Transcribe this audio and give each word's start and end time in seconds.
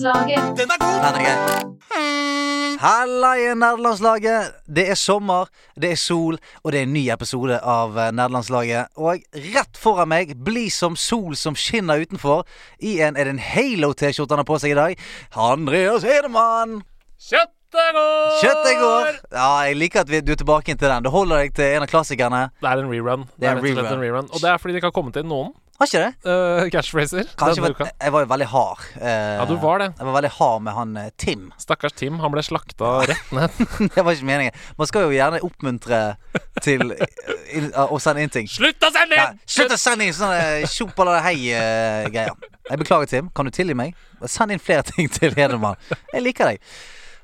Den 0.00 0.70
er 0.72 1.18
gøy. 1.20 1.70
Halla 2.80 3.34
i 3.36 3.50
nerdelandslaget. 3.52 4.54
Det 4.64 4.86
er 4.88 4.96
sommer, 4.96 5.50
det 5.76 5.90
er 5.92 5.98
sol, 6.00 6.38
og 6.64 6.72
det 6.72 6.80
er 6.80 6.86
en 6.86 6.94
ny 6.96 7.02
episode 7.12 7.58
av 7.60 7.92
Nederlandslaget. 7.92 8.16
Nerdelandslaget. 8.16 8.96
Og 8.96 9.52
rett 9.58 9.80
foran 9.82 10.08
meg, 10.08 10.32
blid 10.40 10.72
som 10.72 10.96
sol 10.96 11.36
som 11.36 11.58
skinner 11.58 12.00
utenfor, 12.00 12.46
i 12.80 12.96
en 13.04 13.18
Er 13.20 13.28
det 13.28 13.36
en 13.36 13.44
Halo-T-skjorte 13.44 14.32
han 14.32 14.40
har 14.40 14.48
på 14.48 14.58
seg 14.62 14.72
i 14.72 14.80
dag? 14.80 15.06
Andreas 15.36 16.08
Hedemann. 16.08 16.80
Kjøttet 17.20 17.92
går! 17.92 18.36
Kjøttet 18.40 18.80
går. 18.80 19.22
Ja, 19.36 19.52
jeg 19.68 19.76
liker 19.84 20.06
at 20.06 20.08
vi, 20.08 20.24
du 20.24 20.32
er 20.32 20.40
tilbake 20.40 20.72
til 20.72 20.88
den. 20.88 21.04
Du 21.04 21.12
holder 21.12 21.44
deg 21.44 21.52
til 21.60 21.76
en 21.76 21.84
av 21.84 21.92
klassikerne. 21.92 22.46
Det 22.62 22.72
er 22.72 22.80
en 22.80 22.88
rerun. 22.88 23.28
Det 23.36 23.50
er 23.50 23.60
det 23.60 23.68
og 23.68 23.74
slett 23.76 23.84
rerun. 23.84 23.98
en 23.98 24.06
rerun. 24.08 24.32
Og 24.32 24.40
det 24.40 24.48
er 24.48 24.62
fordi 24.62 24.72
det 24.72 24.80
ikke 24.80 24.94
har 24.94 25.02
kommet 25.02 25.20
inn 25.20 25.28
noen 25.28 25.52
Har 25.80 25.88
ikke 25.88 26.00
det? 26.02 26.28
uh, 26.28 26.66
catchphraser 26.68 27.28
Kanskje. 27.40 27.86
Jeg 27.88 28.12
var 28.12 28.20
jo 28.26 28.28
veldig 28.28 28.46
hard. 28.52 28.82
Uh, 29.00 29.06
Ja, 29.40 29.44
du 29.48 29.54
var 29.62 29.78
det. 29.80 29.86
Jeg 29.96 30.04
var 30.10 30.16
veldig 30.18 30.30
hard 30.36 30.62
med 30.66 30.74
han 30.76 30.90
eh, 31.00 31.06
Tim. 31.16 31.46
Stakkars 31.62 31.94
Tim. 31.96 32.18
Han 32.20 32.34
ble 32.34 32.42
slakta 32.44 32.90
rett 33.08 33.30
ned. 33.32 33.54
det 33.94 34.04
var 34.04 34.12
ikke 34.12 34.28
meningen. 34.28 34.58
Man 34.76 34.90
skal 34.90 35.06
jo 35.06 35.14
gjerne 35.16 35.40
oppmuntre 35.46 36.00
til 36.60 36.92
uh, 36.92 37.86
å 37.88 37.96
sende 38.04 38.26
inn 38.26 38.34
ting. 38.34 38.50
Slutt 38.52 38.84
å 38.84 38.92
sende 38.92 39.16
Ja, 39.16 39.30
inn! 39.32 39.40
slutt 39.56 39.72
å 39.72 39.80
sende 39.80 40.04
inn 40.10 40.16
sånne 40.18 40.68
tjopp 40.68 41.00
eller 41.00 41.24
hei-greier. 41.24 42.36
jeg 42.68 42.82
beklager, 42.84 43.08
Tim. 43.14 43.32
Kan 43.32 43.48
du 43.48 43.54
tilgi 43.56 43.78
meg? 43.80 43.96
Send 44.28 44.52
inn 44.52 44.60
flere 44.60 44.84
ting 44.84 45.08
til 45.16 45.32
Hedemann. 45.38 45.80
Jeg 46.12 46.26
liker 46.28 46.52
deg. 46.52 46.60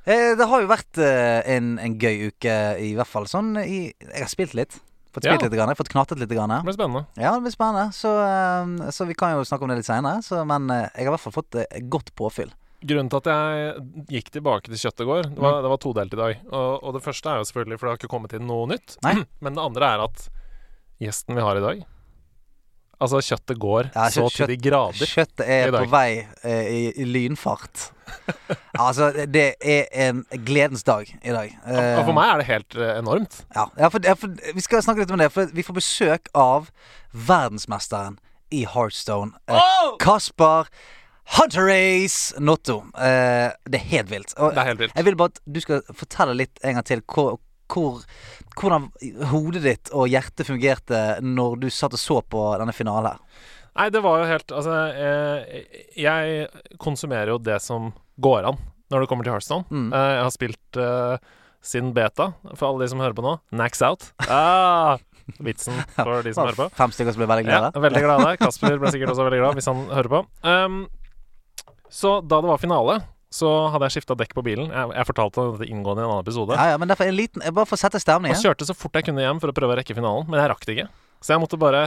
Det 0.06 0.46
har 0.48 0.60
jo 0.62 0.68
vært 0.70 1.00
en, 1.02 1.72
en 1.82 1.94
gøy 2.00 2.28
uke, 2.30 2.52
i 2.80 2.92
hvert 2.96 3.10
fall 3.10 3.24
sånn 3.28 3.56
i 3.58 3.90
Jeg 3.90 4.20
har 4.22 4.30
spilt 4.30 4.54
litt. 4.56 4.76
Fått 5.16 5.24
spilt 5.24 5.40
Ja. 5.40 5.48
litt, 5.48 5.56
grann, 5.56 5.72
fått 5.78 5.88
knattet 5.94 6.20
litt. 6.20 6.28
Grann. 6.36 6.52
Det 6.52 6.62
ble 6.68 6.74
spennende. 6.76 7.06
Ja, 7.16 7.32
det 7.32 7.40
blir 7.46 7.54
spennende. 7.56 7.88
Så, 7.96 8.10
eh, 8.20 8.90
så 8.92 9.06
vi 9.08 9.14
kan 9.16 9.32
jo 9.38 9.44
snakke 9.48 9.64
om 9.64 9.72
det 9.72 9.78
litt 9.80 9.88
seinere. 9.88 10.20
Men 10.44 10.68
eh, 10.70 10.90
jeg 10.92 11.06
har 11.06 11.08
i 11.08 11.14
hvert 11.16 11.24
fall 11.24 11.36
fått 11.40 11.56
eh, 11.62 11.80
godt 11.88 12.12
påfyll. 12.18 12.52
Grunnen 12.86 13.08
til 13.08 13.22
at 13.24 13.28
jeg 13.32 14.06
gikk 14.12 14.28
tilbake 14.36 14.68
til 14.68 14.76
kjøttet 14.76 15.00
i 15.00 15.08
går, 15.08 15.22
det 15.32 15.38
Mm. 15.38 15.42
var, 15.42 15.62
det 15.64 15.70
var 15.72 15.78
todelt 15.80 16.12
i 16.12 16.16
dag. 16.20 16.36
Og, 16.52 16.84
og 16.84 16.92
det 16.94 17.02
første 17.02 17.26
er 17.32 17.40
jo 17.40 17.46
selvfølgelig 17.48 17.78
for 17.80 17.86
det 17.88 17.92
har 17.94 18.00
ikke 18.02 18.12
kommet 18.12 18.34
inn 18.36 18.46
noe 18.46 18.66
nytt. 18.68 18.98
Nei. 19.02 19.14
Men 19.40 19.56
det 19.56 19.64
andre 19.64 19.88
er 19.96 20.04
at 20.04 20.28
gjesten 21.00 21.34
vi 21.34 21.40
har 21.42 21.56
i 21.56 21.64
dag 21.64 21.80
Altså, 23.00 23.18
kjøttet 23.20 23.58
går 23.60 23.90
Ja, 23.94 24.06
så 24.08 24.22
kjøtt- 24.24 24.36
til 24.36 24.46
de 24.54 24.56
grader. 24.70 25.06
Kjøttet 25.10 25.44
er 25.46 25.70
på 25.74 25.82
vei 25.92 26.26
eh, 26.44 26.68
i, 26.72 26.82
i 26.96 27.04
lynfart. 27.04 27.90
altså, 28.78 29.10
det 29.28 29.54
er 29.60 29.84
en 30.08 30.22
gledens 30.46 30.82
dag 30.86 31.10
i 31.22 31.34
dag. 31.34 31.50
Eh, 31.66 31.98
Og 31.98 32.04
for 32.08 32.16
meg 32.16 32.30
er 32.32 32.40
det 32.42 32.46
helt 32.48 32.76
eh, 32.80 32.94
enormt. 33.02 33.40
Ja, 33.54 33.66
ja, 33.76 33.88
for, 33.92 34.00
ja 34.06 34.14
for 34.16 34.32
vi 34.56 34.64
skal 34.64 34.82
snakke 34.86 35.04
litt 35.04 35.12
om 35.12 35.20
det. 35.20 35.28
For 35.34 35.52
vi 35.52 35.64
får 35.66 35.76
besøk 35.80 36.30
av 36.34 36.70
verdensmesteren 37.26 38.16
i 38.54 38.64
Heartstone. 38.70 39.34
Eh, 39.50 39.90
Kasper 40.02 40.68
Hunter 41.36 41.66
Race 41.66 42.32
Notto. 42.40 42.78
Eh, 42.96 43.50
det 43.66 43.80
er 43.80 43.88
helt 43.90 44.10
vilt. 44.12 44.34
Og 44.38 44.54
Det 44.54 44.62
er 44.62 44.70
helt 44.70 44.78
vilt. 44.84 44.94
jeg 44.96 45.04
vil 45.08 45.16
bare 45.18 45.34
at 45.34 45.40
du 45.44 45.60
skal 45.60 45.82
fortelle 45.92 46.36
litt 46.38 46.60
en 46.62 46.78
gang 46.78 46.86
til 46.86 47.02
hvor, 47.10 47.38
hvor, 47.72 48.02
hvordan 48.56 48.88
hodet 49.32 49.62
ditt 49.64 49.92
og 49.92 50.08
hjertet 50.10 50.48
fungerte 50.48 51.02
når 51.24 51.60
du 51.64 51.68
satt 51.72 51.96
og 51.96 52.02
så 52.02 52.20
på 52.22 52.46
denne 52.60 52.74
finalen. 52.76 53.20
Nei, 53.76 53.90
det 53.92 54.00
var 54.00 54.22
jo 54.22 54.28
helt 54.30 54.52
Altså, 54.56 54.76
eh, 54.96 55.64
jeg 56.00 56.46
konsumerer 56.80 57.34
jo 57.34 57.42
det 57.42 57.58
som 57.64 57.90
går 58.16 58.48
an 58.52 58.62
når 58.92 59.02
det 59.02 59.08
kommer 59.10 59.26
til 59.26 59.34
Hearthstone. 59.34 59.66
Mm. 59.66 59.90
Eh, 59.90 60.12
jeg 60.14 60.22
har 60.22 60.32
spilt 60.34 60.78
eh, 60.78 61.32
siden 61.66 61.90
beta, 61.96 62.30
for 62.54 62.68
alle 62.68 62.84
de 62.84 62.90
som 62.92 63.02
hører 63.02 63.16
på 63.18 63.24
nå. 63.24 63.32
Nax 63.58 63.82
out. 63.82 64.06
Ah, 64.30 65.00
vitsen 65.42 65.74
for 65.96 66.22
de 66.22 66.34
som 66.34 66.46
hører 66.46 66.60
på. 66.60 66.68
Fem 66.78 66.94
stykker 66.94 67.16
som 67.16 67.24
ble 67.24 67.30
veldig 67.32 67.50
Ja, 67.50 67.72
veldig 67.74 68.04
glad. 68.04 68.28
Kasper 68.38 68.78
ble 68.78 68.92
sikkert 68.94 69.10
også 69.14 69.26
veldig 69.26 69.42
glad 69.42 69.58
hvis 69.58 69.68
han 69.72 69.82
hører 69.90 70.12
på. 70.12 70.22
Um, 70.46 70.78
så 71.90 72.20
da 72.22 72.38
det 72.44 72.50
var 72.52 72.62
finale, 72.62 73.00
så 73.32 73.50
hadde 73.72 73.88
jeg 73.88 73.96
skifta 73.98 74.16
dekk 74.18 74.32
på 74.36 74.44
bilen. 74.46 74.68
Jeg, 74.70 74.92
jeg 74.96 75.08
fortalte 75.08 75.44
dette 75.52 75.68
inngående 75.68 76.02
i 76.02 76.06
en 76.06 76.10
annen 76.12 76.24
episode. 76.24 76.56
Ja, 76.56 76.72
ja, 76.72 76.78
men 76.80 76.88
derfor 76.88 77.08
en 77.10 77.16
liten 77.18 77.42
Bare 77.42 77.66
for 77.66 77.76
å 77.76 77.80
sette 77.80 77.98
Og 77.98 78.04
stemningen. 78.04 78.38
kjørte 78.38 78.68
så 78.68 78.76
fort 78.76 78.94
jeg 78.96 79.08
kunne 79.08 79.24
hjem 79.24 79.40
for 79.42 79.50
å 79.52 79.56
prøve 79.56 79.74
å 79.74 79.78
rekke 79.80 79.96
finalen, 79.96 80.28
men 80.30 80.40
jeg 80.40 80.52
rakk 80.52 80.66
det 80.68 80.76
ikke. 80.76 80.88
Så 81.24 81.34
jeg 81.34 81.42
måtte 81.42 81.58
bare 81.60 81.82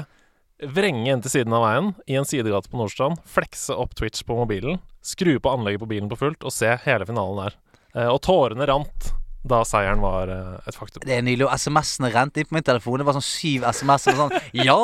vrenge 0.60 1.08
inn 1.14 1.22
til 1.24 1.32
siden 1.32 1.56
av 1.56 1.64
veien 1.64 1.94
i 2.12 2.18
en 2.20 2.28
sidegate 2.28 2.68
på 2.70 2.80
Nordstrand, 2.80 3.22
flekse 3.30 3.76
opp 3.80 3.96
Twitch 3.96 4.26
på 4.28 4.36
mobilen, 4.36 4.82
skru 5.06 5.38
på 5.40 5.54
anlegget 5.54 5.80
på 5.86 5.88
bilen 5.94 6.12
på 6.12 6.20
fullt 6.20 6.44
og 6.44 6.52
se 6.52 6.74
hele 6.84 7.08
finalen 7.08 7.46
der. 7.46 7.56
Eh, 7.96 8.10
og 8.12 8.20
tårene 8.28 8.68
rant 8.68 9.14
da 9.48 9.62
seieren 9.68 10.02
var 10.04 10.28
eh, 10.34 10.56
et 10.68 10.76
faktum. 10.76 11.04
Det 11.06 11.16
er 11.16 11.24
nydelig. 11.24 11.48
Og 11.48 11.54
SMS-ene 11.56 12.12
rente 12.12 12.42
inn 12.42 12.50
på 12.50 12.58
min 12.58 12.66
telefon. 12.66 13.00
Det 13.00 13.08
var 13.08 13.16
sånn 13.16 13.26
syv 13.26 13.66
SMS-er. 13.70 14.18
Sånn, 14.20 14.34
ja! 14.66 14.78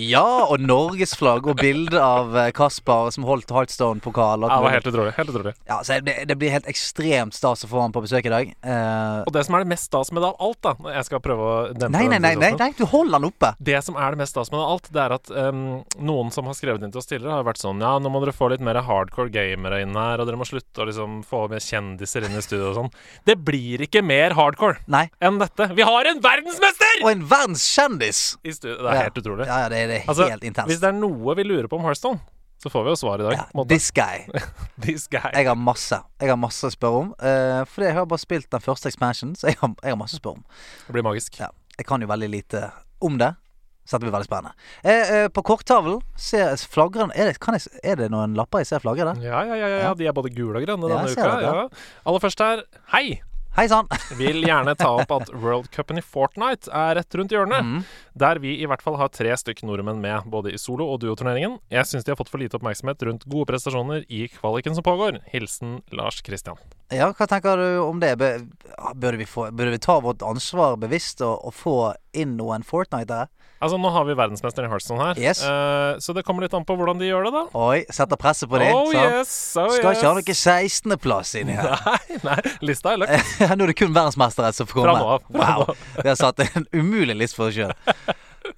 Ja! 0.00 0.24
Og 0.48 0.62
norgesflagg 0.62 1.46
og 1.46 1.60
bilde 1.60 2.00
av 2.02 2.34
eh, 2.38 2.50
Kasper 2.56 3.12
som 3.14 3.26
holdt 3.28 3.52
Heartstone-pokal. 3.54 4.42
Ja, 4.42 4.56
det 4.56 4.66
var 4.66 4.74
helt 4.76 4.90
utrolig. 4.90 5.12
Helt 5.18 5.30
utrolig. 5.30 5.54
Ja, 5.70 5.78
så 5.86 6.00
det, 6.02 6.16
det 6.28 6.38
blir 6.40 6.54
helt 6.54 6.66
ekstremt 6.70 7.36
stas 7.36 7.62
å 7.62 7.70
få 7.70 7.84
han 7.84 7.94
på 7.94 8.02
besøk 8.04 8.26
i 8.26 8.32
dag. 8.32 8.50
Uh, 8.66 9.22
Og 9.28 9.32
det 9.36 9.44
som 9.46 9.56
er 9.56 9.64
det 9.64 9.70
mest 9.72 9.86
stas 9.90 10.10
med 10.10 10.24
det 10.24 10.32
av 10.32 10.42
alt, 10.42 10.58
da 10.62 10.94
Jeg 10.96 11.06
skal 11.08 11.22
prøve 11.24 11.46
å 11.46 11.54
dempe 11.70 11.92
nei, 11.94 12.08
nei, 12.10 12.18
nei, 12.22 12.34
nei, 12.40 12.52
nei, 12.58 12.70
du 12.78 12.84
holder 12.88 13.20
han 13.20 13.28
oppe. 13.30 13.52
Det 13.62 13.78
som 13.86 13.98
er 14.00 14.16
det 14.16 14.22
mest 14.24 14.34
stas 14.34 14.50
med 14.50 14.58
det 14.58 14.64
av 14.66 14.74
alt, 14.74 14.90
det 14.96 15.02
er 15.04 15.16
at 15.18 15.32
um, 15.52 15.62
noen 16.02 16.34
som 16.34 16.48
har 16.50 16.58
skrevet 16.58 16.82
inn 16.82 16.94
til 16.94 17.02
oss 17.02 17.10
tidligere, 17.10 17.38
har 17.38 17.46
vært 17.46 17.62
sånn 17.62 17.82
Ja, 17.82 17.94
nå 18.02 18.10
må 18.12 18.22
dere 18.24 18.34
få 18.34 18.50
litt 18.52 18.64
mer 18.64 18.80
hardcore 18.82 19.30
gamere 19.32 19.82
inn 19.84 19.94
her, 19.98 20.22
og 20.22 20.28
dere 20.28 20.40
må 20.40 20.48
slutte 20.48 20.82
å 20.82 20.88
liksom 20.88 21.20
få 21.28 21.44
med 21.52 21.62
kjendiser 21.62 22.26
inn 22.26 22.38
i 22.38 22.44
studio 22.44 22.72
og 22.72 22.78
sånn. 22.80 22.92
Det 23.28 23.38
blir 23.46 23.84
ikke 23.86 23.91
mer 24.00 24.32
hardcore 24.38 24.78
Nei. 24.88 25.10
enn 25.20 25.36
dette. 25.42 25.66
Vi 25.76 25.82
har 25.84 26.08
en 26.08 26.20
verdensmester 26.24 27.02
Og 27.04 27.10
en 27.10 27.26
verdenskjendis! 27.28 28.38
i! 28.44 28.50
Det 28.56 28.70
er 28.72 28.80
Ja. 28.94 29.02
helt 29.02 29.18
utrolig. 29.20 29.46
Ja, 29.46 29.58
ja, 29.64 29.68
det, 29.68 29.82
det 29.90 29.96
er 30.00 30.08
Altså, 30.08 30.30
helt 30.30 30.42
intenst. 30.48 30.68
Hvis 30.72 30.80
det 30.80 30.88
er 30.88 30.96
noe 30.96 31.34
vi 31.36 31.44
lurer 31.44 31.68
på 31.68 31.76
om 31.76 31.84
Hearthstone, 31.84 32.20
så 32.62 32.70
får 32.70 32.84
vi 32.86 32.90
jo 32.94 32.96
svar 32.96 33.18
i 33.20 33.26
dag. 33.26 33.32
ja, 33.54 33.64
this 33.68 33.90
guy. 33.90 34.24
This 34.86 35.08
guy. 35.08 35.28
Jeg 35.34 35.46
har 35.50 35.56
masse 35.58 35.98
Jeg 36.20 36.28
har 36.30 36.36
masse 36.38 36.64
å 36.64 36.70
spørre 36.70 37.00
om. 37.02 37.12
Uh, 37.18 37.64
fordi 37.66 37.88
jeg 37.90 37.94
har 37.98 38.06
bare 38.06 38.22
spilt 38.22 38.48
den 38.50 38.60
første 38.62 38.88
expansionen, 38.88 39.34
så 39.36 39.48
jeg 39.50 39.58
har, 39.60 39.74
jeg 39.82 39.90
har 39.90 39.98
masse 39.98 40.14
å 40.16 40.22
spørre 40.22 40.38
om. 40.38 40.44
Det 40.86 40.94
blir 40.94 41.02
magisk. 41.02 41.36
Ja, 41.42 41.50
jeg 41.76 41.86
kan 41.86 42.00
jo 42.00 42.06
veldig 42.06 42.30
lite 42.30 42.70
om 43.02 43.18
det. 43.18 43.34
Så 43.82 43.96
dette 43.98 44.06
blir 44.06 44.14
veldig 44.14 44.28
spennende. 44.28 44.52
Eh, 44.86 45.10
eh, 45.10 45.28
på 45.34 45.42
korktavlen 45.42 45.98
ser 46.14 46.54
flagrer 46.70 47.10
er 47.18 47.32
det, 47.32 47.34
jeg, 47.42 47.80
er 47.82 47.96
det 47.98 48.10
noen 48.14 48.36
lapper 48.38 48.62
jeg 48.62 48.68
ser 48.70 48.78
flagre 48.84 49.08
der? 49.10 49.24
Ja, 49.26 49.40
ja, 49.42 49.56
ja, 49.58 49.66
ja. 49.82 49.90
De 49.98 50.06
er 50.06 50.14
både 50.14 50.30
gule 50.30 50.60
og 50.60 50.62
grønne 50.62 50.86
denne 50.86 51.10
uka. 51.10 51.32
det. 51.42 51.80
Aller 52.06 52.22
først 52.22 52.38
her, 52.46 52.62
hei! 52.94 53.18
Hei 53.52 53.66
sann! 53.68 53.84
Vil 54.16 54.38
gjerne 54.46 54.72
ta 54.80 54.86
opp 54.96 55.10
at 55.12 55.28
World 55.36 55.66
Cupen 55.74 55.98
i 56.00 56.02
Fortnite 56.02 56.70
er 56.72 56.94
rett 56.96 57.16
rundt 57.20 57.34
hjørnet. 57.34 57.60
Mm. 57.60 57.82
Der 58.16 58.38
vi 58.40 58.54
i 58.56 58.68
hvert 58.68 58.80
fall 58.80 58.96
har 58.96 59.10
tre 59.12 59.34
stykk 59.36 59.60
nordmenn 59.68 60.00
med, 60.00 60.24
både 60.32 60.54
i 60.56 60.60
solo- 60.60 60.86
og 60.88 61.02
duoturneringen. 61.02 61.58
Jeg 61.68 61.84
syns 61.90 62.06
de 62.06 62.14
har 62.14 62.16
fått 62.16 62.32
for 62.32 62.40
lite 62.40 62.56
oppmerksomhet 62.56 63.04
rundt 63.04 63.26
gode 63.28 63.50
prestasjoner 63.50 64.06
i 64.08 64.22
kvaliken 64.32 64.72
som 64.78 64.86
pågår. 64.86 65.20
Hilsen 65.34 65.82
Lars 65.92 66.22
Kristian. 66.24 66.56
Ja, 66.88 67.10
hva 67.12 67.28
tenker 67.28 67.60
du 67.60 67.66
om 67.84 68.00
det? 68.00 68.14
Burde 68.16 69.20
vi, 69.20 69.28
få, 69.28 69.50
burde 69.52 69.76
vi 69.76 69.84
ta 69.84 69.98
vårt 70.00 70.24
ansvar 70.24 70.80
bevisst 70.80 71.20
og, 71.20 71.44
og 71.44 71.52
få 71.52 71.76
inn 72.16 72.38
noen 72.40 72.64
Fortnite-ere? 72.64 73.28
Altså, 73.62 73.78
nå 73.78 73.90
har 73.94 74.04
vi 74.08 74.14
verdensmesteren 74.18 74.66
i 74.66 74.72
Hearthstone 74.72 75.04
her, 75.06 75.18
Yes. 75.22 75.40
uh, 75.46 75.94
så 76.02 76.14
det 76.16 76.24
kommer 76.26 76.42
litt 76.42 76.54
an 76.58 76.64
på 76.66 76.74
hvordan 76.78 76.98
de 76.98 77.06
gjør 77.06 77.28
det, 77.28 77.32
da. 77.36 77.42
Oi, 77.62 77.84
setter 77.94 78.18
presset 78.18 78.50
på 78.50 78.58
dem. 78.58 78.72
oh 78.74 78.90
yes, 78.90 79.30
oh 79.60 79.70
Skal 79.76 79.94
ikke 79.94 80.08
ha 80.08 80.16
noe 80.18 80.34
16.-plass 80.34 81.36
inni 81.38 81.54
her. 81.54 81.76
Nei, 81.86 82.18
nei, 82.26 82.36
lista 82.66 82.96
er 82.96 83.04
løkt. 83.04 83.36
Nå 83.56 83.62
er 83.68 83.70
det 83.72 83.76
kun 83.78 83.94
verdensmestere 83.94 84.50
som 84.56 84.66
får 84.70 84.82
Fra 84.82 84.96
komme. 84.96 85.06
nå 85.06 85.14
av. 85.14 85.30
Fra 85.30 85.54
Wow. 85.62 85.76
Vi 86.02 86.08
har 86.10 86.18
satt 86.18 86.42
en 86.48 86.66
umulig 86.74 87.14
liste 87.22 87.38
for 87.38 87.52
oss 87.52 87.56
sjøl. 87.60 87.72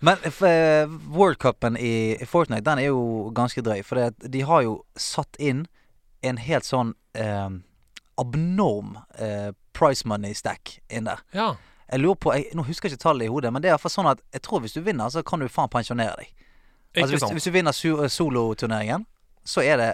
Men 0.04 0.16
uh, 0.25 0.88
worldcupen 1.12 1.76
i, 1.76 2.16
i 2.16 2.26
Fortnite, 2.28 2.64
den 2.64 2.81
er 2.81 2.88
jo 2.88 3.28
ganske 3.37 3.60
drøy. 3.64 3.82
For 3.84 4.00
det, 4.00 4.31
de 4.32 4.41
har 4.48 4.64
jo 4.64 4.78
satt 4.97 5.37
inn 5.37 5.66
en 6.25 6.41
helt 6.41 6.64
sånn 6.64 6.94
uh, 7.20 7.53
abnorm 8.20 8.97
uh, 9.20 9.53
price 9.76 10.06
money 10.09 10.32
stack 10.34 10.78
inn 10.88 11.05
der. 11.11 11.20
Ja. 11.37 11.50
Jeg 11.92 12.00
lurer 12.00 12.14
på, 12.16 12.32
jeg, 12.34 12.46
Nå 12.56 12.62
husker 12.64 12.88
jeg 12.88 12.96
ikke 12.96 13.02
tallet 13.02 13.26
i 13.26 13.32
hodet, 13.32 13.52
men 13.52 13.60
det 13.62 13.69
er 13.69 13.75
i 13.75 13.76
hvert 13.76 13.84
fall 13.84 13.92
sånn 13.96 14.10
at 14.10 14.20
jeg 14.32 14.42
tror 14.42 14.60
hvis 14.64 14.72
du 14.76 14.81
vinner, 14.81 15.08
så 15.12 15.22
kan 15.22 15.38
du 15.40 15.48
faen 15.52 15.69
pensjonere 15.69 16.16
deg. 16.16 16.31
Altså 16.96 17.16
hvis, 17.19 17.32
hvis 17.36 17.44
du 17.44 17.50
vinner 17.50 17.72
soloturneringen, 18.08 19.04
så 19.44 19.62
er 19.64 19.76
det 19.81 19.90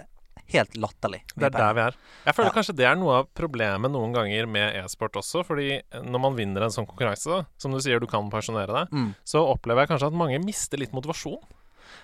helt 0.51 0.73
latterlig. 0.79 1.21
Det 1.35 1.47
er 1.47 1.53
der 1.55 1.73
vi 1.75 1.81
er. 1.85 1.95
Jeg 2.25 2.35
føler 2.35 2.49
Ja. 2.51 2.55
kanskje 2.55 2.75
det 2.75 2.85
er 2.85 2.95
noe 2.99 3.13
av 3.21 3.27
problemet 3.33 3.91
noen 3.91 4.13
ganger 4.13 4.47
med 4.47 4.75
e-sport 4.83 5.13
også. 5.19 5.45
Fordi 5.47 5.81
når 6.03 6.19
man 6.19 6.35
vinner 6.35 6.63
en 6.63 6.69
sånn 6.75 6.87
konkurranse, 6.87 7.45
som 7.57 7.71
du 7.71 7.79
sier 7.79 7.99
du 7.99 8.07
kan 8.07 8.29
pensjonere 8.29 8.67
deg, 8.67 8.91
Mm. 8.91 9.15
så 9.23 9.39
opplever 9.47 9.81
jeg 9.87 9.89
kanskje 9.89 10.07
at 10.07 10.13
mange 10.13 10.43
mister 10.43 10.77
litt 10.77 10.91
motivasjon. 10.91 11.39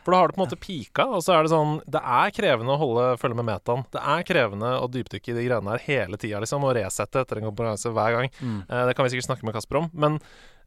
For 0.05 0.13
da 0.13 0.21
har 0.21 0.29
du 0.29 0.35
på 0.35 0.41
en 0.41 0.45
måte 0.45 0.59
pika, 0.59 1.07
og 1.09 1.23
så 1.25 1.35
er 1.35 1.45
det 1.45 1.53
sånn 1.53 1.79
Det 1.87 2.01
er 2.01 2.33
krevende 2.35 2.75
å 2.75 2.81
holde 2.81 3.07
følge 3.21 3.39
med 3.39 3.49
metaen. 3.49 3.85
Det 3.93 4.03
er 4.15 4.27
krevende 4.27 4.73
å 4.81 4.87
dypdykke 4.91 5.33
i 5.33 5.37
de 5.37 5.47
greiene 5.47 5.73
her 5.75 5.85
hele 5.87 6.19
tida, 6.21 6.41
liksom. 6.43 6.65
Og 6.67 6.75
resette 6.77 7.23
etter 7.23 7.41
en 7.41 7.49
konkurranse 7.49 7.91
hver 7.95 8.15
gang. 8.17 8.31
Mm. 8.39 8.61
Eh, 8.67 8.85
det 8.89 8.95
kan 8.97 9.07
vi 9.07 9.15
sikkert 9.15 9.31
snakke 9.31 9.47
med 9.47 9.57
Kasper 9.57 9.81
om. 9.81 9.91
Men 9.93 10.19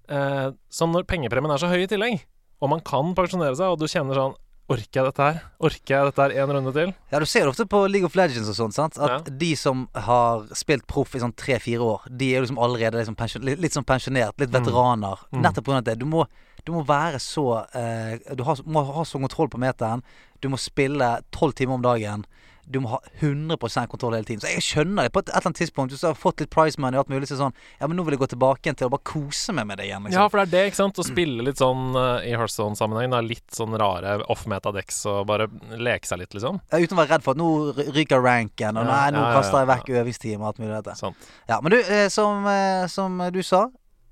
eh, 0.09 0.51
sånn 0.73 0.95
når 0.95 1.09
pengepremien 1.11 1.55
er 1.55 1.63
så 1.63 1.71
høy 1.73 1.85
i 1.85 1.91
tillegg, 1.91 2.23
og 2.61 2.73
man 2.75 2.85
kan 2.85 3.15
pensjonere 3.17 3.57
seg, 3.57 3.73
og 3.73 3.81
du 3.81 3.89
kjenner 3.89 4.19
sånn 4.19 4.39
Orker 4.71 5.01
jeg 5.01 5.07
dette 5.09 5.25
her? 5.27 5.39
Orker 5.67 5.95
jeg 5.97 6.07
dette 6.11 6.23
her 6.23 6.35
en 6.45 6.53
runde 6.55 6.73
til? 6.77 6.93
Ja, 7.11 7.19
du 7.19 7.27
ser 7.27 7.43
det 7.47 7.51
ofte 7.51 7.67
på 7.67 7.81
League 7.91 8.07
of 8.07 8.15
Legends 8.15 8.49
og 8.53 8.55
sånt, 8.55 8.77
sant? 8.77 8.99
At 9.03 9.11
Ja. 9.27 9.35
de 9.43 9.49
som 9.59 9.89
har 9.95 10.47
spilt 10.55 10.87
proff 10.87 11.17
i 11.17 11.23
sånn 11.23 11.35
tre-fire 11.35 11.81
år, 11.83 12.07
de 12.17 12.29
er 12.35 12.39
jo 12.39 12.45
liksom 12.47 12.61
allerede 12.63 12.95
liksom 13.01 13.17
litt, 13.43 13.59
litt 13.59 13.73
sånn 13.75 13.85
pensjonert, 13.85 14.39
litt 14.39 14.51
veteraner. 14.55 15.19
Mm. 15.33 15.43
Nettopp 15.43 15.65
pga. 15.67 15.81
det. 15.85 15.99
Du 15.99 16.07
må, 16.07 16.27
du 16.65 16.73
må 16.73 16.85
være 16.87 17.19
så 17.19 17.67
eh, 17.75 18.19
Du 18.37 18.45
har, 18.45 18.57
må 18.65 18.85
ha 18.85 19.03
så 19.03 19.19
kontroll 19.19 19.49
på 19.49 19.59
meteren. 19.59 20.03
Du 20.41 20.49
må 20.49 20.57
spille 20.57 21.21
tolv 21.33 21.53
timer 21.55 21.75
om 21.75 21.83
dagen. 21.83 22.25
Du 22.71 22.79
må 22.85 22.93
ha 22.93 22.99
100 23.19 23.59
kontroll 23.91 24.15
hele 24.15 24.25
tiden. 24.29 24.41
Så 24.43 24.51
jeg 24.53 24.63
skjønner 24.63 25.07
det. 25.09 25.13
På 25.15 25.21
et, 25.23 25.29
et 25.29 25.35
eller 25.35 25.51
annet 25.51 25.59
tidspunkt 25.59 25.93
Hvis 25.95 26.05
du 26.05 26.07
har 26.07 26.15
fått 26.19 26.41
litt 26.45 26.51
prize 26.55 26.79
money 26.81 26.99
og 26.99 27.05
alt 27.05 27.13
mulig, 27.13 27.29
så 27.31 27.39
sånn 27.41 27.55
Ja, 27.81 27.89
men 27.91 27.99
nå 27.99 28.05
vil 28.07 28.15
jeg 28.15 28.23
gå 28.23 28.29
tilbake 28.35 28.75
til 28.79 28.87
å 28.87 28.93
bare 28.95 29.05
kose 29.11 29.55
meg 29.57 29.67
med 29.71 29.81
det 29.81 29.89
igjen. 29.89 30.07
Ja, 30.07 30.11
Liksom. 30.11 30.31
for 30.31 30.39
det 30.41 30.47
er 30.47 30.53
det, 30.55 30.63
ikke 30.71 30.81
sant. 30.81 31.01
Å 31.03 31.07
spille 31.07 31.47
litt 31.47 31.61
sånn 31.61 31.97
uh, 31.99 32.23
i 32.27 32.33
Hearthstone-sammenheng. 32.37 33.17
er 33.19 33.27
Litt 33.31 33.57
sånn 33.57 33.75
rare 33.81 34.19
off-meta-decks 34.33 35.03
og 35.11 35.27
bare 35.31 35.49
leke 35.77 36.09
seg 36.09 36.23
litt, 36.23 36.35
liksom. 36.37 36.61
Ja, 36.71 36.79
Uten 36.83 36.97
å 36.97 37.01
være 37.03 37.17
redd 37.17 37.27
for 37.27 37.35
at 37.35 37.43
nå 37.43 37.51
ryker 37.97 38.23
ranken, 38.25 38.79
og 38.79 38.87
Ja, 38.87 38.91
nei, 38.91 39.11
nå 39.17 39.23
ja, 39.25 39.31
ja, 39.31 39.35
kaster 39.41 39.61
jeg 39.61 39.69
ja. 39.69 39.73
vekk 39.75 39.91
øvingstimer 40.05 40.45
og 40.45 40.53
alt 40.53 40.63
mulig 40.63 40.75
dette. 40.79 40.97
Sant. 41.01 41.29
Ja, 41.51 41.61
men 41.65 41.75
du, 41.75 41.81
eh, 41.83 42.07
som, 42.13 42.47
eh, 42.51 42.87
som 42.93 43.19
du 43.35 43.43
sa, 43.47 43.67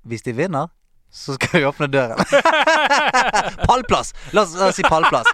hvis 0.07 0.23
de 0.27 0.33
vinner, 0.35 0.69
så 1.11 1.33
skal 1.33 1.59
vi 1.59 1.65
åpne 1.65 1.87
døren. 1.87 2.17
pallplass! 3.67 4.13
La 4.31 4.45
oss, 4.45 4.55
la 4.59 4.69
oss 4.69 4.79
si 4.79 4.85
pallplass. 4.85 5.27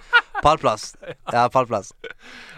Pallplass. 0.43 0.95
Ja, 1.31 1.47
pallplass. 1.49 1.93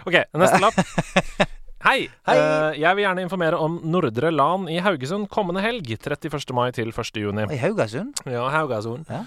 OK, 0.06 0.22
neste 0.38 0.60
lapp. 0.62 1.48
Hei! 1.78 2.08
Hei. 2.26 2.34
Uh, 2.34 2.72
jeg 2.74 2.90
vil 2.98 3.04
gjerne 3.04 3.22
informere 3.22 3.58
om 3.62 3.76
Nordre 3.86 4.32
Lan 4.34 4.64
i 4.66 4.80
Haugesund 4.82 5.28
kommende 5.30 5.62
helg. 5.62 5.86
31. 5.94 6.50
mai 6.56 6.72
til 6.74 6.90
1. 6.90 7.20
juni. 7.22 7.44
I 7.54 7.58
Haugesund? 7.62 8.18
Ja, 8.26 8.48
Haugesund. 8.50 9.06
Ja. 9.06 9.20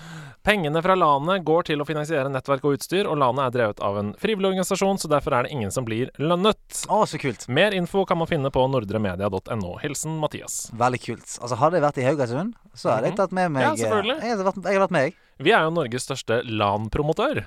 Pengene 0.43 0.81
fra 0.83 0.97
LANet 0.99 1.45
går 1.47 1.63
til 1.69 1.79
å 1.79 1.85
finansiere 1.87 2.27
nettverk 2.33 2.65
og 2.67 2.75
utstyr, 2.75 3.07
og 3.07 3.15
LANet 3.21 3.45
er 3.45 3.55
drevet 3.55 3.79
av 3.85 3.99
en 4.01 4.11
frivillig 4.19 4.49
organisasjon, 4.51 4.99
så 4.99 5.07
derfor 5.13 5.37
er 5.37 5.47
det 5.47 5.53
ingen 5.55 5.71
som 5.71 5.87
blir 5.87 6.11
lønnet. 6.19 6.81
Å, 6.91 6.99
så 7.07 7.21
kult. 7.21 7.47
Mer 7.47 7.71
info 7.77 8.03
kan 8.09 8.19
man 8.19 8.27
finne 8.27 8.51
på 8.51 8.65
nordremedia.no. 8.73 9.75
Hilsen 9.85 10.19
Mathias. 10.19 10.65
Veldig 10.75 11.01
kult. 11.07 11.37
Altså, 11.39 11.55
hadde 11.61 11.79
jeg 11.79 11.85
vært 11.87 12.01
i 12.03 12.07
Haugesund, 12.09 12.57
så 12.75 12.91
hadde 12.97 13.13
jeg 13.13 13.19
tatt 13.21 13.31
med 13.37 13.47
meg 13.55 13.61
Mhm. 13.63 13.69
Ja, 13.69 13.85
selvfølgelig. 13.85 14.17
eh, 14.19 14.27
Jeg 14.27 14.35
hadde 14.35 14.49
vært, 14.51 14.63
jeg 14.65 14.73
hadde 14.75 14.83
vært 14.87 14.97
med, 14.97 15.07
jeg. 15.07 15.15
Vi 15.41 15.49
er 15.49 15.63
jo 15.65 15.71
Norges 15.73 16.03
største 16.05 16.41
LAN-promotør. 16.45 17.39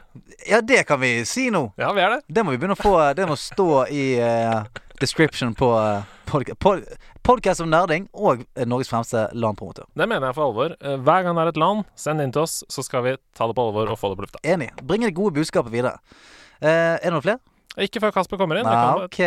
Ja, 0.48 0.58
det 0.66 0.80
kan 0.88 0.98
vi 1.02 1.12
si 1.28 1.46
nå. 1.54 1.68
Ja, 1.78 1.92
vi 1.94 2.02
er 2.02 2.16
det. 2.16 2.22
Det 2.26 2.42
må 2.42 2.54
vi 2.54 2.58
begynne 2.58 2.74
å 2.74 2.80
få 2.80 2.94
Det 3.14 3.26
må 3.30 3.36
stå 3.38 3.68
i 3.94 4.06
uh, 4.18 4.64
description 5.02 5.54
på 5.54 5.68
uh, 5.78 6.02
podkast 6.26 6.58
pod, 6.58 6.82
podcast 7.24 7.62
om 7.62 7.70
nerding 7.70 8.08
og 8.12 8.42
eh, 8.56 8.66
Norges 8.68 8.90
fremste 8.90 9.28
LAN-promotør. 9.32 9.86
Det 9.94 10.08
mener 10.10 10.28
jeg 10.28 10.36
for 10.36 10.48
alvor. 10.48 10.74
Eh, 10.80 10.96
Hver 11.06 11.22
gang 11.24 11.38
det 11.38 11.44
er 11.44 11.52
et 11.54 11.60
LAN, 11.62 11.84
send 11.96 12.20
inn 12.24 12.34
til 12.34 12.42
oss, 12.44 12.58
så 12.68 12.82
skal 12.84 13.04
vi 13.06 13.14
ta 13.36 13.46
det 13.48 13.56
på 13.56 13.64
alvor 13.68 13.92
og 13.94 14.00
få 14.00 14.10
det 14.12 14.18
på 14.18 14.26
lufta. 14.26 14.42
Enig. 14.42 14.72
Bringe 14.82 15.08
det 15.08 15.16
gode 15.16 15.38
budskapet 15.38 15.72
videre. 15.72 15.94
Uh, 16.58 16.98
er 16.98 17.06
det 17.06 17.14
noen 17.14 17.24
flere? 17.24 17.40
Ikke 17.86 18.02
før 18.02 18.12
Kasper 18.18 18.38
kommer 18.38 18.60
inn. 18.60 18.66
Nei, 18.68 19.06
ok. 19.06 19.20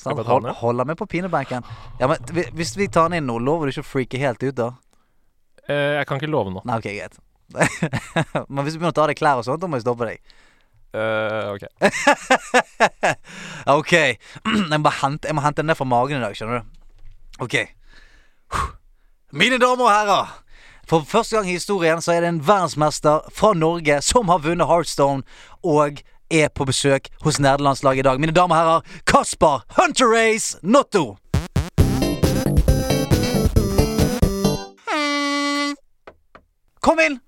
sånn, 0.00 0.18
hold, 0.28 0.48
holder 0.64 0.88
meg 0.90 0.98
på 1.00 1.06
pinebenken. 1.12 1.64
Ja, 2.00 2.08
men 2.10 2.50
Hvis 2.56 2.74
vi 2.76 2.88
tar 2.92 3.06
han 3.08 3.16
inn 3.20 3.28
nå, 3.30 3.38
lover 3.40 3.68
du 3.68 3.74
ikke 3.76 3.84
å 3.84 3.90
freake 3.92 4.20
helt 4.20 4.42
ut, 4.44 4.56
da? 4.58 4.72
Uh, 5.68 6.00
Jeg 6.00 6.08
kan 6.10 6.20
ikke 6.20 6.32
love 6.32 6.52
noe. 6.56 6.64
Nei, 6.68 6.80
ok, 6.82 6.90
greit. 6.90 7.22
men 8.52 8.64
hvis 8.64 8.74
du 8.74 8.80
begynner 8.80 8.92
å 8.92 8.96
ta 8.96 9.04
av 9.04 9.12
deg 9.12 9.18
klær 9.20 9.40
og 9.40 9.46
sånt, 9.46 9.62
da 9.62 9.68
må 9.70 9.78
jeg 9.78 9.86
stoppe 9.86 10.08
deg. 10.08 10.22
Uh, 10.94 11.54
ok. 11.54 11.64
ok. 13.78 13.92
Jeg 14.72 14.80
må, 14.80 14.90
hente, 15.02 15.26
jeg 15.26 15.34
må 15.34 15.42
hente 15.42 15.62
den 15.62 15.66
ned 15.66 15.78
fra 15.78 15.86
magen 15.90 16.20
i 16.20 16.22
dag, 16.22 16.36
skjønner 16.38 16.62
du. 16.62 16.68
Ok. 17.42 17.56
Mine 19.34 19.58
damer 19.58 19.88
og 19.88 19.90
herrer. 19.90 20.32
For 20.86 21.02
første 21.08 21.34
gang 21.34 21.48
i 21.48 21.56
historien 21.56 22.02
så 22.04 22.12
er 22.12 22.22
det 22.22 22.28
en 22.28 22.42
verdensmester 22.46 23.26
fra 23.34 23.54
Norge 23.58 23.98
som 24.06 24.30
har 24.30 24.44
vunnet 24.44 24.68
Heartstone 24.70 25.24
og 25.64 26.02
er 26.30 26.48
på 26.54 26.66
besøk 26.68 27.08
hos 27.24 27.40
nederlandslaget 27.40 28.04
i 28.04 28.08
dag. 28.08 28.20
Mine 28.20 28.36
damer 28.36 28.54
og 28.54 28.60
herrer, 28.62 28.80
Kasper 29.06 29.64
Hunter 29.80 30.06
Race 30.14 30.58
Notto. 30.62 31.16
Kom 36.84 37.00
inn! 37.00 37.18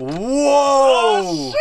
Wow! 0.00 1.52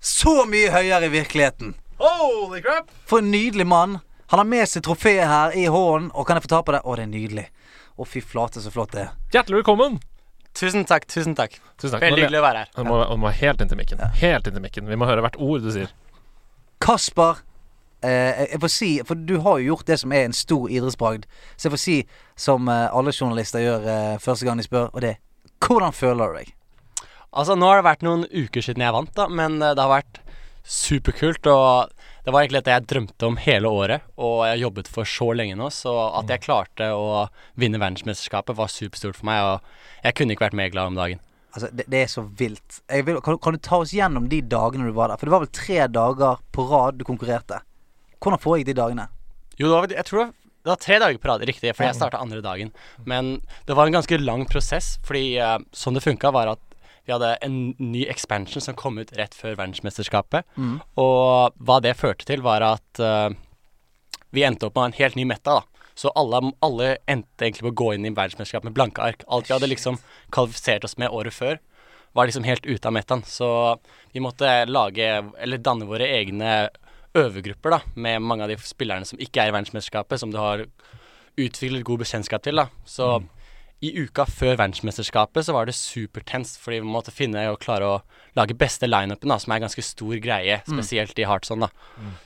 Så 0.00 0.44
mye 0.48 0.68
høyere 0.72 1.08
i 1.08 1.12
virkeligheten. 1.12 1.72
Holy 1.98 2.60
crap! 2.62 2.90
For 3.08 3.22
en 3.24 3.30
nydelig 3.32 3.66
mann. 3.66 3.98
Han 4.28 4.42
har 4.42 4.48
med 4.48 4.68
seg 4.68 4.84
trofeet 4.84 5.24
her 5.26 5.54
i 5.56 5.64
hånden, 5.72 6.10
og 6.12 6.26
kan 6.28 6.36
jeg 6.36 6.44
få 6.44 6.50
ta 6.52 6.60
på 6.62 6.74
det? 6.76 6.82
Å, 6.84 6.96
det 6.98 7.06
er 7.06 7.10
nydelig. 7.10 7.46
Å, 7.96 8.04
fy 8.04 8.20
flate, 8.20 8.60
så 8.60 8.70
flott 8.72 8.92
det 8.92 9.06
er. 9.06 9.14
Hjertelig 9.32 9.62
velkommen. 9.62 9.96
Tusen 10.58 10.84
takk, 10.88 11.06
tusen 11.08 11.32
takk. 11.38 11.56
Tusen 11.80 11.96
takk. 11.96 12.04
Veldig 12.04 12.26
hyggelig 12.26 12.42
å 12.42 12.44
være 12.44 12.64
her. 12.64 12.70
Du 12.76 12.84
må, 12.84 12.98
du 13.08 13.22
må 13.22 13.32
helt 13.32 13.64
inntil 13.64 13.80
mikken. 13.80 14.02
Helt 14.20 14.50
inntil 14.50 14.64
mikken. 14.64 14.90
Vi 14.90 14.98
må 15.00 15.08
høre 15.08 15.24
hvert 15.24 15.38
ord 15.40 15.64
du 15.64 15.70
sier. 15.72 15.88
Kasper, 16.84 17.40
eh, 18.04 18.44
jeg 18.52 18.60
får 18.62 18.70
si 18.70 18.90
For 19.06 19.18
du 19.18 19.38
har 19.42 19.58
jo 19.58 19.72
gjort 19.72 19.88
det 19.88 19.96
som 20.02 20.12
er 20.14 20.28
en 20.28 20.36
stor 20.36 20.68
idrettsbragd. 20.68 21.24
Så 21.56 21.68
jeg 21.68 21.74
får 21.78 21.82
si, 21.86 21.96
som 22.36 22.68
eh, 22.68 22.84
alle 22.92 23.16
journalister 23.16 23.64
gjør 23.64 23.88
eh, 23.94 24.14
første 24.22 24.46
gang 24.46 24.60
de 24.60 24.68
spør, 24.68 24.92
og 24.92 25.02
det 25.06 25.16
er 25.16 25.24
Hvordan 25.58 25.96
føler 25.96 26.30
du 26.30 26.38
deg? 26.42 26.54
Altså, 27.36 27.56
nå 27.58 27.68
har 27.68 27.80
det 27.80 27.88
vært 27.88 28.06
noen 28.06 28.24
uker 28.30 28.64
siden 28.64 28.84
jeg 28.84 28.94
vant, 28.94 29.12
da, 29.16 29.28
men 29.28 29.60
eh, 29.60 29.74
det 29.76 29.84
har 29.84 29.92
vært 29.98 30.20
superkult. 30.68 31.48
Og 31.48 31.92
det 32.24 32.34
var 32.34 32.44
egentlig 32.44 32.62
dette 32.62 32.76
jeg 32.76 32.88
drømte 32.92 33.28
om 33.28 33.38
hele 33.40 33.72
året, 33.72 34.08
og 34.16 34.42
jeg 34.46 34.54
har 34.54 34.62
jobbet 34.64 34.90
for 34.92 35.08
så 35.08 35.30
lenge 35.36 35.56
nå. 35.58 35.70
Så 35.74 35.92
at 36.20 36.32
jeg 36.32 36.44
klarte 36.46 36.90
å 36.96 37.26
vinne 37.60 37.80
verdensmesterskapet 37.80 38.58
var 38.58 38.72
superstort 38.72 39.20
for 39.20 39.28
meg, 39.30 39.44
og 39.44 40.04
jeg 40.06 40.18
kunne 40.18 40.36
ikke 40.36 40.48
vært 40.48 40.60
mer 40.60 40.72
glad 40.74 40.92
om 40.92 41.00
dagen. 41.00 41.22
Altså, 41.54 41.70
det, 41.72 41.88
det 41.90 42.02
er 42.04 42.10
så 42.12 42.26
vilt. 42.38 42.82
Vil, 43.06 43.20
kan, 43.24 43.38
kan 43.42 43.56
du 43.56 43.62
ta 43.64 43.80
oss 43.82 43.94
gjennom 43.96 44.28
de 44.30 44.42
dagene 44.44 44.88
du 44.88 44.96
var 44.96 45.12
der? 45.12 45.20
For 45.20 45.28
det 45.28 45.36
var 45.36 45.44
vel 45.46 45.54
tre 45.56 45.80
dager 45.90 46.42
på 46.54 46.66
rad 46.70 47.00
du 47.00 47.06
konkurrerte. 47.08 47.62
Hvordan 48.18 48.42
foregikk 48.42 48.68
de 48.68 48.76
dagene? 48.78 49.08
Jo, 49.58 49.70
det 49.70 49.74
var, 49.74 49.96
jeg 49.96 50.06
tror 50.06 50.28
det 50.28 50.72
var 50.74 50.80
tre 50.82 50.98
dager 51.00 51.20
på 51.22 51.28
rad, 51.30 51.42
riktig, 51.48 51.70
for 51.72 51.86
jeg 51.86 51.96
starta 51.96 52.20
andre 52.20 52.42
dagen. 52.44 52.70
Men 53.08 53.38
det 53.64 53.76
var 53.78 53.88
en 53.88 53.96
ganske 53.96 54.18
lang 54.20 54.44
prosess, 54.50 54.96
fordi 55.06 55.38
uh, 55.40 55.56
sånn 55.72 55.96
det 55.96 56.04
funka, 56.04 56.32
var 56.34 56.52
at 56.52 56.67
vi 57.08 57.14
hadde 57.14 57.30
en 57.40 57.54
ny 57.80 58.02
expansion 58.12 58.60
som 58.60 58.76
kom 58.76 58.98
ut 59.00 59.14
rett 59.16 59.32
før 59.32 59.54
verdensmesterskapet. 59.56 60.44
Og 61.00 61.54
hva 61.56 61.78
det 61.80 61.94
førte 61.96 62.26
til, 62.28 62.42
var 62.44 62.60
at 62.66 63.00
uh, 63.00 63.32
vi 64.36 64.44
endte 64.44 64.68
opp 64.68 64.76
med 64.76 64.90
en 64.90 64.98
helt 64.98 65.16
ny 65.16 65.24
meta, 65.30 65.62
da. 65.62 65.84
Så 65.98 66.12
alle, 66.14 66.42
alle 66.62 66.90
endte 67.10 67.46
egentlig 67.46 67.64
på 67.64 67.72
å 67.72 67.78
gå 67.80 67.86
inn 67.96 68.04
i 68.06 68.12
verdensmesterskapet 68.12 68.68
med 68.68 68.76
blanke 68.76 69.02
ark. 69.02 69.24
Alt 69.26 69.48
vi 69.48 69.54
hadde 69.56 69.70
liksom 69.72 69.96
kvalifisert 70.36 70.84
oss 70.84 70.98
med 71.00 71.08
året 71.10 71.34
før, 71.34 71.56
var 72.12 72.28
liksom 72.28 72.44
helt 72.44 72.68
ute 72.68 72.84
av 72.86 72.94
metaen. 72.94 73.24
Så 73.26 73.48
vi 74.12 74.20
måtte 74.22 74.52
lage, 74.68 75.08
eller 75.40 75.64
danne 75.64 75.88
våre 75.88 76.06
egne 76.20 76.68
øvergrupper 77.18 77.72
da, 77.72 77.80
med 77.96 78.20
mange 78.22 78.44
av 78.44 78.52
de 78.52 78.60
spillerne 78.62 79.08
som 79.08 79.18
ikke 79.18 79.42
er 79.42 79.50
i 79.50 79.56
verdensmesterskapet, 79.56 80.20
som 80.20 80.30
du 80.30 80.38
har 80.38 80.66
utviklet 81.40 81.88
god 81.88 82.04
bekjentskap 82.04 82.44
til. 82.44 82.60
da. 82.60 82.68
Så 82.84 83.16
i 83.78 83.92
uka 84.02 84.24
før 84.26 84.56
verdensmesterskapet 84.58 85.46
så 85.46 85.54
var 85.54 85.68
det 85.68 85.76
supertenst, 85.78 86.58
fordi 86.58 86.80
vi 86.82 86.90
måtte 86.90 87.14
finne 87.14 87.44
og 87.52 87.60
klare 87.62 87.86
å 87.86 87.98
lage 88.38 88.56
beste 88.58 88.88
lineupen, 88.88 89.30
som 89.38 89.52
er 89.52 89.60
en 89.60 89.66
ganske 89.68 89.84
stor 89.86 90.16
greie, 90.22 90.58
spesielt 90.66 91.18
i 91.18 91.26
Heartson. 91.30 91.62
da. 91.62 91.68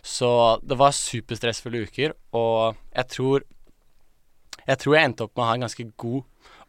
Så 0.00 0.30
det 0.64 0.78
var 0.80 0.96
superstressfulle 0.96 1.84
uker, 1.84 2.16
og 2.32 2.78
jeg 2.94 3.08
tror 3.16 3.44
jeg 4.62 4.78
tror 4.78 4.94
jeg 4.94 5.04
endte 5.08 5.24
opp 5.26 5.34
med 5.34 5.42
å 5.42 5.46
ha 5.48 5.54
en 5.58 5.64
ganske 5.66 5.84
god 5.98 6.22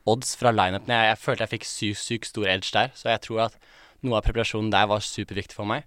odds 0.09 0.35
fra 0.35 0.51
lineupen. 0.51 0.91
Jeg, 0.91 1.11
jeg 1.11 1.21
følte 1.21 1.45
jeg 1.45 1.53
fikk 1.53 1.67
sykt 1.69 2.03
syk 2.03 2.25
stor 2.25 2.47
edge 2.49 2.71
der, 2.73 2.93
så 2.97 3.11
jeg 3.13 3.21
tror 3.27 3.43
at 3.47 3.57
noe 4.03 4.17
av 4.19 4.25
preparasjonen 4.25 4.71
der 4.73 4.89
var 4.91 5.03
superviktig 5.05 5.55
for 5.55 5.69
meg. 5.69 5.85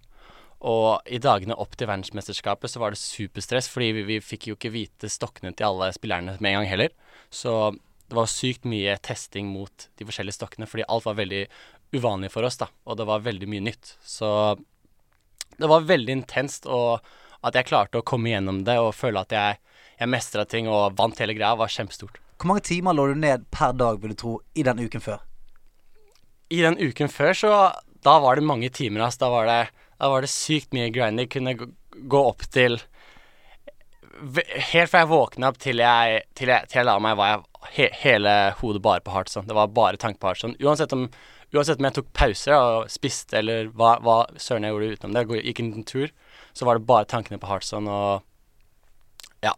Og 0.66 1.02
i 1.12 1.18
dagene 1.20 1.56
opp 1.60 1.74
til 1.76 1.90
verdensmesterskapet 1.90 2.72
så 2.72 2.80
var 2.80 2.94
det 2.94 3.02
superstress, 3.02 3.68
fordi 3.68 3.90
vi, 3.98 4.06
vi 4.08 4.22
fikk 4.24 4.48
jo 4.48 4.56
ikke 4.56 4.72
vite 4.72 5.10
stokkene 5.12 5.52
til 5.52 5.68
alle 5.68 5.90
spillerne 5.92 6.38
med 6.40 6.52
en 6.52 6.62
gang 6.62 6.70
heller. 6.70 6.94
Så 7.28 7.74
det 8.08 8.16
var 8.16 8.30
sykt 8.30 8.66
mye 8.68 8.96
testing 9.02 9.48
mot 9.50 9.88
de 9.98 10.06
forskjellige 10.06 10.38
stokkene, 10.38 10.68
fordi 10.70 10.86
alt 10.88 11.06
var 11.08 11.18
veldig 11.18 11.44
uvanlig 11.96 12.30
for 12.34 12.46
oss, 12.46 12.58
da. 12.60 12.68
Og 12.86 12.98
det 12.98 13.06
var 13.08 13.24
veldig 13.24 13.48
mye 13.50 13.64
nytt. 13.66 13.96
Så 14.04 14.28
det 15.56 15.70
var 15.70 15.86
veldig 15.88 16.20
intenst, 16.20 16.68
og 16.70 17.02
at 17.46 17.56
jeg 17.58 17.68
klarte 17.70 18.00
å 18.00 18.06
komme 18.06 18.30
gjennom 18.32 18.62
det 18.66 18.76
og 18.82 18.94
føle 18.96 19.22
at 19.22 19.34
jeg, 19.34 19.58
jeg 20.00 20.12
mestra 20.12 20.44
ting 20.48 20.70
og 20.70 20.96
vant 20.98 21.18
hele 21.22 21.36
greia, 21.36 21.56
var 21.58 21.72
kjempestort. 21.72 22.20
Hvor 22.36 22.50
mange 22.52 22.66
timer 22.68 22.96
lå 22.96 23.08
du 23.10 23.18
ned 23.18 23.46
per 23.54 23.74
dag, 23.76 23.98
vil 24.02 24.12
du 24.12 24.20
tro, 24.20 24.36
i 24.54 24.64
den 24.66 24.82
uken 24.82 25.02
før? 25.02 25.22
I 26.52 26.62
den 26.62 26.78
uken 26.78 27.10
før, 27.10 27.32
så 27.34 27.52
da 28.06 28.18
var 28.22 28.38
det 28.38 28.46
mange 28.46 28.70
timer, 28.70 29.06
ass. 29.06 29.18
Da 29.18 29.30
var 29.32 29.48
det, 29.48 29.62
da 29.98 30.10
var 30.12 30.22
det 30.22 30.30
sykt 30.30 30.76
mye 30.76 30.92
grinding. 30.94 31.30
Kunne 31.32 31.56
gå, 31.58 31.70
gå 31.96 32.26
opp 32.34 32.46
til 32.54 32.78
Helt 34.16 34.88
fra 34.88 35.02
jeg 35.02 35.10
våkna 35.10 35.50
opp 35.52 35.58
til 35.60 35.82
jeg, 35.82 36.22
til 36.32 36.48
jeg, 36.48 36.68
til 36.70 36.78
jeg 36.78 36.86
la 36.88 36.94
meg, 37.04 37.18
var 37.18 37.34
jeg 37.34 37.42
he, 37.72 37.88
hele 38.02 38.32
hodet 38.60 38.82
bare 38.82 39.00
på 39.00 39.10
Heartson. 39.14 39.46
Det 39.46 39.54
var 39.54 39.66
bare 39.68 39.96
tanke 39.96 40.20
på 40.20 40.28
Heartson. 40.30 40.54
Uansett 40.60 40.92
om, 40.92 41.08
uansett 41.54 41.78
om 41.80 41.84
jeg 41.88 41.94
tok 41.98 42.12
pauser 42.12 42.54
og 42.56 42.90
spiste, 42.92 43.38
eller 43.40 43.68
hva, 43.76 43.96
hva 44.04 44.18
søren 44.40 44.62
jeg 44.66 44.72
gjorde 44.74 44.92
utenom 44.98 45.16
det, 45.16 45.42
gikk 45.46 45.60
en 45.64 45.84
tur, 45.84 46.10
så 46.56 46.64
var 46.68 46.78
det 46.78 46.86
bare 46.88 47.04
tankene 47.10 47.38
på 47.42 47.50
Heartson 47.50 47.88
og 47.88 48.22
Ja. 49.44 49.52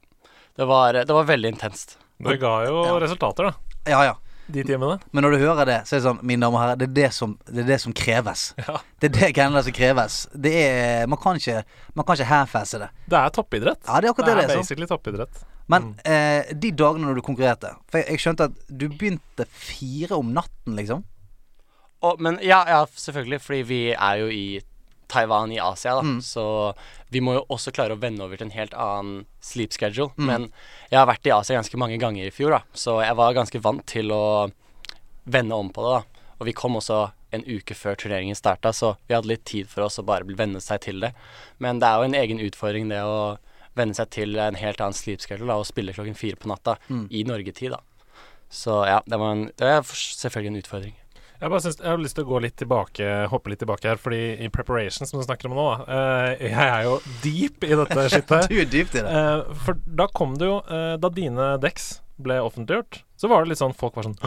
Det 0.57 0.67
var, 0.67 0.93
det 0.93 1.15
var 1.15 1.25
veldig 1.29 1.53
intenst. 1.55 1.99
Det 2.19 2.41
ga 2.41 2.65
jo 2.67 2.85
Ja. 2.85 2.99
resultater, 2.99 3.45
da. 3.45 3.55
Ja, 3.87 4.05
ja. 4.05 4.17
De 4.49 4.63
timene. 4.65 4.99
Men 5.13 5.23
når 5.25 5.31
du 5.37 5.39
hører 5.45 5.67
det, 5.69 5.75
så 5.85 5.93
er 5.97 5.99
det 6.01 6.05
sånn, 6.07 6.21
mine 6.25 6.41
damer 6.41 6.57
og 6.57 6.63
herrer, 6.65 6.77
det 6.81 6.87
er 6.89 6.95
det 6.97 7.09
som, 7.13 7.35
det 7.53 7.61
er 7.65 7.69
det 7.69 7.81
som 7.83 7.93
kreves. 7.93 8.55
Ja. 8.67 8.79
Det 8.99 9.11
er 9.11 9.15
det 9.21 9.29
greiene 9.37 9.63
som 9.63 9.73
kreves. 9.77 10.17
Det 10.33 10.53
er 10.57 11.07
Man 11.07 11.19
kan 11.21 11.37
ikke 11.37 11.61
Man 11.95 12.05
kan 12.09 12.17
ikke 12.17 12.31
half-asse 12.31 12.81
det. 12.81 12.89
Det 13.13 13.19
er 13.21 13.29
toppidrett. 13.37 13.83
Ja, 13.87 14.01
det 14.01 14.09
er 14.09 14.15
akkurat 14.15 14.27
det 14.33 14.37
det 14.39 14.45
er. 14.45 14.49
sant? 14.55 14.65
basically 14.65 14.87
toppidrett. 14.89 15.45
Men 15.69 15.93
eh, 16.09 16.49
de 16.57 16.73
dagene 16.73 17.05
når 17.05 17.19
du 17.19 17.25
konkurrerte 17.27 17.75
For 17.91 18.01
jeg, 18.01 18.15
jeg 18.15 18.23
skjønte 18.23 18.47
at 18.49 18.61
du 18.69 18.87
begynte 18.89 19.45
fire 19.53 20.17
om 20.17 20.33
natten, 20.33 20.77
liksom. 20.79 21.05
Og, 22.07 22.21
men 22.23 22.39
ja, 22.45 22.63
ja, 22.71 22.83
selvfølgelig, 22.89 23.41
fordi 23.43 23.63
vi 23.69 23.81
er 23.93 24.21
jo 24.23 24.29
i 24.33 24.45
Taiwan 25.09 25.53
i 25.53 25.59
Asia, 25.61 25.97
da. 25.99 26.05
Mm. 26.07 26.21
Så 26.23 26.45
vi 27.09 27.21
må 27.25 27.35
jo 27.39 27.45
også 27.51 27.73
klare 27.75 27.97
å 27.97 28.01
vende 28.01 28.25
over 28.25 28.39
til 28.39 28.49
en 28.49 28.55
helt 28.55 28.77
annen 28.77 29.25
sleep 29.45 29.75
schedule. 29.75 30.13
Men 30.17 30.51
jeg 30.93 31.01
har 31.01 31.09
vært 31.11 31.27
i 31.27 31.35
Asia 31.35 31.59
ganske 31.59 31.81
mange 31.81 31.99
ganger 32.01 32.29
i 32.29 32.35
fjor, 32.35 32.55
da. 32.59 32.63
Så 32.77 33.01
jeg 33.03 33.17
var 33.19 33.37
ganske 33.37 33.63
vant 33.65 33.85
til 33.89 34.13
å 34.15 34.25
vende 35.29 35.59
om 35.59 35.73
på 35.75 35.85
det, 35.85 35.97
da. 35.99 36.27
Og 36.39 36.47
vi 36.47 36.55
kom 36.57 36.79
også 36.79 37.09
en 37.35 37.45
uke 37.45 37.75
før 37.77 37.99
turneringen 37.99 38.37
starta, 38.39 38.73
så 38.73 38.95
vi 39.09 39.17
hadde 39.17 39.29
litt 39.29 39.45
tid 39.49 39.69
for 39.69 39.85
oss 39.85 39.99
å 40.01 40.07
bare 40.07 40.39
venne 40.39 40.63
seg 40.65 40.81
til 40.87 41.03
det. 41.03 41.13
Men 41.61 41.81
det 41.83 41.89
er 41.89 41.99
jo 41.99 42.09
en 42.09 42.21
egen 42.23 42.41
utfordring, 42.45 42.89
det 42.93 43.03
å 43.05 43.37
venne 43.79 43.97
seg 43.97 44.11
til 44.15 44.39
en 44.43 44.59
helt 44.59 44.83
annen 44.85 44.97
sleep 44.97 45.25
schedule 45.25 45.53
da, 45.53 45.61
og 45.61 45.69
spille 45.69 45.95
klokken 45.97 46.19
fire 46.19 46.39
på 46.41 46.51
natta 46.51 46.77
i 46.89 47.25
Norgetid, 47.29 47.77
da. 47.77 47.83
Så 48.49 48.81
ja, 48.89 49.03
det 49.07 49.19
var 49.21 49.37
en, 49.37 49.45
det 49.61 49.69
er 49.69 49.85
selvfølgelig 49.85 50.55
en 50.55 50.63
utfordring. 50.63 50.97
Jeg 51.39 51.51
bare 51.53 51.63
synes, 51.63 51.77
jeg 51.79 51.87
har 51.87 52.01
lyst 52.03 52.17
til 52.19 52.25
å 52.27 52.29
gå 52.33 52.39
litt 52.43 52.57
tilbake, 52.59 53.09
hoppe 53.31 53.53
litt 53.53 53.61
tilbake 53.63 53.87
her, 53.87 53.99
fordi 54.03 54.23
i 54.43 54.49
preparation, 54.51 55.07
som 55.07 55.21
du 55.21 55.27
snakker 55.27 55.47
om 55.47 55.55
nå, 55.55 55.67
da, 55.71 55.85
eh, 55.95 56.49
jeg 56.49 56.65
er 56.65 56.87
jo 56.89 56.97
deep 57.23 57.63
i 57.63 57.77
dette 57.79 58.07
skittet. 58.11 58.49
Du 58.51 58.59
er 58.59 58.67
dypt 58.67 58.97
i 58.99 59.05
det. 59.07 59.13
Uh, 59.13 59.55
for 59.67 59.79
da 59.87 60.09
kom 60.11 60.35
det 60.41 60.49
jo 60.49 60.59
uh, 60.67 60.97
Da 60.99 61.13
dine 61.15 61.53
decks 61.63 62.01
ble 62.19 62.41
offentliggjort, 62.43 63.05
så 63.15 63.31
var 63.31 63.45
det 63.45 63.53
litt 63.53 63.61
sånn 63.61 63.77
Folk 63.79 63.95
var 64.01 64.09
sånn 64.09 64.19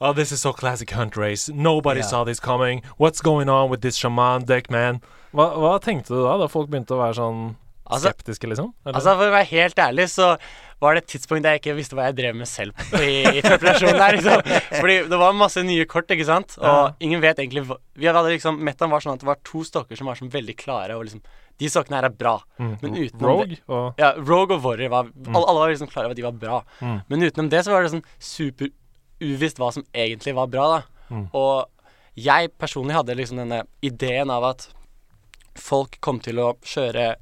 Oh, 0.00 0.14
this 0.16 0.32
is 0.32 0.40
so 0.40 0.54
classic 0.56 0.94
hunt 0.96 1.18
race. 1.20 1.52
Nobody 1.52 2.00
yeah. 2.00 2.08
saw 2.08 2.24
this 2.24 2.40
coming. 2.40 2.80
What's 2.96 3.20
going 3.20 3.52
on 3.52 3.68
with 3.68 3.82
this 3.82 4.00
shaman 4.00 4.46
deck, 4.48 4.70
man? 4.70 5.02
Hva, 5.36 5.50
hva 5.52 5.76
tenkte 5.84 6.16
du 6.16 6.24
da, 6.24 6.38
da 6.40 6.48
folk 6.48 6.72
begynte 6.72 6.96
å 6.96 7.02
være 7.02 7.18
sånn 7.20 7.42
Altså- 7.92 8.10
skeptiske, 8.12 8.48
liksom? 8.50 8.72
Eller? 8.86 8.96
Altså 8.98 9.16
For 9.18 9.28
å 9.28 9.34
være 9.34 9.48
helt 9.52 9.76
ærlig, 9.78 10.06
så 10.10 10.36
var 10.82 10.94
det 10.96 11.02
et 11.04 11.10
tidspunkt 11.12 11.44
der 11.44 11.54
jeg 11.54 11.60
ikke 11.62 11.76
visste 11.78 11.94
hva 11.94 12.08
jeg 12.08 12.16
drev 12.18 12.34
med 12.34 12.48
selv 12.50 12.72
i, 12.98 13.22
i 13.38 13.40
der. 13.44 14.16
Liksom. 14.16 14.42
Fordi 14.80 14.96
det 15.12 15.18
var 15.20 15.32
masse 15.38 15.62
nye 15.62 15.84
kort, 15.86 16.10
ikke 16.10 16.26
sant. 16.26 16.56
Og 16.58 16.64
Ja. 16.66 16.92
ingen 17.00 17.20
vet 17.22 17.38
egentlig 17.38 17.64
hva 17.68 17.76
Vi 17.94 18.06
hadde 18.08 18.32
liksom 18.32 18.58
Metan 18.58 18.90
var 18.90 19.00
sånn 19.04 19.14
at 19.14 19.20
det 19.20 19.28
var 19.28 19.38
to 19.44 19.62
stokker 19.62 19.96
som 19.96 20.06
var 20.10 20.16
sånn 20.18 20.30
veldig 20.32 20.56
klare, 20.56 20.96
og 20.96 21.04
liksom 21.06 21.22
De 21.58 21.68
stokkene 21.68 22.00
her 22.00 22.04
er 22.08 22.16
bra. 22.16 22.40
Mm. 22.58 22.78
Men 22.82 22.94
utenom 22.96 23.28
Rogue 23.28 23.58
og 23.68 23.94
Ja, 24.00 24.12
Rogue 24.16 24.56
og 24.56 24.62
Warrior 24.64 24.88
var 24.90 25.04
alle, 25.28 25.46
alle 25.46 25.60
var 25.60 25.68
liksom 25.70 25.90
klare 25.92 26.06
over 26.08 26.16
at 26.16 26.16
de 26.16 26.22
var 26.22 26.32
bra. 26.32 26.62
Mm. 26.80 27.02
Men 27.08 27.20
utenom 27.28 27.50
det 27.50 27.64
så 27.64 27.70
var 27.70 27.82
det 27.82 27.92
sånn 27.92 28.04
super 28.18 28.68
uvisst 29.22 29.58
hva 29.62 29.72
som 29.72 29.84
egentlig 29.94 30.34
var 30.34 30.48
bra, 30.50 30.66
da. 30.78 30.82
Mm. 31.14 31.28
Og 31.34 31.68
jeg 32.16 32.50
personlig 32.58 32.96
hadde 32.96 33.14
liksom 33.16 33.38
denne 33.38 33.62
ideen 33.82 34.30
av 34.30 34.44
at 34.50 34.66
folk 35.54 36.00
kom 36.00 36.18
til 36.24 36.40
å 36.42 36.54
kjøre 36.64 37.14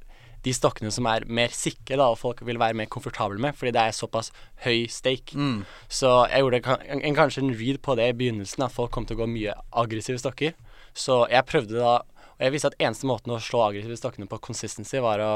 de 0.45 0.55
stokkene 0.57 0.93
som 0.95 1.09
er 1.11 1.27
mer 1.29 1.53
sikre, 1.55 1.99
da, 2.01 2.09
og 2.09 2.19
folk 2.21 2.41
vil 2.47 2.61
være 2.61 2.77
mer 2.79 2.89
komfortable 2.93 3.41
med, 3.43 3.57
fordi 3.59 3.75
det 3.77 3.83
er 3.83 3.97
såpass 3.97 4.31
høy 4.65 4.87
stake. 4.93 5.37
Mm. 5.37 5.63
Så 5.93 6.13
jeg 6.31 6.45
gjorde 6.45 6.63
en, 6.65 7.03
en, 7.03 7.17
kanskje 7.17 7.45
en 7.45 7.55
read 7.57 7.81
på 7.85 7.97
det 7.99 8.09
i 8.11 8.17
begynnelsen, 8.17 8.65
at 8.65 8.75
folk 8.75 8.93
kom 8.95 9.09
til 9.09 9.19
å 9.19 9.23
gå 9.23 9.31
mye 9.35 9.57
aggressive 9.83 10.21
stokker. 10.23 10.57
Så 10.97 11.23
jeg 11.31 11.47
prøvde 11.47 11.79
da 11.79 12.01
Og 12.41 12.47
jeg 12.47 12.53
visste 12.55 12.71
at 12.73 12.81
eneste 12.81 13.05
måten 13.05 13.35
å 13.35 13.37
slå 13.37 13.67
aggressive 13.67 13.99
stokkene 14.01 14.25
på 14.25 14.39
consistency, 14.41 14.97
var 15.05 15.21
å 15.21 15.33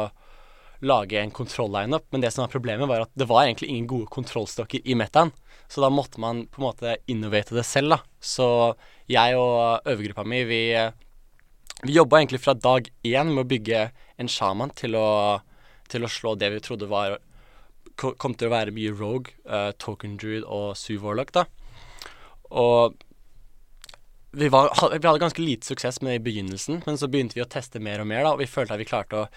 lage 0.80 1.18
en 1.20 1.32
kontroll-lineup, 1.36 2.06
men 2.10 2.22
det 2.22 2.30
som 2.32 2.46
var 2.46 2.52
problemet, 2.52 2.88
var 2.88 3.04
at 3.04 3.12
det 3.12 3.26
var 3.28 3.44
egentlig 3.44 3.68
ingen 3.68 3.88
gode 3.90 4.08
kontrollstokker 4.12 4.80
i 4.88 4.96
metaen. 4.96 5.32
Så 5.68 5.84
da 5.84 5.90
måtte 5.92 6.20
man 6.20 6.46
på 6.48 6.60
en 6.62 6.66
måte 6.66 6.96
innovate 7.10 7.56
det 7.56 7.66
selv, 7.68 7.92
da. 7.92 7.98
Så 8.20 8.46
jeg 9.10 9.36
og 9.36 9.84
øvergruppa 9.84 10.24
mi, 10.24 10.42
vi, 10.48 10.62
vi 11.84 11.96
jobba 11.98 12.22
egentlig 12.22 12.40
fra 12.40 12.56
dag 12.56 12.88
én 13.04 13.32
med 13.32 13.44
å 13.44 13.48
bygge 13.52 13.84
en 14.20 14.30
sjaman 14.30 14.72
til 14.78 14.96
å, 14.98 15.06
til 15.90 16.06
å 16.06 16.10
slå 16.10 16.34
det 16.38 16.52
vi 16.54 16.62
trodde 16.64 16.90
var 16.90 17.18
kom 17.94 18.34
til 18.34 18.48
å 18.48 18.54
være 18.54 18.74
mye 18.74 18.92
Rogue, 18.94 19.34
uh, 19.46 19.70
Token 19.78 20.16
Druid 20.18 20.46
og 20.50 20.72
Sue 20.78 20.98
Warlock, 20.98 21.30
da. 21.34 21.44
Og 22.50 22.96
vi, 24.34 24.48
var, 24.50 24.70
vi 24.98 25.06
hadde 25.06 25.22
ganske 25.22 25.42
lite 25.42 25.66
suksess 25.66 26.00
med 26.02 26.10
det 26.10 26.16
i 26.18 26.24
begynnelsen, 26.24 26.80
men 26.86 26.98
så 26.98 27.08
begynte 27.10 27.38
vi 27.38 27.44
å 27.44 27.50
teste 27.50 27.82
mer 27.82 28.02
og 28.02 28.08
mer, 28.10 28.24
da, 28.26 28.32
og 28.34 28.42
vi 28.42 28.50
følte 28.50 28.74
at 28.74 28.82
vi 28.82 28.88
klarte 28.88 29.20
å 29.20 29.28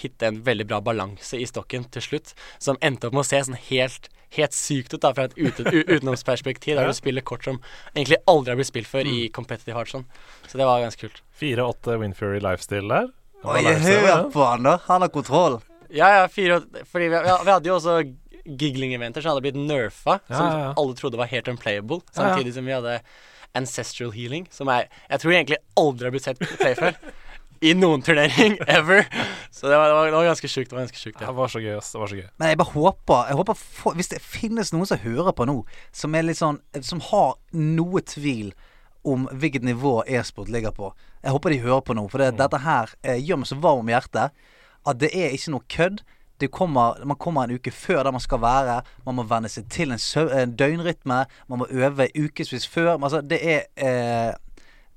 hitte 0.00 0.30
en 0.30 0.40
veldig 0.46 0.68
bra 0.70 0.80
balanse 0.84 1.36
i 1.36 1.48
stokken 1.48 1.84
til 1.92 2.04
slutt, 2.04 2.32
som 2.56 2.80
endte 2.80 3.10
opp 3.10 3.18
med 3.18 3.26
å 3.26 3.28
se 3.28 3.42
sånn 3.44 3.60
helt, 3.68 4.08
helt 4.36 4.56
sykt 4.56 4.96
ut 4.96 5.04
da, 5.04 5.12
fra 5.16 5.28
et 5.28 5.36
uten, 5.36 5.68
utenomsperspektiv, 5.68 6.78
der 6.78 6.88
du 6.88 6.96
spiller 6.96 7.24
kort 7.28 7.44
som 7.44 7.60
egentlig 7.92 8.22
aldri 8.30 8.54
har 8.54 8.60
blitt 8.60 8.72
spilt 8.72 8.88
før 8.90 9.08
i 9.08 9.28
competitive 9.34 9.76
Heartson. 9.76 10.08
Så 10.48 10.60
det 10.60 10.68
var 10.68 10.84
ganske 10.84 11.08
kult. 11.08 11.22
4-8 11.40 12.00
Winfury 12.00 12.40
lifestyle 12.44 12.88
der. 12.88 13.12
Oi, 13.44 13.62
hør 13.62 14.30
på 14.34 14.42
han, 14.44 14.64
da. 14.66 14.78
Han 14.88 15.04
har 15.04 15.12
kontroll. 15.14 15.60
Ja, 15.94 16.08
ja, 16.18 16.24
fire 16.28 16.58
Fordi 16.90 17.06
vi, 17.08 17.16
vi, 17.16 17.34
vi 17.46 17.52
hadde 17.52 17.68
jo 17.70 17.76
også 17.78 17.94
giggling-eventer 18.48 19.22
som 19.24 19.32
hadde 19.34 19.44
blitt 19.46 19.56
nerfa, 19.60 20.18
Ja, 20.28 20.34
som 20.36 20.46
ja, 20.46 20.58
ja. 20.66 20.72
alle 20.80 20.96
trodde 20.98 21.20
var 21.20 21.30
helt 21.30 21.48
unplayable, 21.48 22.00
Ja, 22.02 22.10
ja. 22.12 22.18
samtidig 22.34 22.54
som 22.56 22.66
vi 22.68 22.74
hadde 22.74 22.98
ancestral 23.56 24.10
healing, 24.12 24.46
som 24.52 24.68
er 24.68 24.88
Jeg 25.08 25.20
tror 25.22 25.32
egentlig 25.32 25.58
aldri 25.76 26.08
har 26.08 26.14
blitt 26.14 26.26
sett 26.28 26.38
play 26.42 26.74
før. 26.78 26.98
I 27.68 27.72
noen 27.74 28.02
turnering 28.06 28.54
ever. 28.70 29.02
Så 29.50 29.66
det 29.66 29.74
var, 29.80 29.88
det 29.90 29.94
var, 29.96 30.06
det 30.06 30.14
var 30.14 30.28
ganske 30.28 30.48
sjukt. 30.48 30.70
Det 30.70 30.76
var 30.76 30.84
ganske 30.84 31.00
sjukt, 31.00 31.18
Det 31.18 31.34
var 31.40 31.48
så 31.50 31.58
gøy, 31.58 31.72
ass. 31.80 31.88
Det 31.90 31.98
var 31.98 32.12
så 32.12 32.18
gøy. 32.20 32.26
Men 32.38 32.52
jeg 32.52 32.58
bare 32.60 32.74
håper, 32.74 33.22
jeg 33.32 33.38
håper 33.40 33.58
for, 33.58 33.96
Hvis 33.98 34.12
det 34.12 34.20
finnes 34.22 34.70
noen 34.72 34.86
som 34.86 35.00
hører 35.02 35.32
på 35.34 35.46
nå, 35.48 35.56
som 35.90 36.14
er 36.14 36.22
litt 36.28 36.38
sånn 36.38 36.60
Som 36.86 37.00
har 37.08 37.34
noe 37.56 38.04
tvil 38.06 38.52
om 39.08 39.24
hvilket 39.32 39.64
nivå 39.66 40.02
e-sport 40.06 40.50
ligger 40.52 40.74
på. 40.76 40.92
Jeg 41.22 41.34
håper 41.34 41.50
de 41.54 41.58
hører 41.64 41.80
på 41.86 41.94
nå, 41.98 42.06
for 42.10 42.18
det, 42.22 42.32
dette 42.38 42.58
her 42.64 42.92
eh, 43.02 43.18
gjør 43.22 43.40
meg 43.42 43.50
så 43.50 43.58
varm 43.60 43.80
om 43.84 43.90
hjertet 43.90 44.30
at 44.88 44.98
det 45.02 45.10
er 45.14 45.34
ikke 45.34 45.50
noe 45.52 45.66
kødd. 45.68 46.02
Det 46.38 46.50
kommer, 46.54 47.00
man 47.04 47.16
kommer 47.18 47.44
en 47.48 47.56
uke 47.58 47.72
før 47.74 48.04
der 48.06 48.14
man 48.14 48.22
skal 48.22 48.38
være. 48.40 48.76
Man 49.04 49.16
må 49.18 49.24
venne 49.26 49.48
seg 49.50 49.66
til 49.74 49.90
en, 49.90 49.98
en 50.38 50.52
døgnrytme. 50.56 51.24
Man 51.50 51.58
må 51.58 51.66
øve 51.68 52.06
ukevis 52.14 52.64
før. 52.70 52.94
Altså, 52.94 53.20
det 53.26 53.40
er 53.42 53.64
eh, 53.76 54.36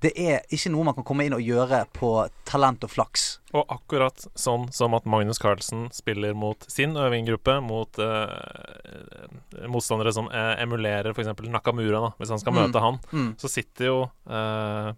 Det 0.02 0.12
er 0.18 0.40
ikke 0.50 0.70
noe 0.74 0.86
man 0.88 0.96
kan 0.98 1.04
komme 1.06 1.26
inn 1.28 1.34
og 1.38 1.42
gjøre 1.46 1.84
på 1.94 2.08
talent 2.50 2.82
og 2.86 2.90
flaks. 2.90 3.26
Og 3.54 3.66
akkurat 3.70 4.24
sånn 4.34 4.70
som 4.74 4.96
at 4.98 5.06
Magnus 5.06 5.38
Carlsen 5.42 5.90
spiller 5.94 6.34
mot 6.34 6.58
sin 6.74 6.96
øvinggruppe, 6.98 7.60
mot 7.62 8.00
eh, 8.02 9.68
motstandere 9.70 10.14
som 10.16 10.30
eh, 10.34 10.56
emulerer 10.64 11.12
f.eks. 11.14 11.30
Nakamura, 11.50 12.02
da, 12.08 12.12
hvis 12.18 12.30
han 12.34 12.40
skal 12.42 12.54
Mm. 12.54 12.62
møte 12.64 12.82
han, 12.82 13.00
Mm. 13.12 13.36
så 13.38 13.50
sitter 13.50 13.86
jo 13.86 14.00
eh, 14.30 14.94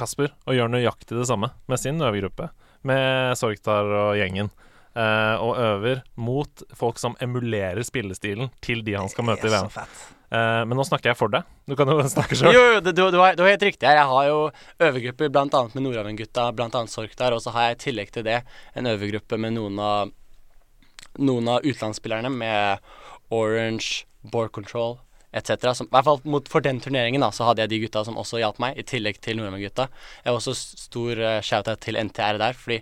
Kasper 0.00 0.32
og 0.46 0.56
gjør 0.56 0.72
nøyaktig 0.72 1.18
det 1.18 1.28
samme 1.28 1.52
med 1.70 1.80
sin 1.80 2.00
øvegruppe, 2.00 2.50
med 2.86 3.36
Sorgtar 3.38 3.88
og 3.88 4.16
gjengen. 4.18 4.50
Uh, 4.90 5.38
og 5.38 5.52
øver 5.62 6.00
mot 6.18 6.62
folk 6.74 6.96
som 6.98 7.12
emulerer 7.22 7.78
spillestilen 7.86 8.48
til 8.58 8.80
de 8.82 8.96
han 8.98 9.10
skal 9.12 9.28
møte 9.28 9.46
i 9.46 9.52
VM. 9.52 9.68
Uh. 9.70 10.64
Men 10.66 10.74
nå 10.74 10.86
snakker 10.88 11.12
jeg 11.12 11.18
for 11.20 11.30
deg. 11.30 11.46
Du 11.70 11.76
kan 11.78 11.86
jo 11.92 12.00
snakke 12.16 12.34
sjøl. 12.34 12.56
jo, 12.56 12.64
jo, 12.74 12.80
du, 12.82 12.90
du, 12.98 13.18
har, 13.20 13.36
du 13.38 13.44
har 13.44 13.52
helt 13.52 13.66
riktig 13.68 13.86
her. 13.86 14.00
Jeg 14.00 14.10
har 14.10 14.26
jo 14.26 14.40
øvergrupper 14.88 15.30
bl.a. 15.30 15.44
med 15.46 15.84
Nordhaven-gutta, 15.84 16.48
bl.a. 16.58 16.82
Sorktar, 16.90 17.36
og 17.36 17.44
så 17.44 17.54
har 17.54 17.68
jeg 17.68 17.78
i 17.78 17.80
tillegg 17.86 18.10
til 18.16 18.26
det 18.26 18.40
en 18.74 18.90
øvergruppe 18.90 19.38
med 19.38 19.54
noen 19.60 19.78
av 19.78 20.16
noen 21.18 21.48
av 21.50 21.64
utenlandsspillerne 21.66 22.30
med 22.32 22.90
Orange, 23.34 24.06
Board 24.26 24.52
Control 24.54 24.98
etc. 25.32 25.70
I 25.84 25.88
hvert 25.92 26.06
fall 26.08 26.20
mot, 26.24 26.48
for 26.50 26.64
den 26.64 26.80
turneringen 26.82 27.22
da, 27.22 27.30
så 27.34 27.46
hadde 27.48 27.64
jeg 27.64 27.72
de 27.72 27.80
gutta 27.84 28.04
som 28.06 28.18
også 28.20 28.40
hjalp 28.42 28.60
meg, 28.62 28.78
i 28.78 28.86
tillegg 28.86 29.20
til 29.22 29.38
Nordmenn-gutta. 29.38 29.88
Jeg 30.24 30.30
har 30.30 30.38
også 30.38 30.56
stor 30.56 31.22
uh, 31.22 31.38
shout-out 31.44 31.82
til 31.84 31.98
NTR 32.00 32.40
der, 32.42 32.56
fordi 32.58 32.80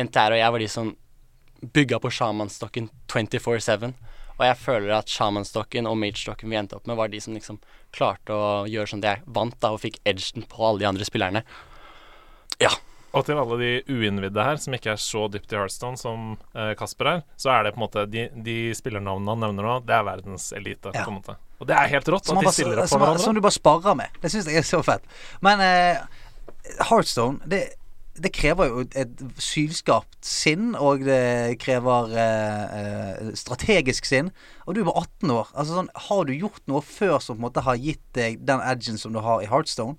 NTR 0.00 0.36
og 0.36 0.40
jeg 0.40 0.54
var 0.56 0.64
de 0.64 0.70
som 0.72 0.94
bygga 1.60 2.00
på 2.00 2.12
sjamanstokken 2.16 2.88
24-7. 3.12 3.90
Og 4.40 4.46
jeg 4.46 4.56
føler 4.56 4.94
at 4.96 5.10
sjamanstokken 5.12 5.88
og 5.88 5.98
mage-stokken 6.00 6.48
vi 6.48 6.56
endte 6.56 6.78
opp 6.78 6.86
med, 6.88 6.96
var 6.96 7.10
de 7.12 7.20
som 7.20 7.36
liksom 7.36 7.58
klarte 7.92 8.32
å 8.32 8.68
gjøre 8.70 8.94
sånn 8.94 9.02
at 9.04 9.10
jeg 9.10 9.34
vant 9.36 9.58
da, 9.60 9.74
og 9.74 9.82
fikk 9.82 9.98
edgen 10.08 10.46
på 10.48 10.64
alle 10.64 10.80
de 10.80 10.88
andre 10.88 11.08
spillerne. 11.08 11.42
Ja. 12.62 12.72
Og 13.10 13.26
til 13.26 13.40
alle 13.42 13.58
de 13.58 13.70
uinnvidde 13.90 14.44
her, 14.46 14.56
som 14.62 14.76
ikke 14.76 14.94
er 14.94 15.02
så 15.02 15.26
dypt 15.28 15.52
i 15.52 15.58
Heartstone 15.58 15.98
som 15.98 16.36
eh, 16.54 16.72
Kasper 16.78 17.10
er, 17.10 17.22
så 17.40 17.50
er 17.52 17.66
det 17.66 17.74
på 17.74 17.80
en 17.80 17.84
måte 17.84 18.06
de, 18.08 18.28
de 18.46 18.58
spillernavnene 18.78 19.34
han 19.34 19.44
nevner 19.48 19.66
nå, 19.66 19.78
det 19.84 19.96
er 19.96 20.06
verdens 20.06 20.52
elite. 20.56 20.94
Ja. 20.94 21.04
på 21.04 21.12
en 21.12 21.18
måte. 21.18 21.36
Og 21.60 21.68
det 21.68 21.76
er 21.76 21.90
helt 21.92 22.08
rått 22.08 22.30
at 22.32 22.40
de 22.40 22.52
stiller 22.54 22.80
opp 22.80 22.88
som, 22.88 22.96
for 22.96 23.04
hverandre. 23.04 23.24
som 23.26 23.36
du 23.36 23.42
bare 23.44 23.56
sparrer 23.56 23.98
med. 23.98 24.16
Det 24.22 24.32
syns 24.32 24.48
jeg 24.48 24.62
er 24.62 24.66
så 24.66 24.80
fett. 24.84 25.04
Men 25.44 25.60
eh, 25.60 26.00
Heartstone, 26.88 27.44
det, 27.50 27.60
det 28.20 28.32
krever 28.34 28.70
jo 28.70 28.84
et 28.98 29.22
sylskarpt 29.40 30.18
sinn, 30.24 30.72
og 30.74 31.04
det 31.04 31.58
krever 31.62 32.14
eh, 32.16 32.78
eh, 32.80 33.30
strategisk 33.38 34.08
sinn. 34.08 34.32
Og 34.64 34.76
du 34.76 34.82
er 34.82 34.88
bare 34.88 35.04
18 35.04 35.34
år. 35.36 35.52
Altså 35.52 35.76
sånn, 35.76 35.92
Har 36.08 36.24
du 36.28 36.34
gjort 36.34 36.64
noe 36.70 36.84
før 36.84 37.18
som 37.20 37.36
på 37.36 37.42
en 37.42 37.46
måte 37.50 37.64
har 37.68 37.80
gitt 37.80 38.04
deg 38.16 38.40
den 38.48 38.64
edgen 38.64 39.00
som 39.00 39.12
du 39.16 39.20
har 39.24 39.44
i 39.44 39.48
Heartstone? 39.50 39.96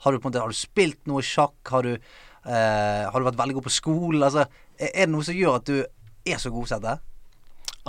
Har 0.00 0.14
du, 0.14 0.20
på 0.20 0.28
en 0.28 0.32
måte, 0.32 0.42
har 0.46 0.54
du 0.54 0.56
spilt 0.56 1.02
noe 1.10 1.22
sjakk? 1.26 1.58
Har 1.68 1.84
du, 1.84 1.92
eh, 1.92 3.04
har 3.10 3.18
du 3.18 3.26
vært 3.26 3.40
veldig 3.42 3.58
god 3.58 3.66
på 3.68 3.76
skolen? 3.76 4.24
Altså, 4.24 4.46
er 4.78 5.04
det 5.04 5.12
noe 5.12 5.26
som 5.26 5.36
gjør 5.36 5.58
at 5.58 5.68
du 5.68 5.78
er 6.24 6.40
så 6.40 6.54
god 6.54 6.70
til 6.70 6.80
dette? 6.80 6.96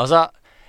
Altså, 0.01 0.25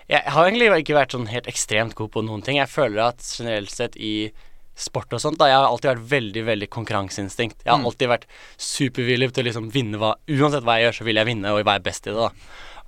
jeg 0.09 0.23
har 0.35 0.47
egentlig 0.49 0.71
ikke 0.83 0.97
vært 0.97 1.13
sånn 1.15 1.29
helt 1.31 1.47
ekstremt 1.51 1.95
god 1.95 2.11
på 2.15 2.23
noen 2.25 2.43
ting. 2.43 2.57
Jeg 2.59 2.69
føler 2.73 3.05
at 3.09 3.23
generelt 3.39 3.71
sett 3.71 3.97
i 3.97 4.33
sport 4.75 5.13
og 5.13 5.21
sånt, 5.21 5.37
da, 5.39 5.47
jeg 5.51 5.59
har 5.61 5.69
alltid 5.69 5.91
vært 5.93 6.09
veldig, 6.11 6.43
veldig 6.49 6.69
konkurranseinstinkt. 6.73 7.59
Jeg 7.65 7.71
har 7.71 7.79
Mm. 7.79 7.87
alltid 7.87 8.09
vært 8.09 8.27
supervillig 8.57 9.33
til 9.33 9.45
å 9.45 9.49
liksom 9.49 9.71
vinne 9.71 9.99
hva 10.01 10.15
Uansett 10.29 10.65
hva 10.65 10.79
jeg 10.79 10.87
gjør, 10.89 10.97
så 10.99 11.05
vil 11.05 11.17
jeg 11.17 11.27
vinne, 11.27 11.53
og 11.53 11.65
være 11.65 11.83
best 11.83 12.07
i 12.07 12.11
det, 12.11 12.17
da. 12.17 12.31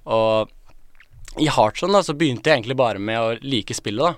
Og 0.06 0.50
i 1.38 1.48
Heartson 1.48 1.92
da, 1.92 2.00
så 2.00 2.14
begynte 2.16 2.44
jeg 2.48 2.62
egentlig 2.62 2.76
bare 2.76 2.98
med 2.98 3.18
å 3.18 3.38
like 3.42 3.74
spillet, 3.74 4.00
da. 4.00 4.14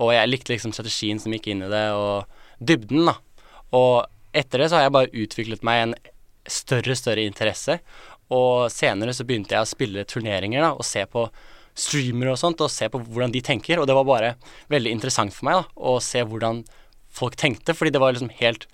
Og 0.00 0.12
jeg 0.14 0.28
likte 0.30 0.54
liksom 0.54 0.72
strategien 0.72 1.20
som 1.20 1.32
gikk 1.32 1.48
inn 1.48 1.62
i 1.62 1.68
det, 1.68 1.90
og 1.92 2.24
dybden, 2.64 3.04
da. 3.06 3.16
Og 3.76 4.06
etter 4.32 4.58
det 4.58 4.70
så 4.70 4.76
har 4.78 4.82
jeg 4.88 4.92
bare 4.92 5.12
utviklet 5.12 5.62
meg 5.62 5.82
en 5.82 5.94
større 6.48 6.96
større 6.96 7.26
interesse. 7.26 7.80
Og 8.30 8.70
senere 8.70 9.12
så 9.12 9.26
begynte 9.26 9.50
jeg 9.50 9.60
å 9.60 9.68
spille 9.68 10.04
turneringer 10.08 10.62
da, 10.62 10.72
og 10.72 10.84
se 10.84 11.04
på 11.04 11.28
streamere 11.78 12.34
og 12.34 12.40
sånt, 12.40 12.60
og 12.60 12.72
se 12.72 12.88
på 12.90 13.00
hvordan 13.00 13.32
de 13.34 13.42
tenker. 13.44 13.80
Og 13.80 13.88
det 13.88 13.96
var 13.96 14.08
bare 14.08 14.34
veldig 14.72 14.92
interessant 14.96 15.34
for 15.34 15.48
meg 15.48 15.60
da, 15.60 15.64
å 15.76 15.96
se 16.04 16.22
hvordan 16.26 16.64
folk 17.10 17.36
tenkte, 17.40 17.74
fordi 17.74 17.94
det 17.94 18.02
var 18.02 18.14
liksom 18.14 18.32
helt 18.40 18.66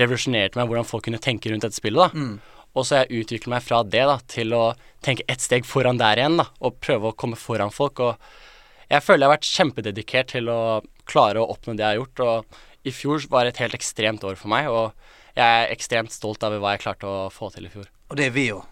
revolusjonerte 0.00 0.56
meg 0.56 0.70
hvordan 0.70 0.88
folk 0.88 1.04
kunne 1.04 1.20
tenke 1.20 1.52
rundt 1.52 1.64
dette 1.66 1.76
spillet. 1.76 2.12
da. 2.12 2.24
Og 2.72 2.86
så 2.88 2.96
har 2.96 3.04
jeg 3.04 3.26
utviklet 3.26 3.52
meg 3.52 3.64
fra 3.66 3.82
det 3.84 4.04
da, 4.08 4.16
til 4.32 4.54
å 4.56 4.64
tenke 5.04 5.26
ett 5.28 5.44
steg 5.44 5.66
foran 5.68 6.00
der 6.00 6.20
igjen, 6.20 6.38
da, 6.40 6.48
og 6.64 6.78
prøve 6.80 7.10
å 7.10 7.16
komme 7.16 7.36
foran 7.36 7.72
folk. 7.74 8.00
Og 8.00 8.92
jeg 8.92 9.04
føler 9.04 9.24
jeg 9.24 9.28
har 9.28 9.34
vært 9.36 9.50
kjempededikert 9.50 10.32
til 10.32 10.48
å 10.52 10.60
klare 11.08 11.42
å 11.42 11.50
oppnå 11.52 11.76
det 11.76 11.84
jeg 11.84 11.90
har 11.90 12.00
gjort. 12.00 12.24
Og 12.24 12.88
i 12.88 12.94
fjor 12.96 13.28
var 13.32 13.48
et 13.48 13.60
helt 13.60 13.76
ekstremt 13.76 14.24
år 14.24 14.40
for 14.40 14.52
meg, 14.52 14.72
og 14.72 14.92
jeg 15.36 15.44
er 15.44 15.72
ekstremt 15.72 16.12
stolt 16.12 16.44
over 16.48 16.60
hva 16.60 16.74
jeg 16.74 16.84
klarte 16.86 17.08
å 17.08 17.28
få 17.32 17.52
til 17.52 17.68
i 17.68 17.72
fjor. 17.72 17.88
Og 18.08 18.18
det 18.18 18.30
er 18.30 18.34
vi 18.34 18.48
jo. 18.48 18.62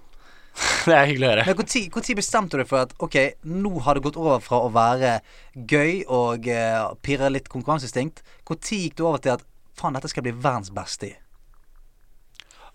det 0.89 0.97
er 0.97 1.09
hyggelig 1.09 1.29
å 1.29 1.31
høre. 1.33 1.47
Men 1.47 1.93
Når 1.95 2.11
bestemte 2.19 2.57
du 2.57 2.63
deg 2.63 2.69
for 2.69 2.85
at 2.85 2.95
ok, 2.99 3.17
nå 3.47 3.73
har 3.87 3.97
det 3.97 4.05
gått 4.05 4.19
over 4.21 4.43
fra 4.45 4.61
å 4.65 4.71
være 4.75 5.19
gøy 5.55 6.05
og 6.07 6.49
uh, 6.51 6.93
pirre 7.03 7.31
litt 7.33 7.51
konkurranseinstinkt? 7.53 8.23
Når 8.49 8.61
gikk 8.77 8.99
du 8.99 9.05
over 9.07 9.23
til 9.23 9.37
at 9.37 9.45
faen, 9.79 9.97
dette 9.97 10.11
skal 10.11 10.25
jeg 10.25 10.33
bli 10.33 10.43
verdens 10.45 10.73
beste 10.75 11.11
i? 11.11 11.17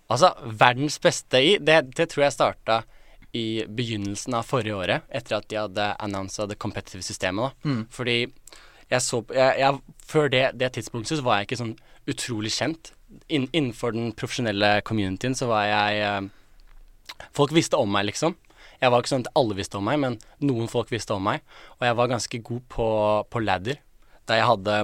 Altså, 0.05 0.32
verdens 0.46 1.00
beste 1.01 1.41
i 1.41 1.55
Det, 1.58 1.79
det 1.98 2.10
tror 2.12 2.27
jeg 2.27 2.36
starta 2.36 2.84
i 3.36 3.65
begynnelsen 3.67 4.38
av 4.38 4.46
forrige 4.48 4.77
året, 4.77 5.08
etter 5.12 5.39
at 5.39 5.50
de 5.51 5.58
hadde 5.60 5.89
annonsa 6.00 6.46
det 6.48 6.60
competitive 6.62 7.03
systemet. 7.03 7.51
da. 7.51 7.70
Mm. 7.70 7.82
Fordi 7.91 8.20
jeg 8.86 9.01
så 9.01 9.24
jeg, 9.34 9.60
jeg, 9.60 9.79
Før 10.05 10.29
det, 10.29 10.44
det 10.60 10.72
tidspunktet 10.77 11.17
så 11.17 11.25
var 11.25 11.39
jeg 11.39 11.50
ikke 11.50 11.62
sånn 11.63 11.75
utrolig 12.08 12.53
kjent. 12.53 12.94
In, 13.27 13.48
innenfor 13.51 13.96
den 13.96 14.13
profesjonelle 14.13 14.79
communityen 14.86 15.36
så 15.38 15.50
var 15.50 15.65
jeg 15.65 16.03
eh, 16.05 16.27
Folk 17.35 17.53
visste 17.55 17.79
om 17.79 17.91
meg, 17.91 18.07
liksom. 18.09 18.35
Jeg 18.81 18.91
var 18.91 19.01
ikke 19.01 19.13
sånn 19.13 19.25
at 19.25 19.33
alle 19.39 19.55
visste 19.57 19.79
om 19.79 19.88
meg, 19.88 20.00
men 20.01 20.17
noen 20.43 20.67
folk 20.71 20.91
visste 20.91 21.15
om 21.15 21.24
meg. 21.24 21.43
Og 21.79 21.88
jeg 21.88 21.97
var 22.00 22.12
ganske 22.12 22.41
god 22.50 22.63
på, 22.71 22.88
på 23.31 23.41
ladder, 23.43 23.79
der 24.27 24.41
jeg 24.41 24.50
hadde 24.50 24.77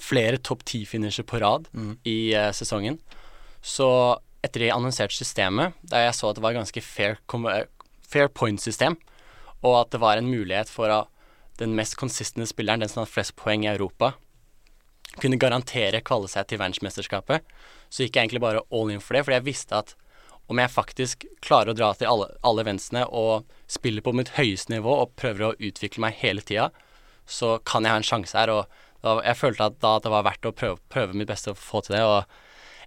flere 0.00 0.40
topp 0.40 0.64
ti-finisher 0.68 1.26
på 1.28 1.42
rad 1.42 1.68
i 2.08 2.32
uh, 2.32 2.48
sesongen. 2.56 2.96
Så 3.60 3.90
etter 4.40 4.64
de 4.64 4.72
annonserte 4.72 5.16
systemet, 5.16 5.76
der 5.84 6.06
jeg 6.06 6.16
så 6.16 6.30
at 6.30 6.38
det 6.38 6.44
var 6.44 6.56
ganske 6.56 6.80
fair, 6.80 7.18
eh, 7.52 7.66
fair 8.00 8.30
point-system, 8.32 8.96
og 9.60 9.74
at 9.82 9.90
det 9.92 10.00
var 10.00 10.16
en 10.16 10.30
mulighet 10.30 10.72
for 10.72 10.88
at 10.94 11.10
den 11.60 11.74
mest 11.76 11.98
konsistente 12.00 12.48
spilleren, 12.48 12.80
den 12.80 12.88
som 12.88 13.02
hadde 13.02 13.12
flest 13.12 13.34
poeng 13.36 13.66
i 13.66 13.72
Europa, 13.74 14.14
kunne 15.20 15.40
garantere 15.40 16.00
kvalle 16.06 16.30
seg 16.30 16.48
til 16.48 16.60
verdensmesterskapet, 16.62 17.44
så 17.92 18.06
gikk 18.06 18.16
jeg 18.16 18.28
egentlig 18.28 18.44
bare 18.46 18.64
all 18.72 18.92
in 18.94 19.02
for 19.04 19.18
det, 19.18 19.26
fordi 19.26 19.36
jeg 19.36 19.48
visste 19.50 19.76
at 19.76 19.92
om 20.50 20.58
jeg 20.58 20.72
faktisk 20.74 21.24
klarer 21.44 21.70
å 21.72 21.78
dra 21.78 21.92
til 21.94 22.10
alle, 22.10 22.26
alle 22.46 22.64
eventsene 22.64 23.04
og 23.06 23.46
spiller 23.70 24.02
på 24.02 24.14
mitt 24.18 24.32
høyeste 24.34 24.72
nivå 24.72 24.96
og 25.04 25.12
prøver 25.20 25.46
å 25.46 25.56
utvikle 25.62 26.02
meg 26.02 26.18
hele 26.18 26.42
tida, 26.42 26.70
så 27.30 27.58
kan 27.68 27.86
jeg 27.86 27.94
ha 27.94 28.00
en 28.00 28.06
sjanse 28.06 28.34
her. 28.34 28.50
Og 28.50 29.04
da, 29.04 29.20
jeg 29.28 29.38
følte 29.38 29.68
at 29.70 29.78
da 29.82 29.96
at 29.98 30.06
det 30.06 30.12
var 30.12 30.26
verdt 30.26 30.48
å 30.50 30.54
prøve, 30.56 30.80
prøve 30.90 31.14
mitt 31.14 31.30
beste 31.30 31.54
å 31.54 31.58
få 31.58 31.84
til 31.86 31.96
det. 31.96 32.02
Og 32.02 32.40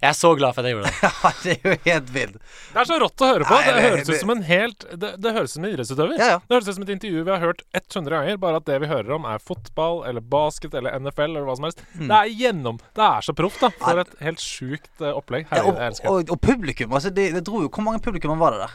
jeg 0.04 0.10
er 0.12 0.16
så 0.18 0.30
glad 0.36 0.52
for 0.52 0.60
at 0.60 0.68
jeg 0.68 0.76
gjorde 0.76 0.90
det. 0.90 1.10
Ja, 1.24 1.30
det 1.42 1.52
er 1.54 1.64
jo 1.64 1.76
helt 1.86 2.10
vild. 2.14 2.34
Det 2.74 2.80
er 2.82 2.88
så 2.90 2.98
rått 3.00 3.22
å 3.24 3.28
høre 3.30 3.46
på. 3.48 3.56
Nei, 3.56 3.64
Det 3.64 3.74
det- 3.74 3.84
høres 3.88 4.10
ut 4.12 4.20
som 4.20 4.32
en 4.34 4.42
helt 4.44 4.86
Det, 5.00 5.10
det 5.24 5.32
høres 5.36 5.50
ut 5.50 5.54
som 5.56 5.64
en 5.64 5.70
idrettsutøver. 5.72 6.14
Ja, 6.20 6.28
ja. 6.34 6.38
Det 6.44 6.56
høres 6.58 6.68
ut 6.68 6.76
som 6.78 6.84
et 6.86 6.92
intervju 6.94 7.24
vi 7.24 7.32
har 7.34 7.42
hørt 7.44 7.62
100 7.80 8.10
ganger, 8.18 8.40
bare 8.44 8.60
at 8.60 8.68
det 8.68 8.78
vi 8.84 8.90
hører 8.92 9.14
om, 9.16 9.24
er 9.32 9.42
fotball 9.42 10.02
eller 10.10 10.20
basket 10.36 10.74
eller 10.76 10.94
NFL 11.00 11.30
eller 11.32 11.48
hva 11.48 11.56
som 11.58 11.68
helst. 11.70 11.82
Mm. 11.96 12.06
Det 12.12 12.18
er 12.20 12.32
gjennom 12.44 12.80
Det 12.94 13.06
er 13.08 13.26
så 13.28 13.36
proft, 13.40 13.60
da. 13.64 13.72
For 13.80 14.04
et 14.04 14.14
helt 14.28 14.44
sjukt 14.44 14.90
opplegg. 15.00 15.48
opplegg. 15.48 15.48
Ja, 15.50 15.64
og, 15.64 15.80
jeg 15.80 16.10
og, 16.10 16.34
og 16.36 16.40
publikum, 16.44 16.92
altså 17.00 17.10
det, 17.14 17.30
det 17.34 17.44
dro 17.48 17.64
jo 17.64 17.70
Hvor 17.72 17.84
mange 17.86 18.02
publikum 18.04 18.36
var 18.38 18.54
det 18.58 18.66
der? 18.66 18.74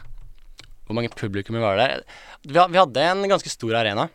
Hvor 0.89 0.97
mange 0.97 1.11
publikummer 1.13 1.61
var 1.61 1.77
det 1.77 1.85
der? 1.91 2.01
Vi, 2.49 2.57
vi 2.73 2.79
hadde 2.81 3.03
en 3.11 3.27
ganske 3.29 3.51
stor 3.53 3.75
arena. 3.77 4.07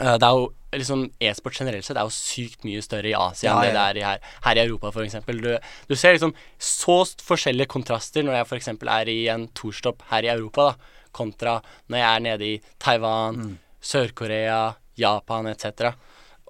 Eh, 0.00 0.16
det 0.20 0.26
er 0.28 0.36
jo 0.36 0.46
liksom 0.76 1.04
E-sport 1.24 1.56
generelt 1.56 1.86
sett 1.86 1.96
er 1.96 2.04
jo 2.04 2.12
sykt 2.12 2.66
mye 2.68 2.82
større 2.84 3.08
i 3.08 3.14
Asia 3.16 3.48
Ja, 3.48 3.54
enn 3.56 3.62
det 3.64 3.68
ja. 3.70 3.76
det 3.76 3.84
er 3.86 4.00
i 4.00 4.04
her, 4.04 4.32
her 4.44 4.58
i 4.58 4.64
Europa, 4.66 4.90
f.eks. 4.92 5.14
Du, 5.30 5.52
du 5.88 5.94
ser 5.96 6.16
liksom 6.16 6.34
så 6.60 6.98
forskjellige 7.24 7.70
kontraster 7.72 8.26
når 8.26 8.40
jeg 8.40 8.48
f.eks. 8.50 8.68
er 8.98 9.12
i 9.12 9.20
en 9.32 9.46
tourstopp 9.56 10.04
her 10.10 10.26
i 10.26 10.32
Europa, 10.34 10.72
da, 10.74 10.92
kontra 11.16 11.54
når 11.88 12.02
jeg 12.02 12.08
er 12.10 12.26
nede 12.30 12.50
i 12.50 12.58
Taiwan, 12.82 13.40
Mm. 13.46 13.54
Sør-Korea, 13.86 14.74
Japan 14.98 15.46
etc. 15.46 15.92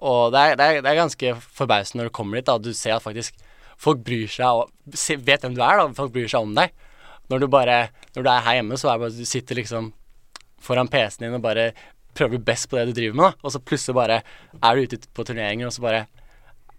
Og 0.01 0.31
det 0.33 0.39
er, 0.41 0.55
det, 0.57 0.65
er, 0.65 0.79
det 0.81 0.89
er 0.89 0.97
ganske 0.97 1.33
forbausende 1.59 2.01
når 2.01 2.09
du 2.09 2.15
kommer 2.17 2.39
dit, 2.39 2.47
da. 2.47 2.55
Du 2.57 2.71
ser 2.73 2.95
at 2.95 3.03
faktisk 3.05 3.37
folk 3.77 4.01
bryr 4.07 4.25
seg 4.31 4.63
og 4.63 4.71
vet 5.27 5.45
hvem 5.45 5.53
du 5.53 5.61
er, 5.61 5.77
da. 5.83 5.85
Folk 5.93 6.15
bryr 6.15 6.27
seg 6.31 6.47
om 6.47 6.55
deg. 6.57 6.73
Når 7.29 7.43
du 7.43 7.47
bare 7.51 7.77
Når 8.15 8.25
du 8.25 8.29
er 8.31 8.41
her 8.47 8.57
hjemme, 8.57 8.79
så 8.79 8.89
er 8.89 8.97
det 8.97 9.03
bare 9.05 9.19
du 9.19 9.29
sitter 9.29 9.59
liksom 9.59 9.91
foran 10.63 10.89
PC-en 10.89 11.27
din 11.27 11.37
og 11.37 11.43
bare 11.45 11.67
prøver 12.17 12.43
best 12.43 12.69
på 12.69 12.79
det 12.79 12.89
du 12.89 12.95
driver 12.97 13.17
med, 13.19 13.25
da. 13.29 13.47
Og 13.47 13.53
så 13.53 13.61
plutselig 13.63 13.95
bare 13.97 14.21
er 14.21 14.75
du 14.75 14.85
ute 14.87 15.01
på 15.13 15.25
turneringer, 15.27 15.69
og 15.69 15.75
så 15.75 15.85
bare 15.85 16.05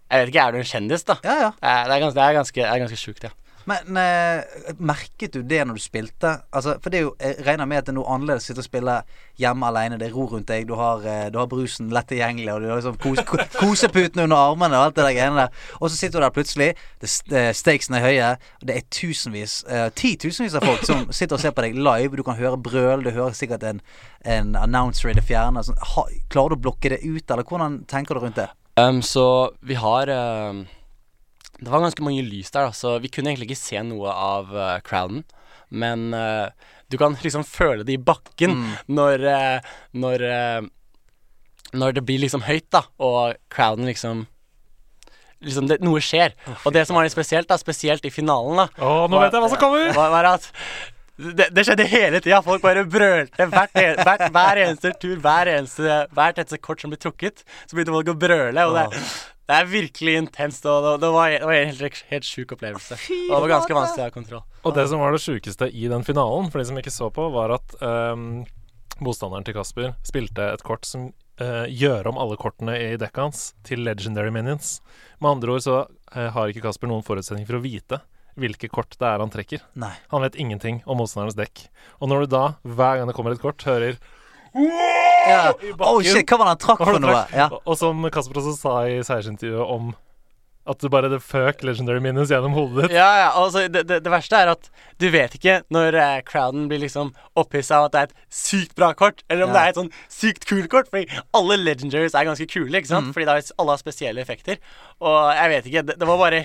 Jeg 0.09 0.23
vet 0.23 0.31
ikke, 0.31 0.41
er 0.41 0.51
du 0.51 0.57
en 0.57 0.65
kjendis, 0.65 1.03
da? 1.05 1.15
Ja, 1.23 1.33
ja. 1.37 1.49
Det 1.59 1.69
er, 1.69 1.83
det 1.85 1.95
er 1.95 2.01
ganske, 2.01 2.17
det 2.17 2.23
er 2.25 2.37
ganske, 2.39 2.61
det 2.61 2.69
er 2.69 2.79
ganske 2.81 2.97
sjukt, 2.97 3.27
ja. 3.27 3.29
Men 3.69 3.97
eh, 4.01 4.73
merket 4.81 5.33
du 5.35 5.41
det 5.45 5.59
når 5.67 5.77
du 5.77 5.83
spilte? 5.83 6.31
Altså, 6.55 6.77
for 6.81 6.89
det 6.93 6.99
er 6.99 7.03
jo, 7.05 7.11
jeg 7.21 7.43
regner 7.45 7.67
med 7.69 7.81
at 7.81 7.87
det 7.89 7.93
er 7.93 7.97
noe 7.99 8.09
annerledes 8.15 8.47
å 8.47 8.49
sitte 8.49 8.63
og 8.63 8.67
spille 8.67 8.95
hjemme 9.39 9.67
alene. 9.69 9.97
Det 10.01 10.07
er 10.07 10.15
ro 10.15 10.25
rundt 10.31 10.47
deg, 10.49 10.65
du 10.69 10.73
har, 10.79 11.03
eh, 11.05 11.27
du 11.33 11.37
har 11.41 11.49
brusen 11.51 11.91
lett 11.93 12.07
tilgjengelig, 12.09 12.49
og 12.55 12.63
du 12.63 12.69
har 12.71 12.79
liksom 12.81 12.97
kos, 13.03 13.21
ko- 13.29 13.45
koseputen 13.59 14.23
under 14.25 14.39
armene 14.39 14.79
og 14.79 14.87
alt 14.89 14.97
det 14.97 15.05
der 15.05 15.17
greiene 15.19 15.43
der. 15.43 15.61
Og 15.79 15.91
så 15.91 15.99
sitter 15.99 16.17
du 16.19 16.25
der 16.25 16.35
plutselig, 16.39 16.69
det, 17.03 17.11
stakesene 17.59 17.99
er 18.01 18.07
høye, 18.07 18.31
og 18.61 18.67
det 18.71 18.77
er 18.79 18.87
tusenvis, 18.99 19.59
eh, 19.69 19.89
titusenvis 20.01 20.57
av 20.59 20.65
folk 20.65 20.87
som 20.87 21.05
sitter 21.11 21.37
og 21.37 21.43
ser 21.43 21.53
på 21.55 21.67
deg 21.67 21.77
live. 21.77 22.17
Du 22.19 22.25
kan 22.25 22.39
høre 22.39 22.57
brøl, 22.57 23.05
du 23.05 23.11
hører 23.11 23.37
sikkert 23.37 23.67
en, 23.69 23.83
en 24.25 24.55
announcer 24.59 25.11
i 25.13 25.17
det 25.19 25.27
fjerne. 25.29 25.61
Sånn. 25.67 25.77
Ha, 25.95 26.07
klarer 26.33 26.55
du 26.55 26.59
å 26.61 26.63
blokke 26.69 26.95
det 26.95 27.03
ut, 27.05 27.25
eller 27.29 27.45
hvordan 27.45 27.83
tenker 27.91 28.17
du 28.17 28.25
rundt 28.25 28.41
det? 28.41 28.49
Um, 28.79 29.01
så 29.03 29.23
vi 29.67 29.75
har 29.75 30.07
um, 30.07 30.61
Det 31.59 31.71
var 31.71 31.83
ganske 31.83 32.03
mange 32.05 32.23
lys 32.23 32.51
der, 32.53 32.69
da, 32.69 32.75
så 32.75 32.95
vi 33.03 33.11
kunne 33.11 33.33
egentlig 33.33 33.51
ikke 33.51 33.61
se 33.61 33.81
noe 33.83 34.11
av 34.13 34.51
uh, 34.55 34.79
crowden. 34.85 35.23
Men 35.69 36.09
uh, 36.15 36.49
du 36.89 36.97
kan 36.97 37.17
liksom 37.21 37.43
føle 37.45 37.85
det 37.85 37.97
i 37.97 38.01
bakken 38.01 38.55
når, 38.99 39.25
uh, 39.27 39.71
når 39.93 40.25
Når 41.77 41.91
det 41.93 42.05
blir 42.05 42.23
liksom 42.23 42.41
høyt, 42.47 42.65
da, 42.71 42.85
og 42.97 43.35
crowden 43.53 43.85
liksom 43.85 44.27
Liksom 45.39 45.69
det, 45.69 45.77
Noe 45.79 46.01
skjer. 46.03 46.33
Og 46.65 46.73
det 46.75 46.81
som 46.87 46.97
var 46.97 47.05
litt 47.05 47.13
spesielt, 47.15 47.47
da, 47.47 47.55
spesielt 47.55 48.03
i 48.03 48.11
finalen, 48.11 48.57
da 48.59 48.83
oh, 48.83 49.05
nå 49.07 49.21
vet 49.21 49.31
jeg 49.31 49.43
hva 49.43 49.51
som 49.53 49.61
kommer! 49.61 49.93
var, 49.95 50.09
var 50.11 50.33
at 50.33 50.49
det, 51.19 51.49
det 51.51 51.65
skjedde 51.67 51.87
hele 51.91 52.19
tida. 52.23 52.39
Folk 52.43 52.63
bare 52.63 52.85
brølte 52.87 53.47
hvert, 53.51 53.75
hvert, 53.75 54.25
hver 54.31 54.61
eneste 54.63 54.93
tur, 55.01 55.17
hver 55.19 55.51
eneste, 55.51 56.03
hvert 56.15 56.39
eneste 56.39 56.59
kort 56.63 56.83
som 56.83 56.91
ble 56.93 56.99
trukket. 56.99 57.43
Så 57.67 57.75
begynte 57.75 57.95
folk 57.95 58.11
å 58.13 58.15
brøle. 58.19 58.67
Og 58.69 58.77
det, 58.77 59.03
det 59.49 59.57
er 59.57 59.69
virkelig 59.69 60.15
intenst. 60.23 60.65
Og 60.69 60.83
det, 60.85 60.91
det, 61.01 61.09
var, 61.15 61.33
det 61.33 61.47
var 61.49 61.57
en 61.57 61.71
helt, 61.71 62.03
helt 62.11 62.27
sjuk 62.27 62.53
opplevelse. 62.53 62.99
Og 62.99 63.31
det 63.33 63.39
var 63.41 63.53
ganske 63.55 63.77
vanskelig 63.79 64.03
å 64.03 64.09
ha 64.09 64.13
kontroll. 64.13 64.43
Og 64.61 64.75
det 64.77 64.85
som 64.91 65.01
var 65.01 65.15
det 65.15 65.23
sjukeste 65.23 65.69
i 65.73 65.87
den 65.89 66.05
finalen, 66.05 66.51
for 66.53 66.61
de 66.61 66.67
som 66.69 66.77
ikke 66.77 66.93
så 66.93 67.09
på, 67.13 67.25
var 67.33 67.55
at 67.57 67.73
um, 67.81 68.43
motstanderen 69.01 69.47
til 69.47 69.57
Kasper 69.57 69.95
spilte 70.05 70.51
et 70.53 70.65
kort 70.67 70.85
som 70.85 71.09
uh, 71.41 71.65
gjør 71.65 72.11
om 72.11 72.21
alle 72.21 72.37
kortene 72.37 72.77
i 72.77 72.93
dekket 73.01 73.25
hans 73.25 73.43
til 73.65 73.81
legendary 73.87 74.29
minions. 74.35 74.77
Med 75.17 75.33
andre 75.33 75.57
ord 75.57 75.65
så 75.65 75.81
uh, 75.87 76.29
har 76.35 76.53
ikke 76.53 76.67
Kasper 76.67 76.91
noen 76.91 77.05
forutsetning 77.07 77.49
for 77.49 77.57
å 77.57 77.65
vite 77.65 78.03
hvilke 78.39 78.69
kort 78.71 78.93
det 79.01 79.07
er 79.09 79.19
han 79.19 79.33
trekker. 79.33 79.65
Nei. 79.81 79.95
Han 80.13 80.23
vet 80.23 80.37
ingenting 80.39 80.83
om 80.85 81.01
motstanderens 81.01 81.35
dekk. 81.35 81.65
Og 81.99 82.13
når 82.13 82.23
du 82.23 82.35
da, 82.37 82.45
hver 82.63 83.01
gang 83.01 83.09
det 83.09 83.17
kommer 83.17 83.33
et 83.35 83.41
kort, 83.41 83.65
hører 83.67 83.97
Ja. 84.53 85.53
i 85.61 85.71
bakken. 85.73 85.87
Oh 85.87 86.01
shit, 86.01 86.25
hva 86.29 86.37
var 86.41 86.45
det 86.49 86.53
han 86.55 86.61
trakk 86.65 86.83
for 86.85 86.99
noe? 87.03 87.23
Ja. 87.35 87.49
Og- 87.65 87.77
som 87.77 88.03
Kasper 88.13 88.39
også 88.41 88.55
sa 88.57 88.77
i 88.89 88.99
seiersintervjuet 89.05 89.73
om 89.75 89.91
at 90.69 90.77
du 90.83 90.89
bare 90.93 91.09
det 91.09 91.17
føk 91.25 91.63
legendary 91.65 91.97
Minus 92.03 92.29
gjennom 92.29 92.53
hodet 92.53 92.83
ditt. 92.83 92.91
Ja, 92.99 93.07
ja, 93.23 93.29
altså 93.33 93.63
det, 93.73 93.87
det, 93.89 94.03
det 94.05 94.11
verste 94.13 94.37
er 94.37 94.51
at 94.51 94.67
du 95.01 95.07
vet 95.09 95.33
ikke 95.33 95.55
når 95.73 95.95
eh, 95.97 96.17
crowden 96.27 96.67
blir 96.69 96.83
liksom 96.83 97.09
opphissa 97.39 97.79
av 97.79 97.87
at 97.87 97.95
det 97.95 98.01
er 98.03 98.09
et 98.11 98.27
sykt 98.29 98.75
bra 98.77 98.91
kort, 98.93 99.23
eller 99.29 99.47
om 99.47 99.49
Ja. 99.49 99.55
det 99.55 99.63
er 99.63 99.69
et 99.73 99.79
sånn 99.79 99.89
sykt 100.13 100.45
kult 100.45 100.69
kort. 100.69 100.91
Fordi 100.93 101.07
alle 101.33 101.57
legendaries 101.57 102.13
er 102.13 102.27
ganske 102.29 102.45
kule, 102.51 102.69
ikke 102.77 102.91
sant? 102.91 103.09
Fordi 103.15 103.25
da 103.25 103.39
alle 103.39 103.73
har 103.73 103.81
spesielle 103.81 104.21
effekter. 104.21 104.61
Og 105.01 105.17
jeg 105.39 105.49
vet 105.55 105.71
ikke, 105.71 105.85
det, 105.89 105.97
det 106.03 106.07
var 106.11 106.17
bare 106.21 106.43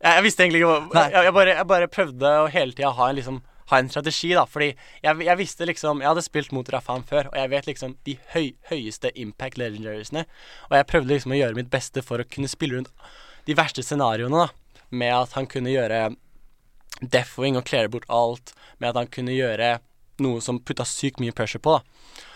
Jeg, 0.00 0.14
jeg 0.14 0.22
visste 0.24 0.40
egentlig 0.46 0.62
ikke 0.62 0.72
hva 0.94 1.02
jeg, 1.10 1.24
jeg, 1.28 1.32
bare, 1.36 1.54
jeg 1.60 1.66
bare 1.74 1.88
prøvde 1.92 2.30
å 2.40 2.48
hele 2.48 2.72
tida 2.72 2.94
ha 2.96 3.08
en 3.10 3.16
liksom 3.20 3.42
ha 3.70 3.80
en 3.80 3.90
strategi, 3.90 4.32
da. 4.36 4.44
Fordi 4.50 4.70
jeg, 4.72 5.24
jeg 5.26 5.38
visste 5.40 5.68
liksom 5.68 6.02
Jeg 6.02 6.10
hadde 6.10 6.24
spilt 6.26 6.54
mot 6.56 6.68
Rafan 6.72 7.04
før, 7.06 7.30
og 7.32 7.38
jeg 7.38 7.52
vet 7.52 7.68
liksom 7.70 7.96
de 8.08 8.16
høy, 8.34 8.52
høyeste 8.70 9.12
impact 9.20 9.60
legendariesene. 9.60 10.26
Og 10.70 10.78
jeg 10.78 10.88
prøvde 10.90 11.14
liksom 11.14 11.36
å 11.36 11.40
gjøre 11.40 11.58
mitt 11.58 11.70
beste 11.72 12.04
for 12.06 12.22
å 12.22 12.28
kunne 12.28 12.50
spille 12.50 12.78
rundt 12.78 12.90
de 13.48 13.56
verste 13.58 13.84
scenarioene, 13.86 14.46
da. 14.46 14.82
Med 14.90 15.14
at 15.14 15.36
han 15.38 15.46
kunne 15.50 15.72
gjøre 15.72 16.10
deathwing 17.00 17.56
og 17.56 17.66
cleare 17.68 17.92
bort 17.92 18.08
alt. 18.12 18.54
Med 18.78 18.92
at 18.92 19.00
han 19.02 19.12
kunne 19.12 19.36
gjøre 19.36 19.78
noe 20.20 20.42
som 20.44 20.60
putta 20.60 20.84
sykt 20.84 21.22
mye 21.22 21.34
pressure 21.36 21.62
på, 21.62 21.78
da. 21.78 22.26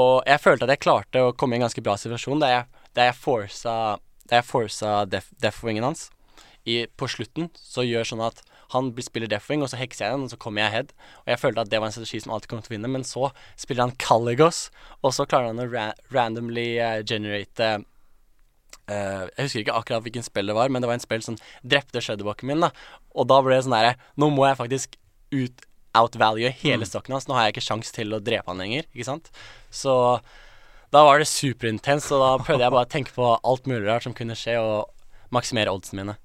Og 0.00 0.24
jeg 0.26 0.42
følte 0.42 0.66
at 0.66 0.74
jeg 0.74 0.82
klarte 0.82 1.22
å 1.22 1.34
komme 1.38 1.54
i 1.54 1.60
en 1.60 1.68
ganske 1.68 1.82
bra 1.84 1.94
situasjon 2.00 2.40
der 2.42 2.50
jeg, 2.50 2.64
jeg 2.98 3.14
forsa, 3.18 3.74
forsa 4.46 5.04
death, 5.06 5.30
deathwingen 5.38 5.86
hans 5.86 6.08
i, 6.64 6.86
på 6.86 7.08
slutten 7.10 7.50
så 7.54 7.84
gjør 7.86 8.08
sånn 8.08 8.24
at 8.24 8.40
han 8.72 8.92
spiller 9.02 9.30
Deathwing, 9.30 9.64
og 9.64 9.70
så 9.72 9.80
hekser 9.80 10.06
jeg 10.06 10.16
den, 10.16 10.26
og 10.26 10.32
så 10.32 10.38
kommer 10.40 10.62
jeg 10.62 10.70
ahead. 10.72 10.94
Og 11.24 11.32
jeg 11.34 11.42
følte 11.42 11.64
at 11.64 11.72
det 11.72 11.80
var 11.82 11.90
en 11.90 11.96
strategi 11.96 12.22
som 12.24 12.34
alltid 12.34 12.52
kom 12.52 12.62
til 12.62 12.72
å 12.72 12.76
vinne, 12.76 12.92
men 12.94 13.04
så 13.08 13.30
spiller 13.60 13.86
han 13.86 13.96
Caligos, 14.00 14.68
og 15.02 15.14
så 15.16 15.26
klarer 15.28 15.52
han 15.52 15.62
å 15.62 15.68
ra 15.70 15.90
randomly 16.14 16.68
uh, 16.78 17.02
generate 17.06 17.70
uh, 18.88 19.24
Jeg 19.34 19.42
husker 19.42 19.64
ikke 19.64 19.76
akkurat 19.76 20.06
hvilken 20.06 20.26
spill 20.26 20.50
det 20.50 20.56
var, 20.56 20.72
men 20.72 20.84
det 20.84 20.90
var 20.90 20.98
en 20.98 21.04
spill 21.04 21.24
som 21.24 21.38
drepte 21.62 22.02
shadowwalken 22.04 22.50
min, 22.50 22.64
da. 22.64 22.72
Og 23.14 23.28
da 23.30 23.42
ble 23.44 23.56
det 23.56 23.66
sånn 23.66 23.76
herre 23.76 23.96
Nå 24.20 24.30
må 24.34 24.48
jeg 24.48 24.60
faktisk 24.60 24.98
ut 25.34 25.68
outvalue 25.94 26.50
hele 26.62 26.86
stokken 26.88 27.14
hans. 27.14 27.28
Nå 27.28 27.36
har 27.36 27.46
jeg 27.46 27.54
ikke 27.54 27.68
sjans 27.68 27.92
til 27.94 28.16
å 28.16 28.22
drepe 28.22 28.50
han 28.50 28.60
lenger, 28.60 28.88
ikke 28.90 29.06
sant. 29.06 29.30
Så 29.70 29.94
da 30.94 31.02
var 31.06 31.18
det 31.18 31.30
superintenst, 31.30 32.12
og 32.14 32.22
da 32.22 32.32
prøvde 32.42 32.66
jeg 32.66 32.74
bare 32.74 32.86
å 32.86 32.90
tenke 32.90 33.14
på 33.14 33.30
alt 33.36 33.70
mulig 33.70 33.86
rart 33.86 34.06
som 34.06 34.14
kunne 34.16 34.36
skje, 34.38 34.58
og 34.62 34.90
maksimere 35.34 35.72
oddsene 35.74 36.02
mine. 36.02 36.16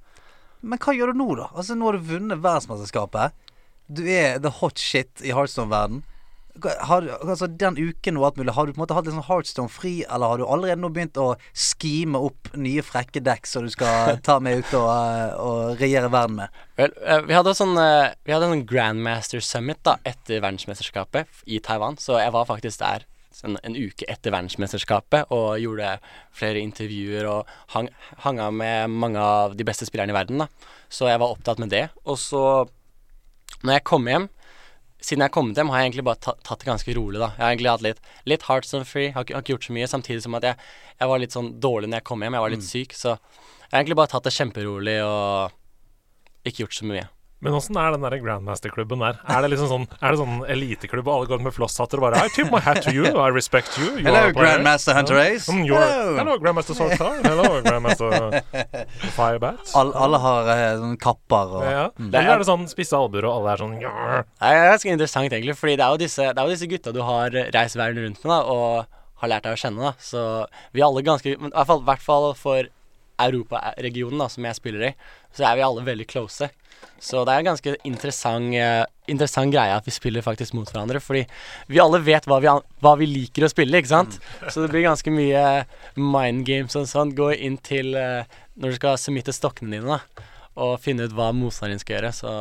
Men 0.62 0.82
hva 0.82 0.95
gjør 0.95 1.13
du 1.13 1.22
nå, 1.22 1.32
da? 1.39 1.50
Altså 1.56 1.78
Nå 1.78 1.89
har 1.89 1.98
du 1.98 2.08
vunnet 2.12 2.43
verdensmesterskapet. 2.43 3.36
Du 3.89 4.04
er 4.06 4.39
the 4.43 4.52
hot 4.60 4.80
shit 4.80 5.24
i 5.26 5.34
Heartstone-verden. 5.34 6.04
Har, 6.60 7.06
altså 7.24 7.48
Den 7.48 7.78
uken 7.78 8.17
og 8.19 8.26
alt 8.28 8.39
mulig, 8.41 8.54
har 8.58 8.67
du 8.67 8.74
på 8.74 8.80
en 8.80 8.84
måte 8.84 8.95
hatt 8.98 9.08
litt 9.08 9.15
sånn 9.15 9.28
Heartstone 9.30 9.72
fri, 9.72 9.93
eller 10.04 10.34
har 10.34 10.41
du 10.41 10.43
allerede 10.43 10.82
nå 10.82 10.89
begynt 10.91 11.19
å 11.22 11.30
skime 11.56 12.19
opp 12.19 12.52
nye 12.60 12.84
frekke 12.84 13.22
dekk 13.24 13.48
som 13.48 13.63
du 13.63 13.72
skal 13.72 14.17
ta 14.28 14.39
med 14.43 14.60
ut 14.60 14.74
og, 14.76 14.89
eh, 14.89 15.38
og 15.39 15.80
regjere 15.80 16.12
verden 16.12 16.41
med? 16.41 16.60
Vel, 16.82 16.98
eh, 17.00 17.22
vi 17.30 17.38
hadde 17.38 17.56
sånn 17.56 17.80
eh, 17.80 18.12
Vi 18.28 18.36
hadde 18.36 18.52
en 18.52 18.65
Grandmaster 18.67 19.43
Summit 19.45 19.80
da 19.88 19.95
etter 20.04 20.43
verdensmesterskapet 20.43 21.45
i 21.48 21.62
Taiwan, 21.63 21.98
så 22.02 22.19
jeg 22.19 22.36
var 22.36 22.50
faktisk 22.50 22.84
der 22.84 23.08
sånn 23.34 23.60
en 23.63 23.78
uke 23.78 24.08
etter 24.10 24.34
verdensmesterskapet 24.34 25.30
og 25.36 25.60
gjorde 25.62 25.96
flere 26.36 26.62
intervjuer 26.63 27.28
og 27.30 27.50
hang, 27.76 27.89
av 28.42 28.54
med 28.56 28.89
mange 28.89 29.22
av 29.22 29.56
de 29.58 29.68
beste 29.68 29.88
spillerne 29.88 30.13
i 30.13 30.18
verden, 30.18 30.44
da. 30.44 30.50
Så 30.89 31.10
jeg 31.10 31.22
var 31.22 31.36
opptatt 31.36 31.62
med 31.62 31.72
det. 31.74 31.88
Og 32.10 32.18
så, 32.20 32.44
når 33.62 33.78
jeg 33.78 33.88
kom 33.92 34.10
hjem 34.10 34.30
siden 35.00 35.24
jeg 35.24 35.32
kom 35.32 35.54
hjem, 35.56 35.70
har 35.72 35.80
jeg 35.80 35.89
egentlig 35.89 36.06
bare 36.10 36.20
tatt, 36.20 36.42
tatt 36.44 36.60
det 36.60 36.68
ganske 36.68 36.96
rolig, 36.98 37.22
da. 37.22 37.30
Jeg 37.38 37.44
har 37.44 37.54
egentlig 37.54 37.72
hatt 37.72 37.86
litt, 37.86 38.02
litt 38.28 38.48
heartstone 38.50 38.88
free, 38.88 39.13
har 39.15 39.24
har 39.24 39.44
ikke 39.44 39.54
gjort 39.56 39.70
så 39.70 39.76
mye, 39.76 39.88
samtidig 39.88 40.26
som 40.26 40.36
at 40.36 40.48
jeg, 40.50 40.60
jeg 41.00 41.12
var 41.12 41.22
litt 41.24 41.36
sånn 41.36 41.54
dårlig 41.63 41.89
når 41.89 42.02
jeg 42.02 42.08
kom 42.10 42.26
hjem. 42.26 42.36
Jeg 42.36 42.46
var 42.46 42.54
litt 42.56 42.68
syk, 42.68 42.98
så 42.98 43.13
jeg 43.13 43.72
har 43.72 43.80
egentlig 43.80 44.00
bare 44.02 44.12
tatt 44.12 44.28
det 44.28 44.36
kjemperolig 44.36 44.98
og 45.06 46.50
ikke 46.50 46.65
gjort 46.65 46.80
så 46.82 46.89
mye. 46.89 47.06
Men 47.39 47.54
åssen 47.56 47.78
er 47.80 47.93
den 47.95 48.04
der 48.04 48.17
Grandmaster-klubben 48.19 48.99
der? 48.99 49.19
Er 49.32 49.45
det 49.45 49.49
liksom 49.54 49.69
sånn 49.71 49.86
Er 50.02 50.12
det 50.12 50.19
sånn 50.19 50.41
eliteklubb, 50.52 51.08
og 51.08 51.13
alle 51.21 51.30
går 51.30 51.43
med 51.45 51.54
flosshatter 51.56 52.02
og 52.02 52.10
bare 52.10 52.25
I 52.28 52.32
tip 52.36 52.49
my 52.52 52.60
hat 52.65 52.82
to 52.84 52.91
you, 52.91 53.06
I 53.08 53.30
respect 53.32 53.78
you. 53.80 53.93
you 53.95 54.04
Hello, 54.04 54.25
are 54.25 54.32
a 54.32 54.34
player." 54.34 54.58
Grandmaster 54.58 54.97
Hunter 54.97 55.19
Ace. 55.21 55.47
Mm, 55.47 55.62
Hello. 55.69 56.17
hello. 56.17 56.36
Grandmaster 56.43 56.75
Sortar. 56.75 57.21
Hello, 57.23 57.62
Grandmaster 57.63 58.41
Firebat. 59.15 59.71
All, 59.80 59.93
alle 59.95 60.19
har 60.25 60.49
uh, 60.52 60.63
sånne 60.82 60.99
kapper 60.99 61.56
og 61.62 61.63
Ja. 61.69 61.86
Mm. 61.95 62.10
Eller 62.12 62.34
er 62.34 62.43
det 62.43 62.49
sånn 62.49 62.67
spisse 62.71 62.99
albuer, 62.99 63.30
og 63.30 63.38
alle 63.39 63.54
er 63.56 63.63
sånn 63.63 63.78
«Jarr». 63.84 64.25
Det 64.28 64.52
er 64.52 64.71
ganske 64.73 64.91
interessant, 64.97 65.32
egentlig, 65.32 65.56
fordi 65.60 65.78
det 65.80 65.86
er 65.88 65.95
jo 65.95 66.02
disse, 66.04 66.28
det 66.34 66.43
er 66.43 66.49
jo 66.49 66.56
disse 66.58 66.69
gutta 66.75 66.95
du 66.95 67.02
har 67.08 67.39
reist 67.56 67.80
verden 67.80 68.04
rundt 68.04 68.19
med, 68.25 68.34
da, 68.36 68.41
og 68.43 69.23
har 69.23 69.32
lært 69.32 69.47
deg 69.47 69.56
å 69.56 69.62
kjenne, 69.63 69.80
da. 69.89 69.93
Så 70.04 70.25
vi 70.75 70.84
er 70.84 70.89
alle 70.89 71.04
ganske 71.08 71.32
I 71.36 71.39
hvert 71.39 71.71
fall, 71.71 71.82
hvert 71.88 72.04
fall 72.04 72.30
for 72.39 72.67
Europaregionen, 73.19 74.19
da, 74.21 74.28
som 74.32 74.45
jeg 74.47 74.56
spiller 74.60 74.89
i, 74.91 74.93
så 75.36 75.47
er 75.49 75.60
vi 75.60 75.65
alle 75.65 75.84
veldig 75.88 76.08
close. 76.10 76.47
Så 77.00 77.22
det 77.24 77.32
er 77.32 77.42
en 77.42 77.48
ganske 77.48 77.74
interessant, 77.88 78.54
uh, 78.60 78.84
interessant 79.10 79.54
greie 79.54 79.76
at 79.76 79.86
vi 79.88 79.94
spiller 79.96 80.24
faktisk 80.24 80.56
mot 80.58 80.68
hverandre, 80.68 81.00
fordi 81.00 81.24
vi 81.72 81.80
alle 81.80 82.02
vet 82.04 82.28
hva 82.28 82.42
vi, 82.44 82.52
hva 82.84 82.94
vi 83.00 83.08
liker 83.08 83.48
å 83.48 83.52
spille, 83.52 83.80
ikke 83.80 83.92
sant? 83.94 84.18
Så 84.52 84.65
det 84.65 84.72
blir 84.74 84.84
ganske 84.84 85.13
mye 85.13 85.44
mind 85.96 86.44
games 86.48 86.76
og 86.76 86.89
sånn. 86.92 87.15
Gå 87.15 87.32
inn 87.38 87.56
til 87.63 87.96
uh, 87.96 88.28
når 88.60 88.76
du 88.76 88.80
skal 88.82 89.00
submitte 89.00 89.36
stokkene 89.36 89.78
dine, 89.78 90.00
da, 90.00 90.28
og 90.60 90.76
finne 90.84 91.08
ut 91.08 91.15
hva 91.15 91.30
motstanderen 91.36 91.80
skal 91.80 91.98
gjøre. 91.98 92.12
Så 92.20 92.34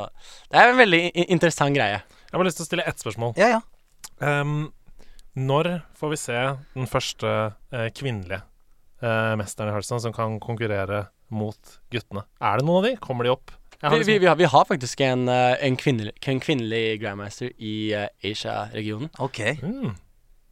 det 0.51 0.59
er 0.59 0.72
en 0.72 0.83
veldig 0.83 1.03
interessant 1.29 1.79
greie. 1.79 2.03
Jeg 2.03 2.35
har 2.35 2.42
bare 2.42 2.51
lyst 2.51 2.59
til 2.61 2.66
å 2.66 2.70
stille 2.72 2.88
ett 2.90 3.05
spørsmål. 3.07 3.38
Ja, 3.38 3.59
ja. 3.59 3.62
Um, 4.18 4.72
når 5.38 5.77
får 5.94 6.11
vi 6.11 6.18
se 6.18 6.38
den 6.74 6.90
første 6.90 7.35
uh, 7.55 7.88
kvinnelige 7.94 8.42
mesteren 9.38 9.68
i 9.70 9.74
Hearthstone 9.77 10.03
som 10.03 10.11
kan 10.11 10.33
konkurrere 10.42 11.05
mot 11.31 11.77
guttene? 11.94 12.24
Er 12.42 12.59
det 12.59 12.66
noen 12.66 12.81
av 12.81 12.87
de? 12.88 12.96
Kommer 12.98 13.29
de 13.29 13.31
opp? 13.31 13.53
Vi, 13.78 13.88
vi, 13.88 13.96
liksom, 13.98 14.20
vi, 14.20 14.26
har, 14.26 14.36
vi 14.36 14.44
har 14.44 14.64
faktisk 14.66 15.00
en, 15.06 15.28
eh, 15.30 15.54
en, 15.66 15.76
kvinnelig, 15.78 16.12
en 16.26 16.40
kvinnelig 16.42 17.00
grandmaster 17.00 17.52
i 17.62 17.92
eh, 17.94 18.08
Asia-regionen. 18.26 19.10
Ok. 19.22 19.38
mm. 19.62 19.96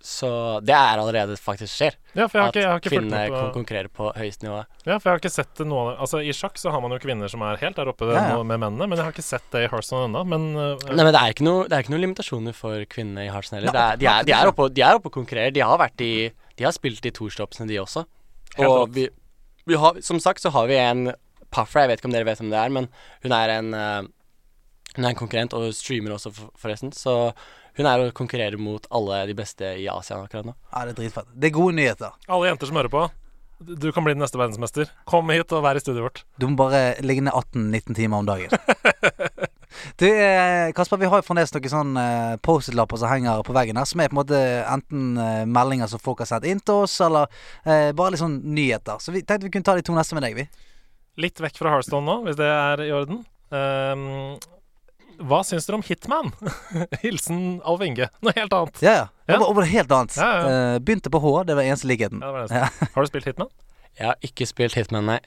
Så 0.07 0.29
det 0.63 0.71
er 0.77 1.01
allerede 1.03 1.35
faktisk 1.41 1.73
skjer. 1.73 1.95
Ja, 2.15 2.29
for 2.31 2.39
jeg 2.39 2.45
har 2.45 2.53
ikke, 2.53 2.61
jeg 2.63 2.71
har 2.71 2.79
ikke 2.83 2.91
kvinner 2.93 3.11
med 3.17 3.33
kon 3.33 3.41
på 3.41 3.55
konkurrerer 3.57 3.89
på 3.91 4.11
høyeste 4.15 4.47
nivå. 4.47 4.61
Ja, 4.87 4.99
for 5.01 5.09
jeg 5.09 5.17
har 5.17 5.23
ikke 5.25 5.33
sett 5.35 5.51
det 5.59 5.67
noe 5.67 5.81
av 5.81 5.89
det. 5.89 5.97
Altså, 6.05 6.21
I 6.23 6.35
sjakk 6.37 6.61
så 6.63 6.71
har 6.71 6.85
man 6.85 6.95
jo 6.95 6.99
kvinner 7.03 7.33
som 7.33 7.43
er 7.43 7.59
helt 7.59 7.81
der 7.81 7.91
oppe 7.91 8.07
Ja, 8.13 8.23
ja. 8.31 8.37
med 8.47 8.61
mennene, 8.63 8.87
men 8.87 8.95
jeg 9.01 9.03
har 9.09 9.17
ikke 9.17 9.25
sett 9.27 9.49
det 9.51 9.65
i 9.65 9.71
Hearthstone 9.73 10.07
ennå. 10.07 10.23
Men 10.31 10.47
uh, 10.55 10.85
Nei, 10.93 11.01
men 11.03 11.11
det 11.11 11.23
er 11.25 11.35
ikke 11.35 11.49
noe, 11.49 11.67
det 11.67 11.75
er 11.75 11.83
ikke 11.87 11.95
noen 11.97 12.05
limitasjoner 12.07 12.55
for 12.55 12.87
kvinnene 12.93 13.27
i 13.27 13.33
Heartstone 13.35 13.65
heller. 13.65 13.75
Det 13.75 13.83
er, 13.83 13.99
de, 14.05 14.11
er, 14.13 14.29
de, 14.31 14.37
er 14.39 14.53
oppe, 14.53 14.69
og- 14.69 14.77
de 14.79 14.85
er 14.87 15.01
oppe 15.01 15.11
og 15.11 15.17
konkurrerer. 15.19 15.57
De 15.57 15.65
har 15.67 15.83
vært 15.83 16.07
i 16.07 16.13
De 16.31 16.69
har 16.69 16.77
spilt 16.77 17.11
i 17.11 17.15
toerstopsene, 17.19 17.67
de 17.73 17.81
også. 17.83 18.07
Helt 18.61 18.69
Og 18.71 18.95
vi, 18.95 19.09
vi 19.67 19.81
har, 19.83 19.99
som 20.07 20.23
sagt 20.23 20.45
så 20.45 20.55
har 20.55 20.71
vi 20.71 20.79
en 20.79 21.09
Puffer, 21.57 21.85
jeg 21.85 21.93
vet 21.93 22.03
ikke 22.03 22.11
om 22.11 22.17
dere 22.17 22.29
vet 22.29 22.43
hvem 22.43 22.53
det 22.53 22.61
er, 22.61 22.73
men 22.77 22.89
hun 23.25 23.37
er 23.37 23.57
en 23.57 23.75
eh, 23.75 24.01
Hun 24.97 25.05
er 25.05 25.13
en 25.13 25.19
konkurrent 25.19 25.53
og 25.57 25.69
streamer 25.77 26.15
også, 26.15 26.31
for, 26.33 26.53
forresten. 26.57 26.93
Så 26.97 27.13
hun 27.77 27.89
er 27.89 28.01
og 28.01 28.15
konkurrerer 28.17 28.57
mot 28.57 28.87
alle 28.95 29.27
de 29.29 29.35
beste 29.37 29.75
i 29.77 29.85
Asia 29.93 30.23
akkurat 30.23 30.47
nå. 30.49 30.55
Ja, 30.71 30.87
det 30.87 30.95
er 30.95 31.01
dritfett. 31.03 31.29
Det 31.35 31.51
er 31.51 31.59
gode 31.59 31.77
nyheter. 31.77 32.15
alle 32.29 32.49
jenter 32.49 32.71
som 32.71 32.79
hører 32.81 32.93
på, 32.93 33.03
du 33.59 33.93
kan 33.93 34.05
bli 34.05 34.13
den 34.13 34.21
neste 34.21 34.39
verdensmester. 34.41 34.89
Kom 35.09 35.31
hit 35.33 35.53
og 35.57 35.63
vær 35.65 35.77
i 35.77 35.81
studioet 35.81 36.07
vårt. 36.07 36.25
Du 36.41 36.49
må 36.49 36.59
bare 36.61 36.97
ligge 37.05 37.25
ned 37.25 37.33
18-19 37.33 37.97
timer 37.97 38.23
om 38.23 38.29
dagen. 38.29 38.53
Du, 40.01 40.07
eh, 40.09 40.73
Kasper, 40.73 40.97
vi 40.97 41.09
har 41.11 41.21
jo 41.21 41.25
fremdeles 41.27 41.53
noen 41.53 41.69
sånn 41.73 41.99
eh, 42.01 42.37
Post-it-lapper 42.45 43.01
som 43.01 43.11
henger 43.11 43.43
på 43.45 43.53
veggen 43.53 43.77
her, 43.77 43.85
som 43.89 44.01
er 44.01 44.09
på 44.09 44.17
en 44.17 44.21
måte 44.23 44.39
enten 44.73 45.19
meldinger 45.53 45.91
som 45.91 46.01
folk 46.01 46.23
har 46.23 46.31
sendt 46.31 46.47
inn 46.49 46.63
til 46.65 46.87
oss, 46.87 46.95
eller 47.05 47.29
eh, 47.65 47.91
bare 47.97 48.15
litt 48.15 48.23
sånn 48.23 48.39
nyheter. 48.57 49.03
Så 49.03 49.13
vi 49.13 49.21
tenkte 49.21 49.49
vi 49.49 49.53
kunne 49.53 49.69
ta 49.69 49.77
de 49.77 49.85
to 49.85 49.97
neste 49.97 50.17
med 50.17 50.25
deg, 50.25 50.39
vi. 50.39 50.47
Litt 51.21 51.41
vekk 51.41 51.61
fra 51.61 51.73
Hearthstone 51.75 52.05
nå, 52.07 52.19
hvis 52.27 52.39
det 52.39 52.49
er 52.51 52.85
i 52.85 52.93
orden. 52.93 53.23
Um, 53.49 54.37
hva 55.27 55.41
syns 55.49 55.65
dere 55.65 55.79
om 55.79 55.85
Hitman? 55.87 56.33
Hilsen 57.05 57.61
Alv 57.65 57.85
Inge. 57.87 58.11
Noe 58.21 58.35
helt 58.37 58.53
annet. 58.53 58.83
Ja, 58.85 58.97
ja. 58.99 59.07
Ja. 59.27 59.39
Over, 59.39 59.47
over 59.55 59.71
helt 59.71 59.95
annet. 59.97 60.17
Ja, 60.21 60.33
ja. 60.37 60.49
Uh, 60.77 60.81
begynte 60.85 61.13
på 61.13 61.23
H, 61.25 61.37
det 61.49 61.57
var 61.57 61.65
eneste 61.65 61.89
likheten. 61.89 62.21
Ja, 62.21 62.29
det 62.29 62.35
var 62.35 62.45
eneste. 62.45 62.91
Har 62.95 63.07
du 63.07 63.13
spilt 63.13 63.31
Hitman? 63.31 63.55
Jeg 63.97 64.11
har 64.11 64.29
ikke 64.29 64.49
spilt 64.49 64.77
Hitman, 64.77 65.09
nei. 65.09 65.21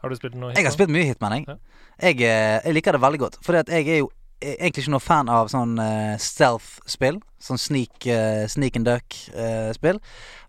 Har 0.00 0.10
du 0.10 0.16
spilt 0.16 0.34
noe 0.34 0.54
Jeg 0.56 0.66
har 0.66 0.74
spilt 0.74 0.90
mye 0.90 1.06
Hitman, 1.06 1.36
jeg. 1.38 1.46
Ja. 1.46 1.58
Jeg, 2.00 2.22
eh, 2.24 2.56
jeg 2.64 2.74
liker 2.74 2.96
det 2.96 3.02
veldig 3.02 3.20
godt. 3.20 3.38
For 3.44 3.58
jeg 3.60 3.84
er 3.84 4.00
jo 4.00 4.08
eh, 4.40 4.56
egentlig 4.56 4.86
ikke 4.86 4.94
noe 4.96 5.04
fan 5.04 5.30
av 5.30 5.50
sånn 5.52 5.76
uh, 5.78 6.16
stealth-spill. 6.20 7.20
Sånn 7.40 7.60
sneak, 7.60 8.06
uh, 8.08 8.46
sneak 8.50 8.78
and 8.80 8.88
duck-spill. 8.88 10.00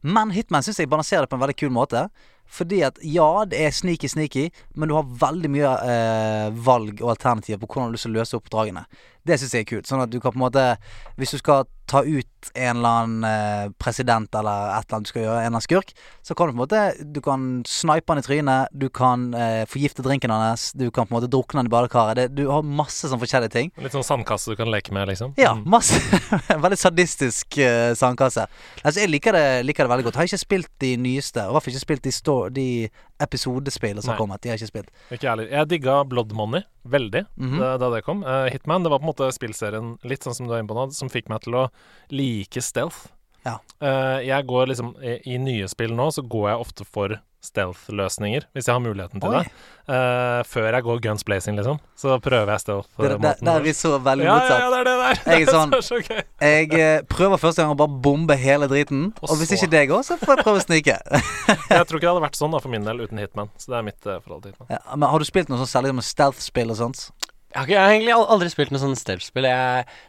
Men 0.02 0.32
Hitman 0.36 0.64
syns 0.66 0.80
jeg 0.80 0.90
balanserer 0.92 1.28
det 1.28 1.32
på 1.34 1.38
en 1.38 1.44
veldig 1.44 1.58
kul 1.60 1.74
måte. 1.76 2.08
Fordi 2.52 2.82
at 2.84 3.00
ja, 3.08 3.46
det 3.48 3.62
er 3.64 3.72
sneaky-sneaky, 3.72 4.50
men 4.76 4.92
du 4.92 4.98
har 4.98 5.08
veldig 5.22 5.52
mye 5.54 5.72
eh, 5.88 6.48
valg 6.66 7.00
og 7.00 7.14
alternativer 7.14 7.62
på 7.62 7.70
hvordan 7.70 7.88
du 7.88 7.94
har 7.94 7.96
lyst 7.96 8.08
til 8.10 8.14
å 8.14 8.20
løse 8.20 8.40
oppdragene. 8.42 8.84
Det 9.28 9.38
syns 9.40 9.54
jeg 9.54 9.66
er 9.68 9.70
kult. 9.76 9.86
Sånn 9.90 10.02
at 10.02 10.10
du 10.10 10.20
kan 10.20 10.32
på 10.34 10.40
en 10.40 10.48
måte 10.48 10.64
Hvis 11.20 11.32
du 11.36 11.38
skal 11.38 11.68
ta 11.92 12.00
ut 12.08 12.28
en 12.56 12.78
eller 12.80 12.90
annen 13.04 13.24
eh, 13.28 13.70
president 13.82 14.32
eller 14.40 14.70
et 14.78 14.86
eller 14.88 14.96
annet 14.96 15.06
du 15.06 15.10
skal 15.12 15.22
gjøre, 15.26 15.34
en 15.34 15.42
eller 15.42 15.50
annen 15.52 15.66
skurk, 15.66 15.90
så 16.24 16.34
kan 16.38 16.48
du 16.48 16.54
på 16.54 16.56
en 16.56 16.62
måte 16.62 16.80
Du 17.14 17.20
kan 17.26 17.44
snipe 17.68 18.08
han 18.14 18.22
i 18.22 18.24
trynet, 18.26 18.72
du 18.72 18.88
kan 18.90 19.26
eh, 19.36 19.66
forgifte 19.70 20.06
drinken 20.06 20.32
hans, 20.32 20.70
du 20.74 20.86
kan 20.90 21.06
på 21.10 21.12
en 21.14 21.20
måte 21.20 21.30
drukne 21.34 21.60
han 21.62 21.68
i 21.70 21.74
badekaret. 21.74 22.16
Det, 22.18 22.26
du 22.40 22.48
har 22.50 22.64
masse 22.64 23.12
sånn 23.12 23.20
forskjellige 23.22 23.52
ting. 23.58 23.74
Litt 23.84 23.94
sånn 23.98 24.08
sandkasse 24.08 24.54
du 24.54 24.58
kan 24.62 24.72
leke 24.72 24.94
med, 24.96 25.10
liksom? 25.12 25.36
Ja, 25.38 25.52
Mm. 25.58 25.66
masse. 25.70 26.00
veldig 26.66 26.80
sadistisk 26.80 27.58
eh, 27.62 27.92
sandkasse. 28.00 28.48
Altså, 28.86 29.02
jeg 29.04 29.12
liker 29.12 29.36
det, 29.36 29.46
liker 29.68 29.84
det 29.86 29.92
veldig 29.92 30.08
godt. 30.08 30.22
Har 30.22 30.30
ikke 30.32 30.40
spilt 30.48 30.72
de 30.82 30.96
nyeste, 30.98 31.44
og 31.44 31.52
i 31.52 31.54
hvert 31.60 31.68
fall 31.68 31.76
ikke 31.76 31.86
spilt 31.86 32.08
de, 32.08 32.14
de 32.56 32.68
episodespillene 33.22 34.02
som 34.02 34.14
har 34.16 34.18
kommet. 34.22 34.42
De 34.42 34.50
har 34.52 34.58
ikke 34.60 34.72
spilt. 34.72 34.90
Ikke 35.12 35.26
jeg 35.28 35.32
heller. 35.34 35.52
Jeg 35.52 35.70
digga 35.76 36.02
Blood 36.08 36.32
Money 36.38 36.64
veldig 36.84 37.26
mm 37.38 37.58
da, 37.62 37.76
da 37.78 37.90
det 37.94 38.04
kom. 38.06 38.24
Eh, 38.26 38.50
Hitman 38.54 38.84
det 38.84 38.92
var 38.94 39.02
på 39.02 39.06
en 39.06 39.12
måte 39.12 39.32
spillserien 39.36 39.96
litt 40.08 40.26
sånn 40.26 40.36
som 40.38 40.48
du 40.48 40.54
er 40.56 40.62
inne 40.64 40.72
på 40.72 40.78
nå, 40.78 40.90
som 40.96 41.12
fikk 41.12 41.30
meg 41.30 41.44
til 41.46 41.58
å 41.60 41.66
like 42.14 42.64
stealth. 42.64 43.10
Ja. 43.46 43.58
Eh, 43.82 44.20
jeg 44.28 44.46
går 44.46 44.68
liksom 44.70 44.94
i, 45.02 45.18
I 45.34 45.38
nye 45.42 45.68
spill 45.72 45.96
nå 45.98 46.12
så 46.14 46.22
går 46.22 46.50
jeg 46.52 46.60
ofte 46.68 46.86
for 46.86 47.18
stealth-løsninger, 47.42 48.44
hvis 48.54 48.68
jeg 48.70 48.76
har 48.76 48.82
muligheten 48.84 49.22
til 49.22 49.34
Oi. 49.34 49.40
det. 49.42 49.52
Uh, 49.92 50.44
før 50.46 50.68
jeg 50.76 50.84
går 50.86 51.00
guns 51.02 51.24
blazing, 51.26 51.56
liksom. 51.58 51.80
Så 51.98 52.14
prøver 52.22 52.52
jeg 52.54 52.62
Det, 52.62 53.08
der, 53.18 53.40
der 53.42 53.56
er 53.58 53.64
vi 53.66 53.74
så 53.74 53.96
veldig 53.98 54.28
ja, 54.28 54.36
ja, 54.36 54.38
motsatt. 54.38 54.62
ja, 54.62 54.68
det 54.70 54.78
er 54.78 54.86
det 54.86 54.94
der. 55.02 55.34
Jeg 55.34 55.42
er 55.48 55.52
sånn- 55.52 55.74
så 55.82 55.98
gøy. 56.06 56.22
Jeg 56.46 56.74
eh, 56.78 57.02
prøver 57.10 57.42
første 57.42 57.64
gang 57.64 57.74
å 57.74 57.80
bare 57.82 57.98
bombe 58.06 58.38
hele 58.38 58.70
driten, 58.70 59.08
Og 59.24 59.32
og 59.32 59.38
hvis 59.42 59.50
så- 59.50 59.58
ikke 59.58 59.72
det 59.74 59.84
går, 59.90 60.04
så 60.06 60.20
får 60.22 60.36
jeg 60.38 60.46
prøve 60.46 60.62
å 60.62 60.66
snike. 60.68 60.98
Jeg 61.72 61.88
tror 61.90 61.98
ikke 61.98 62.06
det 62.06 62.12
hadde 62.14 62.24
vært 62.28 62.38
sånn 62.40 62.54
da 62.54 62.60
for 62.62 62.70
min 62.70 62.86
del 62.86 63.02
uten 63.02 63.18
Hitman. 63.18 63.50
Så 63.58 63.74
det 63.74 63.78
er 63.82 63.84
mitt 63.90 64.06
uh, 64.06 64.20
forhold 64.22 64.44
til 64.46 64.54
Hitman. 64.54 64.70
Ja, 64.78 64.80
men 64.96 65.10
har 65.10 65.20
du 65.20 65.26
spilt 65.26 65.50
noe 65.50 65.58
sånn 65.66 65.74
særlig 65.74 65.96
med 65.98 66.06
stealth-spill 66.06 66.70
og 66.70 66.78
sånt? 66.78 67.08
Jeg 67.52 67.60
har, 67.60 67.66
ikke, 67.68 67.76
jeg 67.76 67.84
har 67.84 67.94
egentlig 67.98 68.14
aldri 68.16 68.50
spilt 68.54 68.70
noe 68.72 68.80
sånn 68.80 68.96
stealth-spill. 68.96 69.48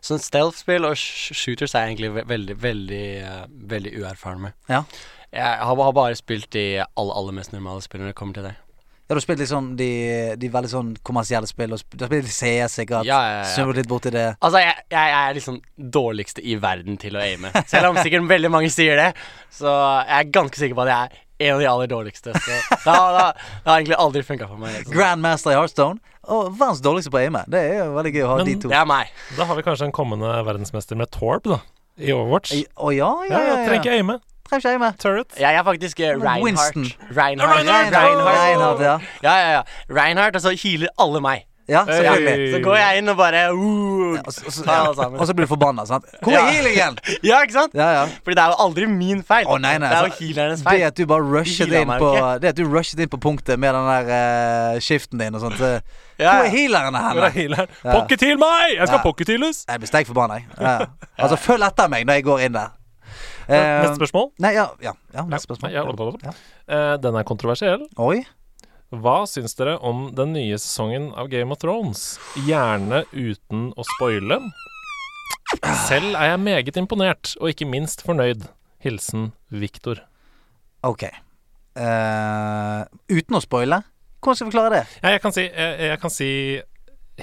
Sånn 0.06 0.20
stealth-spill 0.22 0.86
og 0.86 0.94
shooters 0.94 1.74
er 1.74 1.88
jeg 1.88 1.96
egentlig 1.96 2.12
ve 2.14 2.22
veldig, 2.30 2.54
veldig, 2.62 3.06
uh, 3.26 3.40
veldig 3.72 3.94
uerfaren 3.98 4.44
med. 4.44 4.54
Ja. 4.70 4.84
Jeg 5.32 5.64
har, 5.64 5.80
har 5.80 5.96
bare 5.96 6.18
spilt 6.18 6.52
de 6.54 6.66
aller, 6.84 7.14
aller 7.18 7.34
mest 7.34 7.54
normale 7.54 7.82
spillene 7.82 8.10
når 8.10 8.14
det 8.14 8.20
kommer 8.20 8.38
til 8.38 8.46
det. 8.46 8.54
Ja, 9.02 9.16
du 9.16 9.18
har 9.18 9.24
spilt 9.24 9.42
sånn 9.50 9.72
de, 9.76 9.88
de 10.38 10.48
veldig 10.54 10.70
sånn 10.70 10.92
kommersielle 11.04 11.48
spill. 11.50 11.74
og 11.74 11.82
Du 11.90 12.04
har 12.04 12.12
spilt 12.12 12.30
CS, 12.30 12.76
sikkert. 12.78 13.08
Ja, 13.08 13.18
ja, 13.26 13.34
ja. 13.40 13.48
Snurret 13.56 13.82
litt 13.82 13.90
borti 13.90 14.12
det. 14.14 14.28
Altså, 14.38 14.62
jeg, 14.62 14.86
jeg 14.94 15.16
er 15.18 15.34
liksom 15.36 15.58
dårligste 15.98 16.44
i 16.46 16.54
verden 16.62 17.00
til 17.02 17.18
å 17.18 17.24
aime. 17.24 17.50
Selv 17.72 17.90
om 17.90 17.98
sikkert 17.98 18.30
veldig 18.30 18.52
mange 18.54 18.70
sier 18.72 19.02
det. 19.02 19.10
Så 19.50 19.66
jeg 19.66 20.16
er 20.20 20.32
ganske 20.38 20.62
sikker 20.62 20.78
på 20.78 20.86
at 20.86 20.92
jeg 20.94 21.10
er 21.10 21.28
en 21.42 21.54
av 21.56 21.60
de 21.62 21.68
aller 21.72 21.90
dårligste. 21.92 22.32
Så 22.32 22.56
det 22.84 22.94
har, 22.94 23.34
det 23.36 23.68
har 23.70 23.76
egentlig 23.80 23.98
aldri 23.98 24.22
funka 24.26 24.48
for 24.48 24.60
meg. 24.62 24.78
Så. 24.86 24.94
Grandmaster 24.94 25.52
i 25.54 25.58
Heartstone. 25.58 25.98
Og 26.32 26.52
verdens 26.54 26.80
dårligste 26.84 27.10
på 27.10 27.18
aime. 27.18 27.42
Det 27.50 27.58
er 27.58 27.78
jo 27.82 27.92
veldig 27.96 28.12
gøy 28.14 28.24
å 28.24 28.28
ha 28.30 28.36
Men 28.42 28.46
de 28.46 28.56
to. 28.62 28.68
Det 28.70 28.78
er 28.78 28.86
meg. 28.86 29.08
Da 29.38 29.46
har 29.48 29.58
vi 29.58 29.64
kanskje 29.66 29.88
en 29.90 29.94
kommende 29.96 30.30
verdensmester 30.46 30.98
med 31.00 31.10
Torb, 31.14 31.48
da. 31.50 31.58
I 31.98 32.12
Overwatch. 32.14 32.52
I- 32.56 32.66
Å 32.78 32.92
ja, 32.94 33.08
ja, 33.26 33.32
Ja, 33.32 33.38
ja. 33.38 33.40
ja, 33.42 33.56
ja. 33.56 33.64
trenger 33.66 33.82
ikke 33.82 33.96
aime. 33.98 34.18
Trenger 34.48 34.62
ikke 34.62 34.72
aime. 34.76 34.90
Turret. 35.02 35.34
Jeg 35.40 35.58
er 35.58 35.64
faktisk 35.66 36.00
eh, 36.00 36.12
Reinhardt. 36.14 36.44
Winston. 36.46 36.86
Reinhardt. 37.16 37.58
Reinhardt! 37.66 37.96
Reinhardt. 37.96 38.38
Reinhardt, 38.38 38.80
ja. 38.86 38.94
Ja, 39.26 39.34
ja, 39.42 39.50
ja. 39.58 39.62
Reinhardt, 39.98 40.36
og 40.38 40.44
så 40.46 40.54
healer 40.62 40.92
alle 41.02 41.20
meg. 41.24 41.44
Ja, 41.70 41.84
selvfølgelig. 41.86 42.48
Så 42.54 42.58
går 42.64 42.76
jeg 42.76 42.98
inn 42.98 43.08
og 43.12 43.16
bare 43.16 43.42
uh, 43.54 44.18
Og 44.26 44.32
så- 44.34 44.46
og 44.46 44.52
så-. 44.52 45.06
Og 45.20 45.26
så 45.28 45.34
blir 45.34 45.46
du 45.46 45.50
forbanna, 45.52 45.84
sant. 45.86 46.04
Hvor 46.22 46.32
Ja. 46.32 46.40
er 46.46 46.50
healingen? 46.52 46.98
Ja, 47.22 47.38
ikke 47.42 47.52
sant? 47.54 47.74
Ja, 47.74 47.86
ja. 47.92 48.04
Fordi 48.24 48.34
det 48.34 48.42
er 48.42 48.50
jo 48.50 48.56
aldri 48.66 48.86
min 48.90 49.22
feil. 49.22 49.46
Å, 49.46 49.58
nei, 49.60 49.78
nei, 49.78 49.88
det 49.88 49.98
er 49.98 50.08
jo 50.08 50.16
healernes 50.18 50.62
feil. 50.66 50.78
Det 50.80 50.86
at 50.90 50.96
du 50.96 51.06
bare 51.06 51.22
rushet 51.22 51.68
healer 51.68 51.80
inn 51.86 51.94
på. 52.02 52.40
Det 52.42 52.48
at 52.50 52.56
du 52.56 52.64
rushet 52.66 52.98
inn 53.00 53.08
på 53.08 53.20
punktet 53.22 53.58
med 53.62 53.74
den 53.74 53.86
der 53.92 54.74
uh, 54.74 54.80
skiften 54.82 55.18
din 55.22 55.34
og 55.38 55.40
sånt. 55.46 55.60
eh, 55.60 55.80
Ja, 56.18 56.34
Hvor 56.36 56.44
er 56.44 56.50
healerne 56.50 56.98
her? 56.98 57.22
er? 57.30 57.66
Ja. 57.84 57.92
Pocket 58.00 58.20
heal 58.20 58.38
meg! 58.38 58.76
Jeg 58.76 58.86
skal 58.88 58.98
Ja. 58.98 59.02
pocket 59.02 59.28
heales! 59.28 59.64
Jeg 59.68 59.80
blir 59.80 59.88
steik 59.88 60.06
forbanna, 60.06 60.34
jeg. 60.34 60.46
Ja. 60.60 60.78
Altså, 61.18 61.36
følg 61.38 61.62
etter 61.66 61.88
meg 61.88 62.06
når 62.06 62.14
jeg 62.20 62.24
går 62.24 62.38
inn 62.46 62.52
der. 62.58 62.70
Uh, 63.48 63.54
Neste 63.54 63.96
spørsmål. 63.98 64.28
Nei, 64.38 64.52
ja, 64.54 64.66
ja, 64.82 64.92
ja 65.14 65.24
neste 65.26 65.48
spørsmål. 65.50 65.72
Ja. 65.72 65.82
Ja. 66.22 66.32
Eh, 66.68 66.96
den 67.02 67.14
er 67.18 67.22
kontroversiell. 67.26 67.82
Oi. 67.98 68.22
Hva 68.92 69.22
syns 69.24 69.54
dere 69.56 69.78
om 69.80 70.10
den 70.12 70.34
nye 70.36 70.58
sesongen 70.60 71.06
av 71.16 71.30
Game 71.32 71.54
of 71.54 71.62
Thrones? 71.62 72.18
Gjerne 72.44 72.98
uten 73.14 73.70
å 73.72 73.86
spoile. 73.88 74.36
Selv 75.86 76.12
er 76.12 76.34
jeg 76.34 76.40
meget 76.44 76.76
imponert, 76.76 77.30
og 77.40 77.54
ikke 77.54 77.68
minst 77.72 78.04
fornøyd. 78.04 78.44
Hilsen 78.84 79.30
Viktor. 79.48 80.02
OK. 80.84 81.06
Uh, 81.72 82.84
uten 83.08 83.38
å 83.38 83.40
spoile? 83.40 83.80
Hvordan 84.20 84.38
skal 84.42 84.50
vi 84.50 84.56
klare 84.58 84.74
det? 84.74 84.82
Ja, 85.00 85.14
jeg, 85.14 85.22
kan 85.24 85.34
si, 85.38 85.46
jeg, 85.48 85.78
jeg 85.88 86.00
kan 86.02 86.12
si 86.12 86.30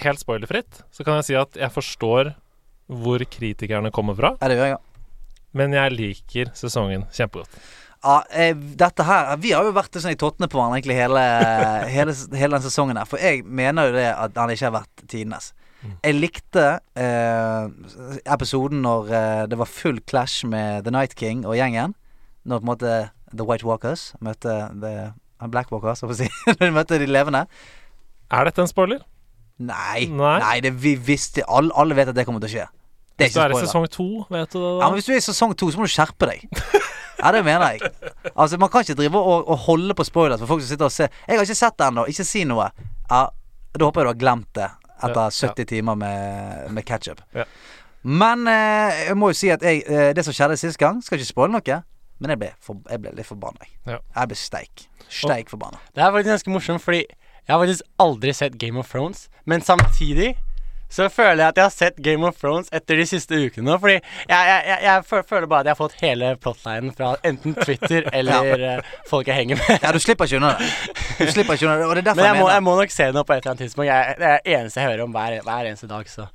helt 0.02 0.24
spoilerfritt, 0.24 0.82
så 0.90 1.06
kan 1.06 1.20
jeg 1.20 1.28
si 1.30 1.38
at 1.38 1.60
jeg 1.60 1.76
forstår 1.76 2.32
hvor 2.90 3.22
kritikerne 3.30 3.94
kommer 3.94 4.18
fra, 4.18 4.34
Ja, 4.42 4.50
det 4.50 4.58
gjør 4.58 4.72
jeg, 4.72 4.80
ja. 4.80 5.38
men 5.62 5.78
jeg 5.78 5.94
liker 5.94 6.52
sesongen 6.58 7.06
kjempegodt. 7.14 7.62
Ja, 8.00 8.22
eh, 8.32 8.54
dette 8.56 9.04
her 9.04 9.34
Vi 9.44 9.52
har 9.52 9.66
jo 9.68 9.74
vært 9.76 9.98
sånn 10.00 10.14
i 10.14 10.20
tottene 10.20 10.48
på 10.48 10.56
hverandre 10.56 10.80
egentlig 10.80 10.96
hele, 10.96 11.24
hele, 11.96 12.16
hele 12.40 12.56
den 12.56 12.66
sesongen 12.66 13.00
her. 13.00 13.08
For 13.10 13.22
jeg 13.22 13.44
mener 13.44 13.90
jo 13.90 13.98
det 13.98 14.08
at 14.14 14.38
han 14.40 14.54
ikke 14.54 14.70
har 14.70 14.78
vært 14.82 15.08
tidenes. 15.08 15.54
Jeg 16.04 16.16
likte 16.18 16.64
eh, 17.00 17.70
episoden 18.28 18.82
når 18.84 19.12
eh, 19.16 19.44
det 19.52 19.60
var 19.62 19.70
full 19.72 20.02
clash 20.12 20.44
med 20.48 20.84
The 20.84 20.92
Night 20.92 21.16
King 21.20 21.46
og 21.48 21.56
gjengen. 21.56 21.96
Når 22.48 22.60
på 22.60 22.68
en 22.68 22.72
måte 22.72 22.98
The 23.32 23.46
White 23.48 23.68
Walkers 23.68 24.10
møtte 24.24 24.58
The 24.82 25.50
Black 25.52 25.72
Walkers, 25.72 26.04
si. 26.18 26.28
Når 26.50 26.66
de 26.66 26.74
møtte 26.76 27.00
de 27.00 27.08
levende. 27.08 27.46
Er 28.32 28.50
dette 28.50 28.64
en 28.64 28.72
spoiler? 28.72 29.06
Nei. 29.60 30.08
Nei. 30.12 30.36
Nei, 30.40 30.58
det, 30.64 30.74
vi 30.84 30.96
visste 30.96 31.44
alle, 31.48 31.72
alle 31.76 31.96
vet 31.98 32.12
at 32.12 32.18
det 32.18 32.28
kommer 32.28 32.44
til 32.44 32.52
å 32.52 32.56
skje. 32.58 32.68
Det 33.20 33.28
er 33.28 33.32
Hvis 33.32 33.36
du 33.36 33.42
er 33.44 33.56
i 33.56 33.64
sesong 33.68 33.88
to, 33.92 34.10
vet 34.32 34.54
du 34.54 34.60
det 34.62 34.68
Ja, 34.80 34.88
men 34.88 34.96
Hvis 34.96 35.08
du 35.10 35.12
er 35.12 35.20
i 35.20 35.24
sesong 35.24 35.56
to, 35.60 35.68
så 35.72 35.80
må 35.80 35.88
du 35.88 35.92
skjerpe 35.92 36.30
deg. 36.30 36.46
Ja, 37.20 37.32
det 37.36 37.42
mener 37.46 37.74
jeg. 37.76 37.92
Altså, 38.36 38.58
Man 38.58 38.70
kan 38.72 38.82
ikke 38.86 38.96
drive 38.96 39.20
og, 39.20 39.50
og 39.50 39.58
holde 39.68 39.94
på 39.96 40.04
spoilers 40.08 40.40
for 40.40 40.48
folk 40.48 40.62
som 40.64 40.70
sitter 40.72 40.86
og 40.88 40.92
ser. 40.96 41.10
Jeg 41.28 41.38
har 41.38 41.44
ikke 41.46 41.56
sett 41.60 41.78
det 41.80 41.88
ennå. 41.90 42.06
Ikke 42.08 42.26
si 42.28 42.44
noe. 42.48 42.70
Ja, 43.10 43.26
Da 43.76 43.86
håper 43.86 44.02
jeg 44.02 44.08
du 44.08 44.12
har 44.14 44.22
glemt 44.24 44.48
det 44.56 44.70
etter 45.00 45.20
Ja, 45.30 45.50
70 45.54 45.66
timer 45.70 45.96
med, 45.96 46.72
med 46.76 46.84
ketchup. 46.88 47.22
Ja. 47.36 47.44
Men 48.04 48.48
eh, 48.48 49.06
jeg 49.10 49.16
må 49.20 49.30
jo 49.32 49.38
si 49.38 49.50
at 49.52 49.62
jeg, 49.64 49.84
eh, 49.88 50.10
det 50.16 50.24
som 50.26 50.34
skjedde 50.36 50.58
sist 50.60 50.80
gang, 50.80 51.02
skal 51.04 51.20
ikke 51.20 51.28
spoile 51.30 51.54
noe. 51.54 51.78
Men 52.20 52.34
jeg 52.34 52.40
ble, 52.42 52.50
for, 52.64 52.80
jeg 52.90 53.00
ble 53.04 53.14
litt 53.16 53.28
forbanna. 53.28 53.64
jeg. 53.64 53.72
Ja. 53.94 54.00
Jeg 54.18 54.32
ble 54.32 54.38
steik. 54.40 54.86
Steik 55.10 55.52
forbanna. 55.52 55.80
Det 55.96 56.04
er 56.04 56.12
faktisk 56.12 56.34
ganske 56.34 56.52
morsomt, 56.56 56.84
fordi 56.84 57.04
jeg 57.06 57.54
har 57.54 57.62
faktisk 57.64 57.86
aldri 58.04 58.34
sett 58.36 58.58
Game 58.62 58.80
of 58.80 58.90
Thrones. 58.92 59.28
Men 59.46 59.62
samtidig 59.64 60.34
så 60.90 61.06
føler 61.14 61.44
jeg 61.44 61.54
at 61.54 61.60
jeg 61.60 61.66
har 61.68 61.74
sett 61.74 61.98
Game 62.02 62.26
of 62.26 62.38
Thrones 62.42 62.72
etter 62.74 62.98
de 62.98 63.06
siste 63.06 63.38
ukene 63.38 63.68
nå. 63.68 63.78
Fordi 63.82 63.96
jeg, 64.00 64.30
jeg, 64.30 64.62
jeg, 64.72 64.80
jeg 64.88 65.26
føler 65.30 65.48
bare 65.52 65.62
at 65.62 65.70
jeg 65.70 65.76
har 65.76 65.80
fått 65.80 65.98
hele 66.02 66.32
plotlinen 66.42 66.96
fra 66.98 67.12
enten 67.30 67.54
Twitter 67.60 68.10
eller 68.20 68.64
ja. 68.64 68.76
folk 69.10 69.30
jeg 69.30 69.38
henger 69.38 69.62
med. 69.62 69.84
Ja, 69.84 69.94
du 69.94 70.02
slipper 70.02 70.30
ikke 70.30 70.40
unna 70.42 70.56
det. 70.58 70.70
Du 71.20 71.30
slipper 71.30 71.60
ikke 71.60 71.68
unna 71.68 71.78
det, 71.82 71.90
og 71.90 71.94
det 71.94 72.04
er 72.04 72.10
derfor 72.10 72.22
Men 72.24 72.30
jeg 72.30 72.40
må, 72.40 72.48
mener 72.48 72.56
jeg 72.56 72.66
må 72.70 72.78
nok 72.82 72.96
se 72.96 73.10
det 73.14 73.26
på 73.26 73.36
et 73.36 73.44
eller 73.44 73.54
annet 73.54 73.64
tidspunkt. 73.66 73.90
Jeg, 73.92 74.16
det 74.18 74.32
er 74.32 74.42
det 74.46 74.56
eneste 74.58 74.82
jeg 74.82 74.92
hører 74.92 75.04
om 75.06 75.14
hver, 75.18 75.38
hver 75.50 75.70
eneste 75.74 75.92
dag. 75.92 76.10
Så 76.10 76.26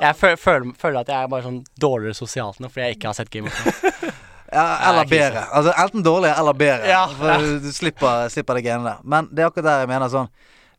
jeg 0.00 0.18
føler, 0.42 0.74
føler 0.80 1.00
at 1.04 1.14
jeg 1.14 1.20
er 1.20 1.30
bare 1.36 1.46
sånn 1.46 1.62
dårligere 1.86 2.18
sosialt 2.18 2.58
nå 2.60 2.72
fordi 2.72 2.88
jeg 2.88 2.98
ikke 2.98 3.12
har 3.12 3.20
sett 3.20 3.30
Game 3.30 3.50
of 3.50 3.62
Thrones. 3.62 4.18
Ja, 4.50 4.62
eller 4.88 5.04
bedre. 5.06 5.44
Altså 5.54 5.70
Enten 5.78 6.02
dårlig 6.02 6.32
eller 6.34 6.56
bedre. 6.58 6.88
Ja, 6.90 7.04
For 7.14 7.28
ja. 7.30 7.58
Du 7.62 7.68
slipper, 7.70 8.24
slipper 8.34 8.58
det 8.58 8.64
greiene 8.66 8.82
der. 8.82 9.04
Men 9.06 9.28
det 9.30 9.44
er 9.44 9.50
akkurat 9.50 9.68
der 9.68 9.84
jeg 9.84 9.90
mener 9.92 10.10
sånn 10.10 10.26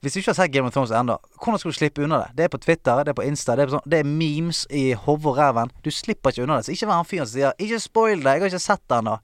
Hvis 0.01 0.15
du 0.15 0.19
ikke 0.19 0.31
har 0.31 0.37
sett 0.39 0.53
Game 0.53 0.65
of 0.65 0.73
Thrones 0.73 0.89
ennå, 0.97 1.19
hvordan 1.37 1.59
skal 1.61 1.71
du 1.71 1.77
slippe 1.77 2.01
unna 2.01 2.23
det? 2.23 2.37
Det 2.37 2.45
er 2.47 2.49
på 2.49 2.57
Twitter, 2.57 3.03
det 3.05 3.11
er 3.13 3.17
på 3.19 3.25
Insta, 3.27 3.53
det 3.53 3.67
er, 3.67 3.73
sånn, 3.75 3.83
det 3.85 3.99
er 4.01 4.07
memes 4.09 4.63
i 4.73 4.95
hodet 4.97 5.29
og 5.29 5.37
ræven. 5.37 5.69
Du 5.85 5.91
slipper 5.93 6.33
ikke 6.33 6.47
unna 6.47 6.57
det. 6.57 6.65
Så 6.65 6.73
ikke 6.73 6.89
vær 6.89 6.97
han 6.97 7.05
fyren 7.05 7.27
som 7.29 7.35
sier 7.35 7.53
'ikke 7.61 7.79
spoil 7.79 8.17
det, 8.17 8.33
jeg 8.33 8.41
har 8.41 8.49
ikke 8.49 8.59
sett 8.59 8.81
det 8.89 8.97
ennå'. 8.97 9.19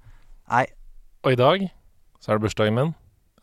Nei. 0.51 0.65
Og 1.23 1.31
i 1.31 1.35
dag 1.35 1.65
så 2.21 2.31
er 2.31 2.37
det 2.37 2.41
bursdagen 2.45 2.75
min. 2.75 2.93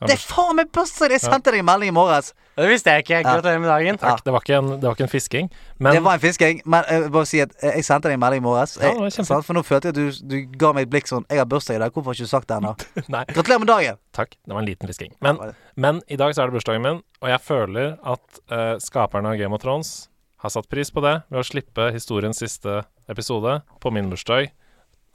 Det 0.04 0.10
er 0.16 0.20
faen 0.20 0.56
meg 0.58 0.70
bursdag! 0.74 1.12
Jeg 1.14 1.20
sendte 1.22 1.52
deg 1.54 1.60
en 1.62 1.66
melding 1.68 1.88
i 1.88 1.94
morges. 1.94 2.32
Det 2.58 2.66
visste 2.68 2.90
jeg 2.92 3.04
ikke. 3.04 3.20
Gratulerer 3.24 3.60
med 3.62 3.70
dagen. 3.70 3.98
Takk. 4.02 4.20
Det 4.26 4.32
var 4.34 4.42
ikke 4.44 4.56
en, 4.58 4.68
det 4.80 4.84
var 4.88 4.94
ikke 4.96 5.06
en 5.06 5.12
fisking, 5.12 5.48
men 5.78 5.94
det 5.96 6.02
var 6.04 6.18
en 6.18 6.22
fisking, 6.22 6.60
men 6.66 6.84
jeg 6.90 7.02
vil 7.04 7.12
bare 7.14 7.28
si 7.30 7.40
at 7.40 7.54
jeg 7.62 7.84
sendte 7.86 8.10
deg 8.10 8.18
en 8.18 8.22
melding 8.24 8.42
i 8.42 8.44
morges. 8.44 8.74
Ja, 8.76 8.90
det 8.90 8.98
var 9.00 9.06
Jeg- 9.08 9.14
kjempe- 9.16 9.30
sant? 9.30 9.46
For 9.46 9.54
nå 9.54 9.62
følte 9.64 9.90
jeg 9.90 9.94
at 9.94 10.00
du, 10.20 10.28
du 10.34 10.58
ga 10.60 10.72
meg 10.76 10.82
et 10.86 10.90
blikk 10.92 11.06
sånn 11.10 11.24
'Jeg 11.30 11.38
har 11.38 11.46
bursdag 11.46 11.76
i 11.76 11.82
dag, 11.84 11.92
hvorfor 11.94 12.10
har 12.10 12.14
du 12.14 12.22
ikke 12.24 12.34
sagt 12.34 12.48
det 12.48 12.56
ennå?' 12.58 12.74
Nei, 13.14 13.24
Gratulerer 13.32 13.58
med 13.64 13.68
dagen! 13.68 13.96
takk. 14.12 14.30
Det 14.46 14.52
var 14.54 14.60
en 14.60 14.66
liten 14.66 14.86
fisking. 14.88 15.14
Men, 15.22 15.36
det- 15.38 15.54
men 15.76 16.02
i 16.08 16.16
dag 16.16 16.34
så 16.34 16.42
er 16.42 16.46
det 16.50 16.54
bursdagen 16.58 16.82
min, 16.82 17.02
og 17.22 17.28
jeg 17.28 17.40
føler 17.40 17.98
at 18.04 18.40
eh, 18.50 18.76
skaperne 18.78 19.26
av 19.32 19.38
Game 19.38 19.54
of 19.54 19.62
Thrones 19.62 20.08
har 20.42 20.50
satt 20.50 20.68
pris 20.68 20.90
på 20.90 21.00
det 21.00 21.22
ved 21.30 21.40
å 21.40 21.46
slippe 21.46 21.92
historiens 21.94 22.36
siste 22.36 22.84
episode 23.08 23.62
på 23.80 23.90
min 23.92 24.10
bursdag 24.10 24.50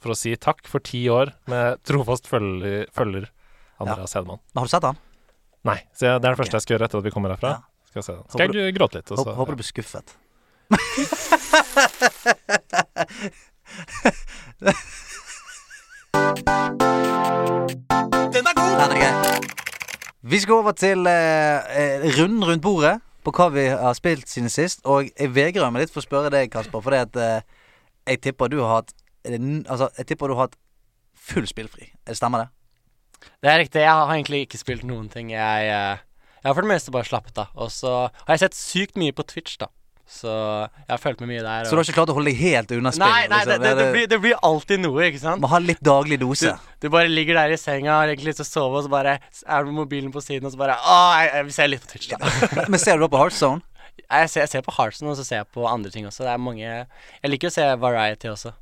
for 0.00 0.10
å 0.12 0.16
si 0.16 0.34
takk 0.36 0.66
for 0.66 0.80
ti 0.80 1.06
år 1.08 1.32
med 1.46 1.78
trofast 1.84 2.26
følger, 2.26 2.86
følger 2.92 3.28
Andreas 3.86 4.14
Hedman. 4.16 4.40
Men 4.54 4.60
har 4.62 4.68
du 4.68 4.72
sett 4.74 4.86
han? 4.88 5.00
Nei, 5.68 5.78
så 5.96 6.06
jeg, 6.08 6.20
det 6.22 6.28
er 6.30 6.34
det 6.34 6.40
første 6.40 6.56
jeg 6.56 6.64
skal 6.66 6.74
gjøre 6.76 6.88
etter 6.90 7.00
at 7.02 7.06
vi 7.08 7.12
kommer 7.14 7.34
herfra. 7.34 7.54
Ja. 7.58 7.86
Skal 7.90 8.00
jeg 8.00 8.06
se 8.06 8.12
den. 8.16 8.24
Skal 8.30 8.46
Håper 8.46 8.60
jeg 8.62 8.76
gråte 8.78 9.00
litt. 9.00 9.10
Også, 9.16 9.34
Håper, 9.40 9.56
du 9.56 9.60
blir 9.62 9.70
skuffet. 9.70 10.16
Den 17.50 18.46
er 18.46 18.94
grei. 18.94 19.40
Vi 20.30 20.38
skal 20.40 20.54
over 20.60 20.72
til 20.76 21.06
eh, 21.08 21.78
eh, 21.80 22.04
runden 22.18 22.44
rundt 22.46 22.62
bordet 22.62 22.98
på 23.24 23.32
hva 23.36 23.48
vi 23.52 23.64
har 23.72 23.94
spilt 23.96 24.28
siden 24.30 24.50
sist. 24.52 24.82
Og 24.86 25.08
jeg 25.10 25.32
vegrer 25.34 25.72
meg 25.72 25.84
litt 25.86 25.92
for 25.94 26.02
å 26.02 26.06
spørre 26.06 26.30
deg, 26.32 26.50
Kasper, 26.52 26.82
fordi 26.84 27.00
at 27.02 27.16
eh, 27.20 27.40
jeg 28.12 28.20
tipper 28.28 28.52
du 28.52 28.60
har 28.62 28.76
hatt 28.80 28.94
er 29.24 29.34
det 29.36 29.40
n- 29.42 29.66
Altså, 29.68 29.90
jeg 29.98 30.06
tipper 30.12 30.28
du 30.30 30.36
har 30.36 30.46
hatt 30.48 30.56
full 31.20 31.48
spillfri. 31.48 31.90
Er 32.08 32.16
Stemmer 32.16 32.44
det? 32.46 32.48
Det 33.40 33.50
er 33.50 33.60
riktig. 33.62 33.82
Jeg 33.84 33.96
har 33.96 34.14
egentlig 34.14 34.44
ikke 34.46 34.60
spilt 34.60 34.86
noen 34.86 35.10
ting. 35.12 35.32
Jeg, 35.34 35.68
eh, 35.72 36.00
jeg 36.40 36.48
har 36.48 36.56
for 36.56 36.66
det 36.66 36.72
meste 36.72 36.94
bare 36.94 37.08
slappet 37.08 37.42
av. 37.42 37.52
Og 37.56 37.72
så 37.74 37.92
har 38.08 38.34
jeg 38.34 38.46
sett 38.46 38.58
sykt 38.58 39.00
mye 39.00 39.16
på 39.16 39.26
Twitch, 39.28 39.58
da. 39.60 39.70
Så 40.10 40.26
jeg 40.26 40.90
har 40.90 40.98
fulgt 40.98 41.20
med 41.22 41.30
mye 41.30 41.42
der. 41.44 41.68
Så 41.68 41.76
du 41.76 41.78
har 41.78 41.86
ikke 41.86 42.00
klart 42.00 42.10
å 42.10 42.16
holde 42.16 42.32
deg 42.32 42.40
helt 42.40 42.72
unna 42.74 42.90
spill? 42.90 43.06
Nei, 43.06 43.28
nei 43.30 43.44
det, 43.46 43.60
liksom? 43.60 43.62
det, 43.62 43.74
det, 43.78 43.84
blir, 43.94 44.06
det 44.10 44.18
blir 44.24 44.40
alltid 44.48 44.82
noe, 44.82 45.04
ikke 45.06 45.20
sant? 45.22 45.42
Må 45.44 45.50
ha 45.52 45.60
litt 45.62 45.82
daglig 45.86 46.18
dose. 46.18 46.56
du 46.82 46.88
bare 46.90 47.12
ligger 47.12 47.38
der 47.38 47.54
i 47.54 47.58
senga, 47.60 47.92
har 48.00 48.10
egentlig 48.10 48.32
lyst 48.32 48.42
til 48.42 48.48
å 48.48 48.50
sove, 48.50 48.80
og 48.80 48.88
så 48.88 48.90
bare 48.90 49.12
er 49.22 49.62
du 49.62 49.70
med 49.70 49.78
mobilen 49.84 50.10
på 50.10 50.22
siden, 50.24 50.48
og 50.48 50.54
så 50.56 50.58
bare 50.58 50.80
Å, 50.82 50.96
jeg, 51.20 51.30
jeg 51.36 51.46
vil 51.46 51.54
se 51.54 51.68
litt 51.70 51.84
på 51.84 51.92
Twitch, 51.92 52.10
da. 52.10 52.32
Men 52.72 52.82
ser 52.82 52.98
du 52.98 53.06
da 53.06 53.10
på 53.12 53.22
Heartzone? 53.22 53.62
Jeg 54.00 54.32
ser, 54.32 54.42
jeg 54.42 54.50
ser 54.56 54.66
på 54.66 54.74
Heartzone, 54.74 55.14
og 55.14 55.20
så 55.20 55.28
ser 55.28 55.44
jeg 55.44 55.50
på 55.54 55.70
andre 55.70 55.94
ting 55.94 56.10
også. 56.10 56.26
Det 56.26 56.34
er 56.34 56.42
mange 56.42 56.66
Jeg 56.66 57.30
liker 57.30 57.52
å 57.52 57.54
se 57.54 57.70
Variety 57.86 58.32
også. 58.32 58.56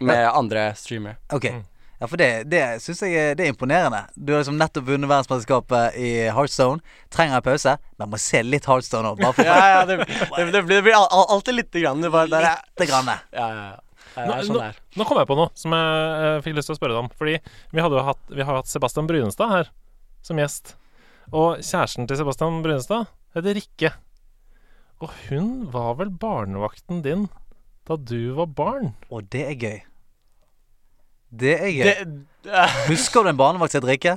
Med 0.00 0.24
andre 0.30 0.70
streamere. 0.80 1.20
Ok. 1.32 1.50
Mm. 1.52 1.64
Ja, 1.96 2.06
for 2.10 2.20
det, 2.20 2.28
det 2.52 2.60
syns 2.84 2.98
jeg 3.06 3.36
det 3.38 3.46
er 3.46 3.52
imponerende. 3.54 4.02
Du 4.16 4.34
har 4.34 4.42
liksom 4.42 4.58
nettopp 4.60 4.84
vunnet 4.90 5.08
verdensmesterskapet 5.08 5.96
i 5.96 6.10
Heartstone. 6.36 6.82
Trenger 7.14 7.38
en 7.38 7.44
pause, 7.46 7.72
men 7.96 8.10
må 8.12 8.18
se 8.20 8.42
litt 8.44 8.68
Heartstone 8.68 9.14
òg. 9.14 9.22
For 9.38 9.48
Ja, 9.48 9.56
ja, 9.72 9.80
det, 9.88 9.96
det, 10.04 10.18
det, 10.52 10.62
blir, 10.66 10.76
det 10.76 10.82
blir 10.84 10.96
al- 10.98 11.08
al- 11.08 11.30
alltid 11.38 11.56
lite 11.62 11.80
grann. 11.80 12.04
Det 12.04 12.10
bare 12.12 12.28
der 12.34 12.48
er, 12.50 12.60
lite 12.76 12.90
grann. 12.90 13.08
Ja, 13.32 13.48
ja, 13.48 13.66
ja. 13.72 13.82
Nå, 14.16 14.36
sånn 14.48 14.56
nå, 14.56 14.66
nå 14.96 15.04
kom 15.08 15.18
jeg 15.20 15.28
på 15.28 15.36
noe 15.36 15.50
som 15.60 15.74
jeg 15.76 16.28
eh, 16.28 16.38
fikk 16.44 16.54
lyst 16.56 16.70
til 16.70 16.76
å 16.76 16.78
spørre 16.78 16.94
deg 16.96 17.02
om. 17.04 17.10
Fordi 17.20 17.34
vi, 17.40 17.80
hadde 17.84 17.98
jo 17.98 18.04
hatt, 18.06 18.22
vi 18.32 18.44
har 18.48 18.56
hatt 18.60 18.70
Sebastian 18.70 19.08
Brynestad 19.10 19.52
her 19.52 19.72
som 20.24 20.40
gjest. 20.40 20.72
Og 21.32 21.58
kjæresten 21.64 22.08
til 22.08 22.20
Sebastian 22.20 22.60
Brynestad 22.64 23.08
heter 23.36 23.56
Rikke. 23.58 23.90
Og 25.04 25.12
hun 25.26 25.50
var 25.72 25.98
vel 25.98 26.08
barnevakten 26.12 27.02
din 27.04 27.26
da 27.88 27.96
du 28.00 28.32
var 28.38 28.48
barn? 28.56 28.94
Og 29.12 29.28
det 29.32 29.42
er 29.50 29.60
gøy. 29.60 29.76
Det 31.36 31.58
er 31.58 31.70
gøy. 31.72 31.84
Det, 31.88 32.24
uh, 32.50 32.80
Husker 32.90 33.26
du 33.26 33.32
en 33.32 33.38
barnevakt 33.38 33.74
som 33.74 33.82
het 33.84 33.90
Rikke? 33.94 34.16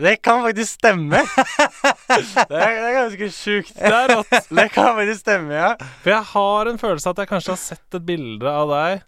Det 0.00 0.14
kan 0.24 0.40
faktisk 0.46 0.78
stemme. 0.78 1.18
det, 2.08 2.56
er, 2.56 2.76
det 2.78 2.88
er 2.88 2.94
ganske 2.96 3.30
sjukt. 3.36 3.74
Det 3.76 3.92
er 3.92 4.14
rått. 4.14 4.32
Det 4.48 4.66
kan 4.72 4.94
faktisk 4.96 5.20
stemme, 5.26 5.52
ja. 5.52 5.74
For 6.00 6.14
jeg 6.14 6.28
har 6.30 6.70
en 6.70 6.80
følelse 6.80 7.12
at 7.12 7.20
jeg 7.20 7.28
kanskje 7.28 7.52
har 7.52 7.60
sett 7.60 7.98
et 7.98 8.06
bilde 8.08 8.48
av 8.48 8.70
deg 8.72 9.02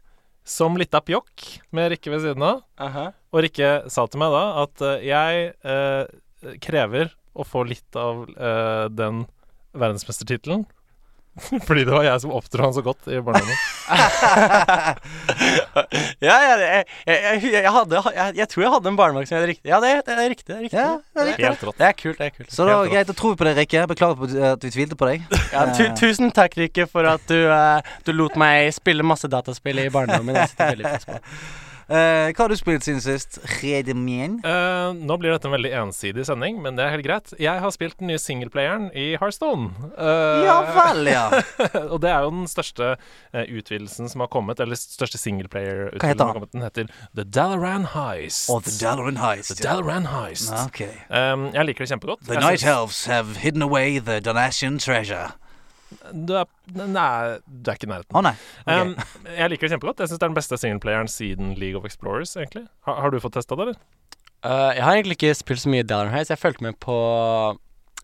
som 0.45 0.77
lita 0.77 1.01
pjokk 1.01 1.47
med 1.71 1.93
Rikke 1.95 2.13
ved 2.13 2.25
siden 2.27 2.45
av. 2.45 2.63
Aha. 2.83 3.09
Og 3.33 3.45
Rikke 3.47 3.71
sa 3.93 4.07
til 4.11 4.23
meg 4.23 4.35
da 4.35 4.43
at 4.65 4.85
eh, 4.85 5.07
jeg 5.09 5.49
eh, 5.63 6.55
krever 6.65 7.13
å 7.33 7.47
få 7.49 7.65
litt 7.69 7.97
av 7.97 8.27
eh, 8.35 8.87
den 8.93 9.25
verdensmestertittelen. 9.73 10.67
Fordi 11.67 11.85
det 11.89 11.93
var 11.93 12.05
jeg 12.05 12.21
som 12.21 12.33
oppdro 12.37 12.67
han 12.67 12.75
så 12.77 12.83
godt 12.85 13.09
i 13.09 13.21
barndommen. 13.25 13.57
Ja, 16.23 16.35
ja, 16.39 16.53
jeg, 16.61 16.85
jeg, 17.07 17.17
jeg, 17.43 17.53
jeg, 17.53 17.71
hadde, 17.73 18.01
jeg, 18.15 18.35
jeg 18.37 18.49
tror 18.53 18.63
jeg 18.63 18.73
hadde 18.75 18.91
en 18.93 18.99
barnevakt 18.99 19.29
som 19.31 19.39
het 19.39 19.49
riktig. 19.51 19.71
Ja, 19.71 19.81
det, 19.83 19.91
det 20.07 20.15
er 20.15 20.29
riktig. 20.31 20.47
Det 20.47 20.55
er 20.57 20.63
riktig. 20.67 20.79
Ja, 20.79 20.93
det 21.01 21.23
er 21.23 21.29
riktig. 21.31 21.47
Helt 21.49 21.65
rått. 21.67 21.79
Det 21.79 21.89
er 21.89 21.97
kult. 21.99 22.19
det 22.21 22.29
er 22.29 22.37
kult 22.37 22.55
Så 22.55 22.67
det 22.69 22.77
var 22.77 22.93
greit 22.93 23.11
å 23.11 23.17
tro 23.19 23.33
på 23.39 23.49
deg, 23.49 23.59
Rikke. 23.59 23.83
Beklager 23.91 24.21
på 24.21 24.29
at 24.53 24.65
vi 24.67 24.73
tvilte 24.77 24.99
på 25.01 25.09
deg. 25.09 25.27
Ja, 25.51 25.65
tu, 25.75 25.83
tusen 25.99 26.33
takk, 26.37 26.57
Rikke, 26.61 26.87
for 26.93 27.09
at 27.11 27.27
du, 27.33 27.41
uh, 27.49 27.97
du 28.07 28.15
lot 28.15 28.39
meg 28.41 28.71
spille 28.77 29.07
masse 29.07 29.31
dataspill 29.33 29.83
i 29.83 29.91
barndommen. 29.93 30.39
Jeg 30.39 30.53
setter 30.53 30.75
veldig 30.77 30.95
pris 30.95 31.11
på. 31.11 31.21
Eh, 31.89 32.31
hva 32.33 32.45
har 32.45 32.53
du 32.53 32.57
spilt 32.57 32.85
siden 32.87 33.01
sist? 33.03 33.39
Redemien? 33.61 34.39
Eh, 34.47 34.93
nå 34.97 35.17
blir 35.21 35.33
dette 35.35 35.49
en 35.49 35.55
veldig 35.57 35.73
ensidig 35.83 36.25
sending, 36.29 36.61
men 36.63 36.77
det 36.79 36.85
er 36.87 36.95
helt 36.95 37.07
greit. 37.07 37.33
Jeg 37.43 37.61
har 37.65 37.75
spilt 37.75 37.99
den 37.99 38.11
nye 38.13 38.21
singleplayeren 38.23 38.91
i 38.95 39.13
Hearthstone. 39.21 39.71
Eh, 39.97 40.45
Ja 40.47 40.57
vel, 40.77 41.07
ja. 41.11 41.25
og 41.93 41.99
det 42.05 42.11
er 42.13 42.25
jo 42.27 42.31
den 42.37 42.47
største 42.51 42.93
eh, 43.33 43.45
utvidelsen 43.51 44.09
som 44.13 44.25
har 44.25 44.31
kommet, 44.33 44.61
eller 44.63 44.79
største 44.79 45.19
singleplayer-utvidelsen 45.21 46.19
som 46.19 46.29
har 46.33 46.39
kommet. 46.39 46.53
Den 46.55 46.63
heter 46.67 46.91
The 47.17 47.25
Dalaran 47.25 47.89
Heist. 47.97 48.49
Oh, 48.51 48.61
The 48.63 48.77
Dalaran 48.81 49.19
Heist. 49.23 49.57
The 49.57 49.63
Dalaran 49.67 50.07
Heist. 50.13 50.53
Okay. 50.69 50.93
Um, 51.11 51.51
jeg 51.55 51.67
liker 51.73 51.85
det 51.87 51.93
kjempegodt. 51.97 52.27
The 52.27 52.39
Jeg 52.39 52.47
Night 52.47 52.67
Elves 52.67 53.05
have 53.07 53.37
hidden 53.43 53.63
away 53.63 53.99
the 53.99 54.21
Donatian 54.21 54.79
treasure. 54.79 55.33
Du 56.13 56.35
er, 56.39 56.47
nei, 56.75 57.39
du 57.47 57.71
er 57.71 57.79
ikke 57.79 57.89
i 57.89 57.93
nærheten. 57.93 58.17
Å 58.17 58.23
nei. 58.25 58.35
ok. 58.67 58.71
Um, 58.71 58.95
jeg 59.37 59.53
liker 59.53 59.67
det 59.67 59.75
kjempegodt. 59.77 60.05
Jeg 60.05 60.13
syns 60.13 60.21
det 60.21 60.27
er 60.27 60.33
den 60.33 60.39
beste 60.39 60.61
singleplayeren 60.61 61.11
siden 61.11 61.53
League 61.61 61.79
of 61.79 61.89
Explorers, 61.89 62.37
egentlig. 62.39 62.67
Har, 62.89 63.03
har 63.05 63.13
du 63.13 63.21
fått 63.23 63.37
testa 63.39 63.59
det, 63.59 63.69
eller? 63.69 63.83
Uh, 64.43 64.73
jeg 64.75 64.83
har 64.83 64.97
egentlig 64.99 65.19
ikke 65.21 65.37
spilt 65.39 65.63
så 65.63 65.71
mye 65.71 65.87
Dallon 65.87 66.15
Heist. 66.15 66.33
Jeg 66.35 66.43
fulgte 66.43 66.67
med 66.67 66.79
på 66.83 66.97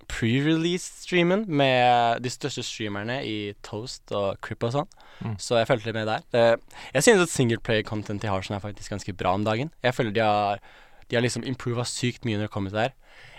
pre-release-streamen 0.09 1.44
med 1.51 2.22
de 2.24 2.31
største 2.33 2.62
streamerne 2.64 3.18
i 3.29 3.37
Toast 3.66 4.12
og 4.16 4.38
Crip 4.44 4.64
og 4.64 4.74
sånn. 4.74 4.92
Mm. 5.20 5.35
Så 5.42 5.59
jeg 5.59 5.68
fulgte 5.68 5.90
litt 5.90 5.98
med 5.98 6.09
der. 6.09 6.24
Det, 6.33 6.44
jeg 6.94 7.05
synes 7.05 7.24
at 7.27 7.35
singleplayer-content 7.35 8.24
i 8.24 8.31
Harson 8.31 8.57
er 8.57 8.64
faktisk 8.64 8.94
ganske 8.94 9.14
bra 9.18 9.35
om 9.37 9.44
dagen. 9.46 9.72
Jeg 9.85 9.96
føler 9.96 10.14
de 10.16 10.24
har, 10.24 10.62
de 11.11 11.18
har 11.18 11.24
liksom 11.24 11.44
improva 11.48 11.85
sykt 11.88 12.24
mye 12.24 12.38
når 12.38 12.48
det 12.48 12.55
kommer 12.55 12.72
til 12.72 12.81
det 12.81 12.88
her. 12.88 12.96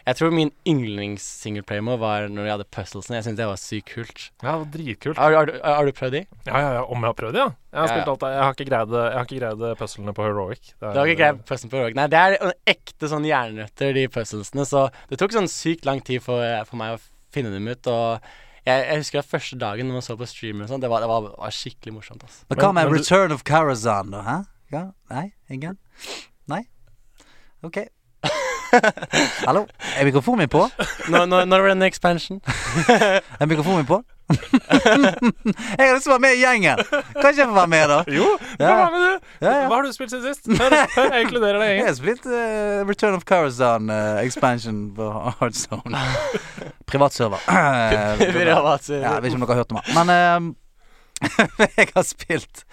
Jeg 0.08 0.16
tror 0.20 0.32
min 0.34 0.52
yndlings-singleplayer-mål 0.68 2.00
var 2.02 2.28
når 2.32 2.46
de 2.48 2.52
hadde 2.54 2.66
puzzlesene. 2.74 3.18
Jeg 3.20 3.26
syntes 3.28 3.38
det 3.42 3.48
var 3.50 3.60
sykt 3.62 3.90
kult. 3.94 4.22
Ja, 4.42 4.54
det 4.54 4.60
var 4.62 4.70
dritkult. 4.74 5.18
Har, 5.20 5.36
har, 5.36 5.46
du- 5.50 5.60
har 5.64 5.86
du 5.86 5.92
prøvd 5.92 6.12
de? 6.18 6.22
Ja, 6.48 6.58
ja, 6.64 6.72
ja, 6.80 6.84
om 6.86 7.04
jeg 7.04 7.10
har 7.12 7.18
prøvd 7.20 7.34
de, 7.38 7.40
ja. 7.44 7.50
Jeg 7.70 7.80
har 7.80 7.88
Ja, 7.88 7.94
spilt 7.94 8.08
ja. 8.08 8.12
alt. 8.14 8.26
Jeg 8.34 8.44
har 8.44 8.54
ikke 8.58 8.70
greid, 8.72 8.94
jeg 8.98 9.14
har 9.20 9.26
ikke 9.30 9.40
greid 9.40 9.78
puzzlene 9.78 10.14
på 10.18 10.24
Heroic. 10.26 10.62
Det 10.74 10.88
er- 10.88 10.94
du 10.94 11.00
har 11.00 11.06
ikke 11.12 11.22
greid 11.24 11.42
puzzle 11.46 11.70
på 11.70 11.78
Heroic 11.78 11.96
Nei, 12.00 12.08
det 12.08 12.20
er 12.20 12.38
en 12.42 12.54
ekte 12.66 13.10
sånn 13.12 13.26
jernrøtter, 13.30 13.94
de 13.94 14.08
puzzlesene. 14.08 14.66
Så 14.66 14.86
det 15.10 15.20
tok 15.20 15.32
sånn 15.38 15.48
sykt 15.52 15.86
lang 15.86 16.02
tid 16.02 16.24
for, 16.24 16.42
for 16.66 16.76
meg 16.78 16.98
å 16.98 17.02
finne 17.32 17.52
dem 17.54 17.68
ut. 17.68 17.88
Og 17.88 18.22
jeg, 18.66 18.86
jeg 18.88 18.98
husker 19.04 19.20
at 19.20 19.26
første 19.30 19.58
dagen 19.60 19.88
når 19.88 19.94
man 20.00 20.02
så 20.06 20.18
på 20.18 20.28
streamer 20.28 20.64
og 20.66 20.70
sånn, 20.74 20.82
det 20.82 20.90
var, 20.90 21.02
det 21.02 21.10
var, 21.10 21.30
var 21.38 21.52
skikkelig 21.54 21.94
morsomt. 22.00 22.24
Altså. 22.24 22.46
Men 22.50 22.58
hva 22.58 22.74
med 22.74 22.92
Return 22.92 23.32
of 23.32 23.44
Karazhan, 23.44 24.12
da? 24.12 24.22
Hæ? 24.26 24.38
Ja? 24.72 24.84
Nei? 25.10 25.32
Ingen? 25.50 25.78
Nei? 26.48 26.64
OK. 27.64 27.86
Hallo? 29.48 29.66
Er 29.98 30.06
mikrofonen 30.06 30.40
min 30.44 30.50
på? 30.50 30.62
Når, 31.10 31.26
no, 31.26 31.46
når 31.46 31.62
var 31.66 31.74
en 31.74 31.82
expansion? 31.88 32.42
Er 33.42 33.46
mikrofonen 33.46 33.78
min 33.78 33.86
på? 33.90 34.02
jeg 35.80 35.86
har 35.88 35.96
lyst 35.96 36.06
til 36.06 36.12
å 36.12 36.16
være 36.16 36.22
med 36.22 36.36
i 36.38 36.42
gjengen! 36.44 36.82
Kan 36.86 37.32
ikke 37.32 37.42
jeg 37.42 37.48
få 37.50 37.56
være 37.56 37.72
med, 37.72 37.86
da? 37.90 38.00
Jo, 38.14 38.28
Ja. 38.60 38.68
kan 38.70 38.94
med, 38.94 39.02
du. 39.02 39.30
Ja, 39.42 39.54
ja. 39.56 39.64
Hva 39.66 39.80
har 39.80 39.88
du 39.88 39.96
spilt 39.96 40.14
siden 40.14 40.28
sist? 40.28 40.46
Hør, 40.62 40.76
hør, 40.96 41.10
jeg 41.16 41.26
inkluderer 41.26 41.58
deg 41.64 41.72
Jeg 41.80 41.88
har 41.88 41.98
spilt 41.98 42.28
uh, 42.30 42.86
Return 42.90 43.18
of 43.18 43.26
Karazhan 43.26 43.90
uh, 43.90 44.22
expansion 44.22 44.84
på 44.96 45.10
Heartstone. 45.40 46.04
Privatserver. 46.86 47.42
Privatserver. 48.38 49.02
ja, 49.02 49.14
jeg 49.18 49.24
vet 49.24 49.32
ikke 49.32 49.42
om 49.42 49.48
dere 49.48 49.56
har 49.56 49.64
hørt 49.64 49.74
om 49.74 49.82
det. 49.82 49.98
Men 49.98 50.14
uh, 50.14 50.70
jeg 51.78 51.88
har 51.96 52.06
spilt 52.08 52.64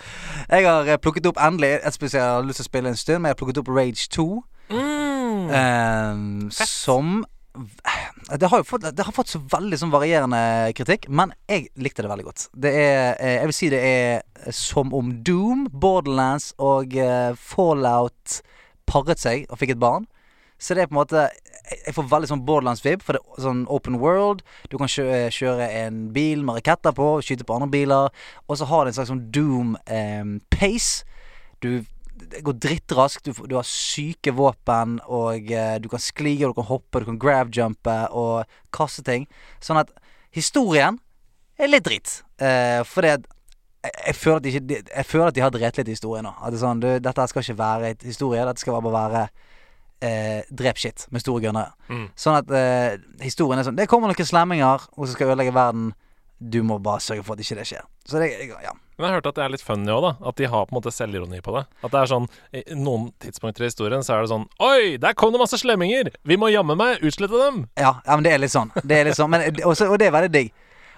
Jeg 0.51 0.67
har 0.69 0.87
eh, 0.87 0.99
plukket 1.03 1.27
opp 1.27 1.41
endelig 1.43 1.73
et 1.81 1.95
spill 1.97 2.13
jeg 2.13 2.23
har 2.23 2.45
lyst 2.47 2.61
til 2.61 2.67
å 2.67 2.71
spille 2.71 2.93
en 2.93 3.01
stund, 3.01 3.19
men 3.25 3.33
jeg 3.33 3.35
har 3.35 3.41
plukket 3.41 3.59
opp 3.65 3.73
Rage 3.73 4.07
2. 4.15 4.27
Mm. 4.71 5.16
Eh, 5.51 6.21
som 6.51 7.25
det 8.41 8.47
har 8.47 8.63
fått, 8.63 8.97
det 8.97 9.05
har 9.05 9.15
fått 9.17 9.31
så 9.33 9.41
veldig 9.41 9.79
sånn 9.81 9.93
varierende 9.93 10.73
kritikk, 10.77 11.07
men 11.09 11.33
jeg 11.49 11.71
likte 11.81 12.05
det 12.05 12.11
veldig 12.11 12.27
godt. 12.27 12.49
Det 12.53 12.73
er 12.73 13.15
eh, 13.15 13.37
Jeg 13.39 13.51
vil 13.51 13.57
si 13.57 13.71
det 13.73 13.81
er 13.81 14.53
som 14.55 14.93
om 14.97 15.15
Doom, 15.25 15.67
Borderlands 15.73 16.53
og 16.59 16.97
eh, 17.01 17.33
Fallout 17.39 18.41
paret 18.87 19.23
seg 19.23 19.49
og 19.51 19.61
fikk 19.63 19.77
et 19.77 19.83
barn. 19.83 20.07
Så 20.59 20.75
det 20.75 20.85
er 20.85 20.89
på 20.89 20.97
en 20.97 21.03
måte 21.03 21.27
Jeg 21.85 21.93
får 21.97 22.07
veldig 22.09 22.29
sånn 22.31 22.45
Borderlands-vib, 22.47 23.03
for 23.03 23.17
det 23.17 23.23
er 23.25 23.43
sånn 23.49 23.65
open 23.73 23.99
world. 24.03 24.45
Du 24.71 24.77
kan 24.79 24.91
kjøre, 24.91 25.33
kjøre 25.35 25.67
en 25.83 26.07
bil 26.15 26.45
med 26.47 26.61
raketter 26.61 26.95
på, 26.97 27.09
skyte 27.27 27.47
på 27.47 27.57
andre 27.57 27.73
biler. 27.73 28.15
Og 28.47 28.61
så 28.61 28.69
har 28.71 28.85
det 28.85 28.95
en 28.95 28.99
slags 29.01 29.11
sånn 29.11 29.27
Doom-pace. 29.35 31.05
du 31.65 31.83
det 32.17 32.43
går 32.47 32.59
drittraskt. 32.63 33.29
Du, 33.29 33.47
du 33.47 33.57
har 33.59 33.67
syke 33.69 34.35
våpen, 34.37 34.99
og 35.07 35.51
eh, 35.53 35.77
du 35.83 35.89
kan 35.93 36.03
sklige, 36.03 36.49
du 36.49 36.57
kan 36.57 36.69
hoppe, 36.71 37.03
du 37.03 37.11
kan 37.11 37.21
grab-jumpe 37.23 37.97
og 38.17 38.59
kaste 38.75 39.05
ting. 39.07 39.29
Sånn 39.63 39.81
at 39.83 39.93
historien 40.35 41.01
er 41.57 41.73
litt 41.73 41.87
dritt. 41.87 42.21
Eh, 42.43 42.83
fordi 42.89 43.17
det 43.17 43.37
jeg, 43.87 43.93
jeg, 44.07 44.17
føler 44.19 44.41
de 44.43 44.53
ikke, 44.53 44.79
jeg 44.97 45.07
føler 45.07 45.31
at 45.31 45.37
de 45.37 45.43
har 45.45 45.53
drept 45.55 45.81
litt 45.81 45.91
i 45.91 45.97
historien 45.97 46.27
nå. 46.27 46.33
At 46.41 46.55
det 46.55 46.59
er 46.59 46.65
sånn, 46.65 46.83
du, 46.83 46.89
dette 47.03 47.27
skal 47.31 47.45
ikke 47.45 47.59
være 47.61 47.93
et 47.95 48.07
historie, 48.07 48.47
dette 48.49 48.63
skal 48.63 48.81
bare 48.81 48.95
være 48.97 49.23
eh, 50.07 50.49
drep 50.63 50.81
shit 50.81 51.07
med 51.15 51.25
store 51.25 51.45
gunnere. 51.47 51.75
Mm. 51.91 52.09
Sånn 52.19 52.41
at 52.41 52.51
eh, 52.57 52.97
historien 53.25 53.63
er 53.63 53.69
sånn 53.69 53.79
Det 53.79 53.89
kommer 53.91 54.11
noen 54.11 54.31
slemminger 54.31 54.89
og 54.97 55.05
så 55.05 55.13
skal 55.15 55.33
ødelegge 55.33 55.55
verden. 55.57 55.93
Du 56.37 56.61
må 56.67 56.81
bare 56.85 57.01
sørge 57.05 57.25
for 57.25 57.37
at 57.37 57.45
ikke 57.45 57.61
det 57.61 57.69
skjer. 57.71 57.87
Så 58.09 58.21
det, 58.21 58.33
ja. 58.51 58.75
Men 58.97 59.05
jeg 59.05 59.11
har 59.11 59.19
hørt 59.19 59.27
at 59.29 59.37
det 59.37 59.45
er 59.45 59.53
litt 59.53 59.65
funny 59.65 59.91
òg, 59.93 60.05
da. 60.07 60.11
At 60.31 60.39
de 60.41 60.47
har 60.49 60.69
på 60.69 60.73
en 60.73 60.79
måte 60.79 60.93
selvironi 60.95 61.43
på 61.45 61.53
det. 61.53 61.65
At 61.85 61.93
det 61.93 61.99
er 62.01 62.09
sånn 62.09 62.29
I 62.57 62.63
noen 62.81 63.11
tidspunkter 63.21 63.67
i 63.67 63.69
historien 63.69 64.05
så 64.07 64.15
er 64.17 64.25
det 64.25 64.31
sånn 64.33 64.47
Oi, 64.65 64.97
der 65.03 65.17
kom 65.19 65.35
det 65.35 65.43
masse 65.43 65.59
slemminger! 65.61 66.09
Vi 66.25 66.39
må 66.41 66.49
jammen 66.49 66.81
meg 66.81 67.05
utslette 67.05 67.37
dem! 67.43 67.67
Ja, 67.77 67.99
ja, 68.07 68.15
men 68.15 68.25
det 68.25 68.33
er 68.33 68.41
litt 68.41 68.55
sånn. 68.55 68.73
Det 68.81 68.97
er 68.97 69.11
litt 69.11 69.19
sånn 69.19 69.33
men, 69.35 69.45
også, 69.69 69.91
og 69.93 70.01
det 70.01 70.09
er 70.09 70.17
veldig 70.17 70.33
digg. 70.33 70.55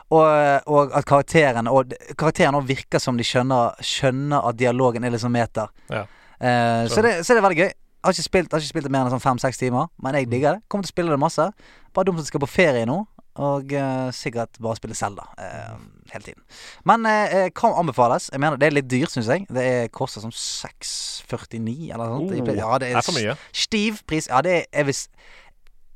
Og, 0.09 0.25
og 0.73 0.95
at 0.97 1.05
karakterene 1.05 1.69
Og 1.69 1.91
karakterene 2.17 2.63
virker 2.65 3.03
som 3.03 3.19
de 3.19 3.27
skjønner, 3.27 3.75
skjønner 3.85 4.47
at 4.49 4.57
dialogen 4.57 5.05
er 5.05 5.13
litt 5.13 5.25
sånn 5.25 5.35
meter. 5.35 5.69
Ja. 5.93 6.07
Eh, 6.39 6.87
så, 6.89 7.03
det, 7.05 7.19
så 7.27 7.35
det 7.35 7.43
er 7.43 7.47
veldig 7.49 7.61
gøy. 7.65 7.69
Jeg 7.99 8.07
har 8.07 8.15
ikke 8.15 8.29
spilt, 8.29 8.53
har 8.55 8.63
ikke 8.63 8.71
spilt 8.71 8.87
det 8.87 8.95
mer 8.95 9.05
enn 9.05 9.13
sånn 9.13 9.25
fem-seks 9.25 9.59
timer, 9.59 9.91
men 10.01 10.15
jeg 10.17 10.31
digger 10.31 10.57
det. 10.57 10.63
Kommer 10.71 10.87
til 10.87 10.93
å 10.93 10.95
spille 10.95 11.13
det 11.13 11.21
masse. 11.21 11.49
Bare 11.93 12.07
dumt 12.07 12.21
at 12.21 12.29
jeg 12.29 12.31
skal 12.31 12.45
på 12.45 12.49
ferie 12.53 12.87
nå, 12.87 13.01
og 13.39 13.73
uh, 13.73 14.09
sikkert 14.15 14.59
bare 14.63 14.79
spille 14.79 14.97
Zelda 14.99 15.25
uh, 15.39 15.77
hele 16.13 16.25
tiden. 16.25 16.43
Men 16.89 17.07
uh, 17.07 17.47
kan 17.55 17.77
anbefales. 17.79 18.29
Jeg 18.33 18.43
mener 18.43 18.59
Det 18.59 18.67
er 18.69 18.75
litt 18.75 18.89
dyrt, 18.91 19.13
syns 19.15 19.31
jeg. 19.31 19.47
Det 19.49 19.65
er, 19.65 19.91
koster 19.95 20.25
som 20.25 20.33
649 20.35 21.93
eller 21.95 22.05
noe 22.05 22.25
sånt. 22.25 22.49
Oh, 22.49 22.57
ja, 22.59 22.73
det 22.83 22.91
er, 22.91 22.99
er 22.99 23.07
for 23.07 23.19
mye. 23.19 23.37
Stiv 23.55 24.03
pris. 24.11 24.29
Ja, 24.31 24.43
det 24.45 24.57
er 24.57 24.65
Jeg, 24.81 24.89
vis, 24.91 25.05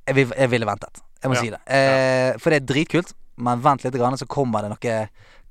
jeg, 0.07 0.19
vil, 0.21 0.37
jeg 0.39 0.53
ville 0.55 0.69
ventet. 0.69 1.03
Jeg 1.23 1.31
må 1.31 1.39
Ja. 1.39 1.43
si 1.43 1.51
det. 1.55 1.61
Ja. 1.67 2.39
For 2.43 2.51
det 2.55 2.63
er 2.63 2.67
dritkult, 2.73 3.13
men 3.37 3.63
vent 3.63 3.85
litt, 3.85 3.95
grann, 3.99 4.19
så 4.19 4.27
kommer 4.27 4.63
det 4.63 4.73
noe 4.75 4.97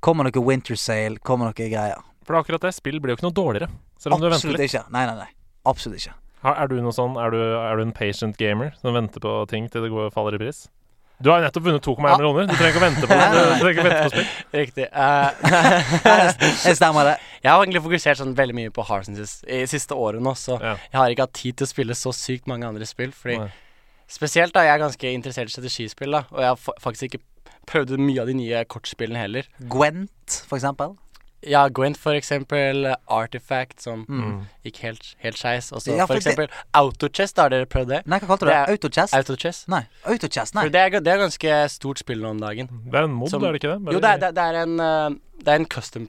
Kommer 0.02 0.26
noe 0.26 0.42
winter 0.42 0.74
sale, 0.74 1.20
kommer 1.22 1.46
noe 1.46 1.54
greier. 1.54 2.00
For 2.26 2.34
det 2.34 2.38
er 2.40 2.42
akkurat 2.42 2.64
det. 2.66 2.72
Spill 2.74 2.98
blir 2.98 3.12
jo 3.14 3.20
ikke 3.20 3.28
noe 3.28 3.36
dårligere. 3.36 3.68
Selv 4.02 4.16
om 4.16 4.20
du 4.20 4.26
venter 4.26 4.40
Absolutt 4.40 4.58
litt. 4.58 4.72
ikke. 4.72 4.82
Nei, 4.90 5.04
nei, 5.06 5.14
nei. 5.20 5.28
Absolutt 5.70 6.00
ikke. 6.00 6.14
Er 6.42 6.66
du 6.66 6.80
noe 6.82 6.94
sånn 6.94 7.14
Er 7.22 7.30
du, 7.30 7.38
er 7.38 7.78
du 7.78 7.84
en 7.84 7.92
patient 7.94 8.34
gamer 8.38 8.72
som 8.80 8.96
venter 8.96 9.22
på 9.22 9.34
ting 9.50 9.68
til 9.70 9.84
det 9.84 9.92
går, 9.92 10.10
faller 10.14 10.34
i 10.34 10.40
pris? 10.42 10.64
Du 11.22 11.30
har 11.30 11.38
jo 11.40 11.44
nettopp 11.46 11.64
vunnet 11.68 11.84
2,1 11.86 12.08
Ah. 12.12 12.16
millioner. 12.18 12.46
Du 12.50 12.54
trenger 12.56 12.72
ikke 12.72 12.80
å 12.80 12.86
vente 12.86 13.06
på 13.06 13.18
det. 13.18 13.26
Du, 13.32 13.40
trenger 13.62 13.72
ikke 13.72 13.84
vente 13.88 14.02
på 14.02 14.10
spill. 14.10 14.28
Riktig. 14.60 14.86
Uh, 14.92 15.30
Jeg 16.66 16.76
stemmer 16.78 17.04
det. 17.12 17.16
jeg 17.42 17.50
har 17.52 17.62
egentlig 17.64 17.82
fokusert 17.84 18.18
sånn 18.22 18.34
veldig 18.38 18.54
mye 18.58 18.70
på 18.74 18.84
Hearthstone 18.88 19.18
sis- 19.26 19.44
i 19.46 19.62
siste 19.70 19.94
året 19.98 20.22
nå, 20.22 20.34
så 20.38 20.58
Ja. 20.60 20.76
jeg 20.92 20.98
har 21.00 21.10
ikke 21.14 21.26
hatt 21.28 21.34
tid 21.38 21.56
til 21.58 21.66
å 21.66 21.70
spille 21.70 21.94
så 21.98 22.12
sykt 22.14 22.46
mange 22.50 22.66
andre 22.68 22.86
spill. 22.86 23.10
Fordi 23.14 23.38
Nei. 23.38 23.50
Spesielt 24.12 24.52
da, 24.52 24.60
jeg 24.66 24.74
er 24.74 24.82
ganske 24.82 25.12
interessert 25.14 25.48
i 25.48 25.54
strategispill, 25.54 26.10
da, 26.12 26.24
og 26.30 26.40
jeg 26.42 26.48
har 26.50 26.58
faktisk 26.82 27.02
ikke 27.08 27.22
prøvd 27.70 27.96
mye 28.02 28.20
av 28.20 28.26
de 28.28 28.34
nye 28.36 28.64
kortspillene 28.68 29.16
heller. 29.22 29.46
Gwent, 29.72 30.42
for 30.50 30.58
eksempel. 30.58 30.96
Ja, 31.42 31.68
Gwent 31.68 31.96
for 31.98 32.12
eksempel. 32.14 32.94
Artifact, 33.10 33.80
som 33.82 34.04
Mm. 34.08 34.46
gikk 34.64 34.76
helt, 34.84 35.14
helt 35.18 35.36
skeis. 35.36 35.72
Og 35.72 35.80
så 35.82 35.96
Ja, 35.96 36.06
for 36.06 36.14
for 36.14 36.20
det- 36.20 36.26
eksempel 36.26 36.48
Autochess, 36.74 37.32
da 37.34 37.42
har 37.42 37.48
dere 37.50 37.66
prøvd 37.66 37.88
det? 37.88 38.06
Nei, 38.06 38.18
hva 38.20 38.26
kalte 38.28 38.40
du 38.40 38.46
Det 38.46 38.66
det? 38.66 38.78
Autochess? 38.78 39.12
Autochess. 39.12 39.64
Nei. 39.68 39.86
Autochess, 40.06 40.54
nei. 40.54 40.62
For 40.62 40.68
det 40.70 40.80
er, 40.94 41.00
det 41.00 41.06
er 41.12 41.18
ganske 41.18 41.70
stort 41.70 41.98
spill 41.98 42.20
nå 42.20 42.30
om 42.30 42.38
dagen. 42.40 42.68
Det 42.90 42.94
er 42.94 43.04
en 43.04 43.10
mod, 43.12 43.28
Som- 43.30 43.42
er 43.44 43.52
det 43.52 43.62
ikke 43.62 43.72
det? 43.74 43.84
Bare- 43.84 43.94
Jo, 43.94 44.00
det 44.00 44.10
er, 44.10 44.18
det, 44.18 44.28
er- 44.28 44.32
det 44.32 44.54
er 44.54 44.62
en 44.62 44.80
eh, 44.80 45.18
Det 45.42 45.48
er 45.48 45.54
en 45.56 45.66
custom, 45.66 46.06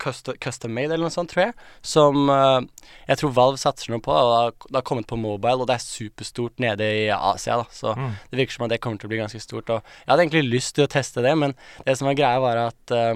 custom, 0.00 0.34
custom 0.40 0.70
made 0.74 0.90
eller 0.90 1.04
noe 1.04 1.10
sånt, 1.10 1.30
tror 1.30 1.44
jeg. 1.44 1.54
Som 1.82 2.28
eh, 2.28 2.60
jeg 3.08 3.18
tror 3.18 3.30
Valve 3.32 3.56
satser 3.56 3.90
noe 3.90 4.00
på. 4.00 4.10
Og 4.10 4.54
det 4.66 4.74
har, 4.74 4.82
kommet 4.82 5.06
på 5.06 5.16
mobile, 5.16 5.60
og 5.60 5.68
det 5.68 5.74
er 5.74 5.78
superstort 5.78 6.58
nede 6.58 6.80
i 6.82 7.08
Asia. 7.08 7.58
da 7.58 7.64
Så 7.70 7.94
Mm. 7.94 8.10
det 8.32 8.38
virker 8.40 8.52
som 8.52 8.64
at 8.64 8.70
det 8.70 8.80
kommer 8.80 8.98
til 8.98 9.06
å 9.06 9.10
bli 9.10 9.18
ganske 9.18 9.40
stort. 9.40 9.70
Og 9.70 9.82
jeg 9.84 10.08
hadde 10.08 10.22
egentlig 10.26 10.50
lyst 10.50 10.74
til 10.74 10.84
å 10.84 10.90
teste 10.90 11.22
det, 11.22 11.38
men 11.38 11.54
det 11.86 11.96
som 11.96 12.06
var 12.08 12.14
greia, 12.14 12.40
var 12.40 12.56
at 12.56 12.90
eh, 12.90 13.14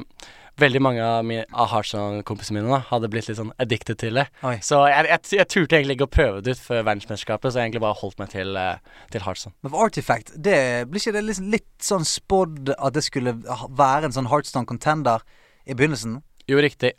veldig 0.58 0.80
mange 0.80 1.02
av, 1.04 1.24
mine, 1.28 1.44
av 1.52 1.68
Heartstone-kompisene 1.68 2.62
mine 2.62 2.70
da, 2.72 2.78
hadde 2.88 3.10
blitt 3.12 3.26
litt 3.28 3.36
sånn 3.36 3.52
addicted 3.60 3.98
til 4.00 4.16
det. 4.16 4.26
Oi. 4.48 4.54
Så 4.64 4.78
jeg, 4.88 5.04
jeg, 5.10 5.20
jeg 5.36 5.48
turte 5.52 5.76
egentlig 5.76 5.98
ikke 5.98 6.08
å 6.08 6.12
prøve 6.16 6.40
det 6.46 6.54
ut 6.56 6.62
før 6.64 6.80
verdensmesterskapet, 6.86 7.52
så 7.52 7.60
jeg 7.60 7.68
egentlig 7.70 7.82
bare 7.84 7.98
holdt 8.00 8.18
meg 8.22 8.30
til, 8.32 8.56
uh, 8.56 9.02
til 9.12 9.24
Heartstone. 9.26 9.52
Men 9.62 9.74
for 9.74 9.84
Artifact, 9.84 10.32
det 10.48 10.58
blir 10.88 11.02
ikke 11.02 11.14
det 11.18 11.24
litt, 11.26 11.42
litt 11.58 11.68
sånn 11.84 12.08
spådd 12.08 12.72
at 12.78 12.96
det 12.96 13.04
skulle 13.04 13.36
være 13.76 14.08
en 14.08 14.16
sånn 14.16 14.30
Heartstone 14.32 14.68
contender 14.70 15.24
i 15.68 15.76
begynnelsen? 15.76 16.22
Jo, 16.48 16.60
riktig. 16.64 16.94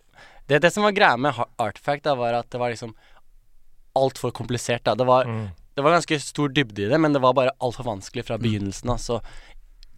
Det, 0.47 0.61
det 0.63 0.71
som 0.75 0.85
var 0.85 0.93
greia 0.95 1.17
med 1.17 1.33
Artifact, 1.57 2.05
da, 2.05 2.13
var 2.19 2.37
at 2.37 2.51
det 2.53 2.61
var 2.61 2.69
liksom 2.75 2.93
altfor 3.97 4.31
komplisert. 4.37 4.83
da 4.85 4.93
Det 4.95 5.05
var, 5.07 5.25
Mm. 5.25 5.47
det 5.75 5.83
var 5.83 5.97
ganske 5.97 6.19
stor 6.21 6.49
dybde 6.49 6.85
i 6.85 6.89
det, 6.89 6.99
men 7.01 7.13
det 7.13 7.21
var 7.21 7.33
bare 7.33 7.51
altfor 7.59 7.83
vanskelig 7.89 8.25
fra 8.27 8.37
begynnelsen 8.37 8.89
av. 8.93 8.97
Så 9.01 9.21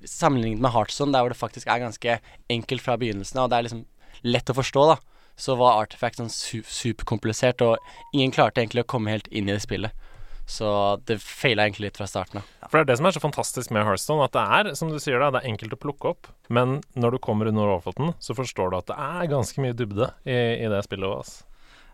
sammenlignet 0.07 0.61
med 0.63 0.73
Heartstone, 0.75 1.13
der 1.15 1.25
hvor 1.25 1.33
det 1.33 1.39
faktisk 1.39 1.67
er 1.67 1.83
ganske 1.83 2.19
enkelt 2.49 2.83
fra 2.85 2.97
begynnelsen 2.99 3.39
av, 3.39 3.47
og 3.47 3.53
det 3.53 3.57
er 3.59 3.67
liksom 3.67 3.85
lett 4.27 4.51
å 4.51 4.57
forstå, 4.57 4.85
da, 4.93 4.99
så 5.39 5.55
var 5.59 5.79
Artifact 5.79 6.19
sånn 6.19 6.31
su 6.33 6.59
superkomplisert, 6.67 7.63
og 7.63 7.77
ingen 8.13 8.33
klarte 8.35 8.61
egentlig 8.63 8.83
å 8.85 8.91
komme 8.95 9.13
helt 9.13 9.29
inn 9.31 9.49
i 9.49 9.55
det 9.55 9.63
spillet. 9.63 10.07
Så 10.49 10.69
det 11.05 11.19
feila 11.21 11.67
egentlig 11.67 11.91
litt 11.91 11.99
fra 11.99 12.07
starten 12.09 12.39
av. 12.41 12.47
For 12.71 12.79
det 12.79 12.81
er 12.81 12.87
det 12.89 12.95
som 12.97 13.05
er 13.05 13.13
så 13.13 13.21
fantastisk 13.21 13.73
med 13.75 13.85
Hearthstone, 13.85 14.25
at 14.25 14.33
det 14.33 14.45
er, 14.57 14.71
som 14.79 14.89
du 14.89 14.97
sier 14.97 15.21
da, 15.21 15.29
det 15.35 15.43
er 15.43 15.51
enkelt 15.51 15.75
å 15.77 15.81
plukke 15.83 16.15
opp, 16.15 16.31
men 16.49 16.79
når 16.97 17.15
du 17.15 17.19
kommer 17.21 17.51
under 17.51 17.69
overflaten, 17.69 18.15
så 18.17 18.33
forstår 18.37 18.73
du 18.73 18.79
at 18.79 18.89
det 18.89 18.97
er 18.97 19.29
ganske 19.29 19.61
mye 19.61 19.77
dybde 19.77 20.09
i, 20.25 20.39
i 20.65 20.71
det 20.73 20.81
spillet 20.87 21.05
òg, 21.05 21.21
altså. 21.21 21.45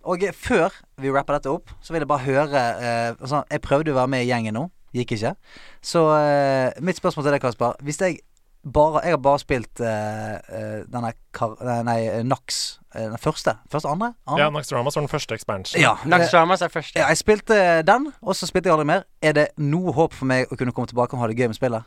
Og 0.05 0.21
før 0.37 0.73
vi 1.01 1.11
rapper 1.11 1.39
dette 1.39 1.51
opp, 1.51 1.71
så 1.81 1.93
vil 1.93 2.03
jeg 2.03 2.09
bare 2.11 2.25
høre 2.27 2.59
eh, 2.77 3.07
altså, 3.15 3.39
Jeg 3.49 3.63
prøvde 3.65 3.89
å 3.89 3.97
være 3.97 4.11
med 4.13 4.25
i 4.25 4.27
gjengen 4.29 4.53
nå. 4.53 4.65
Gikk 4.95 5.17
ikke. 5.17 5.35
Så 5.83 6.05
uh, 6.07 6.71
mitt 6.85 6.99
spørsmål 6.99 7.27
til 7.27 7.35
deg, 7.35 7.43
Kasper. 7.43 7.75
Hvis 7.83 8.01
jeg 8.01 8.21
bare 8.65 9.01
Jeg 9.03 9.13
har 9.13 9.17
bare 9.21 9.39
spilt 9.39 9.79
uh, 9.79 9.85
eh, 9.85 10.79
denne 10.89 11.11
kar... 11.33 11.51
Nei, 11.85 12.23
Nax. 12.25 12.79
den 12.95 13.17
første. 13.21 13.53
Første? 13.71 13.89
Andre? 13.89 14.13
andre? 14.25 14.39
Ja, 14.41 14.49
Naxxramas 14.49 14.95
var 14.95 15.05
den 15.05 15.09
første 15.09 15.35
expansion. 15.35 15.81
Ja, 15.81 15.91
Nax 16.05 16.31
Dramas 16.31 16.61
er 16.61 16.67
første. 16.73 16.99
ja, 16.99 17.07
jeg 17.07 17.17
spilte 17.17 17.81
den, 17.85 18.07
og 18.21 18.35
så 18.35 18.47
spilte 18.49 18.67
jeg 18.71 18.73
aldri 18.73 18.87
mer. 18.89 19.05
Er 19.21 19.37
det 19.37 19.47
noe 19.57 19.93
håp 19.93 20.17
for 20.17 20.25
meg 20.25 20.49
å 20.49 20.57
kunne 20.57 20.73
komme 20.73 20.89
tilbake 20.89 21.13
og 21.13 21.21
ha 21.21 21.29
det 21.29 21.37
gøy 21.37 21.51
med 21.51 21.59
spillet? 21.59 21.85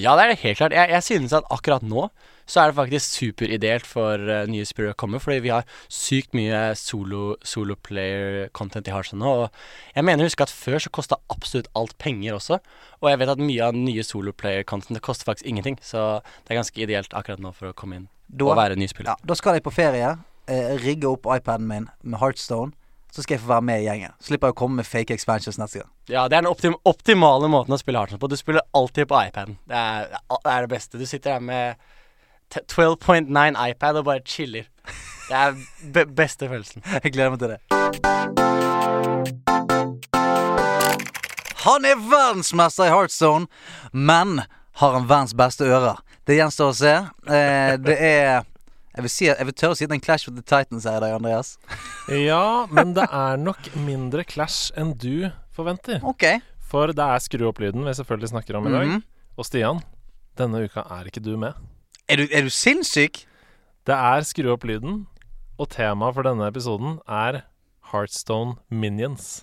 Ja, 0.00 0.12
det 0.16 0.24
er 0.26 0.34
det 0.34 0.38
helt 0.42 0.58
klart. 0.58 0.76
Jeg, 0.76 0.90
jeg 0.90 1.02
synes 1.02 1.32
at 1.32 1.48
akkurat 1.50 1.82
nå 1.82 2.10
så 2.46 2.62
er 2.62 2.70
det 2.70 2.78
faktisk 2.78 3.18
superideelt 3.18 3.86
for 3.88 4.18
uh, 4.28 4.44
nye 4.50 4.66
spillere 4.68 4.96
å 4.96 4.98
komme, 4.98 5.20
fordi 5.22 5.42
vi 5.44 5.52
har 5.54 5.68
sykt 5.92 6.34
mye 6.36 6.72
solo, 6.78 7.36
solo 7.46 7.76
player 7.86 8.48
content 8.56 8.88
i 8.88 8.94
Hearthstone 8.94 9.22
nå. 9.22 9.32
Og 9.44 9.94
jeg 9.96 10.06
mener 10.08 10.24
å 10.24 10.30
huske 10.30 10.46
at 10.46 10.52
før 10.54 10.82
så 10.82 10.92
kosta 10.92 11.20
absolutt 11.32 11.70
alt 11.78 11.96
penger 12.02 12.36
også. 12.38 12.60
Og 13.00 13.10
jeg 13.10 13.22
vet 13.22 13.32
at 13.34 13.42
mye 13.42 13.70
av 13.70 13.78
nye 13.78 14.04
solo 14.06 14.34
player 14.34 14.66
content 14.68 14.98
det 14.98 15.04
koster 15.04 15.28
faktisk 15.28 15.48
ingenting. 15.48 15.78
Så 15.82 16.20
det 16.42 16.54
er 16.54 16.60
ganske 16.60 16.84
ideelt 16.84 17.16
akkurat 17.16 17.42
nå 17.42 17.54
for 17.56 17.70
å 17.70 17.76
komme 17.76 18.02
inn 18.02 18.10
Da, 18.28 18.46
og 18.50 18.56
være 18.58 18.76
ny 18.80 18.88
spiller. 18.90 19.14
ja, 19.14 19.28
da 19.28 19.38
skal 19.38 19.58
jeg 19.58 19.64
på 19.66 19.74
ferie, 19.74 20.14
eh, 20.48 20.76
rigge 20.82 21.10
opp 21.10 21.26
iPaden 21.30 21.66
min 21.68 21.90
med 22.02 22.20
Heartstone. 22.20 22.72
Så 23.12 23.26
skal 23.26 23.34
jeg 23.34 23.42
få 23.42 23.50
være 23.50 23.64
med 23.68 23.82
i 23.82 23.84
gjengen. 23.84 24.12
Slipper 24.24 24.48
jeg 24.48 24.54
å 24.54 24.56
komme 24.56 24.80
med 24.80 24.86
fake 24.88 25.12
expansions 25.12 25.58
neste 25.60 25.82
gang. 25.82 25.88
Ja, 26.08 26.22
det 26.32 26.38
er 26.38 26.46
den 26.46 26.48
optim 26.48 26.78
optimale 26.88 27.50
måten 27.52 27.74
å 27.76 27.78
spille 27.80 28.00
Hearthstone 28.00 28.22
på. 28.22 28.30
Du 28.32 28.38
spiller 28.40 28.64
alltid 28.72 29.10
på 29.10 29.18
iPaden. 29.28 29.58
Det 29.68 29.76
er, 29.76 30.14
det 30.32 30.54
er 30.54 30.64
det 30.64 30.70
beste. 30.72 30.96
Du 30.96 31.04
sitter 31.04 31.34
der 31.34 31.44
med 31.44 31.90
12.9 32.60 33.70
iPad 33.70 33.96
og 34.00 34.04
bare 34.04 34.20
chiller. 34.26 34.68
Det 35.28 35.36
er 35.38 35.56
be 35.94 36.06
beste 36.06 36.48
følelsen. 36.48 36.82
Jeg 37.02 37.12
gleder 37.12 37.30
meg 37.30 37.38
til 37.38 37.48
det. 37.54 37.60
Han 41.62 41.84
er 41.86 42.00
verdensmester 42.10 42.88
i 42.88 42.92
Heartstone, 42.92 43.46
men 43.92 44.42
har 44.80 44.96
han 44.96 45.08
verdens 45.08 45.34
beste 45.38 45.64
ører? 45.64 46.00
Det 46.26 46.36
gjenstår 46.38 46.72
å 46.72 46.76
se. 46.76 46.94
Eh, 47.30 47.74
det 47.82 47.98
er 47.98 48.42
jeg 48.92 49.06
vil, 49.06 49.10
si, 49.10 49.24
jeg 49.30 49.48
vil 49.48 49.54
tørre 49.56 49.72
å 49.72 49.76
si 49.78 49.86
det 49.86 49.94
er 49.94 49.96
en 49.96 50.04
Clash 50.04 50.28
with 50.28 50.36
the 50.36 50.44
Titans 50.44 50.84
her 50.84 50.98
i 50.98 51.00
dag, 51.00 51.14
Andreas. 51.16 51.54
Ja, 52.12 52.66
men 52.68 52.92
det 52.92 53.06
er 53.08 53.38
nok 53.40 53.70
mindre 53.86 54.24
clash 54.28 54.68
enn 54.76 54.92
du 55.00 55.30
forventer. 55.56 56.02
Ok. 56.04 56.26
For 56.68 56.92
det 56.92 57.06
er 57.14 57.22
skru 57.24 57.46
opp 57.48 57.62
lyden 57.62 57.86
vi 57.88 57.94
selvfølgelig 57.96 58.34
snakker 58.34 58.58
om 58.58 58.68
i 58.68 58.74
dag. 58.74 58.86
Mhm. 58.90 59.02
Og 59.40 59.48
Stian, 59.48 59.80
denne 60.36 60.60
uka 60.66 60.84
er 60.92 61.08
ikke 61.08 61.24
du 61.24 61.38
med. 61.40 61.56
Er, 62.12 62.20
du, 62.20 62.26
er 62.30 62.46
du 62.46 62.52
sinnssyk? 62.52 63.24
Det 63.88 63.94
er 63.96 64.22
skru 64.28 64.52
opp 64.52 64.66
lyden, 64.68 65.06
og 65.58 65.68
temaet 65.74 66.14
for 66.16 66.26
denne 66.28 66.46
episoden 66.52 66.98
er 67.10 67.40
Heartstone 67.92 68.56
Minions. 68.70 69.42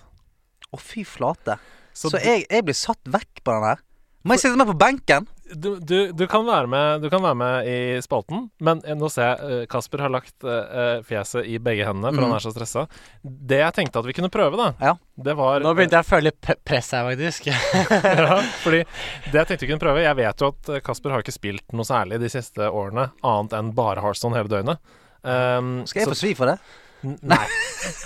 Å, 0.70 0.78
fy 0.80 1.04
flate. 1.04 1.58
Så, 1.92 2.12
du- 2.14 2.18
jeg, 2.22 2.46
jeg 2.48 2.64
blir 2.68 2.78
satt 2.78 3.00
vekk 3.10 3.42
på 3.44 3.56
den 3.56 3.66
her. 3.72 3.82
Må 4.24 4.36
jeg 4.36 4.44
sitte 4.44 4.60
med 4.60 4.68
på 4.68 4.78
benken? 4.80 5.28
du, 5.54 5.78
du, 5.80 6.12
du, 6.12 6.26
kan 6.26 6.46
være 6.46 6.66
med, 6.66 7.02
du 7.02 7.10
kan 7.10 7.22
være 7.22 7.34
med 7.38 7.68
i 7.68 8.02
spalten, 8.02 8.46
men 8.62 8.82
eh, 8.86 8.96
nå 8.98 9.08
ser 9.12 9.26
jeg 9.26 9.54
eh, 9.56 9.62
Kasper 9.70 10.04
har 10.04 10.12
lagt 10.12 10.46
eh, 10.46 11.00
fjeset 11.06 11.48
i 11.48 11.58
begge 11.62 11.86
hendene, 11.86 12.12
for 12.12 12.22
mm. 12.22 12.26
han 12.28 12.36
er 12.36 12.44
så 12.44 12.52
stressa. 12.54 12.84
Det 13.22 13.60
jeg 13.62 13.76
tenkte 13.76 14.02
at 14.02 14.08
vi 14.08 14.16
kunne 14.16 14.30
prøve, 14.32 14.58
da, 14.60 14.70
Ja. 14.80 14.94
det 15.16 15.36
var 15.38 15.64
Nå 15.64 15.72
begynte 15.76 15.98
jeg 15.98 16.06
å 16.06 16.10
føle 16.10 16.30
litt 16.30 16.52
press 16.66 16.92
her, 16.96 17.08
faktisk. 17.08 17.48
ja, 17.50 18.38
fordi 18.64 18.84
det 19.30 19.42
jeg 19.42 19.48
tenkte 19.50 19.66
vi 19.66 19.72
kunne 19.72 19.82
prøve 19.82 20.04
Jeg 20.04 20.18
vet 20.20 20.44
jo 20.44 20.52
at 20.52 20.70
Kasper 20.86 21.16
har 21.16 21.24
ikke 21.24 21.36
spilt 21.36 21.76
noe 21.76 21.88
særlig 21.88 22.20
de 22.22 22.30
siste 22.32 22.70
årene, 22.70 23.10
annet 23.26 23.56
enn 23.58 23.74
bare 23.76 24.04
Hearthstone 24.04 24.38
hele 24.38 24.52
døgnet. 24.52 24.80
Um, 25.20 25.82
Skal 25.88 26.04
jeg 26.04 26.14
få 26.14 26.16
svi 26.16 26.36
for 26.38 26.48
det? 26.48 26.60
Nei. 27.02 27.44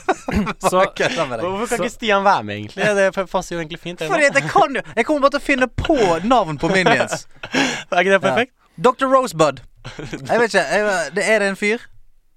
så 0.70 0.84
deg. 0.84 1.16
Hvorfor 1.18 1.66
kan 1.70 1.82
ikke 1.82 1.92
Stian 1.92 2.24
være 2.26 2.44
med, 2.46 2.60
egentlig? 2.62 2.90
Det 2.98 3.26
passer 3.30 3.56
jo 3.56 3.62
egentlig 3.62 3.80
fint. 3.82 4.00
Jeg. 4.00 4.10
Fordi 4.10 4.28
det 4.34 4.44
kan 4.50 4.76
jo 4.78 4.82
Jeg 4.96 5.06
kommer 5.08 5.26
bare 5.26 5.36
til 5.36 5.42
å 5.42 5.46
finne 5.48 5.68
på 5.68 5.98
navn 6.28 6.60
på 6.60 6.70
minions. 6.72 7.26
Er 7.52 8.04
ikke 8.04 8.14
det 8.14 8.22
perfekt? 8.22 8.54
Dr. 8.76 9.06
Rosebud. 9.10 9.64
Jeg 9.94 10.40
vet 10.40 10.54
ikke. 10.54 10.64
Jeg, 10.64 11.10
det 11.14 11.26
er 11.30 11.42
det 11.44 11.50
en 11.52 11.58
fyr? 11.58 11.82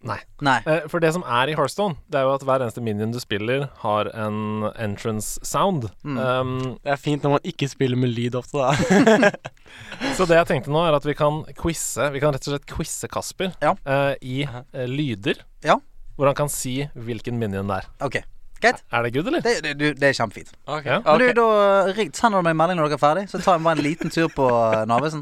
Nei. 0.06 0.20
Nei. 0.46 0.60
Eh, 0.70 0.86
For 0.92 1.02
det 1.02 1.10
som 1.16 1.24
er 1.26 1.50
i 1.50 1.56
Hearthstone, 1.58 1.98
det 2.12 2.20
er 2.20 2.28
jo 2.28 2.36
at 2.36 2.46
hver 2.46 2.62
eneste 2.64 2.84
minion 2.86 3.12
du 3.14 3.20
spiller, 3.22 3.66
har 3.82 4.10
en 4.14 4.68
entrance 4.78 5.42
sound. 5.48 5.90
Mm. 6.06 6.18
Um, 6.22 6.54
Det 6.84 6.94
er 6.94 7.02
fint 7.02 7.26
når 7.26 7.38
man 7.38 7.50
ikke 7.50 7.70
spiller 7.72 8.00
med 8.00 8.14
lyd 8.14 8.38
ofte, 8.38 8.62
da. 8.62 9.32
så 10.18 10.28
det 10.30 10.38
jeg 10.38 10.50
tenkte 10.54 10.74
nå, 10.74 10.84
er 10.86 10.98
at 10.98 11.06
vi 11.06 11.16
kan 11.18 11.42
quize 11.58 12.08
Vi 12.14 12.22
kan 12.24 12.32
rett 12.36 12.46
og 12.48 12.54
slett 12.56 12.70
quize 12.70 13.10
Kasper 13.12 13.52
Ja. 13.64 13.74
uh, 13.90 14.14
i 14.22 14.44
eh, 14.46 14.86
lyder. 14.88 15.42
Ja. 15.66 15.80
Hvor 16.18 16.26
han 16.32 16.36
kan 16.36 16.50
si 16.50 16.80
hvilken 16.98 17.38
minion 17.40 17.68
det 17.70 17.78
er. 17.84 17.88
OK. 18.08 18.18
Greit. 18.58 18.80
Er 18.92 19.04
det 19.06 19.14
good, 19.14 19.28
eller? 19.30 19.42
Det, 19.46 19.56
det, 19.64 19.74
du- 19.78 19.94
det 19.94 20.08
er 20.10 20.14
kjempefint. 20.18 20.50
Ok, 20.66 20.86
Ja. 20.90 21.00
Men 21.06 21.20
du, 21.22 21.28
da 21.38 21.94
ring, 21.94 22.10
sender 22.18 22.42
du 22.42 22.48
meg 22.48 22.56
en 22.56 22.58
melding 22.58 22.80
når 22.80 22.90
dere 22.90 22.98
er 22.98 23.04
ferdig, 23.04 23.26
så 23.30 23.38
tar 23.44 23.60
jeg 23.60 23.64
bare 23.68 23.78
en 23.78 23.84
liten 23.86 24.10
tur 24.10 24.28
på 24.34 24.48
uh, 24.50 24.82
Narvesen. 24.90 25.22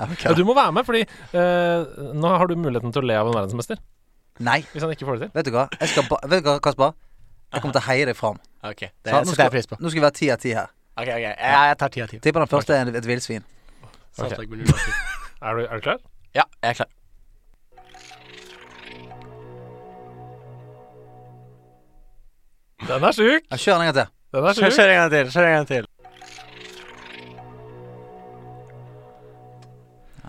Okay. 0.00 0.24
Ja, 0.30 0.32
du 0.34 0.42
må 0.48 0.54
være 0.56 0.72
med, 0.72 0.86
fordi 0.88 1.02
eh, 1.04 2.12
nå 2.16 2.28
har 2.40 2.48
du 2.48 2.54
muligheten 2.56 2.90
til 2.94 3.02
å 3.04 3.06
le 3.06 3.16
av 3.20 3.28
en 3.28 3.34
verdensmester. 3.36 3.78
Nei, 4.40 4.62
Hvis 4.72 4.82
han 4.82 4.90
ikke 4.94 5.04
får 5.04 5.18
det 5.20 5.26
til. 5.28 5.32
vet 5.36 5.46
du 5.46 5.50
hva? 5.52 5.66
Jeg 5.76 5.90
skal 5.92 6.06
ba 6.08 6.16
Vet 6.32 6.40
du 6.42 6.48
hva, 6.48 6.54
Kasper? 6.64 6.94
Jeg 7.52 7.60
kommer 7.60 7.74
til 7.76 7.82
å 7.82 7.86
heie 7.90 8.06
deg 8.08 8.16
fram. 8.16 8.38
Ok, 8.64 8.80
det 8.88 9.12
Så 9.12 9.20
nå 9.26 9.34
skal- 9.36 9.52
jeg. 9.52 9.66
Nå 9.76 9.90
skal 9.92 10.00
vi 10.00 10.04
være 10.06 10.16
ti 10.16 10.30
av 10.32 10.38
ti 10.40 10.54
her. 10.56 10.70
Ok, 10.96 11.04
ok, 11.06 11.20
jeg, 11.20 11.36
jeg 11.38 11.76
tar 11.82 11.88
ti 11.92 12.00
av 12.02 12.08
ti. 12.08 12.18
Tipper 12.24 12.40
den 12.46 12.48
første 12.50 12.78
er 12.80 12.90
et 12.96 13.06
villsvin. 13.12 13.44
Ok. 13.84 13.92
Saltlag 14.16 14.48
med 14.48 14.62
null 14.64 14.72
av 14.72 14.80
ti. 14.86 14.92
Er 15.42 15.54
du, 15.60 15.62
er 15.66 15.74
du 15.76 15.84
klar? 15.84 16.00
Ja, 16.34 16.44
jeg 16.62 16.70
er 16.70 16.78
klar. 16.80 16.90
Den 22.88 23.04
er 23.04 23.12
sjuk! 23.12 23.44
Jeg 23.50 23.58
Kjør 23.64 23.78
den 23.78 23.86
en 23.86 23.92
gang 23.92 23.96
til. 23.98 24.12
Den 24.32 24.44
er 24.44 24.56
sjuk. 24.56 24.74
kjør 24.76 24.92
en 24.92 25.00
gang 25.00 25.10
til. 25.14 25.32
Kjør 25.34 25.48
en 25.48 25.56
gang 25.58 25.66
til. 25.70 25.88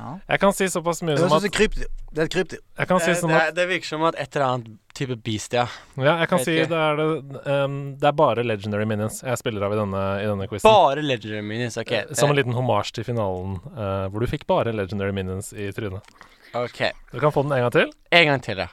Ja. 0.02 0.12
Jeg 0.34 0.42
kan 0.42 0.54
si 0.58 0.68
såpass 0.74 1.04
mye 1.06 1.18
som 1.20 1.34
at 1.36 1.44
som 1.46 1.54
krypdyr. 1.54 1.90
Det 2.12 2.24
er 2.24 2.28
et 2.28 2.34
krypdyr. 2.34 2.62
Jeg 2.80 2.90
kan 2.90 3.00
si 3.04 3.12
Det, 3.12 3.18
som 3.20 3.30
det, 3.30 3.42
at 3.52 3.56
det 3.56 3.68
virker 3.70 3.88
som 3.88 4.04
at 4.10 4.18
et 4.20 4.36
eller 4.36 4.48
annet 4.48 4.72
type 4.98 5.16
beast, 5.24 5.54
ja. 5.54 5.68
Ja, 5.96 6.16
jeg 6.24 6.32
kan 6.32 6.42
si 6.42 6.56
ikke. 6.58 6.72
det 6.74 6.80
er 6.82 7.00
det 7.00 7.06
um, 7.46 7.78
Det 8.02 8.10
er 8.10 8.18
bare 8.18 8.44
Legendary 8.44 8.88
Minions 8.90 9.22
jeg 9.24 9.38
spiller 9.40 9.68
av 9.68 9.76
i 9.76 9.80
denne, 9.80 10.02
i 10.24 10.26
denne 10.26 10.50
quizen. 10.50 10.66
Bare 10.68 11.06
legendary 11.06 11.46
minions. 11.46 11.78
Ok. 11.78 11.92
Eh, 11.92 12.12
Som 12.18 12.34
en 12.34 12.40
liten 12.42 12.58
hommage 12.58 12.92
til 12.98 13.06
finalen, 13.08 13.60
uh, 13.78 14.10
hvor 14.10 14.26
du 14.26 14.28
fikk 14.28 14.48
bare 14.50 14.74
Legendary 14.74 15.14
Minions 15.16 15.54
i 15.54 15.70
trynet. 15.72 16.02
Ok. 16.58 16.82
Du 17.14 17.20
kan 17.22 17.32
få 17.32 17.46
den 17.46 17.54
en 17.56 17.64
gang 17.68 17.72
til. 17.78 17.94
En 18.12 18.28
gang 18.28 18.44
til, 18.44 18.66
ja. 18.66 18.68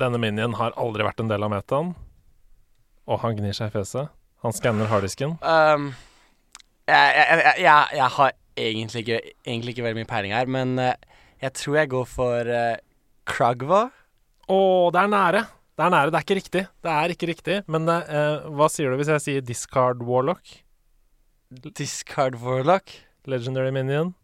Denne 0.00 0.18
minion 0.20 0.56
har 0.58 0.74
aldri 0.80 1.06
vært 1.06 1.22
en 1.22 1.30
del 1.30 1.46
av 1.46 1.52
metaen. 1.52 1.92
Og 3.04 3.20
han 3.22 3.36
gnir 3.38 3.56
seg 3.56 3.70
i 3.70 3.74
fjeset. 3.76 4.12
Han 4.44 4.54
skanner 4.56 4.88
harddisken. 4.90 5.36
Um, 5.40 5.92
jeg, 6.88 7.10
jeg, 7.16 7.26
jeg, 7.40 7.60
jeg, 7.64 7.98
jeg 7.98 8.08
har 8.16 8.32
egentlig 8.60 9.04
ikke, 9.04 9.20
egentlig 9.46 9.74
ikke 9.74 9.86
veldig 9.86 10.00
mye 10.02 10.10
peiling 10.10 10.34
her, 10.36 10.50
men 10.52 10.74
eh, 10.80 10.96
jeg 11.42 11.56
tror 11.60 11.78
jeg 11.78 11.92
går 11.94 12.08
for 12.08 12.50
uh, 12.50 12.74
Kragva. 13.28 13.86
Å, 14.44 14.58
det 14.92 15.00
er 15.00 15.14
nære. 15.14 15.44
Det 15.74 15.86
er 15.86 15.94
nære. 15.94 16.12
Det 16.12 16.18
er 16.18 16.26
ikke 16.26 16.40
riktig. 16.40 16.66
Det 16.84 16.92
er 16.92 17.14
ikke 17.14 17.30
riktig. 17.30 17.56
Men 17.72 17.88
uh, 17.88 18.44
hva 18.52 18.68
sier 18.72 18.92
du 18.92 19.00
hvis 19.00 19.12
jeg 19.14 19.24
sier 19.24 19.46
discard 19.46 20.04
warlock? 20.04 20.60
Discard 21.62 22.34
Warlock. 22.42 22.90
Legendary 23.26 23.70
minion? 23.70 24.14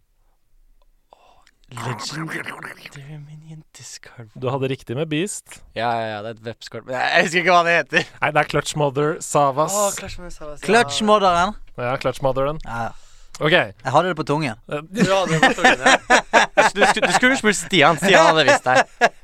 Legendary 1.71 3.19
Minion 3.19 3.63
Discard 3.77 4.29
Du 4.35 4.49
hadde 4.51 4.69
riktig 4.73 4.97
med 4.99 5.09
beast. 5.11 5.61
Ja, 5.77 5.91
ja, 5.95 6.07
ja, 6.15 6.17
det 6.25 6.33
er 6.33 6.39
et 6.39 6.45
vepskort. 6.51 6.87
Men 6.89 6.97
jeg 6.99 7.27
husker 7.29 7.43
ikke 7.45 7.55
hva 7.55 7.63
det 7.67 7.75
heter. 7.77 8.09
Nei, 8.23 8.31
det 8.35 8.43
er 8.43 8.49
clutch 8.51 8.75
mother 8.81 9.13
Savas. 9.23 9.77
Oh, 9.79 9.91
Clash 9.97 10.19
Savas. 10.35 10.61
Clutch-modderen. 10.67 11.55
Ja, 11.79 11.95
clutch 12.03 12.21
motheren. 12.27 12.59
Ja, 12.67 12.89
ja. 12.89 13.07
OK. 13.41 13.55
jeg 13.55 13.93
hadde 13.95 14.09
det 14.11 14.17
på 14.19 14.25
tungen. 14.29 14.59
Eh, 14.69 14.83
Du, 14.91 15.01
hadde 15.01 15.33
det 15.33 15.41
på 15.41 15.63
tungen, 15.63 15.81
ja. 15.81 15.95
du, 16.77 16.83
skulle- 16.91 17.07
du 17.07 17.13
skulle 17.17 17.37
spurt 17.41 17.57
Stian. 17.57 17.97
Stian 17.97 18.27
hadde 18.27 18.45
visst 18.51 18.67
det. 18.67 18.75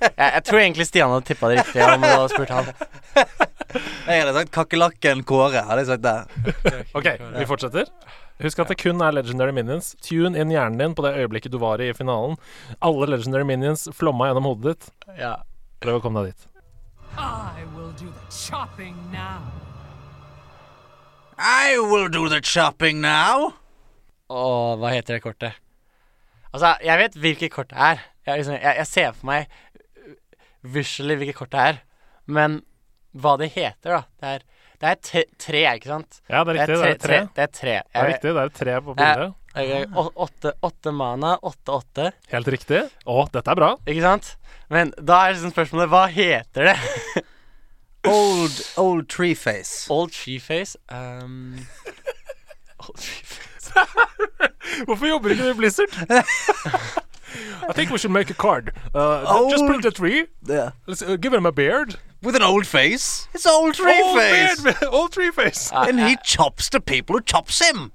Jeg, 0.07 0.15
jeg 0.33 0.45
tror 0.49 0.59
egentlig 0.63 0.87
Stian 0.89 1.11
hadde 1.13 1.27
tippa 1.29 1.51
det 1.53 1.59
riktig 1.61 1.83
om 1.85 2.01
du 2.01 2.09
hadde 2.09 2.31
spurt 2.33 2.55
han. 2.55 2.71
Jeg 4.07 4.23
hadde 4.23 4.33
sagt 4.39 4.55
kakerlakken 4.55 5.21
Kåre. 5.29 5.67
Hadde 5.69 5.83
jeg 5.83 5.91
sagt 5.91 6.07
det. 6.07 6.87
OK, 6.97 7.11
vi 7.37 7.45
fortsetter. 7.51 7.91
Husk 8.43 8.59
at 8.61 8.69
det 8.69 8.77
kun 8.83 9.01
er 9.01 9.15
legendary 9.17 9.55
minions. 9.57 9.95
Tune 10.05 10.37
inn 10.37 10.53
hjernen 10.53 10.79
din 10.81 10.95
på 10.97 11.05
det 11.07 11.15
øyeblikket 11.17 11.55
du 11.55 11.59
var 11.63 11.81
i 11.81 11.89
i 11.89 11.97
finalen. 11.97 12.37
Alle 12.85 13.09
legendary 13.09 13.47
minions 13.49 13.87
flomma 13.97 14.29
gjennom 14.29 14.49
hodet 14.51 14.75
ditt. 14.75 14.91
Ja. 15.17 15.39
Prøv 15.81 16.01
å 16.01 16.03
komme 16.05 16.25
deg 16.25 16.35
dit. 16.35 16.49
I 17.17 17.65
will 17.75 17.93
do 17.97 18.11
the 18.13 18.29
chopping 18.31 18.97
now. 19.13 19.41
I 21.39 21.79
will 21.79 22.09
do 22.09 22.29
the 22.29 22.41
chopping 22.41 23.01
now. 23.01 23.55
Åh, 24.29 24.77
hva 24.81 24.91
heter 24.93 25.17
det 25.17 25.25
kortet? 25.25 25.57
Altså, 26.53 26.75
jeg 26.85 26.99
vet 26.99 27.19
hvilket 27.21 27.53
kort 27.53 27.71
det 27.71 27.79
er. 27.79 28.05
Jeg, 28.27 28.41
liksom, 28.41 28.57
jeg, 28.57 28.77
jeg 28.81 28.89
ser 28.91 29.13
for 29.17 29.29
meg 29.29 29.49
visually 30.67 31.17
hvilket 31.21 31.39
kort 31.41 31.53
det 31.53 31.65
er. 31.71 31.81
Men 32.27 32.61
hva 33.17 33.37
det 33.41 33.53
heter, 33.55 33.97
da 33.97 34.03
Det 34.21 34.33
er, 34.35 34.47
det 34.81 34.89
er 34.93 34.99
tre, 35.01 35.23
tre, 35.41 35.61
ikke 35.79 35.89
sant? 35.93 36.19
Ja, 36.29 36.43
det 36.45 36.57
er 36.57 36.59
riktig. 36.61 36.77
Det 36.77 36.91
er 36.91 36.99
tre. 37.07 37.19
Det 37.37 37.43
er 37.47 37.53
tre. 37.61 37.75
Det 37.87 38.01
er 38.03 38.09
riktig, 38.13 38.33
det 38.37 38.43
er 38.45 38.55
tre 38.61 38.75
på 38.87 38.95
bildet. 38.99 39.35
Jeg- 39.57 39.87
å- 39.97 40.13
Åtte, 40.27 40.53
åtte 40.69 40.93
mana, 40.93 41.39
åtte, 41.43 41.73
åtte. 41.73 42.11
Helt 42.29 42.49
riktig. 42.53 42.83
Å, 43.09 43.23
dette 43.33 43.49
er 43.51 43.57
bra. 43.57 43.71
Ikke 43.89 44.03
sant? 44.05 44.35
Men 44.69 44.93
da 44.99 45.23
er 45.29 45.33
liksom 45.39 45.53
spørsmålet 45.55 45.89
hva 45.89 46.03
heter 46.13 46.69
det? 46.73 46.77
Old, 48.07 48.61
old 48.79 49.09
Treeface. 49.09 49.89
Old 49.91 50.13
Treeface 50.15 50.77
um, 50.93 51.57
Old 52.85 53.01
Treeface 53.03 53.73
Hvorfor 54.87 55.09
jobber 55.09 55.33
ikke 55.35 55.49
du 55.49 55.51
i 55.51 55.59
Blizzard? 55.59 55.91
I 57.69 57.73
think 57.73 57.91
we 57.91 57.99
should 57.99 58.13
make 58.13 58.31
a 58.31 58.35
card. 58.35 58.73
Uh, 58.95 59.51
just 59.51 59.67
print 59.67 59.85
a 59.85 59.91
tree. 59.91 60.27
Yeah. 60.47 60.71
Let's 60.87 61.03
uh, 61.03 61.17
give 61.17 61.33
him 61.33 61.47
a 61.47 61.53
beard. 61.53 61.97
With 62.23 62.35
an 62.37 62.43
old 62.43 62.67
face. 62.67 63.29
It's 63.35 63.47
old 63.47 63.75
tree 63.75 64.03
old 64.03 64.19
face. 64.19 64.63
beard, 64.63 64.85
old 64.93 65.13
tree 65.13 65.31
face. 65.31 65.71
And 65.75 66.01
he 66.01 66.17
chops 66.25 66.69
the 66.71 66.81
people 66.81 67.17
who 67.17 67.23
chops 67.23 67.61
him. 67.61 67.93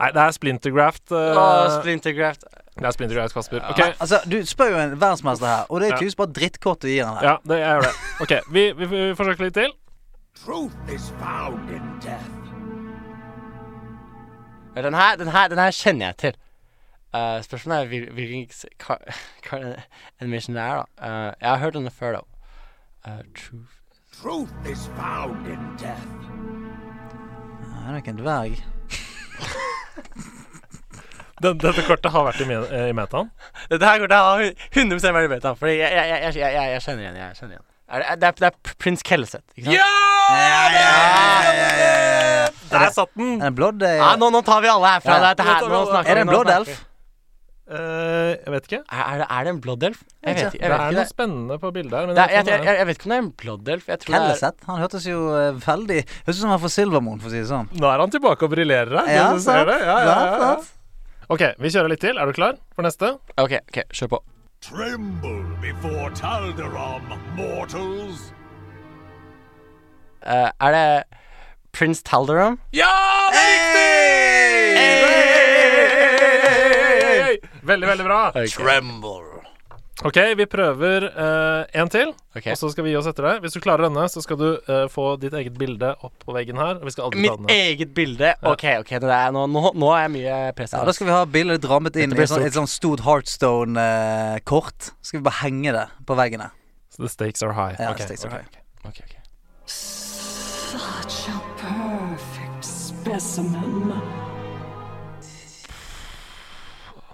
Nei, 0.00 0.12
det 0.14 0.22
er 0.22 0.30
Splintergraft. 0.30 1.10
Uh, 1.10 1.16
Åh, 1.18 1.80
Splintergraft. 1.82 2.44
det 2.78 2.86
er 2.86 2.90
Splintergraft, 2.90 3.34
Kasper. 3.34 3.60
Okay. 3.70 3.92
Altså, 4.00 4.20
du 4.30 4.46
spør 4.46 4.66
jo 4.66 4.78
en 4.78 5.00
verdensmester 5.00 5.46
her, 5.46 5.64
og 5.68 5.80
det 5.80 5.88
er 5.88 5.96
tydeligvis 5.96 6.16
bare 6.16 6.32
drittkort 6.32 6.82
du 6.82 6.86
gir 6.88 7.04
han 7.04 7.16
her. 7.16 7.28
ja, 7.28 7.36
det, 7.48 7.62
er 7.62 7.72
gjør 7.72 7.80
det. 7.80 7.94
Ok, 8.20 8.32
vi, 8.52 8.72
vi, 8.78 8.86
vi 8.86 9.14
forsøker 9.18 9.44
litt 9.44 9.54
til. 9.54 9.72
Truth 10.44 10.94
is 10.94 11.10
found 11.18 11.70
in 11.70 11.82
death. 12.02 12.30
Den 14.76 14.94
her, 14.94 15.16
den 15.16 15.28
her, 15.28 15.48
den 15.48 15.58
her 15.58 15.70
kjenner 15.70 16.06
jeg 16.06 16.16
til. 16.16 16.34
Uh, 17.14 17.38
spørsmålet 17.42 17.80
er 17.82 17.86
hvil- 17.88 18.10
hvilken 18.12 18.48
hva, 18.84 18.96
ka- 19.42 19.80
animation 20.20 20.56
det 20.56 20.62
er, 20.62 20.74
da. 20.76 20.84
Uh, 21.00 21.32
jeg 21.40 21.48
har 21.48 21.56
hørt 21.62 21.74
den 21.78 21.90
før, 21.90 22.12
da. 22.18 22.22
Uh, 23.06 23.22
truth 23.34 23.74
Truth 24.22 24.50
is 24.72 24.88
found 24.98 25.46
in 25.46 25.60
death. 25.78 26.08
Det 27.62 27.86
er 27.86 27.92
nok 27.94 28.08
en 28.08 28.18
dverg. 28.18 28.58
Den, 31.42 31.54
dette 31.62 31.84
kortet 31.86 32.10
har 32.10 32.24
vært 32.26 32.40
i, 32.42 32.46
me- 32.50 32.88
i 32.88 32.92
metaen. 32.98 33.28
Dette 33.70 33.86
her 33.86 34.00
kortet 34.02 34.18
har 34.18 34.42
100 34.74 35.12
vært 35.14 35.28
i 35.28 35.32
metaen. 35.36 35.56
fordi 35.60 35.76
jeg, 35.78 35.92
jeg, 35.94 36.08
jeg, 36.10 36.34
jeg, 36.34 36.52
jeg, 36.56 36.72
jeg 36.74 36.82
kjenner 36.82 37.02
igjen. 37.04 37.16
Jeg 37.22 37.36
kjenner 37.38 37.54
igjen. 37.54 37.66
Er 37.88 38.02
det, 38.02 38.08
det, 38.20 38.26
er, 38.28 38.32
det 38.42 38.46
er 38.50 38.74
prins 38.82 39.02
Kelset, 39.06 39.44
ikke 39.56 39.70
sant? 39.70 39.78
Der 42.68 42.90
satt 42.92 43.14
den! 43.16 43.38
En 43.40 43.54
det 43.56 43.88
eh, 43.88 43.96
Ja, 44.02 44.10
nå, 44.20 44.28
nå 44.34 44.42
tar 44.44 44.60
vi 44.60 44.68
alle 44.68 44.90
herfra. 44.98 45.14
Ja. 45.14 45.30
Dette 45.30 45.46
her, 45.46 45.62
nå 45.70 45.78
Er 46.02 46.04
det 46.18 46.26
en 46.26 46.28
snakker 46.34 46.54
elf? 46.58 46.82
Eh, 47.68 48.30
jeg 48.46 48.52
vet 48.54 48.64
ikke. 48.68 48.78
Er, 48.88 49.00
er, 49.04 49.18
det, 49.20 49.24
er 49.28 49.44
det 49.44 49.50
en 49.52 49.58
blood 49.60 49.82
elf? 49.84 49.98
Jeg 50.24 50.34
vet, 50.34 50.38
ikke- 50.38 50.52
Det 50.52 50.60
jeg 50.62 50.70
vet 50.70 50.78
er 50.80 50.84
ikke 50.86 50.96
noe 50.96 51.02
det. 51.04 51.10
spennende 51.10 51.58
på 51.60 51.72
bildet 51.76 51.92
her. 51.98 52.06
Men 52.08 52.16
er, 52.16 52.30
jeg, 52.32 52.46
jeg, 52.48 52.62
jeg, 52.64 52.76
jeg 52.78 52.86
vet 52.88 52.96
ikke 52.96 53.04
om 53.08 53.12
det 53.12 53.18
er 53.18 53.24
en 53.26 53.30
blood 53.42 53.68
elf. 53.74 53.88
Jeg 53.92 53.98
tror 54.04 54.14
det 54.14 54.42
er 54.48 54.52
Han 54.70 54.80
hørtes 54.80 55.04
jo 55.08 55.18
uh, 55.28 55.58
veldig 55.66 55.98
Høres 56.08 56.38
ut 56.38 56.40
som 56.40 56.48
han 56.48 56.56
er 56.56 56.62
fra 56.64 56.70
Silvermoon, 56.72 57.20
for 57.20 57.28
å 57.28 57.34
si 57.34 57.42
det 57.42 57.50
sånn. 57.50 57.68
Nå 57.76 57.90
er 57.92 58.00
han 58.04 58.14
tilbake 58.14 58.48
og 58.48 58.54
briljerer 58.54 58.96
her. 59.02 59.12
Ja, 59.12 59.28
sant. 59.36 59.68
Ja, 59.68 59.98
ja, 60.08 60.16
ja. 60.40 60.56
Ok, 61.28 61.44
vi 61.60 61.68
kjører 61.74 61.92
litt 61.92 62.00
til. 62.00 62.16
Er 62.16 62.24
du 62.24 62.32
klar 62.32 62.56
for 62.72 62.88
neste? 62.88 63.12
OK, 63.36 63.58
ok, 63.68 63.82
kjør 63.92 64.14
på. 64.16 64.22
Tremble 64.64 65.36
before 65.60 66.08
Talderam, 66.16 67.04
mortals. 67.36 68.30
Uh, 70.24 70.48
er 70.58 70.72
det 70.72 70.86
prins 71.76 72.00
Talderam? 72.02 72.56
Ja, 72.72 72.88
det 73.36 73.44
er 73.44 73.52
riktig! 73.52 75.37
Veldig, 77.68 77.90
veldig 77.94 78.06
bra. 78.06 78.20
Tremble. 78.34 79.38
Ok, 80.06 80.14
vi 80.38 80.44
prøver 80.46 81.08
én 81.10 81.80
en 81.82 81.88
til, 81.90 82.12
okay. 82.36 82.52
og 82.52 82.58
så 82.60 82.68
skal 82.70 82.84
vi 82.86 82.92
gi 82.92 82.98
oss 83.00 83.08
etter 83.10 83.24
det. 83.26 83.32
Hvis 83.42 83.56
du 83.56 83.58
klarer 83.64 83.88
denne, 83.88 84.04
så 84.06 84.22
skal 84.22 84.38
du 84.38 84.46
uh, 84.68 84.84
få 84.92 85.16
ditt 85.18 85.34
eget 85.34 85.56
bilde 85.58 85.90
opp 86.06 86.14
på 86.22 86.36
veggen 86.36 86.60
her. 86.60 86.78
Vi 86.84 86.92
skal 86.94 87.08
aldri 87.08 87.24
Mitt 87.24 87.50
eget 87.50 87.90
bilde? 87.96 88.30
OK, 88.46 88.62
ok, 88.84 88.92
det 89.02 89.10
er, 89.10 89.34
nå, 89.34 89.48
nå, 89.50 89.64
nå 89.74 89.90
er 89.96 90.04
jeg 90.04 90.12
mye 90.14 90.36
press 90.54 90.76
Ja, 90.76 90.84
da 90.86 90.94
skal 90.94 91.10
vi 91.10 91.16
ha 91.16 91.24
bildet 91.26 91.66
rammet 91.66 91.98
inn 91.98 92.14
i 92.14 92.20
et 92.22 92.30
sånt, 92.30 92.38
stort. 92.38 92.46
et 92.46 92.60
sånt 92.60 92.70
stort 92.70 93.02
Heartstone-kort. 93.08 94.92
skal 95.02 95.18
vi 95.18 95.26
bare 95.26 95.40
henge 95.42 95.74
det 95.74 95.86
på 96.06 96.18
veggene. 96.22 96.52
Så 96.94 97.02
the 97.02 97.10
stakes 97.10 97.42
are 97.42 97.58
high. 97.58 97.74
Ja, 97.82 97.90
the 97.90 98.06
stakes 98.06 98.24
are 98.24 98.30
ok, 98.30 98.38
high. 98.38 98.62
Okay, 98.86 99.02
okay. 99.02 99.18
ok. 99.18 99.26
Such 99.66 101.26
a 101.34 101.42
perfect 101.58 102.62
specimen. 102.62 104.27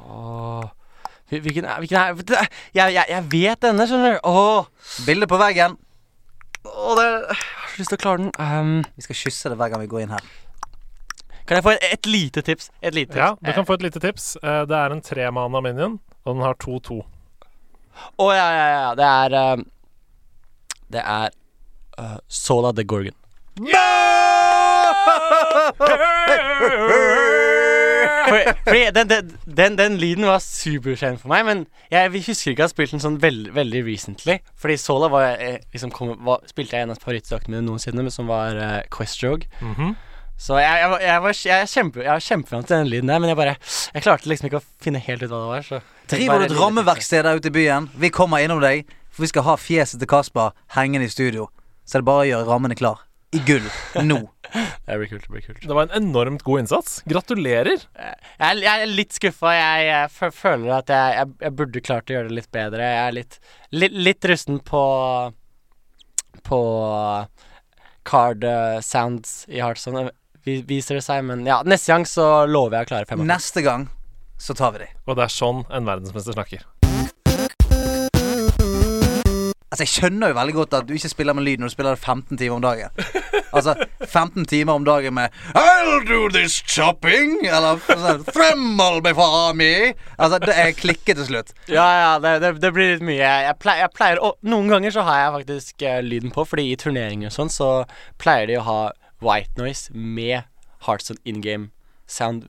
Åh. 0.05 0.65
Hvilken 1.35 1.65
er, 1.65 1.79
hvilken 1.81 1.97
er 1.99 2.15
det 2.21 2.37
er- 2.39 2.51
jeg, 2.75 2.93
jeg, 2.95 3.05
jeg 3.09 3.25
vet 3.33 3.61
denne, 3.65 3.87
skjønner 3.89 4.13
du. 4.19 4.21
Åh, 4.29 4.67
Bilde 5.07 5.27
på 5.27 5.39
veggen. 5.41 5.77
åh 6.65 6.95
det, 6.99 7.05
jeg 7.05 7.37
har 7.37 7.69
så 7.75 7.79
lyst 7.81 7.91
til 7.95 7.99
å 7.99 8.03
klare 8.05 8.19
den. 8.23 8.31
Um, 8.39 8.85
Vi 8.97 9.03
skal 9.07 9.17
kysse 9.17 9.49
det 9.53 9.57
hver 9.59 9.73
gang 9.73 9.81
vi 9.83 9.87
går 9.91 10.05
inn 10.05 10.13
her. 10.15 10.25
kan 11.47 11.57
jeg 11.59 11.65
få 11.67 11.73
et, 11.75 11.83
et 11.93 12.07
lite 12.07 12.43
tips? 12.43 12.71
Et 12.83 12.95
lite 12.95 13.13
tips. 13.13 13.19
Ja, 13.21 13.35
du 13.41 13.53
kan 13.53 13.67
få 13.67 13.75
et 13.75 13.83
lite 13.83 14.01
tips. 14.01 14.37
Eh, 14.43 14.63
det 14.69 14.77
er 14.79 14.93
en 14.95 15.03
tremana 15.05 15.61
minion, 15.61 15.99
og 16.25 16.35
den 16.37 16.43
har 16.45 16.55
2-2. 16.55 17.01
Å 18.19 18.29
ja, 18.35 18.47
ja, 18.59 18.67
ja. 18.75 18.95
Det 18.99 19.05
er 19.11 19.53
um, 19.55 19.65
Det 20.91 21.03
er 21.05 21.29
uh, 21.99 22.17
Sola 22.29 22.73
the 22.73 22.85
Gorgon. 22.85 23.15
For, 28.25 28.55
fordi 28.67 28.83
den, 28.97 29.09
den, 29.11 29.31
den, 29.61 29.77
den 29.79 29.99
lyden 30.01 30.27
var 30.29 30.41
superkjent 30.45 31.21
for 31.23 31.33
meg, 31.33 31.45
men 31.49 31.67
jeg 31.93 32.11
husker 32.15 32.55
ikke 32.55 32.65
å 32.65 32.69
ha 32.69 32.73
spilt 32.73 32.95
den 32.97 33.03
sånn 33.05 33.21
veldig, 33.23 33.53
veldig 33.57 33.85
recently. 33.87 34.39
Fordi 34.61 34.77
Sola 34.81 35.11
var, 35.13 35.37
eh, 35.37 35.61
liksom 35.75 35.93
kom, 35.95 36.15
var, 36.25 36.43
spilte 36.51 36.77
jeg 36.79 36.87
en 36.89 36.95
av 36.95 37.01
favorittsakene 37.03 37.57
mine 37.57 37.67
noensinne, 37.69 38.07
som 38.15 38.31
var 38.31 38.57
uh, 38.57 38.81
Quest 38.95 39.23
Rogue. 39.25 39.49
-hmm. 39.61 39.95
Så 40.37 40.59
jeg, 40.59 40.79
jeg, 40.81 40.91
var- 40.91 41.01
jeg, 41.01 41.23
var, 41.23 41.37
jeg, 41.47 41.69
kjempe, 41.69 42.03
jeg 42.03 42.11
var 42.11 42.21
kjempefrant 42.21 42.67
til 42.67 42.77
den 42.77 42.89
lyden 42.91 43.09
der, 43.09 43.19
men 43.19 43.29
jeg 43.29 43.37
bare 43.37 43.57
Jeg 43.95 44.03
klarte 44.03 44.29
liksom 44.29 44.47
ikke 44.49 44.59
å 44.59 44.65
finne 44.83 44.99
helt 44.99 45.23
ut 45.23 45.31
hva 45.31 45.39
det 45.41 45.51
var. 45.53 45.63
Så 45.63 45.81
Driver 46.11 46.39
du 46.39 46.45
et 46.45 46.61
rammeverksted 46.61 47.23
der 47.23 47.37
ute 47.39 47.49
i 47.49 47.55
byen? 47.55 47.91
Vi 47.95 48.09
kommer 48.11 48.39
innom 48.39 48.61
deg, 48.61 48.85
for 49.13 49.23
vi 49.23 49.31
skal 49.31 49.43
ha 49.43 49.55
fjeset 49.57 50.01
til 50.01 50.09
Kasper 50.09 50.51
hengende 50.75 51.07
i 51.07 51.09
studio. 51.13 51.49
Så 51.87 51.99
det 51.99 52.03
er 52.03 52.09
bare 52.11 52.25
å 52.25 52.29
gjøre 52.29 52.49
rammene 52.51 52.75
klar. 52.75 52.99
I 53.35 53.43
gull. 53.47 53.67
Nå. 54.07 54.21
Det 54.87 54.97
blir 55.01 55.09
kult. 55.11 55.25
Det 55.25 55.33
blir 55.33 55.43
kult. 55.43 55.63
Det 55.67 55.75
var 55.75 55.89
en 55.89 55.97
enormt 55.99 56.45
god 56.47 56.61
innsats. 56.63 57.01
Gratulerer. 57.11 57.83
Jeg 57.99 58.61
jeg 58.63 58.83
er 58.85 58.91
litt 58.91 59.17
skuffa. 59.17 59.55
Jeg, 59.57 59.87
jeg 59.89 60.35
føler 60.37 60.77
at 60.77 60.93
jeg, 60.93 61.17
jeg, 61.19 61.31
jeg 61.43 61.57
burde 61.59 61.83
klart 61.83 62.13
å 62.13 62.15
gjøre 62.15 62.31
det 62.31 62.37
litt 62.39 62.51
bedre. 62.55 62.91
Jeg 62.93 63.01
er 63.09 63.17
litt, 63.17 63.39
litt, 63.75 63.97
litt 64.11 64.29
rusten 64.31 64.61
på 64.63 64.85
På 66.45 66.61
card 68.05 68.45
eh, 68.45 68.79
sounds 68.85 69.47
i 69.49 69.63
Heartstone, 69.65 70.11
viser 70.45 71.01
det 71.01 71.05
seg. 71.07 71.25
Men 71.27 71.47
ja, 71.49 71.63
neste 71.67 71.95
gang 71.95 72.07
så 72.07 72.45
lover 72.47 72.79
jeg 72.79 72.87
å 72.87 72.93
klare 72.93 73.09
fem. 73.09 73.23
fem. 73.25 73.31
Neste 73.33 73.65
gang 73.65 73.89
så 74.39 74.55
tar 74.55 74.75
vi 74.75 74.85
de. 74.85 74.91
Og 75.09 75.17
det 75.17 75.25
er 75.25 75.33
sånn 75.33 75.65
en 75.73 75.89
verdensmester 75.89 76.37
snakker. 76.37 76.67
Altså, 79.75 79.89
jeg 79.89 79.91
skjønner 79.91 80.31
jo 80.31 80.35
veldig 80.37 80.53
godt 80.55 80.75
at 80.79 80.85
du 80.87 80.93
ikke 80.95 81.09
spiller 81.11 81.35
med 81.35 81.43
lyd 81.49 81.59
når 81.59 81.71
du 81.71 81.73
spiller 81.75 81.97
det 81.97 82.07
15 82.07 82.39
timer 82.39 82.55
om 82.55 82.63
dagen. 82.63 82.93
Altså, 83.55 83.73
15 84.07 84.45
timer 84.47 84.79
om 84.79 84.85
dagen 84.87 85.17
med 85.17 85.35
I'll 85.59 86.05
do 86.07 86.29
this 86.31 86.61
chopping! 86.63 87.41
Eller 87.43 87.81
sånn 87.83 88.63
meg 88.79 89.01
before 89.03 89.51
me! 89.59 89.73
Altså, 90.15 90.39
det 90.45 90.55
er 90.55 90.71
klikket 90.79 91.19
til 91.19 91.27
slutt. 91.27 91.51
Ja, 91.67 91.89
ja, 91.99 92.13
det, 92.23 92.37
det, 92.45 92.53
det 92.63 92.71
blir 92.77 92.93
litt 92.93 93.03
mye. 93.03 93.19
Jeg 93.49 93.59
pleier, 93.59 93.83
jeg 93.89 93.95
pleier 93.97 94.23
å, 94.23 94.37
Noen 94.47 94.71
ganger 94.71 94.95
så 94.95 95.03
har 95.09 95.25
jeg 95.25 95.35
faktisk 95.41 95.87
uh, 95.89 95.99
lyden 96.07 96.35
på, 96.35 96.47
fordi 96.47 96.69
i 96.71 96.79
turneringer 96.79 97.33
og 97.33 97.37
sånn 97.41 97.51
så 97.51 97.71
pleier 98.23 98.47
de 98.53 98.61
å 98.61 98.67
ha 98.69 98.81
white 99.27 99.59
noise 99.59 99.91
med 99.91 100.47
Heartstone 100.87 101.19
in 101.27 101.43
game 101.43 101.73
sound 102.07 102.47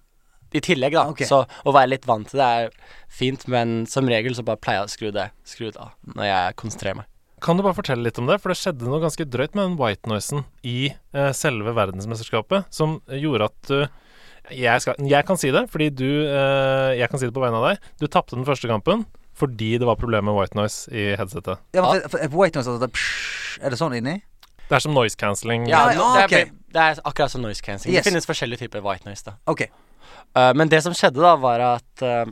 i 0.53 0.61
tillegg, 0.61 0.93
da. 0.93 1.07
Okay. 1.09 1.25
Så 1.25 1.41
å 1.41 1.73
være 1.73 1.95
litt 1.95 2.05
vant 2.05 2.29
til 2.29 2.39
det 2.43 2.53
er 2.61 2.71
fint, 3.09 3.49
men 3.49 3.83
som 3.89 4.05
regel 4.13 4.37
så 4.37 4.45
bare 4.45 4.61
pleier 4.61 4.83
jeg 4.83 4.91
å 4.91 4.93
skru 4.93 5.11
det 5.15 5.27
skru 5.47 5.67
det 5.71 5.81
av 5.81 5.97
når 6.13 6.29
jeg 6.29 6.57
konsentrerer 6.61 7.01
meg. 7.01 7.11
Kan 7.43 7.59
du 7.59 7.65
bare 7.65 7.75
fortelle 7.77 8.05
litt 8.05 8.19
om 8.21 8.29
det? 8.29 8.39
For 8.41 8.51
det 8.51 8.59
skjedde 8.59 8.87
noe 8.87 9.01
ganske 9.03 9.27
drøyt 9.27 9.57
med 9.57 9.67
den 9.67 9.77
white 9.79 10.09
noisen 10.09 10.45
i 10.63 10.93
eh, 10.93 11.31
selve 11.35 11.75
verdensmesterskapet 11.75 12.71
som 12.73 12.99
gjorde 13.11 13.51
at 13.51 13.71
du 13.71 13.79
jeg, 14.53 14.77
skal, 14.83 14.99
jeg 15.09 15.25
kan 15.25 15.39
si 15.41 15.49
det, 15.49 15.63
fordi 15.73 15.87
du 15.89 16.05
eh, 16.05 16.91
Jeg 16.99 17.09
kan 17.09 17.17
si 17.17 17.25
det 17.25 17.33
på 17.33 17.41
vegne 17.41 17.57
av 17.57 17.71
deg. 17.71 17.87
Du 17.97 18.05
tapte 18.05 18.37
den 18.37 18.45
første 18.47 18.69
kampen 18.69 19.05
fordi 19.35 19.73
det 19.81 19.87
var 19.87 19.97
problemer 19.99 20.29
med 20.29 20.37
white 20.37 20.55
noise 20.55 20.87
i 20.95 21.09
headsetet. 21.19 21.59
Ja, 21.75 21.81
men 21.83 22.05
for, 22.07 22.21
for 22.21 22.37
White 22.39 22.55
Noise 22.55 22.71
altså, 22.71 22.87
psh, 22.87 23.57
Er 23.59 23.73
det 23.73 23.79
sånn 23.81 23.95
inni? 23.97 24.13
Det 24.69 24.77
er 24.77 24.81
som 24.85 24.95
noise 24.95 25.19
cancelling. 25.19 25.67
Ja, 25.69 25.89
Ja, 25.91 25.97
no, 25.99 26.05
ja, 26.15 26.29
det, 26.31 26.39
er, 26.39 26.53
det 26.73 26.85
er 26.85 27.01
akkurat 27.03 27.33
som 27.33 27.43
noise 27.43 27.59
cancelling. 27.61 27.97
Yes. 27.97 28.05
Det 28.05 28.13
finnes 28.13 28.29
forskjellige 28.29 28.63
typer 28.63 28.85
white 28.85 29.05
noise, 29.05 29.25
da. 29.27 29.35
OK. 29.51 29.67
Uh, 30.35 30.53
men 30.57 30.71
det 30.71 30.79
som 30.85 30.95
skjedde 30.95 31.19
da, 31.21 31.35
var 31.37 31.61
at 31.67 32.05
uh, 32.05 32.23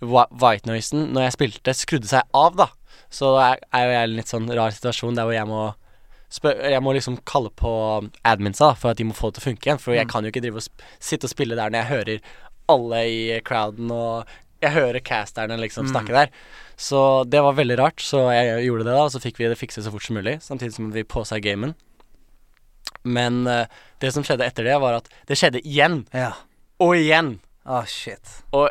white 0.00 0.70
noisen, 0.70 1.10
når 1.12 1.26
jeg 1.26 1.36
spilte, 1.36 1.74
skrudde 1.76 2.08
seg 2.08 2.38
av, 2.38 2.54
da. 2.56 2.70
Så 3.12 3.34
er, 3.38 3.58
jo 3.60 3.92
jeg 3.92 4.00
i 4.00 4.02
en 4.08 4.16
litt 4.16 4.30
sånn 4.32 4.48
rar 4.56 4.72
situasjon 4.74 5.18
der 5.18 5.28
hvor 5.28 5.36
jeg 5.36 5.48
må 5.52 5.62
Jeg 6.32 6.80
må 6.80 6.94
liksom 6.96 7.18
kalle 7.28 7.50
på 7.52 7.70
adminsa 8.24 8.70
da, 8.70 8.76
for 8.80 8.94
at 8.94 8.96
de 8.96 9.04
må 9.04 9.12
få 9.12 9.28
det 9.28 9.36
til 9.36 9.42
å 9.42 9.48
funke 9.50 9.68
igjen. 9.68 9.80
For 9.82 9.92
jeg 9.92 10.08
kan 10.08 10.24
jo 10.24 10.30
ikke 10.32 10.40
drive 10.40 10.62
og 10.62 10.84
sitte 10.96 11.28
og 11.28 11.32
spille 11.34 11.58
der 11.58 11.68
når 11.68 11.82
jeg 11.82 11.90
hører 11.90 12.30
alle 12.72 13.00
i 13.04 13.18
crowden, 13.44 13.90
og 13.92 14.30
jeg 14.62 14.72
hører 14.72 15.04
casterne 15.04 15.58
liksom 15.60 15.90
snakke 15.90 16.14
der. 16.14 16.30
Så 16.80 17.24
det 17.28 17.42
var 17.44 17.58
veldig 17.58 17.76
rart, 17.82 18.00
så 18.00 18.30
jeg 18.32 18.64
gjorde 18.64 18.86
det, 18.88 18.94
da, 18.94 19.02
og 19.04 19.12
så 19.12 19.20
fikk 19.20 19.42
vi 19.42 19.50
det 19.50 19.58
fikset 19.60 19.84
så 19.84 19.92
fort 19.92 20.06
som 20.06 20.16
mulig. 20.16 20.38
Samtidig 20.40 20.72
som 20.78 20.88
vi 20.94 21.04
påsa 21.04 21.36
gamen. 21.42 21.74
Men 23.04 23.42
uh, 23.46 23.66
det 24.00 24.12
som 24.14 24.24
skjedde 24.24 24.46
etter 24.46 24.66
det, 24.70 24.78
var 24.80 25.00
at 25.02 25.10
det 25.28 25.36
skjedde 25.38 25.60
igjen 25.66 26.06
Ja. 26.16 26.32
og 26.80 26.96
igjen. 26.96 27.40
Ah, 27.66 27.84
shit. 27.86 28.40
Og 28.56 28.70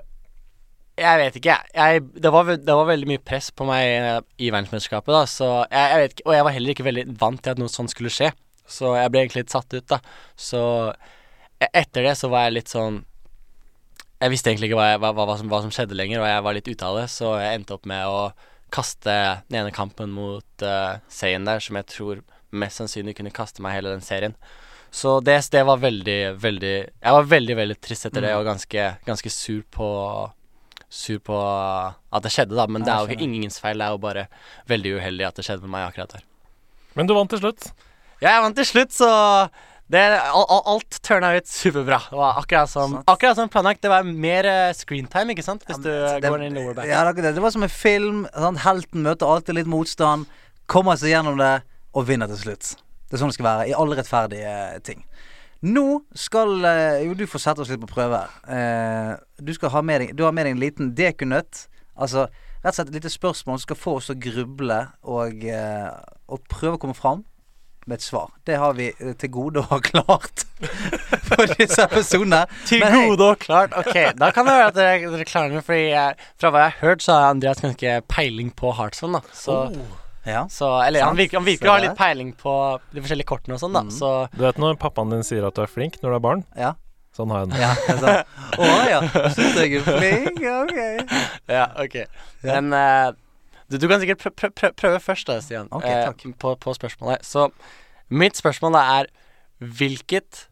jeg 1.01 1.19
vet 1.21 1.37
ikke, 1.39 1.57
jeg. 1.75 2.01
det, 2.15 2.31
var, 2.33 2.49
det 2.55 2.75
var 2.77 2.87
veldig 2.89 3.09
mye 3.09 3.21
press 3.25 3.49
på 3.55 3.65
meg 3.67 3.83
eh, 3.89 4.19
i 4.41 4.51
verdensmesterskapet, 4.53 5.13
da, 5.13 5.21
så 5.29 5.49
jeg, 5.65 5.85
jeg 5.91 6.01
vet 6.01 6.15
ikke 6.15 6.27
Og 6.27 6.35
jeg 6.35 6.47
var 6.47 6.55
heller 6.55 6.73
ikke 6.75 6.87
veldig 6.87 7.05
vant 7.21 7.41
til 7.43 7.53
at 7.53 7.61
noe 7.61 7.71
sånt 7.71 7.93
skulle 7.93 8.13
skje. 8.13 8.31
Så 8.71 8.93
jeg 8.95 9.11
ble 9.11 9.23
egentlig 9.23 9.43
litt 9.43 9.53
satt 9.53 9.73
ut, 9.75 9.87
da. 9.89 9.99
Så 10.39 10.61
e- 11.59 11.71
etter 11.73 12.07
det 12.07 12.15
så 12.19 12.29
var 12.31 12.47
jeg 12.47 12.57
litt 12.59 12.71
sånn 12.71 13.01
Jeg 14.21 14.33
visste 14.33 14.51
egentlig 14.51 14.71
ikke 14.71 14.79
hva, 14.79 14.87
hva, 15.01 15.11
hva, 15.17 15.27
hva, 15.29 15.37
som, 15.39 15.49
hva 15.51 15.61
som 15.65 15.73
skjedde 15.73 15.97
lenger, 15.97 16.21
og 16.21 16.29
jeg 16.29 16.45
var 16.45 16.57
litt 16.57 16.69
ute 16.69 16.87
av 16.87 16.99
det, 17.01 17.07
så 17.09 17.35
jeg 17.41 17.59
endte 17.59 17.77
opp 17.77 17.87
med 17.89 18.05
å 18.05 18.19
kaste 18.71 19.15
den 19.49 19.63
ene 19.63 19.71
kampen 19.75 20.13
mot 20.15 20.63
uh, 20.63 21.01
Zayn 21.11 21.47
der, 21.47 21.59
som 21.59 21.79
jeg 21.79 21.89
tror 21.91 22.21
mest 22.55 22.79
sannsynlig 22.79 23.17
kunne 23.17 23.33
kaste 23.33 23.63
meg 23.63 23.79
hele 23.79 23.91
den 23.91 24.05
serien. 24.05 24.35
Så 24.91 25.19
det, 25.23 25.37
det 25.51 25.63
var 25.63 25.79
veldig, 25.79 26.19
veldig 26.35 26.75
Jeg 26.75 27.15
var 27.15 27.27
veldig, 27.33 27.55
veldig 27.55 27.77
trist 27.79 28.07
etter 28.09 28.27
det, 28.27 28.35
og 28.35 28.45
ganske, 28.45 28.87
ganske 29.07 29.31
sur 29.31 29.63
på 29.71 29.87
Sur 30.91 31.21
på 31.23 31.37
at 31.39 32.25
det 32.25 32.33
skjedde, 32.35 32.57
da. 32.57 32.65
Men 32.67 32.83
det 32.83 32.91
er 32.91 33.05
jo 33.05 33.15
ikke 33.15 33.23
ingens 33.29 33.61
feil, 33.63 33.79
det 33.79 33.87
er 33.87 33.95
jo 33.95 34.01
bare 34.03 34.25
veldig 34.67 34.97
uheldig 34.99 35.27
at 35.29 35.39
det 35.39 35.45
skjedde 35.47 35.63
med 35.63 35.71
meg 35.77 35.87
akkurat 35.87 36.17
der. 36.17 36.25
Men 36.99 37.07
du 37.07 37.13
vant 37.15 37.31
til 37.31 37.39
slutt. 37.39 37.69
Ja, 38.19 38.33
jeg 38.35 38.41
vant 38.43 38.57
til 38.59 38.67
slutt, 38.67 38.91
så 38.93 39.07
det, 39.91 40.01
al, 40.19 40.43
al, 40.45 40.61
alt 40.73 40.99
turna 41.03 41.31
ut 41.35 41.47
superbra. 41.51 41.97
Det 42.11 42.19
var 42.19 42.37
akkurat 42.39 42.69
som, 42.71 42.97
akkurat 43.11 43.39
som 43.39 43.49
planlagt. 43.51 43.81
Det 43.83 43.91
var 43.91 44.03
mer 44.07 44.47
uh, 44.47 44.75
screentime, 44.75 45.33
ikke 45.33 45.43
sant? 45.47 45.65
Hvis 45.67 45.81
du 45.83 45.89
det- 45.89 46.21
går 46.27 46.45
inn 46.45 46.55
i 46.55 46.61
lower 46.61 46.75
back. 46.77 46.87
Ja, 46.91 47.03
det, 47.11 47.33
det 47.35 47.43
var 47.43 47.55
som 47.55 47.63
en 47.67 47.71
film. 47.71 48.21
Sant? 48.35 48.61
Helten 48.63 49.03
møter 49.07 49.27
alltid 49.31 49.59
litt 49.59 49.71
motstand, 49.71 50.27
kommer 50.71 50.99
seg 50.99 51.15
gjennom 51.15 51.39
det 51.39 51.53
og 51.91 52.07
vinner 52.07 52.31
til 52.31 52.39
slutt. 52.39 52.75
Det 53.07 53.17
er 53.17 53.23
sånn 53.23 53.31
det 53.33 53.35
skal 53.39 53.49
være 53.49 53.67
i 53.67 53.75
alle 53.75 53.97
rettferdige 53.99 54.55
ting. 54.87 55.03
Nå 55.61 56.01
skal 56.17 56.65
eh, 56.65 57.03
Jo, 57.05 57.13
du 57.17 57.27
får 57.29 57.43
sette 57.43 57.61
oss 57.63 57.69
litt 57.69 57.81
på 57.83 57.89
prøve. 57.91 58.23
Eh, 58.49 59.11
du 59.41 59.51
skal 59.53 59.73
ha 59.75 59.81
med 59.85 60.01
deg 60.01 60.15
Du 60.17 60.23
har 60.25 60.33
med 60.33 60.47
deg 60.47 60.55
en 60.55 60.63
liten 60.63 60.93
dekunøtt. 60.97 61.67
Altså 61.93 62.27
rett 62.61 62.73
og 62.73 62.77
slett 62.77 62.89
et 62.91 62.97
lite 62.99 63.09
spørsmål 63.09 63.57
som 63.57 63.65
skal 63.65 63.77
få 63.79 63.97
oss 63.97 64.09
til 64.09 64.17
å 64.17 64.21
gruble 64.21 64.79
og, 65.09 65.45
eh, 65.49 65.91
og 66.29 66.43
prøve 66.49 66.77
å 66.77 66.81
komme 66.81 66.97
fram 66.97 67.23
med 67.89 67.97
et 67.97 68.05
svar. 68.05 68.29
Det 68.45 68.57
har 68.61 68.75
vi 68.77 68.91
eh, 68.91 69.13
til 69.17 69.31
gode 69.33 69.63
å 69.63 69.69
ha 69.71 69.79
klart 69.91 70.43
for 71.25 71.53
disse 71.57 71.81
episodene. 71.87 72.43
Til 72.69 72.83
Men 72.83 72.93
hei, 72.93 73.01
gode 73.09 73.31
og 73.33 73.41
klart. 73.41 73.73
Ok, 73.77 73.95
da 74.17 74.29
kan 74.35 74.45
det 74.47 74.57
være 74.57 74.69
at 74.69 74.77
dere, 74.77 75.13
dere 75.15 75.27
klarer 75.29 75.57
det. 75.57 75.63
Fordi 75.65 75.87
jeg, 75.89 76.29
fra 76.41 76.53
hva 76.53 76.65
jeg 76.65 76.75
har 76.75 76.85
hørt, 76.85 77.05
så 77.05 77.17
har 77.17 77.33
Andreas 77.33 77.63
ganske 77.63 77.97
peiling 78.11 78.53
på 78.57 78.73
Heartson. 78.77 79.17
Da. 79.17 79.23
Så, 79.33 79.57
Ja. 80.25 80.45
så 80.53 80.67
Eller 80.85 81.01
han 81.07 81.17
virker, 81.17 81.39
han 81.39 81.47
virker 81.47 81.69
å 81.69 81.73
ha 81.75 81.81
litt 81.81 81.97
peiling 81.97 82.31
på 82.37 82.53
de 82.93 83.01
forskjellige 83.01 83.29
kortene 83.31 83.57
og 83.57 83.63
sånn, 83.63 83.73
da. 83.73 83.81
Så 83.93 84.11
Du 84.35 84.43
vet 84.43 84.59
når 84.61 84.77
pappaen 84.81 85.13
din 85.13 85.25
sier 85.25 85.47
at 85.47 85.57
du 85.57 85.63
er 85.63 85.71
flink 85.71 85.97
når 86.03 86.13
du 86.13 86.17
er 86.19 86.23
barn? 86.27 86.43
Ja. 86.57 86.75
Sånn 87.15 87.31
har 87.33 87.43
jeg 87.43 87.51
den. 87.51 87.59
Ja, 87.59 87.71
altså. 87.91 88.11
Å 88.63 88.67
ja. 88.87 88.99
Syns 89.35 89.57
jeg 89.59 89.81
er 89.81 89.87
flink? 89.87 90.37
Ok. 90.61 90.77
Ja, 91.57 91.65
ok. 91.83 91.97
Men 92.47 92.71
uh, 92.71 93.09
du, 93.67 93.79
du 93.81 93.87
kan 93.91 93.99
sikkert 94.03 94.21
prø 94.23 94.31
prø 94.31 94.51
prø 94.55 94.69
prøve 94.79 95.01
først, 95.03 95.27
da, 95.27 95.39
Stian. 95.43 95.67
okay, 95.71 95.91
eh, 95.91 96.05
takk. 96.07 96.23
på, 96.39 96.53
på 96.55 96.75
spørsmålet. 96.77 97.25
Så 97.27 97.49
mitt 98.11 98.39
spørsmål 98.39 98.77
da 98.77 98.85
er 98.99 99.11
Hvilket 99.61 100.47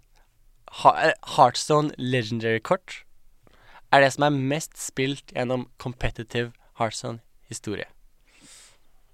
ha 0.83 0.91
Heartstone 1.35 1.95
Legendary-kort 1.97 2.99
er 3.89 4.03
det 4.03 4.11
som 4.13 4.27
er 4.27 4.35
mest 4.35 4.75
spilt 4.77 5.31
gjennom 5.33 5.65
competitive 5.81 6.51
Heartstone-historie? 6.77 7.87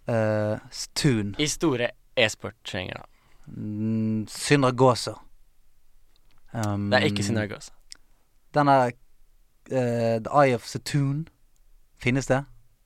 Uh, 0.08 0.58
Tun. 0.96 1.36
I 1.40 1.48
store 1.48 1.90
e-sport-sjanger, 2.18 2.94
da. 2.94 3.04
Mm, 3.48 4.28
Syndra 4.28 4.72
Um, 6.54 6.92
Det 6.92 6.98
er 6.98 7.06
ikke 7.06 7.24
Synergos. 7.24 7.72
Den 8.54 8.68
er 8.68 8.86
uh, 9.72 10.24
The 10.24 10.46
Eye 10.46 10.56
of 10.56 10.66
Satoon. 10.66 11.28
Finnes 11.98 12.26
det? 12.28 12.46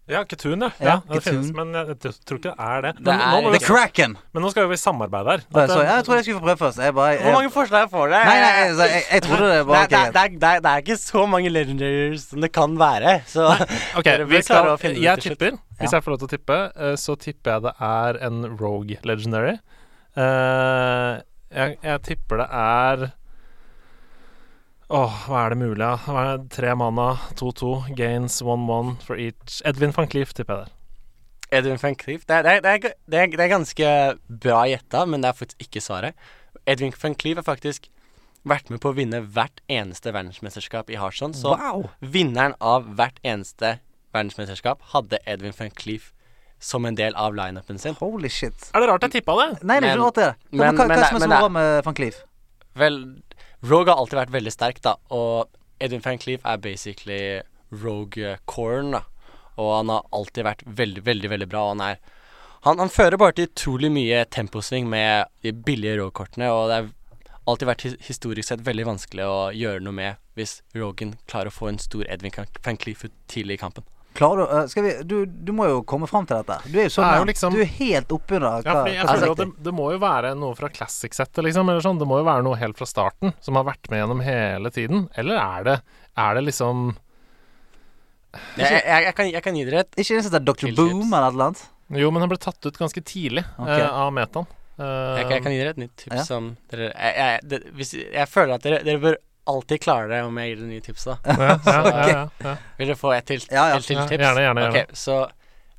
Ja, 0.09 0.23
Ketun, 0.25 0.63
ja. 0.65 0.69
Ja, 0.81 0.93
det 1.05 1.19
Ketun. 1.19 1.25
finnes, 1.35 1.49
men 1.53 1.73
jeg, 1.77 1.87
jeg 1.93 2.13
tror 2.25 2.39
ikke 2.39 2.49
det 2.49 2.65
er 2.65 2.81
det. 2.85 2.91
Det 2.97 3.05
Men, 3.05 3.19
er 3.21 3.43
nå, 3.45 3.51
The 3.53 3.59
Kraken! 3.61 4.15
men 4.33 4.41
nå 4.45 4.49
skal 4.49 4.65
vi 4.71 4.77
samarbeide 4.81 5.35
her. 5.35 5.43
Å, 5.45 5.53
så, 5.53 5.65
sorry, 5.75 5.85
jeg 5.85 6.05
trodde 6.07 6.17
jeg 6.17 6.25
skulle 6.25 6.39
få 6.39 6.45
prøve 6.47 6.61
først. 6.63 6.81
Jeg 6.81 6.95
bare, 6.97 7.11
jeg, 7.13 7.21
Hvor 7.27 7.35
mange 7.37 7.51
forslag 7.53 7.91
får 7.91 8.09
du? 8.09 8.15
Nei, 8.15 8.23
nei, 8.41 8.49
jeg, 8.57 8.71
jeg, 8.79 9.03
jeg 9.11 9.23
trodde 9.27 9.49
det 9.53 9.59
var 9.69 9.85
det, 9.93 9.99
er- 9.99 10.15
det, 10.17 10.23
det, 10.41 10.53
det 10.65 10.71
er 10.73 10.83
ikke 10.85 10.97
så 11.03 11.25
mange 11.35 11.51
legendaries 11.53 12.25
som 12.31 12.41
det 12.41 12.51
kan 12.57 12.73
være. 12.81 13.13
Så 13.29 13.45
Ok, 13.99 14.03
Dere 14.09 14.25
vi 14.25 14.39
bør 14.39 14.47
klare 14.49 14.73
å 14.73 14.81
finne 14.81 14.97
det 14.97 15.05
jeg 15.05 15.25
tipper, 15.27 15.59
hvis 15.79 15.93
jeg 15.93 16.03
får 16.07 16.15
lov 16.15 16.21
til 16.23 16.29
å 16.31 16.33
tippe, 16.33 16.59
eh, 16.73 16.95
så 17.05 17.17
tipper 17.27 17.53
jeg 17.55 17.67
det 17.69 17.75
er 17.91 18.21
en 18.29 18.41
Rogue 18.59 18.97
Legendary. 19.05 19.55
Uh, 20.17 21.21
jeg, 21.53 21.77
jeg 21.85 22.01
tipper 22.09 22.41
det 22.41 22.49
er 22.51 23.05
Åh, 24.89 25.17
hva 25.27 25.43
er 25.45 25.53
det 25.53 25.59
mulig, 25.61 25.77
da? 25.83 25.91
Hva 26.01 26.21
er 26.23 26.37
det? 26.39 26.47
Tre 26.55 26.71
manna, 26.79 27.11
2-2, 27.37 27.71
gains 27.97 28.39
1-1 28.41 28.95
for 29.05 29.19
each. 29.21 29.59
Edvin 29.69 29.91
van 29.93 30.07
Cleef 30.09 30.31
tipper 30.33 30.55
jeg 30.55 30.65
der. 30.65 30.75
Edwin 31.59 31.77
van 31.81 31.95
Cleef 31.97 32.25
det, 32.29 32.35
er- 32.39 32.43
det, 32.43 32.51
er- 32.55 32.61
det, 32.61 32.71
er- 32.73 32.95
det, 33.09 33.19
er- 33.19 33.37
det 33.37 33.39
er 33.45 33.51
ganske 33.53 33.91
bra 34.45 34.63
gjetta, 34.69 35.05
men 35.09 35.21
det 35.21 35.29
er 35.29 35.37
faktisk 35.37 35.61
ikke 35.67 35.81
svaret. 35.81 36.13
Edwin 36.65 36.93
van 37.03 37.15
Cleef 37.15 37.37
har 37.37 37.45
faktisk 37.47 37.89
vært 38.49 38.69
med 38.73 38.79
på 38.81 38.89
å 38.89 38.95
vinne 38.97 39.21
hvert 39.21 39.61
eneste 39.69 40.13
verdensmesterskap 40.15 40.89
i 40.89 40.95
Harson. 40.97 41.33
Så 41.33 41.53
Wow! 41.57 41.89
vinneren 42.01 42.55
av 42.61 42.85
hvert 42.97 43.19
eneste 43.23 43.75
verdensmesterskap 44.13 44.81
hadde 44.93 45.19
Edwin 45.27 45.53
van 45.57 45.69
Cleef 45.69 46.13
som 46.59 46.85
en 46.85 46.95
del 46.97 47.13
av 47.15 47.33
lineupen 47.37 47.77
sin. 47.79 47.93
Holy 48.01 48.27
shit. 48.29 48.71
Er 48.73 48.81
det 48.81 48.89
rart 48.89 49.05
jeg 49.05 49.19
tippa 49.21 49.35
det? 49.37 49.63
Nei, 49.63 49.79
det 49.79 49.89
er 49.91 49.97
ikke 49.97 50.05
rart 50.05 50.15
det. 50.15 50.31
Hva, 50.49 50.57
men- 50.65 50.75
hva, 50.75 50.85
hva 50.87 50.95
det- 50.95 51.05
som 51.07 51.15
er 51.21 51.27
så 51.27 51.27
bra 51.29 51.49
med 51.49 51.83
van 51.85 51.93
Cleef? 51.93 52.23
Vel, 52.75 52.97
Rogue 53.59 53.91
har 53.91 53.99
alltid 53.99 54.19
vært 54.21 54.35
veldig 54.35 54.51
sterk, 54.53 54.77
da, 54.85 54.95
og 55.11 55.49
Edwin 55.83 56.03
van 56.03 56.19
Cleef 56.21 56.45
er 56.47 56.61
basically 56.63 57.41
Rogue 57.71 58.37
Corn, 58.47 58.93
da. 58.95 59.03
Og 59.59 59.73
han 59.73 59.91
har 59.91 60.05
alltid 60.15 60.47
vært 60.47 60.63
veldig, 60.63 61.03
veldig 61.03 61.31
veldig 61.33 61.49
bra, 61.51 61.65
og 61.67 61.77
han 61.77 61.85
er 61.91 61.99
Han, 62.59 62.75
han 62.75 62.89
fører 62.91 63.15
bare 63.15 63.31
til 63.31 63.45
utrolig 63.47 63.87
mye 63.87 64.25
temposving 64.27 64.89
med 64.91 65.29
de 65.43 65.53
billige 65.53 65.95
Rogue-kortene, 65.95 66.49
og 66.51 66.67
det 66.67 66.75
har 66.75 66.89
alltid 67.47 67.69
vært 67.69 67.85
historisk 68.03 68.49
sett 68.49 68.65
veldig 68.65 68.85
vanskelig 68.89 69.23
å 69.23 69.37
gjøre 69.55 69.79
noe 69.85 69.95
med 69.95 70.19
hvis 70.35 70.57
Rogan 70.75 71.13
klarer 71.31 71.47
å 71.47 71.55
få 71.55 71.69
en 71.69 71.79
stor 71.79 72.03
Edwin 72.11 72.35
van 72.35 72.79
Cleef 72.79 73.05
ut 73.05 73.15
tidlig 73.31 73.55
i 73.55 73.61
kampen. 73.63 73.87
Klarer 74.17 74.37
du, 74.41 74.57
eh, 74.57 74.65
skal 74.67 74.83
vi, 74.83 74.93
du 75.03 75.25
Du 75.25 75.51
må 75.55 75.67
jo 75.69 75.81
komme 75.87 76.07
fram 76.09 76.25
til 76.27 76.39
dette. 76.41 76.57
Du 76.71 76.79
er 76.79 76.87
jo 76.87 76.93
sånn 76.93 77.05
er 77.07 77.19
jo 77.21 77.27
liksom- 77.29 77.53
Du 77.53 77.61
er 77.61 77.69
helt 77.77 78.09
oppunder 78.15 78.63
Ja, 78.65 78.85
jeg 78.85 78.97
er 79.03 79.07
føler 79.07 79.31
at 79.31 79.37
det, 79.37 79.63
det 79.63 79.73
må 79.73 79.91
jo 79.93 79.99
være 79.99 80.35
noe 80.35 80.55
fra 80.55 80.69
classic-settet, 80.69 81.43
liksom. 81.45 81.69
Eller 81.69 81.81
sånn. 81.85 81.99
Det 81.99 82.07
må 82.07 82.17
jo 82.19 82.25
være 82.25 82.43
noe 82.43 82.57
helt 82.57 82.77
fra 82.77 82.85
starten 82.89 83.33
som 83.39 83.55
har 83.55 83.63
vært 83.65 83.89
med 83.89 84.01
gjennom 84.01 84.23
hele 84.25 84.71
tiden. 84.71 85.09
Eller 85.15 85.37
er 85.37 85.63
det, 85.63 85.81
er 86.17 86.33
det 86.35 86.43
liksom 86.49 86.95
Jeg, 88.57 88.83
jeg, 88.85 89.03
jeg, 89.05 89.15
kan, 89.15 89.31
jeg 89.31 89.43
kan 89.43 89.55
gi 89.55 89.63
dere 89.65 89.79
et 89.81 89.95
Ikke 89.97 90.15
det 90.15 90.23
som 90.23 90.31
heter 90.31 90.45
Dr. 90.45 90.67
Kill 90.67 90.75
Boom 90.75 91.13
eller 91.13 91.29
et 91.29 91.33
eller 91.33 91.45
annet? 91.49 91.67
Jo, 91.97 92.11
men 92.11 92.21
han 92.21 92.29
ble 92.29 92.37
tatt 92.37 92.65
ut 92.65 92.77
ganske 92.77 93.01
tidlig 93.01 93.41
okay. 93.57 93.81
uh, 93.81 94.03
av 94.05 94.11
metaen. 94.13 94.45
Uh, 94.77 95.17
Jeg, 95.17 95.25
jeg 95.33 95.43
kan 95.43 95.51
gi 95.51 95.57
dere 95.57 95.73
et 95.73 95.81
nytt 95.81 95.95
tips 95.97 96.15
Ja. 96.15 96.23
som 96.27 96.51
dere 96.69 96.91
jeg, 96.93 97.15
jeg, 97.17 97.39
det, 97.49 97.57
hvis, 97.73 97.93
jeg 97.97 98.29
føler 98.29 98.53
at 98.55 98.67
dere, 98.67 98.83
dere 98.85 99.01
bør 99.01 99.17
alltid 99.49 99.81
klare 99.83 100.07
det 100.11 100.19
om 100.27 100.37
jeg 100.39 100.51
gir 100.53 100.59
deg 100.61 100.69
nye 100.69 100.83
tips, 100.85 101.03
da. 101.09 101.15
ja, 101.25 101.35
ja, 101.39 101.55
ja, 101.73 102.05
ja, 102.09 102.23
ja. 102.45 102.53
Vil 102.79 102.89
dere 102.91 102.99
få 102.99 103.11
et 103.15 103.25
til, 103.29 103.41
Ja, 103.51 103.65
ja. 103.73 103.77
et 103.79 103.85
til 103.89 103.97
Ja, 103.97 104.05
tips? 104.09 104.21
gjerne, 104.23 104.41
gjerne, 104.45 104.61
gjerne. 104.67 104.83
Ok, 104.85 104.97
så 104.97 105.19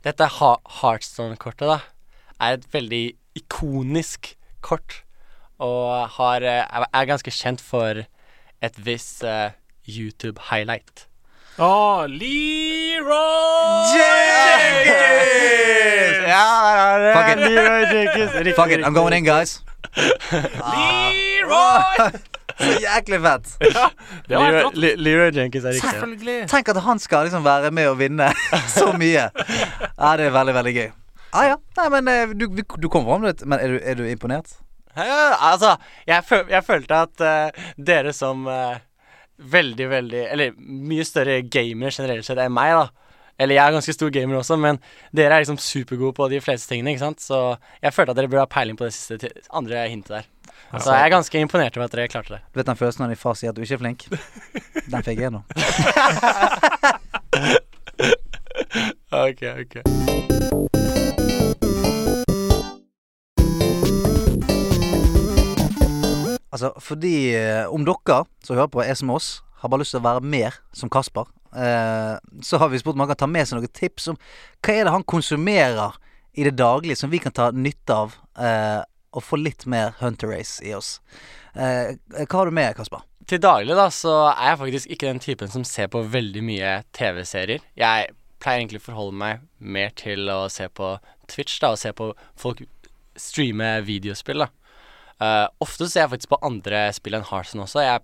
dette 0.07 0.25
ha 0.39 0.51
Heartstone-kortet, 0.81 1.67
da, 1.69 1.79
er 2.41 2.59
et 2.59 2.67
veldig 2.73 3.05
ikonisk 3.41 4.33
kort. 4.65 5.03
Og 5.61 6.09
har, 6.17 6.41
eh, 6.41 6.65
er, 6.89 7.05
ganske 7.11 7.31
kjent 7.37 7.61
for 7.61 8.01
et 8.65 8.77
visst 8.81 9.21
uh, 9.29 9.51
YouTube-highlight. 9.85 11.05
Å, 11.61 12.07
Leroy 12.09 13.93
Jenkins! 14.81 16.17
Ja, 16.31 16.45
der 16.65 16.81
er 16.81 16.99
det! 17.05 17.13
Fuck 17.19 17.29
it. 17.35 17.39
Leroy 17.45 17.83
Jenkins. 17.93 18.57
Fuck 18.57 18.71
it, 18.73 18.81
I'm 18.85 18.95
going 18.97 19.13
in, 19.13 19.25
guys. 19.25 19.61
Leroy! 20.33 22.21
Så 22.61 22.77
jæklig 22.85 23.21
fett. 23.25 23.53
Det 24.29 24.37
var 24.37 24.53
Leroy. 24.53 24.71
Le- 24.85 24.95
Leroy 25.01 25.31
Jenkins 25.35 25.65
er 25.67 25.77
riktig. 25.77 25.91
Selvfølgelig. 25.91 26.39
Tenk 26.53 26.73
at 26.75 26.81
han 26.85 27.03
skal 27.03 27.29
liksom 27.29 27.45
være 27.47 27.71
med 27.75 27.89
og 27.91 27.99
vinne 28.01 28.31
så 28.79 28.91
mye. 29.01 29.29
Ja, 29.33 30.17
det 30.21 30.29
er 30.29 30.35
veldig, 30.37 30.57
veldig 30.61 30.75
gøy. 30.77 30.91
Ah, 31.31 31.45
ja. 31.53 31.57
Nei, 31.79 31.89
men 31.95 32.11
eh, 32.11 32.35
du, 32.35 32.49
du, 32.51 32.65
du 32.67 32.89
kom 32.93 33.07
fram 33.07 33.25
litt. 33.27 33.45
Men 33.47 33.63
er 33.63 33.75
du, 33.77 33.81
er 33.83 33.99
du 34.01 34.05
imponert? 34.11 34.57
Ja, 34.97 35.37
altså, 35.53 35.77
jeg, 36.09 36.25
føl 36.27 36.49
jeg 36.51 36.67
følte 36.67 36.97
at 37.07 37.23
uh, 37.23 37.67
dere 37.79 38.11
som 38.17 38.43
uh, 38.51 38.75
veldig, 39.39 39.87
veldig 39.93 40.25
Eller 40.33 40.57
mye 40.59 41.05
større 41.07 41.37
gamere 41.47 41.93
generelt 41.95 42.27
sett 42.27 42.41
enn 42.43 42.53
meg, 42.57 42.75
da. 42.75 42.89
Eller 43.41 43.57
jeg 43.57 43.63
er 43.71 43.77
ganske 43.79 43.95
stor 43.97 44.11
gamer 44.13 44.37
også, 44.43 44.59
men 44.61 44.77
dere 45.17 45.33
er 45.39 45.45
liksom 45.45 45.57
supergode 45.63 46.13
på 46.19 46.27
de 46.29 46.43
fleste 46.45 46.69
tingene, 46.75 46.93
ikke 46.93 47.07
sant. 47.07 47.23
Så 47.25 47.39
jeg 47.81 47.95
følte 47.97 48.13
at 48.13 48.19
dere 48.19 48.29
burde 48.29 48.43
ha 48.45 48.51
peiling 48.53 48.77
på 48.77 48.85
det 48.85 48.93
siste 48.93 49.31
andre 49.57 49.87
hintet 49.89 50.13
der. 50.19 50.27
Så 50.71 50.95
jeg 50.95 51.03
er 51.03 51.11
ganske 51.11 51.41
imponert 51.43 51.77
over 51.77 51.89
at 51.89 51.95
dere 51.97 52.09
klarte 52.09 52.37
det. 52.37 52.43
Du 52.55 52.61
vet 52.61 52.69
den 52.69 52.79
følelsen 52.79 53.03
når 53.03 53.15
din 53.17 53.19
far 53.19 53.35
sier 53.35 53.51
at 53.51 53.57
du 53.59 53.63
ikke 53.65 53.75
er 53.75 53.83
flink? 53.83 54.07
Den 54.87 55.03
fikk 55.03 55.19
jeg 55.27 55.35
nå. 55.35 55.43
Ok, 59.11 59.43
ok 59.43 59.75
Altså, 66.53 66.73
fordi 66.83 67.35
eh, 67.35 67.67
om 67.73 67.85
dere 67.87 68.25
som 68.45 68.57
hører 68.57 68.71
på, 68.71 68.83
er 68.83 68.95
som 68.99 69.11
oss, 69.15 69.41
har 69.63 69.71
bare 69.71 69.83
lyst 69.83 69.95
til 69.95 70.01
å 70.03 70.07
være 70.07 70.23
mer 70.27 70.57
som 70.77 70.91
Kasper, 70.93 71.29
eh, 71.55 72.17
så 72.43 72.59
har 72.59 72.71
vi 72.71 72.81
spurt 72.81 72.99
om 72.99 73.05
han 73.05 73.11
kan 73.13 73.21
ta 73.23 73.29
med 73.31 73.49
seg 73.49 73.59
noen 73.59 73.75
tips 73.75 74.11
om 74.13 74.19
hva 74.63 74.75
er 74.75 74.87
det 74.87 74.95
han 74.95 75.07
konsumerer 75.07 75.99
i 76.39 76.47
det 76.47 76.57
daglige 76.59 76.99
som 76.99 77.11
vi 77.11 77.21
kan 77.23 77.35
ta 77.35 77.51
nytte 77.55 77.95
av, 77.95 78.19
eh, 78.39 78.83
og 79.11 79.25
få 79.27 79.39
litt 79.41 79.67
mer 79.71 79.95
Hunter 80.01 80.31
Race 80.31 80.63
i 80.65 80.75
oss. 80.77 80.99
Eh, 81.55 81.97
hva 82.15 82.39
har 82.39 82.51
du 82.51 82.55
med, 82.55 82.75
Kasper? 82.79 83.05
Til 83.31 83.43
daglig 83.43 83.77
da, 83.79 83.89
så 83.95 84.15
er 84.33 84.53
jeg 84.53 84.61
faktisk 84.63 84.95
ikke 84.95 85.11
den 85.11 85.23
typen 85.23 85.51
som 85.53 85.65
ser 85.67 85.91
på 85.93 86.03
veldig 86.13 86.43
mye 86.47 86.75
TV-serier. 86.97 87.65
Jeg 87.79 88.15
pleier 88.41 88.63
egentlig 88.63 88.81
å 88.83 88.87
forholde 88.89 89.19
meg 89.21 89.43
mer 89.59 89.93
til 89.99 90.31
å 90.33 90.45
se 90.53 90.67
på 90.73 90.95
Twitch, 91.31 91.59
da, 91.63 91.75
og 91.75 91.81
se 91.81 91.93
på 91.95 92.11
folk 92.41 92.63
streame 93.19 93.77
videospill, 93.87 94.47
da. 94.47 94.51
Uh, 95.21 95.47
ofte 95.61 95.85
ser 95.85 96.07
jeg 96.07 96.13
faktisk 96.15 96.33
på 96.33 96.41
andre 96.49 96.87
spill 96.97 97.19
enn 97.19 97.27
Hearthstone 97.29 97.67
også. 97.67 97.83
Jeg 97.85 98.01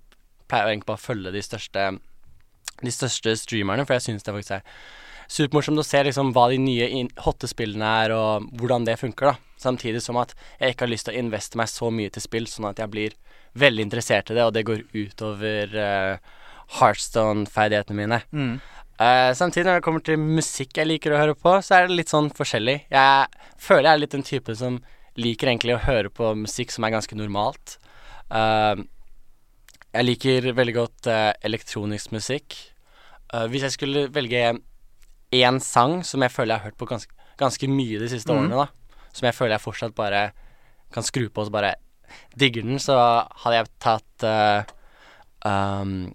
pleier 0.51 0.69
egentlig 0.69 0.91
bare 0.91 1.01
å 1.01 1.07
følge 1.07 1.33
de 1.33 1.43
største 1.43 1.89
De 2.85 2.93
største 2.93 3.33
streamerne, 3.41 3.87
for 3.89 3.97
jeg 3.97 4.05
syns 4.05 4.27
det 4.27 4.35
faktisk 4.37 4.59
er 4.59 4.65
supermorsomt 5.29 5.81
å 5.81 5.87
se 5.87 6.03
liksom 6.07 6.33
hva 6.37 6.49
de 6.53 6.59
nye 6.63 6.89
in 7.01 7.11
hotte 7.25 7.49
spillene 7.51 7.91
er, 8.05 8.15
og 8.17 8.47
hvordan 8.61 8.87
det 8.87 8.99
funker, 9.01 9.33
da. 9.33 9.53
Samtidig 9.61 10.03
som 10.05 10.19
at 10.21 10.35
jeg 10.61 10.75
ikke 10.75 10.85
har 10.85 10.93
lyst 10.93 11.09
til 11.09 11.17
å 11.17 11.23
investe 11.23 11.59
meg 11.59 11.71
så 11.73 11.91
mye 11.91 12.13
til 12.13 12.25
spill, 12.25 12.49
sånn 12.51 12.69
at 12.71 12.83
jeg 12.83 12.93
blir 12.93 13.17
veldig 13.57 13.87
interessert 13.87 14.31
i 14.31 14.37
det, 14.37 14.45
og 14.45 14.53
det 14.53 14.67
går 14.69 14.85
utover 14.93 15.77
uh, 15.81 16.35
Heartstone-ferdighetene 16.77 17.97
mine. 18.03 18.21
Mm. 18.37 18.59
Uh, 18.97 19.33
samtidig, 19.37 19.67
når 19.69 19.81
det 19.81 19.87
kommer 19.87 20.05
til 20.05 20.21
musikk 20.21 20.77
jeg 20.77 20.91
liker 20.91 21.15
å 21.15 21.23
høre 21.23 21.39
på, 21.39 21.57
så 21.65 21.79
er 21.79 21.89
det 21.89 21.99
litt 21.99 22.13
sånn 22.13 22.29
forskjellig. 22.37 22.79
Jeg 22.93 23.49
føler 23.61 23.89
jeg 23.89 23.93
er 23.95 24.05
litt 24.05 24.17
den 24.19 24.29
typen 24.29 24.61
som 24.61 24.79
liker 25.17 25.49
egentlig 25.49 25.77
å 25.77 25.83
høre 25.87 26.13
på 26.13 26.35
musikk 26.37 26.75
som 26.75 26.85
er 26.85 26.95
ganske 26.99 27.17
normalt. 27.17 27.79
Uh, 28.29 28.85
jeg 29.97 30.05
liker 30.05 30.53
veldig 30.53 30.77
godt 30.77 31.09
uh, 31.09 31.33
elektronisk 31.47 32.13
musikk. 32.13 32.57
Eh, 33.35 33.47
hvis 33.51 33.67
jeg 33.67 33.75
skulle 33.75 34.07
velge 34.15 34.43
én 35.35 35.61
sang 35.61 36.03
som 36.07 36.23
jeg 36.23 36.33
føler 36.33 36.55
jeg 36.55 36.61
har 36.61 36.71
hørt 36.71 36.79
på 36.79 36.89
ganske, 36.91 37.13
ganske 37.39 37.69
mye 37.69 37.99
de 38.03 38.11
siste 38.11 38.33
mm. 38.33 38.39
årene, 38.39 38.67
da, 38.67 39.03
som 39.13 39.27
jeg 39.27 39.35
føler 39.35 39.57
jeg 39.57 39.65
fortsatt 39.65 39.97
bare 39.97 40.29
kan 40.95 41.03
skru 41.07 41.29
på 41.29 41.47
og 41.47 41.53
bare 41.53 41.75
digger 42.39 42.63
den, 42.63 42.79
så 42.79 42.97
hadde 43.43 43.57
jeg 43.57 43.73
tatt 43.83 44.27
uh, 44.27 44.63
um, 45.47 46.13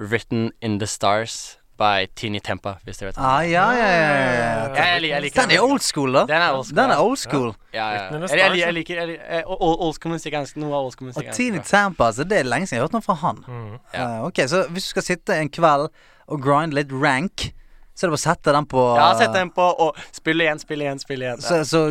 Written 0.00 0.50
in 0.60 0.78
the 0.78 0.86
Stars 0.86 1.60
by 1.80 2.06
Tini 2.14 2.40
Tempa, 2.44 2.74
hvis 2.84 3.00
dere 3.00 3.10
vet 3.10 3.18
hva 3.18 3.28
Ah, 3.38 3.44
ja, 3.48 3.64
ja, 3.72 3.86
ja, 3.88 4.00
ja. 4.04 4.32
Ja, 4.76 4.84
jeg, 4.92 5.08
jeg 5.08 5.22
liker 5.24 5.46
Den 5.46 5.54
er 5.56 5.64
old 5.64 5.84
school, 5.84 6.12
da. 6.12 6.24
Den 6.28 6.42
er 6.44 6.56
old 6.56 6.66
school. 6.66 6.76
Den 6.76 6.92
er 6.92 7.00
old 7.04 7.20
school. 7.20 7.48
Ja, 7.72 7.86
ja. 7.94 8.02
ja. 8.04 8.20
Jeg, 8.20 8.40
jeg, 8.40 8.58
jeg 8.60 8.76
liker 8.76 9.00
jeg, 9.00 9.08
li- 9.14 9.20
eh, 9.38 9.42
old, 9.46 9.78
old 9.86 9.96
school 9.96 10.12
musikk 10.12 10.36
er 10.36 10.52
Noe 10.60 10.74
av 10.76 10.90
old 10.90 10.92
school 10.96 11.08
musikk 11.08 11.30
Og 11.32 11.38
Tini. 11.38 11.62
Tampa, 11.64 12.10
altså, 12.10 12.26
det 12.28 12.42
er 12.42 12.48
lenge 12.48 12.68
siden 12.68 12.76
jeg 12.76 12.84
har 12.84 12.90
hørt 12.90 12.98
noe 12.98 13.06
fra 13.06 13.16
han. 13.22 13.40
Mm. 13.46 13.72
Ja. 13.94 14.04
Uh, 14.04 14.26
ok, 14.28 14.42
Så 14.52 14.62
hvis 14.68 14.90
du 14.90 14.92
skal 14.92 15.06
sitte 15.08 15.38
en 15.40 15.52
kveld 15.52 15.88
og 16.30 16.44
grind 16.44 16.76
litt 16.76 16.92
rank, 16.92 17.48
så 17.94 18.06
er 18.06 18.08
det 18.08 18.14
bare 18.14 18.20
å 18.20 18.22
sette 18.22 18.54
den 18.56 18.68
på 18.70 18.84
Ja, 18.96 19.08
sette 19.18 19.36
den 19.36 19.52
på 19.54 19.66
og 19.86 19.98
spille 20.16 20.46
igjen, 20.46 20.62
spille 20.62 20.86
igjen, 20.86 21.02
spille 21.02 21.26
igjen. 21.26 21.42
Så, 21.44 21.60
så 21.68 21.82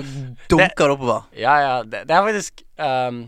dunker 0.50 0.90
det 0.90 0.96
oppover. 0.96 1.28
Ja, 1.38 1.56
ja. 1.62 1.76
Det, 1.86 2.06
det 2.10 2.16
er 2.16 2.26
faktisk 2.26 2.64
um, 2.82 3.22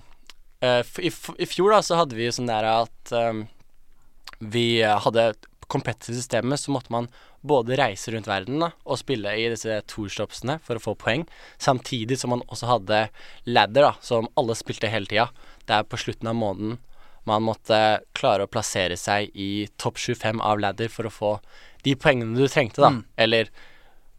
uh, 0.65 0.81
i, 1.03 1.11
I 1.11 1.49
fjor 1.49 1.75
da 1.75 1.81
så 1.85 1.99
hadde 2.01 2.17
vi 2.17 2.31
sånn 2.33 2.49
der 2.49 2.67
at 2.71 3.13
um, 3.13 3.45
vi 4.41 4.65
hadde 4.81 5.27
et 5.33 5.51
competitive 5.71 6.17
systemet, 6.17 6.59
så 6.59 6.73
måtte 6.73 6.91
man 6.91 7.07
både 7.41 7.77
reise 7.79 8.11
rundt 8.13 8.29
verden 8.29 8.59
da, 8.61 8.71
og 8.85 8.99
spille 8.99 9.31
i 9.39 9.47
disse 9.53 9.79
tourstopsene 9.89 10.57
for 10.65 10.77
å 10.77 10.83
få 10.83 10.95
poeng, 10.99 11.23
samtidig 11.61 12.19
som 12.19 12.33
man 12.35 12.43
også 12.51 12.69
hadde 12.69 13.01
ladder, 13.47 13.87
da, 13.87 13.93
som 14.03 14.29
alle 14.37 14.57
spilte 14.57 14.91
hele 14.91 15.09
tida. 15.09 15.29
Der 15.69 15.85
på 15.87 15.99
slutten 16.01 16.29
av 16.29 16.37
måneden 16.37 16.79
man 17.29 17.45
måtte 17.45 18.01
klare 18.17 18.47
å 18.47 18.51
plassere 18.51 18.97
seg 18.97 19.29
i 19.37 19.67
topp 19.81 19.99
25 20.01 20.41
av 20.41 20.61
ladder 20.61 20.89
for 20.89 21.07
å 21.07 21.13
få 21.13 21.33
de 21.83 21.95
poengene 21.95 22.37
du 22.37 22.47
trengte, 22.47 22.81
da. 22.83 22.89
Mm. 22.95 23.03
Eller 23.17 23.49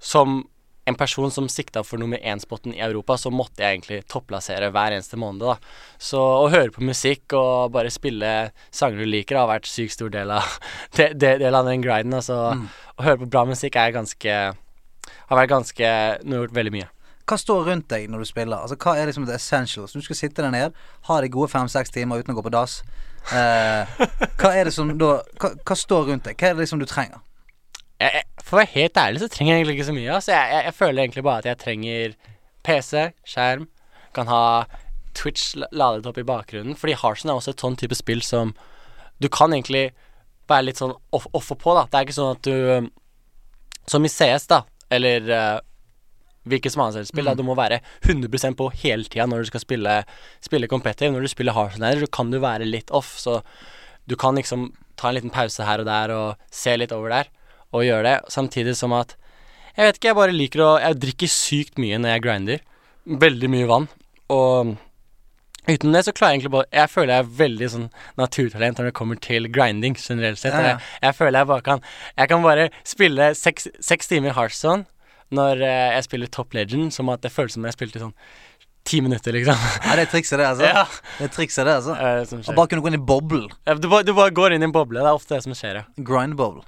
som 0.03 0.41
en 0.85 0.97
person 0.99 1.31
som 1.31 1.47
sikta 1.47 1.85
for 1.87 2.01
nummer 2.03 2.19
én-spotten 2.19 2.73
i 2.75 2.81
Europa, 2.83 3.15
så 3.17 3.31
måtte 3.31 3.63
jeg 3.63 3.77
egentlig 3.77 4.01
topplassere 4.11 4.73
hver 4.75 4.97
eneste 4.97 5.15
måned, 5.21 5.45
da. 5.47 5.55
Så 6.03 6.19
å 6.19 6.49
høre 6.51 6.73
på 6.75 6.83
musikk 6.83 7.37
og 7.39 7.71
bare 7.77 7.93
spille 7.95 8.33
sanger 8.75 8.99
du 8.99 9.07
liker, 9.07 9.39
har 9.39 9.47
vært 9.53 9.69
sykt 9.71 9.95
stor 9.95 10.11
del 10.11 10.33
av, 10.35 10.43
det, 10.99 11.13
del 11.21 11.55
av 11.55 11.69
den 11.71 11.85
griden. 11.87 12.13
Altså, 12.19 12.41
Mm. 12.57 12.67
å 12.99 13.07
høre 13.07 13.23
på 13.23 13.31
bra 13.31 13.45
musikk 13.47 13.77
er 13.79 13.95
ganske 13.95 14.35
Har 15.29 15.37
vært 15.39 15.51
ganske 15.51 15.87
Nå 16.25 16.37
har 16.37 16.45
gjort 16.47 16.55
veldig 16.59 16.73
mye. 16.75 16.89
Hva 17.27 17.39
står 17.39 17.65
rundt 17.71 17.87
deg 17.89 18.09
når 18.11 18.19
du 18.19 18.27
spiller? 18.27 18.59
Altså 18.59 18.77
Hva 18.77 18.97
er 18.99 19.07
liksom 19.07 19.25
det 19.27 19.35
essentials? 19.39 19.93
Du 19.95 20.03
skal 20.03 20.17
sitte 20.19 20.43
der 20.43 20.51
ned, 20.51 20.75
ha 21.07 21.21
de 21.23 21.29
gode 21.31 21.49
fem-seks 21.51 21.91
timer 21.95 22.19
uten 22.21 22.35
å 22.35 22.37
gå 22.41 22.43
på 22.43 22.51
dass. 22.53 22.81
Eh, 23.31 23.87
hva 24.43 24.51
er 24.51 24.65
det 24.67 24.75
som 24.75 24.91
da 24.99 25.13
hva, 25.39 25.53
hva 25.63 25.77
står 25.79 26.09
rundt 26.11 26.25
deg? 26.27 26.35
Hva 26.37 26.51
er 26.51 26.57
det 26.59 26.65
liksom 26.67 26.83
du 26.83 26.87
trenger? 26.91 27.23
Jeg, 28.03 28.23
For 28.43 28.57
å 28.57 28.61
være 28.63 28.75
helt 28.75 29.01
ærlig 29.03 29.23
så 29.23 29.31
trenger 29.33 29.53
jeg 29.53 29.63
egentlig 29.63 29.79
ikke 29.79 29.89
så 29.89 29.97
mye. 29.97 30.13
Altså, 30.17 30.33
jeg, 30.35 30.53
jeg, 30.55 30.65
jeg 30.69 30.77
føler 30.79 31.03
egentlig 31.03 31.25
bare 31.27 31.43
at 31.43 31.51
jeg 31.51 31.61
trenger 31.63 32.15
PC, 32.67 33.03
skjerm, 33.29 33.67
kan 34.17 34.31
ha 34.31 34.43
Twitch 35.19 35.57
la- 35.59 35.71
ladet 35.73 36.09
opp 36.09 36.21
i 36.21 36.27
bakgrunnen. 36.27 36.79
Fordi 36.79 36.97
Harson 37.01 37.33
er 37.33 37.41
også 37.41 37.55
et 37.55 37.65
sånn 37.65 37.79
type 37.81 37.99
spill 37.99 38.23
som 38.25 38.55
du 39.23 39.29
kan 39.33 39.55
egentlig 39.55 39.91
være 40.51 40.69
litt 40.69 40.81
sånn 40.81 40.95
off, 41.15 41.29
off 41.37 41.53
og 41.55 41.61
på, 41.63 41.75
da. 41.79 41.87
Det 41.89 41.99
er 41.99 42.09
ikke 42.09 42.19
sånn 42.19 42.37
at 42.37 42.49
du 42.49 42.55
um, 42.83 42.89
Som 43.91 44.07
i 44.07 44.11
CS, 44.13 44.47
da, 44.51 44.63
eller 44.95 45.29
uh, 45.33 45.59
hvilket 46.47 46.75
som 46.75 46.85
annet 46.85 47.09
spill, 47.09 47.27
da, 47.27 47.35
du 47.39 47.43
må 47.47 47.57
være 47.59 47.81
100% 48.07 48.59
på 48.59 48.69
hele 48.83 49.07
tida 49.11 49.27
når 49.31 49.43
du 49.43 49.51
skal 49.51 49.63
spille, 49.63 49.97
spille 50.43 50.71
competitive. 50.71 51.13
Når 51.15 51.27
du 51.27 51.33
spiller 51.33 51.77
så 51.79 52.11
kan 52.15 52.31
du 52.31 52.39
være 52.43 52.69
litt 52.69 52.91
off, 52.91 53.15
så 53.19 53.41
du 54.07 54.17
kan 54.19 54.39
liksom 54.39 54.71
ta 54.99 55.09
en 55.09 55.19
liten 55.19 55.35
pause 55.35 55.67
her 55.67 55.83
og 55.83 55.87
der 55.87 56.15
og 56.15 56.51
se 56.51 56.75
litt 56.77 56.93
over 56.95 57.11
der 57.11 57.31
og 57.73 57.85
gjøre 57.87 58.05
det, 58.07 58.15
samtidig 58.33 58.77
som 58.79 58.95
at 58.97 59.17
Jeg 59.77 59.89
vet 59.89 59.97
ikke, 59.99 60.09
jeg 60.11 60.17
bare 60.19 60.37
liker 60.37 60.61
å 60.61 60.71
Jeg 60.83 61.01
drikker 61.01 61.31
sykt 61.33 61.79
mye 61.81 61.99
når 61.99 62.15
jeg 62.15 62.25
grinder. 62.27 62.65
Veldig 63.23 63.49
mye 63.51 63.69
vann. 63.71 63.89
Og 64.33 64.75
uten 65.69 65.95
det 65.95 66.05
så 66.05 66.13
klarer 66.13 66.35
jeg 66.35 66.41
egentlig 66.41 66.55
bare 66.57 66.69
Jeg 66.75 66.91
føler 66.93 67.15
jeg 67.15 67.25
er 67.25 67.35
veldig 67.41 67.69
sånn 67.73 67.89
naturtalent 68.21 68.79
når 68.79 68.91
det 68.91 68.95
kommer 68.99 69.21
til 69.23 69.49
grinding 69.53 69.97
generelt 69.97 70.41
sett. 70.43 70.53
Ja, 70.53 70.61
ja. 70.61 70.77
Jeg, 70.77 70.99
jeg 71.07 71.19
føler 71.19 71.41
jeg 71.41 71.51
bare 71.53 71.67
kan 71.71 71.85
Jeg 72.19 72.33
kan 72.35 72.45
bare 72.45 72.71
spille 72.85 73.33
seks, 73.39 73.69
seks 73.81 74.13
timer 74.13 74.37
Hearthstone 74.37 74.89
når 75.33 75.63
eh, 75.65 75.93
jeg 75.97 76.05
spiller 76.05 76.29
Top 76.29 76.53
Legend, 76.53 76.91
som 76.93 77.09
at 77.09 77.23
det 77.25 77.31
føles 77.33 77.55
som 77.57 77.65
jeg 77.65 77.73
spilte 77.73 78.03
sånn 78.03 78.13
ti 78.85 78.99
minutter, 79.01 79.33
liksom. 79.33 79.57
Ja, 79.87 79.95
det 79.97 80.07
er 80.07 80.11
trikset, 80.13 80.37
det, 80.41 80.49
altså. 80.51 80.69
ja. 80.77 80.83
Det 81.19 81.29
er 81.29 81.33
trikset, 81.37 81.65
det, 81.65 81.77
altså. 81.79 81.95
eh, 81.97 82.43
skjer. 82.43 82.57
bare 82.59 82.71
kunne 82.73 82.85
gå 82.85 82.91
inn 82.91 82.99
i 82.99 83.05
boble. 83.13 83.47
Du, 83.81 83.89
du 83.89 84.13
bare 84.13 84.35
går 84.35 84.57
inn 84.57 84.65
i 84.65 84.69
en 84.69 84.75
boble. 84.75 85.01
Det 85.01 85.09
er 85.09 85.17
ofte 85.17 85.37
det 85.37 85.47
som 85.47 85.57
skjer, 85.57 85.81
ja. 85.81 86.05
Grind 86.05 86.37
boble. 86.37 86.67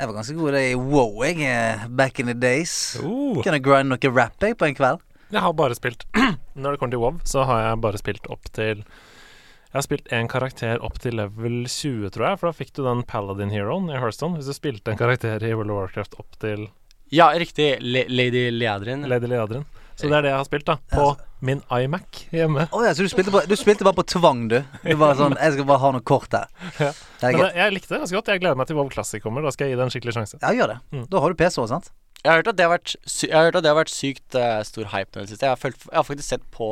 Jeg 0.00 0.08
var 0.08 0.16
ganske 0.16 0.34
god 0.38 0.54
i 0.56 0.74
wow, 0.80 1.10
jeg. 1.26 1.42
eh, 1.44 1.82
Back 1.92 2.20
in 2.22 2.30
the 2.30 2.34
days. 2.34 2.96
Uh, 2.96 3.36
Kunne 3.44 3.60
grinde 3.60 3.92
noe 3.92 4.12
rap 4.16 4.40
jeg 4.40 4.56
på 4.56 4.64
en 4.70 4.74
kveld. 4.78 5.02
jeg 5.30 5.40
har 5.44 5.52
bare 5.54 5.76
spilt 5.76 6.06
Når 6.56 6.72
det 6.72 6.78
kommer 6.80 6.90
til 6.96 7.02
WoW, 7.02 7.18
så 7.28 7.44
har 7.46 7.60
jeg 7.68 7.80
bare 7.84 7.98
spilt 8.00 8.24
opp 8.32 8.48
til 8.56 8.80
Jeg 8.80 9.76
har 9.76 9.84
spilt 9.86 10.08
én 10.10 10.26
karakter 10.32 10.80
opp 10.82 10.96
til 10.98 11.14
level 11.20 11.66
20, 11.68 12.08
tror 12.10 12.26
jeg, 12.30 12.38
for 12.40 12.48
da 12.50 12.56
fikk 12.56 12.72
du 12.74 12.82
den 12.88 13.04
Paladin 13.06 13.52
Heroen 13.54 13.86
i 13.92 13.98
Hearthstone. 14.00 14.40
Hvis 14.40 14.48
du 14.50 14.56
spilte 14.56 14.90
en 14.90 14.98
karakter 14.98 15.38
i 15.46 15.52
World 15.54 15.70
of 15.70 15.82
Warcraft 15.84 16.16
opp 16.18 16.40
til 16.42 16.66
Ja, 17.12 17.28
riktig. 17.38 17.76
Le 17.82 18.06
Lady 18.08 18.48
Leadrin. 18.50 19.04
Lady 19.06 19.28
Leadrin. 19.30 19.64
Så 19.94 20.08
det 20.08 20.16
er 20.16 20.22
det 20.26 20.32
jeg 20.32 20.40
har 20.40 20.48
spilt, 20.48 20.66
da. 20.66 20.78
På 20.90 21.12
min 21.44 21.62
iMac 21.72 22.24
hjemme. 22.34 22.66
Oh, 22.72 22.82
ja, 22.84 22.92
så 22.94 23.04
du 23.06 23.08
spilte, 23.12 23.32
på, 23.32 23.40
du 23.48 23.54
spilte 23.56 23.86
bare 23.86 23.96
på 23.96 24.04
tvang, 24.12 24.42
du? 24.52 24.58
Du 24.84 24.92
bare 25.00 25.16
sånn 25.18 25.36
Jeg 25.40 25.54
skal 25.56 25.66
bare 25.68 25.80
ha 25.82 25.90
noe 25.96 26.04
kort 26.04 26.32
her. 26.36 26.50
Ja. 26.80 26.90
Det 26.92 27.30
Men 27.32 27.40
greit. 27.40 27.56
jeg 27.58 27.74
likte 27.76 27.94
det 27.94 28.00
ganske 28.04 28.16
godt. 28.18 28.28
Jeg 28.32 28.40
gleder 28.42 28.58
meg 28.60 28.68
til 28.70 28.76
WoW 28.78 28.88
Classic 28.92 29.22
kommer. 29.24 29.44
Da 29.44 29.52
skal 29.54 29.68
jeg 29.68 29.74
gi 29.74 29.80
det 29.80 29.86
en 29.86 29.92
skikkelig 29.94 30.14
sjanse. 30.16 30.38
Ja, 30.40 30.52
gjør 30.56 30.74
det. 30.74 30.78
Mm. 30.92 31.02
Da 31.12 31.20
har 31.24 31.32
du 31.32 31.36
PC 31.40 31.60
òg, 31.60 31.68
sant? 31.72 31.90
Jeg 32.20 32.30
har 32.30 32.40
hørt 32.42 32.50
at 32.52 32.56
det 32.58 32.64
har 32.66 32.72
vært, 32.74 32.94
sy 33.08 33.26
jeg 33.30 33.36
har 33.36 33.46
hørt 33.48 33.56
at 33.56 33.64
det 33.64 33.70
har 33.72 33.78
vært 33.80 33.92
sykt 33.92 34.36
uh, 34.36 34.60
stor 34.68 34.88
hype 34.92 35.16
nå 35.16 35.22
i 35.22 35.24
det 35.24 35.32
siste. 35.32 35.46
Jeg 35.48 35.54
har, 35.56 35.60
følt, 35.60 35.84
jeg 35.88 35.96
har 35.96 36.04
faktisk 36.08 36.28
sett 36.34 36.46
på, 36.52 36.70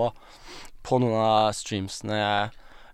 på 0.85 0.99
noen 1.01 1.21
av 1.25 1.53
streamsene 1.57 2.19
Hva, 2.19 2.49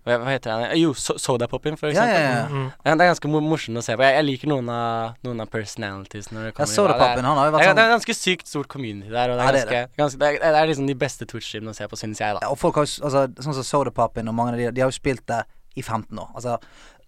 hva 0.05 0.29
heter 0.29 0.61
det? 0.61 0.77
Jo, 0.77 0.91
so 0.93 1.15
Sodapopping, 1.17 1.77
for 1.81 1.89
eksempel. 1.89 2.13
ja, 2.21 2.33
ja. 2.37 2.45
Mm. 2.51 2.67
Ja, 2.85 2.93
Det 2.95 3.05
er 3.05 3.09
ganske 3.09 3.29
mo 3.33 3.39
morsomt 3.41 3.79
å 3.81 3.83
se 3.85 3.95
på. 3.97 4.03
Jeg, 4.05 4.13
jeg 4.19 4.25
liker 4.27 4.51
noen 4.51 4.69
av, 4.69 5.15
noen 5.25 5.41
av 5.41 5.49
personalities 5.49 6.29
når 6.29 6.43
det 6.43 6.51
Ja, 6.51 6.67
Soda 6.69 6.93
Sodapappen, 6.93 7.25
han 7.25 7.39
har 7.41 7.47
jo 7.49 7.51
det, 7.51 7.57
vært 7.57 7.65
er, 7.65 7.73
det 7.73 7.73
sånn 7.73 7.83
er 7.89 7.93
ganske 7.95 8.15
sykt 8.19 8.51
stort 8.51 8.69
community 8.69 9.09
der, 9.09 9.33
og 9.33 9.39
det 9.41 9.43
Ja, 9.43 9.49
er, 9.49 9.53
det 9.57 9.61
er 9.65 9.87
ganske, 9.97 9.97
ganske, 9.97 10.19
det 10.21 10.29
er, 10.29 10.39
det 10.45 10.61
er 10.61 10.69
liksom 10.71 10.89
de 10.91 10.97
beste 11.05 11.25
Twitch-streamene 11.25 11.73
å 11.73 11.77
se 11.79 11.87
på, 11.89 11.97
synes 11.97 12.21
jeg, 12.21 12.37
da. 12.37 12.43
ja, 12.45 12.51
Og 12.53 12.59
folk 12.61 12.77
har 12.77 12.85
jo 12.85 13.07
altså, 13.09 13.25
Sånn 13.47 13.57
som 13.57 13.65
Sodapappen 13.71 14.29
og 14.29 14.37
mange 14.37 14.53
av 14.53 14.61
de 14.61 14.69
De 14.77 14.85
har 14.85 14.93
jo 14.93 14.97
spilt 14.99 15.25
det 15.31 15.41
i 15.75 15.81
15 15.81 16.13
år. 16.21 16.29
Altså 16.37 16.59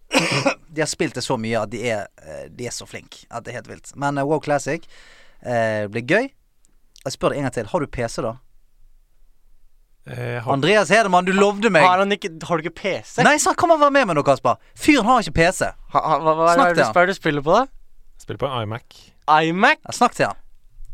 De 0.73 0.81
har 0.81 0.89
spilt 0.89 1.15
det 1.15 1.23
så 1.23 1.37
mye 1.39 1.61
at 1.61 1.71
de 1.71 1.83
er, 1.91 2.07
eh, 2.23 2.47
de 2.49 2.65
er 2.67 2.73
så 2.75 2.87
flinke 2.89 3.25
at 3.29 3.45
det 3.45 3.53
er 3.53 3.59
helt 3.61 3.69
vilt. 3.71 3.93
Men 3.95 4.17
uh, 4.17 4.25
Wow 4.27 4.41
Classic 4.43 4.83
uh, 5.45 5.85
blir 5.91 6.03
gøy. 6.07 6.27
Jeg 7.05 7.13
spør 7.15 7.31
deg 7.35 7.39
en 7.43 7.47
gang 7.47 7.55
til. 7.55 7.69
Har 7.71 7.83
du 7.83 7.87
PC, 7.87 8.21
da? 8.25 8.33
Jeg 10.07 10.41
har, 10.41 10.53
Andreas 10.53 10.91
Hedemann, 10.93 11.27
du 11.27 11.33
lovde 11.35 11.69
meg 11.73 11.83
Har, 11.83 11.99
han 11.99 12.13
ikke, 12.15 12.29
har 12.47 12.59
du 12.59 12.63
ikke 12.63 12.77
PC? 12.79 13.17
Nei, 13.27 13.35
så 13.43 13.51
kom 13.59 13.73
og 13.75 13.81
vær 13.81 13.91
med 13.91 14.07
meg 14.07 14.15
nå, 14.15 14.23
Kasper. 14.23 14.55
Fyren 14.79 15.07
har 15.09 15.25
ikke 15.25 15.35
PC. 15.41 15.67
Ha, 15.67 15.99
ha, 15.99 16.19
hva, 16.23 16.35
hva, 16.37 16.53
Snakk 16.55 16.77
er 16.77 17.09
det 17.09 17.15
du 17.15 17.17
spiller 17.17 17.43
på, 17.43 17.57
da? 17.57 17.65
spiller 18.23 18.39
på 18.39 18.51
iMac. 18.63 19.01
iMac? 19.27 19.83
Ja, 19.83 19.97
Snakk 19.99 20.15
til 20.15 20.29
han. 20.29 20.39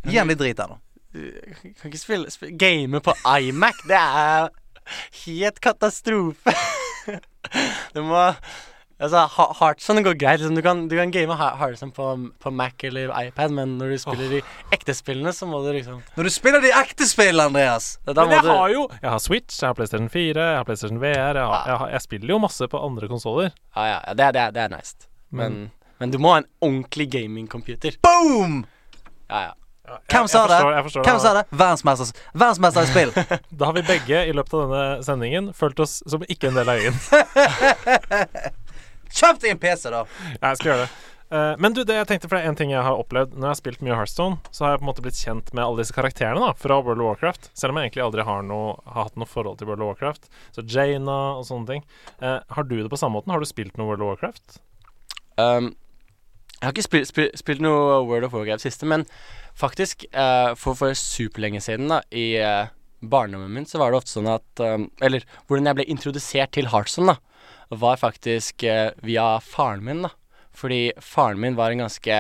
Gi 0.09 0.17
han 0.17 0.33
litt 0.33 0.41
drit 0.41 0.59
her 0.59 0.73
nå. 0.73 0.79
Kan 1.13 1.91
ikke 1.91 2.01
spille, 2.01 2.33
spille 2.33 2.57
Game 2.57 3.01
på 3.05 3.13
iMac. 3.37 3.85
Det 3.89 3.99
er 3.99 4.49
helt 5.23 5.61
katastrofe. 5.61 6.55
du 7.93 8.01
må 8.07 8.25
Altså, 9.03 9.21
Heartson 9.59 9.99
går 10.05 10.15
greit. 10.15 10.39
Liksom. 10.39 10.55
Du, 10.55 10.61
kan, 10.65 10.83
du 10.87 10.95
kan 10.95 11.11
game 11.11 11.35
Heartson 11.35 11.91
på, 11.91 12.07
på 12.39 12.51
Mac 12.55 12.83
eller 12.87 13.11
iPad, 13.27 13.51
men 13.51 13.73
når 13.81 13.93
du 13.93 13.97
spiller 13.99 14.29
de 14.37 14.41
ekte 14.75 14.95
spillene, 14.95 15.33
så 15.35 15.45
må 15.49 15.59
du 15.65 15.71
liksom 15.75 15.99
Når 16.15 16.29
du 16.29 16.31
spiller 16.33 16.63
de 16.63 16.71
ekte 16.79 17.07
spillene, 17.09 17.49
Andreas 17.51 17.97
Da, 18.07 18.13
da 18.15 18.23
Men 18.25 18.29
må 18.31 18.37
jeg 18.39 18.43
du 18.47 18.51
har 18.55 18.69
jo 18.73 18.85
Jeg 19.01 19.09
har 19.11 19.19
Switch, 19.25 19.59
jeg 19.61 19.67
har 19.69 19.75
PlayStation 19.77 20.07
4, 20.13 20.45
jeg 20.53 20.57
har 20.61 20.67
PlayStation 20.69 21.01
VR. 21.03 21.35
Jeg, 21.35 21.47
har, 21.51 21.65
jeg, 21.67 21.77
har, 21.83 21.89
jeg 21.97 22.05
spiller 22.07 22.35
jo 22.35 22.39
masse 22.45 22.67
på 22.71 22.79
andre 22.89 23.09
konsoller. 23.11 23.51
Ja, 23.75 23.85
ja, 23.91 23.97
ja 24.07 24.13
det, 24.13 24.29
er- 24.29 24.31
det, 24.37 24.41
er- 24.47 24.55
det 24.55 24.63
er 24.67 24.71
nice. 24.77 24.95
Men, 25.33 25.59
men 25.99 26.11
du 26.13 26.17
må 26.21 26.31
ha 26.35 26.43
en 26.43 26.47
ordentlig 26.61 27.09
gamingcomputer. 27.11 27.99
Boom! 28.05 28.63
Ja, 29.29 29.49
ja. 29.49 29.51
Ja, 29.83 29.97
jeg- 29.99 30.13
Hvem 30.15 30.27
sa 30.31 30.39
jeg 30.45 30.47
det? 30.47 30.55
forstår- 30.55 30.73
jeg 30.77 30.83
forstår 30.87 31.03
Hvem 31.09 31.17
sa 31.19 31.31
det? 31.35 31.41
Verdensmester, 31.59 32.21
verdensmester 32.39 32.81
i 32.81 32.91
spill. 32.93 33.11
Da 33.59 33.65
har 33.67 33.73
vi 33.75 33.81
begge 33.89 34.21
i 34.29 34.31
løpet 34.31 34.53
av 34.55 34.61
denne 34.71 35.03
sendingen 35.03 35.49
følt 35.53 35.81
oss 35.83 35.97
som 36.07 36.23
ikke 36.31 36.47
en 36.53 36.55
del 36.61 36.71
av 36.71 36.79
gjengen. 36.79 36.95
Kjøp 39.13 39.41
deg 39.43 39.53
en 39.53 39.61
PC, 39.61 39.89
da. 39.93 40.03
Jeg 40.35 40.59
skal 40.59 40.71
gjøre 40.71 40.85
det. 40.85 40.93
Uh, 41.33 41.55
men 41.57 41.73
du, 41.73 41.81
det 41.87 41.95
jeg 41.97 42.07
tenkte, 42.11 42.29
for 42.29 42.37
det 42.37 42.45
er 42.45 42.51
en 42.51 42.57
ting 42.57 42.69
jeg 42.69 42.85
har 42.85 42.99
opplevd 42.99 43.31
når 43.33 43.47
jeg 43.47 43.49
har 43.49 43.57
spilt 43.57 43.85
mye 43.85 43.95
Hearthstone, 43.97 44.37
så 44.53 44.65
har 44.65 44.73
jeg 44.73 44.81
på 44.81 44.85
en 44.85 44.89
måte 44.91 45.05
blitt 45.05 45.17
kjent 45.17 45.47
med 45.55 45.63
alle 45.63 45.81
disse 45.81 45.95
karakterene 45.95 46.43
da, 46.43 46.51
fra 46.59 46.77
World 46.77 47.01
of 47.01 47.09
Warcraft. 47.09 47.49
Selv 47.57 47.73
om 47.73 47.79
jeg 47.79 47.89
egentlig 47.89 48.03
aldri 48.05 48.25
har, 48.27 48.43
noe, 48.45 48.75
har 48.85 49.07
hatt 49.07 49.17
noe 49.17 49.29
forhold 49.29 49.57
til 49.57 49.71
World 49.71 49.81
of 49.81 49.93
Warcraft. 49.93 50.29
Så 50.53 50.65
Jaina 50.69 51.17
og 51.39 51.47
sånne 51.49 51.71
ting. 51.71 51.87
Uh, 52.21 52.37
har 52.53 52.69
du 52.69 52.75
det 52.75 52.91
på 52.91 52.99
samme 53.01 53.17
måten? 53.17 53.33
Har 53.33 53.41
du 53.41 53.49
spilt 53.49 53.79
noe 53.81 53.89
World 53.89 54.05
of 54.05 54.13
Warcraft? 54.13 54.59
Um, 55.41 55.73
jeg 56.59 56.67
har 56.67 56.75
ikke 56.75 56.85
spilt, 56.85 57.09
spilt, 57.09 57.41
spilt 57.41 57.65
noe 57.65 58.03
World 58.05 58.29
of 58.29 58.37
Warcraft 58.37 58.67
siste, 58.67 58.87
men 58.89 59.07
faktisk, 59.57 60.05
uh, 60.13 60.53
for, 60.59 60.77
for 60.77 60.93
superlenge 60.97 61.63
siden, 61.65 61.89
da, 61.91 62.03
i 62.13 62.27
uh, 62.45 62.69
barndommen 63.01 63.51
min, 63.57 63.65
så 63.67 63.81
var 63.81 63.91
det 63.91 64.03
ofte 64.03 64.13
sånn 64.15 64.29
at 64.31 64.61
um, 64.63 64.85
Eller 65.03 65.25
hvordan 65.47 65.67
jeg 65.69 65.79
ble 65.79 65.89
introdusert 65.91 66.53
til 66.55 66.69
Heartstone, 66.71 67.17
da, 67.17 67.32
var 67.69 68.01
faktisk 68.01 68.63
eh, 68.63 68.91
via 69.05 69.39
faren 69.43 69.83
min, 69.85 70.03
da. 70.07 70.13
Fordi 70.53 70.91
faren 71.01 71.41
min 71.41 71.57
var 71.57 71.73
en 71.73 71.85
ganske 71.85 72.19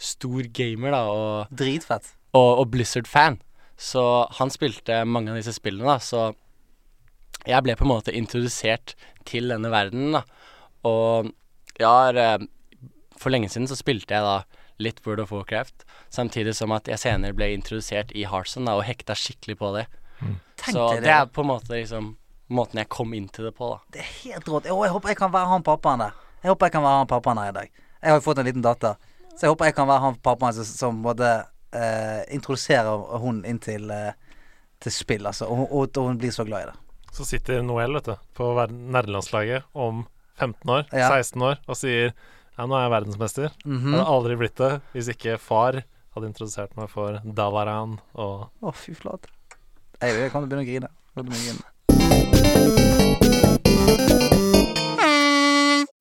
stor 0.00 0.48
gamer, 0.56 0.94
da, 0.94 1.02
og 1.08 1.56
Dritfett. 1.56 2.14
og, 2.32 2.50
og 2.62 2.70
Blizzard-fan. 2.72 3.40
Så 3.80 4.02
han 4.36 4.52
spilte 4.52 5.04
mange 5.08 5.32
av 5.32 5.40
disse 5.40 5.54
spillene, 5.56 5.96
da. 5.96 5.98
Så 6.04 6.30
jeg 7.48 7.64
ble 7.64 7.76
på 7.76 7.86
en 7.86 7.92
måte 7.94 8.14
introdusert 8.16 8.94
til 9.28 9.48
denne 9.52 9.72
verdenen, 9.72 10.18
da. 10.18 10.24
Og 10.88 11.30
jeg 11.80 11.88
har 11.88 12.16
eh, 12.16 12.48
For 13.20 13.32
lenge 13.32 13.50
siden 13.52 13.68
så 13.68 13.76
spilte 13.76 14.16
jeg 14.16 14.24
da 14.24 14.38
litt 14.80 15.02
World 15.04 15.20
of 15.20 15.32
Warcraft, 15.34 15.84
samtidig 16.08 16.54
som 16.56 16.72
at 16.72 16.88
jeg 16.88 17.02
senere 17.02 17.36
ble 17.36 17.50
introdusert 17.52 18.14
i 18.16 18.24
Hearthstone 18.24 18.64
da, 18.64 18.78
og 18.80 18.86
hekta 18.88 19.12
skikkelig 19.12 19.58
på 19.60 19.74
det. 19.76 19.86
Mm. 20.20 20.36
så 20.68 20.86
det 21.00 21.08
er 21.08 21.28
på 21.32 21.40
en 21.40 21.48
måte 21.48 21.72
liksom 21.72 22.14
måten 22.50 22.80
jeg 22.82 22.88
kom 22.92 23.14
inn 23.14 23.28
til 23.32 23.46
det 23.48 23.54
på, 23.56 23.68
da. 23.72 23.78
Det 23.94 24.02
er 24.02 24.10
helt 24.24 24.50
rått. 24.50 24.66
Å, 24.70 24.78
jeg 24.84 24.94
håper 24.94 25.12
jeg 25.12 25.18
kan 25.20 25.32
være 25.34 25.50
han 25.52 25.64
pappaen 25.66 26.02
der. 26.04 26.18
Jeg 26.42 26.52
håper 26.52 26.68
jeg 26.70 26.74
kan 26.76 26.84
være 26.86 26.98
han 27.02 27.10
pappaen 27.10 27.40
her 27.42 27.52
i 27.52 27.56
dag. 27.60 27.70
Jeg 28.00 28.10
har 28.12 28.18
jo 28.20 28.24
fått 28.24 28.40
en 28.42 28.48
liten 28.48 28.64
datter, 28.64 28.96
så 29.36 29.44
jeg 29.46 29.52
håper 29.54 29.70
jeg 29.70 29.76
kan 29.76 29.88
være 29.90 30.04
han 30.06 30.18
pappaen 30.24 30.56
som, 30.56 30.66
som 30.68 31.00
både 31.04 31.30
eh, 31.76 32.22
introduserer 32.34 33.18
hun 33.22 33.42
inn 33.48 33.60
til, 33.62 33.90
eh, 33.94 34.12
til 34.80 34.94
spill, 34.94 35.28
altså. 35.30 35.48
Og, 35.52 35.66
og, 35.68 35.90
og 36.00 36.08
hun 36.10 36.18
blir 36.20 36.32
så 36.34 36.46
glad 36.48 36.64
i 36.66 36.70
det. 36.72 36.76
Så 37.14 37.26
sitter 37.26 37.62
Noel 37.66 37.96
vet 37.98 38.06
du, 38.10 38.14
på 38.38 38.50
nerdelandslaget 38.70 39.66
om 39.74 40.04
15 40.40 40.70
år, 40.70 40.84
Ja. 40.96 41.10
16 41.10 41.42
år, 41.42 41.58
og 41.68 41.76
sier 41.76 42.12
ja, 42.12 42.66
nå 42.66 42.76
er 42.76 42.86
jeg 42.86 42.92
verdensmester. 42.92 43.52
Mhm. 43.64 43.92
Jeg 43.92 43.98
hadde 44.00 44.12
aldri 44.14 44.36
blitt 44.40 44.56
det 44.60 44.72
hvis 44.94 45.08
ikke 45.14 45.38
far 45.40 45.80
hadde 46.14 46.26
introdusert 46.28 46.74
meg 46.76 46.90
for 46.92 47.20
Dalaran 47.24 47.98
og 48.18 48.48
Å, 48.60 48.72
fy 48.74 48.94
flate. 48.98 49.30
Jeg, 50.00 50.16
jeg 50.16 50.32
kan 50.32 50.46
begynne 50.48 50.64
å 50.64 50.68
grine. 50.68 50.90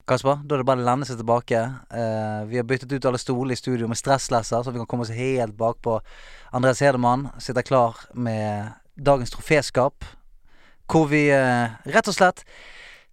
Kasper, 0.10 0.40
da 0.42 0.56
er 0.56 0.64
det 0.64 0.66
bare 0.66 0.82
å 0.82 0.88
lene 0.88 1.06
seg 1.06 1.20
tilbake. 1.20 1.60
Uh, 1.94 2.42
vi 2.50 2.58
har 2.58 2.66
byttet 2.66 2.96
ut 2.96 3.06
alle 3.06 3.20
stolene 3.22 3.54
i 3.54 3.60
studio 3.60 3.86
med 3.90 4.00
stresslesser, 4.00 4.64
så 4.66 4.74
vi 4.74 4.82
kan 4.82 4.90
komme 4.90 5.06
oss 5.06 5.14
helt 5.14 5.54
bakpå. 5.60 6.00
Andreas 6.56 6.82
Hedemann 6.82 7.28
sitter 7.38 7.66
klar 7.68 8.00
med 8.18 8.72
dagens 8.98 9.30
troféskap, 9.36 10.08
hvor 10.90 11.06
vi 11.12 11.28
uh, 11.30 11.78
rett 11.86 12.10
og 12.10 12.18
slett 12.18 12.42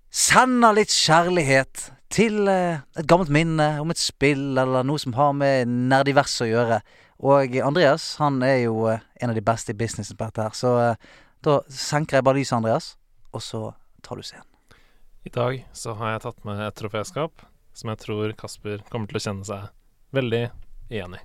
sender 0.08 0.78
litt 0.78 0.94
kjærlighet 0.94 1.90
til 2.16 2.46
uh, 2.48 2.80
et 2.96 3.08
gammelt 3.10 3.34
minne 3.34 3.74
om 3.82 3.92
et 3.92 4.00
spill 4.00 4.56
eller 4.56 4.86
noe 4.86 5.02
som 5.02 5.18
har 5.18 5.36
med 5.36 5.68
nerdivers 5.92 6.38
å 6.40 6.48
gjøre. 6.48 6.80
Og 7.28 7.60
Andreas 7.60 8.14
han 8.22 8.40
er 8.44 8.62
jo 8.64 8.88
en 8.88 9.28
av 9.28 9.36
de 9.36 9.44
beste 9.44 9.76
i 9.76 9.76
businessen 9.76 10.16
på 10.16 10.30
dette 10.30 10.48
her, 10.48 10.56
så 10.56 10.72
da 11.44 11.60
senker 11.72 12.18
jeg 12.18 12.26
bare 12.26 12.40
lyset, 12.40 12.56
Andreas, 12.58 12.94
og 13.34 13.42
så 13.44 13.62
tar 14.06 14.20
du 14.20 14.26
scenen. 14.26 14.48
I 15.26 15.32
dag 15.34 15.58
så 15.74 15.96
har 15.98 16.14
jeg 16.14 16.22
tatt 16.22 16.44
med 16.46 16.60
et 16.62 16.76
troféskap 16.78 17.42
som 17.76 17.90
jeg 17.90 18.00
tror 18.04 18.32
Kasper 18.38 18.84
kommer 18.92 19.10
til 19.10 19.18
å 19.18 19.24
kjenne 19.24 19.46
seg 19.48 19.66
veldig 20.16 20.44
igjen 20.94 21.16
i. 21.18 21.22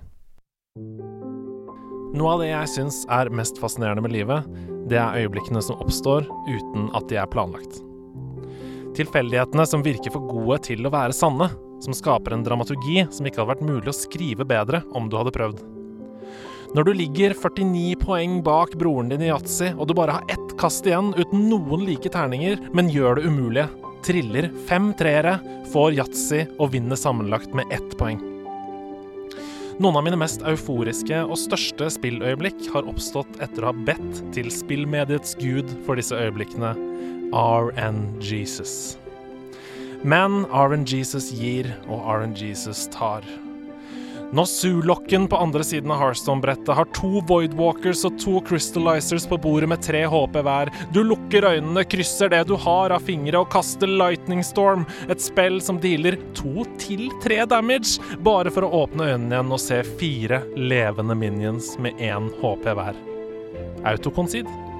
Noe 2.12 2.34
av 2.34 2.42
det 2.42 2.50
jeg 2.50 2.70
syns 2.74 2.98
er 3.12 3.30
mest 3.32 3.60
fascinerende 3.62 4.02
med 4.04 4.12
livet, 4.12 4.48
det 4.90 4.98
er 5.00 5.22
øyeblikkene 5.22 5.62
som 5.64 5.80
oppstår 5.80 6.26
uten 6.26 6.90
at 6.98 7.06
de 7.08 7.16
er 7.22 7.30
planlagt. 7.32 7.78
Tilfeldighetene 8.98 9.64
som 9.64 9.84
virker 9.86 10.12
for 10.12 10.26
gode 10.28 10.58
til 10.66 10.84
å 10.84 10.92
være 10.92 11.16
sanne, 11.16 11.48
som 11.82 11.96
skaper 11.96 12.34
en 12.36 12.44
dramaturgi 12.44 13.06
som 13.14 13.26
ikke 13.26 13.40
hadde 13.40 13.54
vært 13.54 13.64
mulig 13.64 13.88
å 13.88 13.96
skrive 13.96 14.44
bedre 14.48 14.82
om 14.98 15.08
du 15.08 15.16
hadde 15.16 15.32
prøvd. 15.34 15.62
Når 16.72 16.86
du 16.88 16.92
ligger 16.96 17.34
49 17.36 17.98
poeng 18.00 18.38
bak 18.44 18.70
broren 18.80 19.10
din 19.12 19.20
i 19.26 19.28
yatzy, 19.28 19.74
og 19.76 19.90
du 19.90 19.92
bare 19.92 20.14
har 20.16 20.30
ett 20.32 20.54
kast 20.56 20.86
igjen 20.88 21.10
uten 21.18 21.42
noen 21.50 21.84
like 21.84 22.08
terninger, 22.08 22.56
men 22.72 22.88
gjør 22.88 23.18
det 23.18 23.26
umulige, 23.28 23.66
triller 24.06 24.48
fem 24.70 24.88
treere, 24.96 25.34
får 25.68 25.98
yatzy 25.98 26.46
og 26.56 26.72
vinner 26.72 26.96
sammenlagt 26.96 27.52
med 27.52 27.68
ett 27.76 27.92
poeng. 28.00 28.22
Noen 29.84 30.00
av 30.00 30.06
mine 30.08 30.16
mest 30.20 30.40
euforiske 30.48 31.20
og 31.26 31.36
største 31.40 31.90
spilløyeblikk 31.92 32.64
har 32.72 32.88
oppstått 32.88 33.36
etter 33.44 33.66
å 33.66 33.74
ha 33.74 33.84
bedt 33.90 34.24
til 34.32 34.48
spillmediets 34.48 35.36
gud 35.44 35.68
for 35.84 36.00
disse 36.00 36.16
øyeblikkene, 36.16 36.72
RN 37.36 38.02
Jesus. 38.24 38.96
Men 40.08 40.46
RN 40.48 40.88
Jesus 40.88 41.28
gir, 41.36 41.68
og 41.84 42.00
RN 42.16 42.32
Jesus 42.32 42.88
tar. 42.96 43.28
Når 44.32 44.46
Zulocken 44.48 45.26
på 45.28 45.36
andre 45.36 45.60
siden 45.64 45.90
av 45.92 45.98
Hearthstone-brettet 46.00 46.72
har 46.72 46.88
to 46.96 47.20
Voidwalkers 47.28 48.00
og 48.08 48.14
to 48.22 48.38
Crystallizers 48.48 49.26
på 49.28 49.36
bordet 49.44 49.68
med 49.68 49.84
tre 49.84 50.06
HP 50.08 50.38
hver, 50.46 50.72
du 50.96 51.02
lukker 51.04 51.44
øynene, 51.50 51.84
krysser 51.84 52.32
det 52.32 52.46
du 52.48 52.54
har 52.56 52.96
av 52.96 53.04
fingre 53.04 53.42
og 53.44 53.50
kaster 53.52 53.92
Lightning 53.92 54.40
Storm, 54.40 54.86
et 55.12 55.20
spill 55.20 55.60
som 55.60 55.82
dealer 55.84 56.16
to 56.38 56.64
til 56.80 57.12
tre 57.20 57.42
damage, 57.44 58.00
bare 58.24 58.48
for 58.48 58.64
å 58.64 58.72
åpne 58.86 59.12
øynene 59.12 59.36
igjen 59.36 59.52
og 59.52 59.64
se 59.68 59.84
fire 60.00 60.40
levende 60.56 61.18
minions 61.26 61.74
med 61.76 62.00
én 62.00 62.32
HP 62.40 62.70
hver. 62.72 62.96
Autoconcede. 63.84 64.71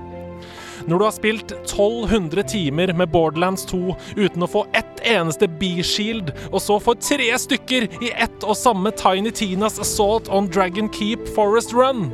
Når 0.86 0.98
du 0.98 1.04
har 1.04 1.14
spilt 1.14 1.52
1200 1.52 2.42
timer 2.48 2.92
med 2.96 3.12
Borderlands 3.12 3.66
2 3.70 3.96
uten 4.16 4.42
å 4.42 4.50
få 4.50 4.64
ett 4.76 5.02
eneste 5.06 5.48
B-shield, 5.60 6.32
og 6.50 6.60
så 6.62 6.78
får 6.82 7.00
tre 7.02 7.28
stykker 7.38 7.88
i 8.02 8.12
ett 8.12 8.44
og 8.46 8.56
samme 8.58 8.92
Tiny 8.98 9.32
Tinas 9.34 9.78
Assault 9.82 10.30
on 10.32 10.50
Dragon 10.50 10.90
Keep 10.92 11.28
Forest 11.36 11.74
Run. 11.76 12.10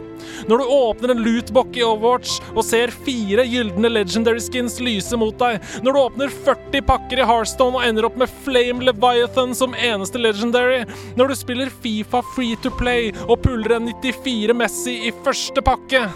Når 0.49 0.59
du 0.61 0.64
åpner 0.64 1.12
en 1.12 1.23
lootbock 1.25 1.77
i 1.79 1.85
Overwatch 1.87 2.39
og 2.55 2.64
ser 2.66 2.93
fire 3.07 3.45
gylne 3.49 3.91
legendary 3.91 4.43
skins 4.43 4.79
lyse 4.83 5.16
mot 5.19 5.37
deg. 5.41 5.62
Når 5.85 5.95
du 5.95 6.01
åpner 6.03 6.39
40 6.47 6.85
pakker 6.89 7.23
i 7.23 7.29
Hearthstone 7.29 7.79
og 7.79 7.87
ender 7.87 8.09
opp 8.09 8.19
med 8.21 8.33
Flame 8.45 8.85
Leviathan 8.89 9.55
som 9.57 9.77
eneste 9.77 10.21
legendary. 10.21 10.85
Når 11.19 11.33
du 11.33 11.39
spiller 11.39 11.73
Fifa 11.83 12.23
free 12.35 12.59
to 12.64 12.73
play 12.81 13.12
og 13.27 13.39
puller 13.47 13.79
en 13.79 13.93
94 14.03 14.57
Messi 14.59 14.99
i 15.09 15.14
første 15.25 15.64
pakke. 15.64 16.07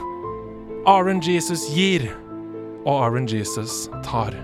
RNGesus 0.83 1.69
gir, 1.71 2.09
og 2.85 3.15
RN 3.15 3.29
Jesus 3.31 3.87
tar. 4.07 4.37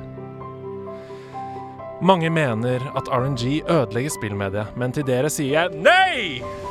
Mange 2.03 2.31
mener 2.31 2.85
at 2.95 3.11
RNG 3.11 3.63
ødelegger 3.67 4.15
spillmediet, 4.15 4.77
men 4.79 4.95
til 4.95 5.07
dere 5.07 5.31
sier 5.33 5.55
jeg 5.57 5.81
nei! 5.83 6.69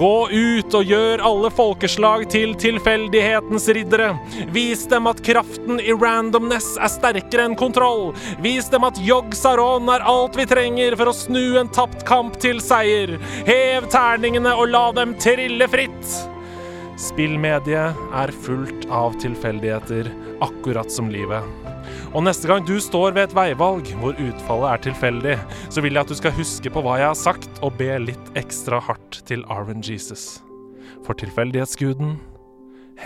Gå 0.00 0.30
ut 0.32 0.74
og 0.78 0.88
gjør 0.88 1.20
alle 1.28 1.48
folkeslag 1.52 2.22
til 2.32 2.54
tilfeldighetens 2.56 3.66
riddere. 3.76 4.14
Vis 4.48 4.86
dem 4.88 5.08
at 5.10 5.20
kraften 5.26 5.76
i 5.76 5.92
randomness 5.92 6.70
er 6.80 6.88
sterkere 6.88 7.44
enn 7.50 7.56
kontroll. 7.60 8.14
Vis 8.40 8.70
dem 8.72 8.86
at 8.88 8.96
Yogg 9.04 9.36
Saron 9.36 9.92
er 9.92 10.06
alt 10.08 10.40
vi 10.40 10.48
trenger 10.48 10.96
for 10.96 11.12
å 11.12 11.16
snu 11.16 11.58
en 11.60 11.68
tapt 11.76 12.06
kamp 12.08 12.40
til 12.40 12.62
seier. 12.64 13.18
Hev 13.44 13.90
terningene 13.92 14.56
og 14.56 14.72
la 14.72 14.86
dem 14.96 15.12
trille 15.20 15.68
fritt. 15.68 16.16
Spillmediet 17.00 18.00
er 18.22 18.32
fullt 18.44 18.88
av 18.92 19.20
tilfeldigheter, 19.20 20.08
akkurat 20.44 20.90
som 20.92 21.10
livet. 21.12 21.44
Og 22.14 22.24
neste 22.26 22.48
gang 22.50 22.64
du 22.66 22.74
står 22.82 23.12
ved 23.16 23.28
et 23.28 23.34
veivalg 23.36 23.90
hvor 24.00 24.16
utfallet 24.18 24.70
er 24.72 24.82
tilfeldig, 24.88 25.36
så 25.70 25.82
vil 25.84 25.94
jeg 25.96 26.04
at 26.06 26.10
du 26.12 26.18
skal 26.18 26.34
huske 26.36 26.72
på 26.74 26.82
hva 26.84 26.98
jeg 27.00 27.10
har 27.12 27.18
sagt, 27.18 27.50
og 27.62 27.76
be 27.78 27.90
litt 28.02 28.32
ekstra 28.38 28.80
hardt 28.82 29.20
til 29.28 29.44
Arven 29.52 29.82
Jesus. 29.86 30.40
For 31.06 31.14
tilfeldighetsguden, 31.20 32.16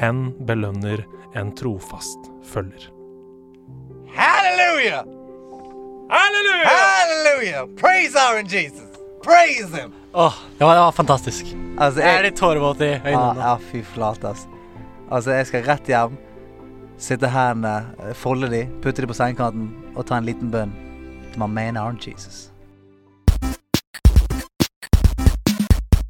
hen 0.01 0.25
belønner 0.49 1.05
en 1.39 1.53
trofast 1.59 2.31
følger. 2.51 2.91
Halleluja! 4.15 5.05
Halleluja! 6.11 6.69
Halleluja! 6.71 7.67
Praise 7.81 8.17
our 8.19 8.43
Jesus! 8.43 8.91
Praise 9.25 9.73
him! 9.83 9.93
Åh, 10.15 10.35
det 10.59 10.65
var, 10.65 10.75
det 10.75 10.81
var 10.81 10.93
fantastisk. 10.93 11.47
Altså, 11.79 12.01
Jeg 12.01 12.19
er 12.19 12.23
litt 12.29 12.37
tårevåt 12.39 12.81
i 12.81 12.91
øynene. 12.93 13.11
øynene. 13.11 13.41
ja, 13.49 13.57
fy 13.71 13.81
flate, 13.95 14.29
altså. 14.29 14.49
Altså, 15.11 15.31
jeg 15.35 15.47
skal 15.49 15.65
rett 15.67 15.89
hjem, 15.91 16.15
sitte 16.99 17.29
hendene, 17.29 18.13
folde 18.17 18.49
de, 18.53 18.65
putte 18.83 19.03
de 19.03 19.09
på 19.11 19.17
sengekanten 19.17 19.71
og 19.97 20.07
ta 20.09 20.19
en 20.21 20.27
liten 20.29 20.51
bønn 20.53 20.73
my 21.37 21.49
man 21.51 21.77
Arn 21.81 21.97
Jesus. 21.99 22.51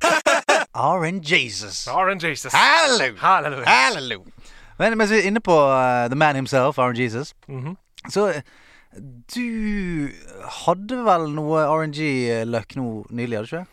Arn 0.75 1.21
Jesus. 1.25 1.87
Arven 1.89 2.19
Jesus. 2.21 2.53
Halleluja! 2.53 3.17
Halleluja. 3.23 3.65
Halleluja! 3.69 4.33
Men 4.79 4.97
mens 4.99 5.13
vi 5.15 5.21
er 5.23 5.29
inne 5.31 5.41
på 5.45 5.55
uh, 5.55 6.09
the 6.11 6.19
man 6.19 6.35
himself, 6.37 6.79
Arn 6.83 6.97
Jesus, 6.99 7.33
Mhm. 7.49 7.77
så 8.11 8.27
eh, 8.35 8.43
du 9.35 10.11
hadde 10.67 10.99
vel 11.07 11.29
noe 11.33 11.63
RNG-løkk 11.65 12.77
nå 12.77 12.89
nylig, 13.11 13.39
hadde 13.39 13.49
du 13.49 13.55
ikke? 13.57 13.67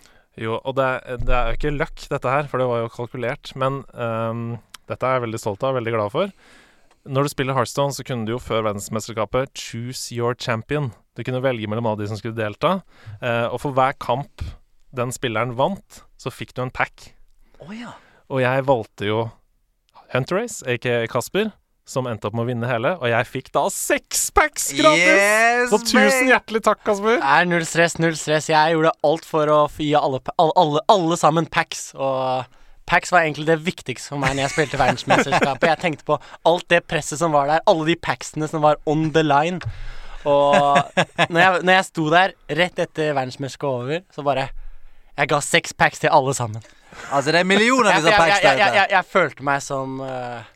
Jo, 0.45 0.59
og 0.63 0.75
det, 0.77 0.87
det 1.27 1.33
er 1.35 1.49
jo 1.51 1.57
ikke 1.59 1.73
løkk, 1.75 2.05
dette 2.13 2.29
her, 2.31 2.47
for 2.47 2.57
det 2.61 2.67
var 2.69 2.79
jo 2.85 2.91
kalkulert. 2.93 3.51
Men 3.59 3.81
um, 3.93 4.45
dette 4.87 5.03
er 5.05 5.17
jeg 5.17 5.25
veldig 5.25 5.41
stolt 5.41 5.63
av, 5.67 5.75
veldig 5.75 5.93
glad 5.97 6.13
for. 6.13 6.31
Når 7.09 7.25
du 7.25 7.31
spiller 7.33 7.55
Hearthstone, 7.57 7.93
så 7.95 8.03
kunne 8.05 8.27
du 8.27 8.35
jo 8.35 8.41
før 8.41 8.65
verdensmesterskapet 8.67 9.55
choose 9.57 10.13
your 10.13 10.35
champion. 10.37 10.91
Du 11.17 11.23
kunne 11.25 11.41
velge 11.41 11.67
mellom 11.69 11.87
alle 11.89 12.03
de 12.03 12.09
som 12.11 12.19
skulle 12.19 12.37
delta. 12.37 12.81
eh, 13.21 13.47
og 13.49 13.57
for 13.63 13.73
hver 13.73 13.95
kamp 13.99 14.43
den 14.93 15.11
spilleren 15.15 15.55
vant, 15.57 16.03
så 16.19 16.29
fikk 16.29 16.53
du 16.53 16.61
en 16.61 16.71
pack. 16.71 17.13
Oh, 17.59 17.71
ja. 17.73 17.95
Og 18.29 18.41
jeg 18.43 18.67
valgte 18.67 19.07
jo 19.09 19.23
Hunter 20.13 20.41
Race, 20.41 20.61
aka 20.67 21.07
Kasper, 21.09 21.51
som 21.87 22.05
endte 22.07 22.27
opp 22.29 22.35
med 22.37 22.45
å 22.45 22.49
vinne 22.51 22.69
hele. 22.69 22.93
Og 23.01 23.09
jeg 23.09 23.27
fikk 23.31 23.51
da 23.55 23.65
seks 23.73 24.29
packs 24.35 24.69
gratis! 24.77 25.07
Yes, 25.07 25.69
så 25.73 25.79
tusen 25.81 26.29
hjertelig 26.29 26.61
takk, 26.67 26.83
Kasper. 26.85 27.17
Er 27.17 27.49
null 27.49 27.65
stress, 27.67 27.97
null 27.99 28.15
stress. 28.19 28.51
Jeg 28.51 28.75
gjorde 28.75 28.93
alt 29.07 29.25
for 29.27 29.49
å 29.51 29.61
gi 29.79 29.93
alle, 29.97 30.21
alle, 30.37 30.53
alle, 30.59 30.83
alle 30.91 31.17
sammen 31.19 31.49
packs. 31.49 31.89
Og 31.97 32.45
packs 32.91 33.13
var 33.13 33.23
egentlig 33.25 33.47
det 33.47 33.57
viktigste 33.63 34.13
for 34.13 34.21
meg 34.21 34.35
når 34.35 34.45
jeg 34.45 34.53
spilte 34.55 34.81
verdensmesterskapet. 34.81 35.69
Jeg 35.71 35.81
tenkte 35.81 36.07
på 36.07 36.19
alt 36.51 36.67
det 36.73 36.83
presset 36.91 37.21
som 37.21 37.33
var 37.35 37.49
der, 37.49 37.63
alle 37.71 37.87
de 37.87 37.95
packsene 37.95 38.49
som 38.51 38.63
var 38.65 38.79
on 38.89 39.09
the 39.15 39.23
line. 39.25 39.61
Og 40.27 40.57
når 41.31 41.39
jeg, 41.39 41.61
når 41.65 41.73
jeg 41.73 41.87
sto 41.87 42.09
der 42.13 42.35
rett 42.61 42.83
etter 42.83 43.15
verdensmesterskapet 43.17 43.85
over, 43.85 44.03
så 44.13 44.25
bare 44.27 44.49
Jeg 45.17 45.27
ga 45.27 45.41
seks 45.43 45.73
packs 45.75 45.99
til 45.99 46.09
alle 46.09 46.33
sammen. 46.33 46.63
Altså, 47.11 47.31
det 47.31 47.41
er 47.41 47.47
millioner 47.47 47.91
av 47.91 47.99
disse 47.99 48.13
packs 48.15 48.39
der 48.41 48.57
jeg, 48.57 48.75
jeg, 48.75 48.87
jeg 48.91 49.07
følte 49.11 49.43
meg 49.43 49.63
som 49.63 49.99
eh, 50.05 50.47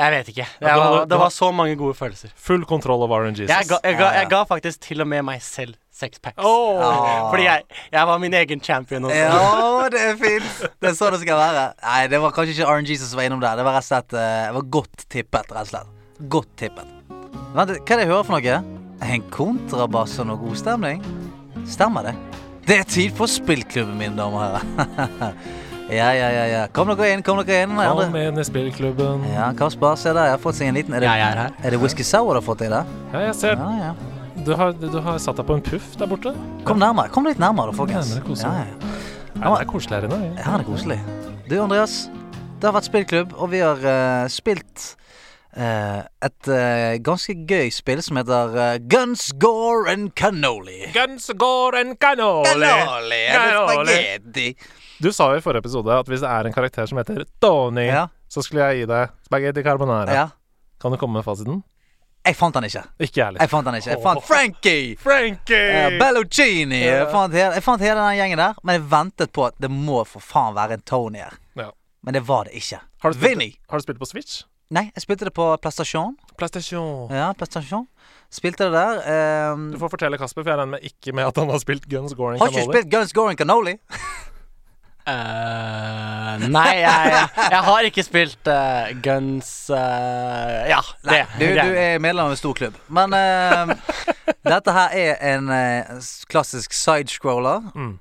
Jeg 0.00 0.12
vet 0.14 0.28
ikke. 0.32 0.46
Det 0.60 0.68
Ja, 0.70 0.76
var, 0.80 0.86
hadde- 0.94 1.08
det 1.12 1.18
var 1.20 1.32
så 1.34 1.50
mange 1.52 1.74
gode 1.76 1.94
følelser. 1.98 2.32
Full 2.40 2.64
kontroll 2.64 3.02
over 3.04 3.26
RNGs. 3.26 3.48
Jeg 3.50 3.68
ga, 3.68 3.78
jeg, 3.84 3.98
ga, 4.00 4.08
jeg 4.16 4.28
ga 4.32 4.42
faktisk 4.48 4.80
til 4.86 5.04
og 5.04 5.08
med 5.12 5.22
meg 5.28 5.42
selv 5.44 5.74
seks 6.00 6.18
packs. 6.24 6.38
Ah. 6.40 7.28
Fordi 7.28 7.44
jeg, 7.44 7.62
jeg 7.92 8.06
var 8.08 8.18
min 8.22 8.32
egen 8.38 8.62
champion 8.64 9.04
også. 9.04 9.18
Ja, 9.18 9.88
det 9.92 10.00
er 10.00 10.16
fint. 10.16 10.62
Det 10.80 10.88
er 10.92 10.96
sånn 10.96 11.12
det 11.12 11.20
skal 11.26 11.36
være. 11.42 11.66
Nei, 11.84 12.00
det 12.14 12.20
var 12.24 12.32
kanskje 12.32 12.56
ikke 12.56 12.70
RNG 12.78 12.96
som 13.02 13.18
var 13.20 13.28
innom 13.28 13.42
der. 13.44 13.60
Det 13.60 13.66
var 13.68 13.76
rett 13.76 13.84
og 13.84 13.90
slett 13.92 14.16
uh, 14.16 14.54
var 14.56 14.68
godt 14.78 15.04
tippet, 15.12 15.52
rett 15.52 15.66
og 15.66 15.72
slett. 15.74 15.92
Godt 16.32 16.52
tippet. 16.64 16.96
Vent, 17.10 17.54
hva 17.54 17.66
er 17.66 17.76
det 17.76 18.06
jeg 18.06 18.12
hører 18.14 18.28
for 18.30 18.38
noe? 18.38 18.60
En 19.10 19.28
kontrabass 19.36 20.16
og 20.22 20.30
noe 20.30 20.40
god 20.40 20.56
stemning? 20.60 21.04
Stemmer 21.68 22.08
det? 22.08 22.16
Det 22.68 22.76
er 22.80 22.88
tid 22.88 23.12
for 23.16 23.28
spillklubben, 23.28 23.96
mine 24.00 24.16
damer 24.16 24.40
og 24.40 24.60
herrer. 24.60 25.34
ja, 25.90 26.10
ja, 26.14 26.28
ja, 26.30 26.44
ja. 26.46 26.62
Kom 26.74 26.90
dere 26.92 27.10
inn, 27.14 27.22
kom 27.26 27.40
dere 27.42 27.64
inn. 27.64 27.74
Kom 27.76 28.12
med 28.14 28.28
inn 28.30 28.38
i 28.40 28.44
spillklubben. 28.46 29.24
Ja, 29.32 29.50
Kasper, 29.58 29.96
er 29.98 30.14
der. 30.14 30.30
Jeg 30.30 30.36
har 30.36 30.42
fått 30.42 30.58
seg 30.60 30.70
en 30.70 30.78
liten 30.78 30.94
Er 30.94 31.02
det, 31.02 31.10
Jeg 31.10 31.26
er 31.26 31.42
her. 31.44 31.56
er 31.64 31.74
det 31.74 31.80
whisky 31.82 32.06
sour 32.06 32.34
du 32.34 32.40
har 32.40 32.46
fått 32.46 32.62
deg 32.62 32.70
der? 32.74 32.94
Ja, 33.12 33.24
jeg 33.26 33.34
ser 33.40 33.56
Ja, 33.58 33.70
ja. 33.80 34.44
du 34.46 34.54
har, 34.56 34.72
du 34.72 35.00
har 35.00 35.18
satt 35.18 35.36
deg 35.40 35.48
på 35.48 35.58
en 35.58 35.64
puff 35.66 35.96
der 35.98 36.06
borte. 36.06 36.34
Kom 36.64 36.78
nærmere. 36.78 37.10
Kom 37.10 37.26
litt 37.26 37.42
nærmere, 37.42 37.74
folkens. 37.74 38.14
Nærmere, 38.14 38.28
koselig. 38.28 38.54
Ja, 38.54 38.64
ja, 38.64 38.70
ja. 38.70 39.10
Nei, 39.40 39.50
det 39.50 39.60
er 39.60 39.70
koselig 39.72 39.96
her 39.98 40.08
inne. 40.08 40.22
Ja, 40.38 40.46
det 40.54 40.60
er 40.60 40.68
koselig. 40.70 41.00
Du, 41.50 41.58
Andreas. 41.62 41.98
Det 42.60 42.68
har 42.68 42.76
vært 42.76 42.90
spillklubb, 42.90 43.36
og 43.40 43.50
vi 43.54 43.62
har 43.64 43.84
uh, 43.84 44.30
spilt 44.30 44.94
Uh, 45.50 46.06
et 46.22 46.46
uh, 46.46 46.94
ganske 47.02 47.34
gøy 47.34 47.72
spill 47.74 47.98
som 48.06 48.20
heter 48.20 48.52
uh, 48.54 48.76
Guns, 48.86 49.32
Gore 49.34 49.90
and 49.90 50.12
Cannoli. 50.14 50.92
Guns, 50.94 51.26
gore 51.34 51.80
and 51.80 51.96
cannoli. 51.98 52.46
Cannoli, 52.46 53.18
det 53.26 53.40
Cannoli. 53.58 54.44
Du 55.02 55.10
sa 55.12 55.30
jo 55.32 55.38
i 55.40 55.44
forrige 55.44 55.62
episode 55.64 55.94
at 55.96 56.06
hvis 56.10 56.20
det 56.20 56.28
er 56.28 56.46
en 56.48 56.52
karakter 56.52 56.86
som 56.86 56.98
heter 57.00 57.24
Tony, 57.40 57.86
Ja, 57.88 58.06
så 58.28 58.42
skulle 58.44 58.66
jeg 58.68 58.82
gi 58.82 58.86
deg 58.90 59.10
spagetti 59.26 59.62
carbonara. 59.64 60.12
ja. 60.14 60.28
Kan 60.80 60.92
du 60.92 60.96
komme 60.96 61.18
med 61.20 61.24
fasiten? 61.24 61.62
Jeg 62.24 62.36
fant 62.36 62.54
han 62.56 62.64
ikke. 62.64 62.82
Ikke 63.00 63.20
jeg. 63.20 63.36
Jeg 63.40 63.48
fant 63.50 63.66
han 63.68 63.74
ikke. 63.76 63.90
Jeg 63.90 64.00
fant 64.04 64.22
Frankie! 64.24 64.96
Frankie! 64.96 65.70
Uh, 65.86 65.98
Belluccini. 66.00 66.78
Jeg 66.84 67.06
fant, 67.12 67.32
hele, 67.32 67.52
jeg 67.56 67.62
fant 67.64 67.80
hele 67.84 67.96
den 68.00 68.16
gjengen 68.16 68.38
der, 68.40 68.54
men 68.64 68.76
jeg 68.78 68.84
ventet 68.92 69.32
på 69.32 69.44
at 69.46 69.56
det 69.60 69.70
må 69.72 70.02
for 70.08 70.20
faen 70.24 70.54
være 70.56 70.76
en 70.78 70.82
Tony 70.88 71.20
her. 71.20 71.36
Ja. 71.56 71.70
Men 72.04 72.16
det 72.16 72.22
var 72.28 72.44
det 72.48 72.56
ikke. 72.60 72.80
Har 73.02 73.12
du 73.12 73.16
spilt, 73.18 73.28
Vinny. 73.30 73.50
Har 73.68 73.80
du 73.80 73.82
spilt 73.84 74.00
på 74.00 74.08
Switch? 74.08 74.42
Nei, 74.70 74.86
jeg 74.94 75.02
spilte 75.04 75.24
det 75.28 75.34
på 75.36 75.48
PlayStation. 75.60 76.16
PlayStation. 76.38 77.08
Ja, 77.12 77.32
PlayStation. 77.36 77.86
Spilte 78.30 78.68
det 78.70 78.72
der. 78.72 79.52
Um, 79.52 79.70
Du 79.72 79.78
får 79.82 79.88
fortelle 79.96 80.16
Kasper, 80.20 80.44
for 80.44 80.52
jeg 80.52 80.58
regner 80.60 80.76
med 80.78 80.84
ikke 80.86 81.12
med 81.16 81.24
at 81.28 81.36
han 81.36 81.50
har 81.50 81.58
spilt 81.58 81.88
Guns, 81.90 82.14
Goring 82.14 82.38
Canoli. 82.40 82.54
har 82.54 82.60
ikke 82.62 82.72
spilt 82.72 82.92
Guns, 82.92 83.12
Goring 83.12 83.40
and 83.40 83.50
Eh, 85.08 86.46
nei, 86.52 86.74
jeg, 86.82 87.14
jeg, 87.36 87.60
har 87.66 87.86
ikke 87.88 88.04
spilt 88.04 88.50
uh, 88.50 88.90
Guns 89.02 89.48
uh, 89.72 90.68
Ja, 90.68 90.80
det. 91.06 91.22
Du, 91.40 91.46
du 91.46 91.72
er 91.72 92.00
medlem 92.02 92.28
av 92.28 92.34
en 92.34 92.40
stor 92.40 92.56
klubb. 92.58 92.76
Men 92.92 93.16
eh, 93.16 93.72
dette 94.44 94.74
her 94.76 94.96
er 95.00 95.22
en 95.32 95.50
klassisk 96.30 96.76
sidescroller. 96.76 97.70
Mm. 97.74 97.94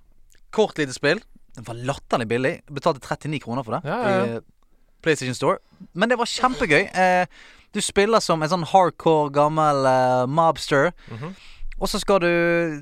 Kort 0.55 0.81
lite 0.81 0.95
spill. 0.95 1.23
Den 1.55 1.67
var 1.67 1.79
latterlig 1.87 2.27
billig. 2.29 2.55
Betalte 2.71 3.01
39 3.03 3.43
kroner 3.43 3.65
for 3.67 3.77
det 3.77 3.89
Ja, 3.89 3.99
ja, 4.03 4.17
ja. 4.17 4.41
i 4.41 5.03
PlayStation 5.03 5.37
Store. 5.37 5.59
Men 5.93 6.11
det 6.11 6.19
var 6.19 6.29
kjempegøy. 6.29 6.89
Eh, 6.91 7.25
du 7.73 7.79
spiller 7.85 8.21
som 8.23 8.41
en 8.43 8.51
sånn 8.51 8.67
hardcore 8.67 9.31
gammel 9.33 9.87
mobster. 10.27 10.91
Mhm. 11.13 11.33
Og 11.79 11.87
så 11.87 11.99
skal 12.01 12.19
du 12.19 12.27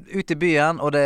ut 0.10 0.32
i 0.34 0.36
byen, 0.40 0.80
og 0.82 0.92
det, 0.96 1.06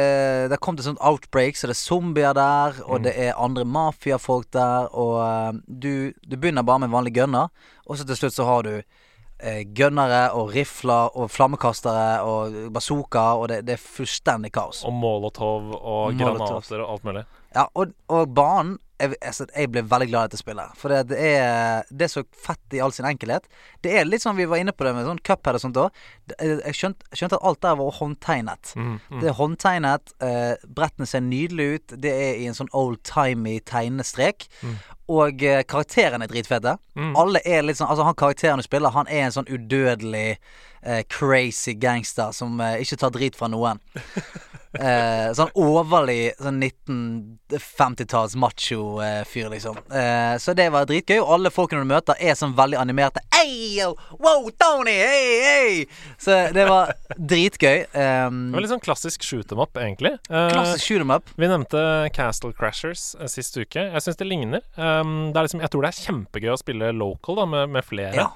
det 0.51 0.59
kom 0.63 0.77
til 0.79 0.85
sånn 0.87 1.01
outbreak, 1.03 1.57
så 1.59 1.67
det 1.67 1.75
er 1.75 1.81
zombier 1.81 2.35
der, 2.37 2.77
og 2.87 3.03
det 3.03 3.11
er 3.19 3.35
andre 3.35 3.65
mafiafolk 3.67 4.47
der, 4.55 4.87
og 4.95 5.17
eh, 5.25 5.59
du, 5.67 5.93
du 6.23 6.37
begynner 6.37 6.63
bare 6.63 6.85
med 6.85 6.93
vanlig 6.93 7.13
gunner, 7.19 7.51
og 7.85 7.99
så 7.99 8.07
til 8.07 8.15
slutt 8.21 8.37
så 8.37 8.47
har 8.47 8.63
du 8.67 8.71
eh, 8.77 9.63
gunnere 9.75 10.21
og 10.39 10.53
rifler 10.55 11.11
og 11.19 11.33
flammekastere 11.35 12.21
og 12.23 12.71
bazooka, 12.71 13.25
og 13.41 13.51
det, 13.51 13.59
det 13.67 13.75
er 13.75 13.83
fullstendig 13.83 14.53
kaos. 14.55 14.85
Og 14.87 14.95
molotov 14.95 15.73
og 15.75 16.15
Molotov. 16.15 16.47
granater 16.47 16.85
og 16.85 16.95
alt 16.95 17.09
mulig. 17.09 17.25
Ja, 17.51 17.67
og, 17.75 17.91
og 18.07 18.31
banen 18.31 18.77
jeg, 19.01 19.17
altså, 19.19 19.47
jeg 19.49 19.71
ble 19.73 19.83
veldig 19.89 20.07
glad 20.11 20.23
i 20.27 20.29
dette 20.29 20.39
spillet. 20.39 20.75
For 20.79 20.93
det, 20.93 21.01
det, 21.11 21.19
er, 21.33 21.87
det 21.89 22.05
er 22.07 22.11
så 22.13 22.23
fett 22.45 22.75
i 22.77 22.81
all 22.83 22.93
sin 22.95 23.07
enkelhet. 23.09 23.47
Det 23.83 23.95
er 23.97 24.07
litt 24.07 24.23
sånn 24.23 24.37
vi 24.37 24.47
var 24.49 24.61
inne 24.61 24.75
på 24.75 24.85
det 24.85 24.93
med 24.95 25.07
sånn 25.07 25.21
cuphead 25.25 25.57
og 25.57 25.63
sånt 25.63 25.79
òg. 25.81 26.01
Jeg 26.37 26.77
skjønte, 26.77 27.09
skjønte 27.17 27.39
at 27.39 27.47
alt 27.49 27.61
der 27.65 27.77
var 27.81 27.93
håndtegnet. 27.97 28.73
Mm, 28.77 28.95
mm. 28.99 29.19
Det 29.19 29.31
er 29.31 29.37
håndtegnet. 29.39 30.15
Eh, 30.23 30.65
brettene 30.79 31.09
ser 31.09 31.25
nydelige 31.25 31.77
ut. 31.77 31.95
Det 32.05 32.15
er 32.29 32.41
i 32.41 32.49
en 32.49 32.57
sånn 32.57 32.71
old-timey 32.77 33.61
tegnestrek. 33.67 34.47
Mm. 34.61 34.75
Og 35.11 35.45
eh, 35.47 35.63
karakterene 35.67 36.27
er 36.27 36.31
dritfete. 36.31 36.77
Mm. 36.95 37.15
Alle 37.19 37.41
er 37.45 37.65
litt 37.65 37.79
sånn 37.79 37.89
Altså, 37.91 38.05
han 38.07 38.17
karakteren 38.19 38.61
du 38.61 38.67
spiller, 38.67 38.93
han 38.95 39.09
er 39.11 39.25
en 39.25 39.35
sånn 39.35 39.49
udødelig 39.49 40.37
eh, 40.83 41.03
crazy 41.09 41.73
gangster 41.73 42.31
som 42.35 42.59
eh, 42.61 42.81
ikke 42.81 42.97
tar 43.01 43.13
drit 43.15 43.35
fra 43.39 43.51
noen. 43.51 43.81
Eh, 44.71 45.33
sånn 45.35 45.49
overlig 45.59 46.29
sånn 46.39 46.61
1950-talls 46.63 48.37
macho-fyr, 48.39 49.49
liksom. 49.51 49.75
Eh, 49.91 50.37
så 50.39 50.53
det 50.55 50.69
var 50.71 50.87
dritgøy. 50.87 51.17
Og 51.19 51.33
alle 51.35 51.51
folkene 51.51 51.83
du 51.83 51.89
møter, 51.89 52.15
er 52.23 52.37
sånn 52.39 52.53
veldig 52.55 52.79
animerte. 52.79 53.19
Hey, 53.35 53.51
yo, 53.81 53.89
wow, 54.23 54.47
Tony! 54.61 54.95
Hey, 54.95 55.33
hey! 55.43 55.81
Så 56.21 56.37
det 56.55 56.67
var 56.69 56.93
dritgøy. 57.17 57.83
Um, 57.91 58.39
Det 58.51 58.55
var 58.55 58.65
litt 58.65 58.73
sånn 58.73 58.85
klassisk 58.85 59.27
shoot 59.27 59.51
em 59.51 59.59
up, 59.63 59.75
egentlig. 59.75 60.13
Eh, 60.29 60.47
klassisk 60.55 60.85
shoot 60.87 61.03
'em 61.03 61.15
up. 61.17 61.27
Vi 61.35 61.51
nevnte 61.51 61.83
Castle 62.15 62.53
Crashers 62.55 63.15
eh, 63.19 63.27
sist 63.27 63.57
uke. 63.59 63.89
Jeg 63.91 64.05
syns 64.07 64.19
det 64.23 64.27
ligner. 64.29 64.63
Um, 64.77 65.33
det 65.35 65.49
liksom, 65.49 65.61
jeg 65.67 65.73
tror 65.73 65.83
det 65.83 65.91
er 65.91 66.03
kjempegøy 66.07 66.53
å 66.55 66.61
spille 66.63 66.93
local 66.95 67.43
da, 67.43 67.45
med, 67.45 67.75
med 67.75 67.83
flere. 67.87 68.15
Ja. 68.15 68.29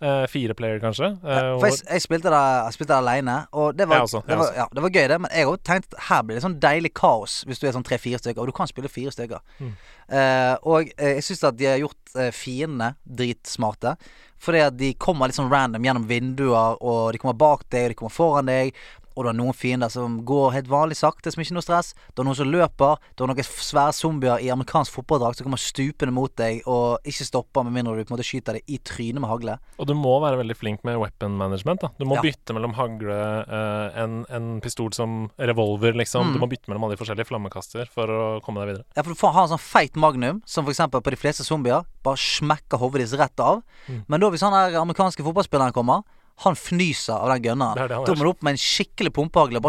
Eh, 0.00 0.26
fire 0.30 0.54
player, 0.54 0.78
kanskje. 0.78 1.08
Ja, 1.24 1.56
For 1.58 1.66
jeg, 1.66 1.80
jeg 1.90 2.02
spilte 2.04 2.30
det 2.30 2.38
Jeg 2.38 2.74
spilte 2.76 2.92
det 2.92 2.98
aleine, 3.00 3.38
og 3.50 3.78
det 3.78 3.88
var, 3.90 4.04
også, 4.06 4.20
det, 4.28 4.36
var, 4.38 4.52
ja, 4.54 4.66
det 4.74 4.84
var 4.84 4.92
gøy, 4.94 5.08
det. 5.10 5.18
Men 5.24 5.32
jeg 5.34 5.46
har 5.46 5.52
også 5.52 5.66
tenkt 5.66 5.96
at 5.96 6.04
her 6.08 6.22
blir 6.22 6.38
det 6.38 6.44
sånn 6.44 6.58
deilig 6.62 6.92
kaos 6.94 7.40
hvis 7.48 7.58
du 7.58 7.66
er 7.66 7.74
sånn 7.74 7.86
tre-fire 7.86 8.20
stykker. 8.22 8.42
Og 8.42 8.52
du 8.52 8.54
kan 8.54 8.70
spille 8.70 8.90
fire 8.92 9.10
stykker. 9.14 9.42
Mm. 9.58 9.74
Uh, 10.08 10.54
og 10.70 10.92
eh, 10.94 11.18
jeg 11.18 11.26
syns 11.26 11.44
at 11.50 11.58
de 11.58 11.66
har 11.66 11.82
gjort 11.82 12.14
uh, 12.14 12.30
fiendene 12.34 12.92
dritsmarte. 13.18 13.96
Fordi 14.38 14.62
at 14.68 14.78
de 14.78 14.92
kommer 15.02 15.26
litt 15.26 15.38
sånn 15.38 15.50
random 15.50 15.82
gjennom 15.82 16.06
vinduer, 16.06 16.78
og 16.78 17.10
de 17.12 17.18
kommer 17.18 17.34
bak 17.34 17.66
deg, 17.74 17.88
og 17.88 17.90
de 17.90 17.98
kommer 17.98 18.14
foran 18.14 18.50
deg. 18.50 18.78
Og 19.18 19.24
du 19.26 19.28
har 19.32 19.34
noen 19.34 19.56
fiender 19.56 19.90
som 19.90 20.20
går 20.22 20.52
helt 20.54 20.68
vanlig 20.70 20.94
sakte, 20.94 21.32
som 21.34 21.42
ikke 21.42 21.50
er 21.50 21.58
noe 21.58 21.66
stress. 21.66 21.88
Du 22.14 22.22
har 22.22 22.28
noen 22.28 22.38
som 22.38 22.46
løper. 22.52 23.00
Du 23.18 23.24
har 23.24 23.32
noen 23.32 23.42
svære 23.42 23.94
zombier 23.98 24.38
i 24.44 24.50
amerikansk 24.54 24.94
fotballdrakt 24.94 25.40
som 25.40 25.48
kommer 25.48 25.58
stupende 25.58 26.14
mot 26.14 26.30
deg 26.38 26.62
og 26.70 27.02
ikke 27.08 27.26
stopper 27.26 27.66
med 27.66 27.74
mindre 27.74 27.96
du 27.98 28.04
på 28.06 28.12
en 28.12 28.16
måte 28.16 28.26
skyter 28.28 28.60
deg 28.60 28.70
i 28.70 28.78
trynet 28.78 29.18
med 29.24 29.26
hagle. 29.32 29.56
Og 29.82 29.88
du 29.90 29.94
må 29.98 30.14
være 30.22 30.38
veldig 30.38 30.56
flink 30.60 30.84
med 30.86 31.00
weapon 31.02 31.34
management. 31.40 31.80
da 31.82 31.90
Du 31.98 32.04
må 32.06 32.14
Ja. 32.14 32.22
bytte 32.22 32.54
mellom 32.54 32.74
hagle, 32.78 33.18
eh, 33.48 34.02
en, 34.04 34.24
en 34.30 34.60
pistol 34.60 34.92
som 34.94 35.30
revolver, 35.38 35.92
liksom. 35.98 36.28
Mm. 36.28 36.32
Du 36.34 36.38
må 36.38 36.48
bytte 36.48 36.68
mellom 36.70 36.84
alle 36.84 36.94
de 36.96 37.02
forskjellige 37.02 37.26
flammekaster 37.26 37.88
for 37.90 38.06
å 38.06 38.40
komme 38.44 38.62
deg 38.62 38.76
videre. 38.76 38.84
Ja, 38.94 39.02
for 39.02 39.10
du 39.10 39.18
får 39.18 39.32
ha 39.34 39.42
en 39.42 39.48
sånn 39.56 39.64
feit 39.66 39.96
magnum, 39.98 40.42
som 40.46 40.64
eksempel 40.70 41.02
på 41.02 41.10
de 41.10 41.16
fleste 41.18 41.42
zombier, 41.42 41.82
bare 42.04 42.16
smekker 42.16 42.78
hodet 42.78 43.02
deres 43.02 43.18
rett 43.18 43.40
av. 43.42 43.62
Mm. 43.88 44.04
Men 44.06 44.20
da 44.20 44.30
hvis 44.30 44.42
han 44.46 44.52
der 44.54 44.78
amerikanske 44.78 45.24
fotballspilleren 45.26 45.74
kommer, 45.74 46.04
han 46.44 46.56
fnyser 46.58 47.16
av 47.16 47.32
den 47.32 47.38
er 47.38 47.44
gunneren. 47.48 47.96
Da 48.06 48.14
må 48.14 48.22
du 48.22 48.30
opp 48.30 48.44
med 48.46 48.54
en 48.54 48.62
skikkelig 48.62 49.12
pumpehagle. 49.16 49.62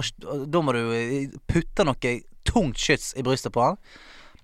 Da 0.45 0.61
må 0.61 0.76
du 0.76 0.84
eh, 0.93 1.32
putte 1.49 1.86
noe 1.88 2.13
tungt 2.45 2.82
skyts 2.82 3.15
i 3.17 3.26
brystet 3.26 3.55
på 3.55 3.63
han. 3.63 3.80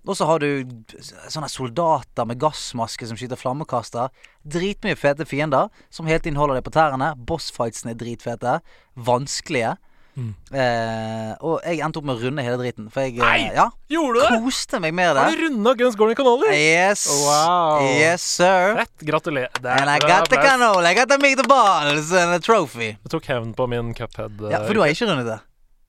Og 0.06 0.18
så 0.18 0.28
har 0.30 0.42
du 0.42 0.66
sånne 1.02 1.50
soldater 1.50 2.28
med 2.30 2.38
gassmaske 2.42 3.08
som 3.10 3.18
skyter 3.18 3.40
flammekaster. 3.40 4.14
Dritmye 4.46 4.98
fete 4.98 5.26
fiender 5.26 5.72
som 5.94 6.10
hele 6.10 6.22
tiden 6.22 6.38
holder 6.38 6.60
deg 6.60 6.68
på 6.68 6.76
tærne. 6.76 7.14
Bossfightsene 7.30 7.96
er 7.96 8.02
dritfete. 8.02 8.60
Vanskelige. 9.08 9.76
Mm. 10.16 10.30
Eh, 10.56 11.32
og 11.44 11.60
jeg 11.68 11.82
endte 11.84 12.00
opp 12.00 12.06
med 12.08 12.16
å 12.16 12.22
runde 12.24 12.44
hele 12.46 12.58
driten. 12.62 12.86
For 12.94 13.04
jeg 13.04 13.18
eh, 13.18 13.24
Nei! 13.26 13.50
ja, 13.56 13.66
Gjorde 13.92 14.22
du 14.22 14.28
det? 14.36 14.40
koste 14.46 14.80
meg 14.80 14.94
med 14.96 15.16
det. 15.18 15.24
Har 15.26 15.36
du 15.36 15.44
runda 15.44 15.74
Guns 15.82 15.96
Gordon 16.00 16.16
Cannoli? 16.16 16.54
Yes. 16.56 17.04
Wow. 17.26 17.84
Yes, 18.00 18.22
sir. 18.24 18.76
Fett. 18.80 18.94
Gratulerer. 19.10 19.52
Det 19.60 19.66
er- 19.72 19.82
And 19.82 19.90
I 19.92 20.00
got 20.00 20.30
the 20.30 20.40
applaus. 20.40 20.86
I 20.86 20.94
got 20.96 21.10
the 21.10 21.18
meat 21.20 21.42
balls 21.48 22.14
and 22.14 22.34
a 22.34 22.40
trophy. 22.40 22.94
Du 23.04 23.10
tok 23.18 23.26
hevn 23.26 23.54
på 23.54 23.68
min 23.68 23.94
cuphead. 23.94 24.40
eh, 24.46 24.52
Ja, 24.56 24.64
for 24.66 24.74
du 24.74 24.80
har 24.80 24.88
ikke 24.88 25.06
rundet 25.12 25.26
det? 25.34 25.40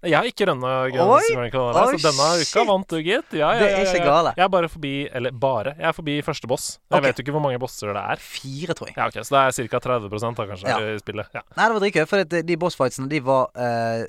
Jeg 0.06 0.16
har 0.16 0.28
ikke 0.30 0.48
rønna 0.50 0.72
Oi! 0.86 0.90
Gordon 0.94 1.98
så 1.98 2.00
denne 2.00 2.28
uka 2.42 2.64
vant 2.68 2.92
du, 2.92 2.98
gitt. 3.04 3.36
Ja, 3.36 3.52
ja, 3.58 3.68
ja. 3.72 4.32
Jeg 4.36 4.44
er 4.44 4.50
bare 4.52 4.70
forbi 4.70 4.94
Eller 5.10 5.34
bare. 5.34 5.74
Jeg 5.78 5.88
er 5.90 5.96
forbi 5.96 6.18
første 6.26 6.50
boss. 6.50 6.68
Jeg 6.86 6.98
okay. 6.98 7.06
vet 7.08 7.20
jo 7.20 7.26
ikke 7.26 7.36
hvor 7.36 7.44
mange 7.44 7.60
bosser 7.62 7.92
det 7.92 8.02
er. 8.02 8.22
Fire, 8.22 8.76
tror 8.78 8.90
jeg. 8.90 8.96
Ja, 8.98 9.08
ok, 9.10 9.18
Så 9.20 9.36
det 9.36 9.42
er 9.42 9.72
ca. 9.72 9.82
30 9.86 10.12
da, 10.12 10.46
kanskje, 10.52 10.76
i 10.94 11.00
spillet. 11.02 11.32
Ja. 11.34 11.42
Nei, 11.56 11.66
det 11.66 11.78
var 11.78 11.84
dritgøy, 11.84 12.04
for 12.10 12.36
de 12.50 12.60
bossfightsene 12.60 13.10
de 13.10 13.22
var 13.24 13.50
eh, 13.66 14.06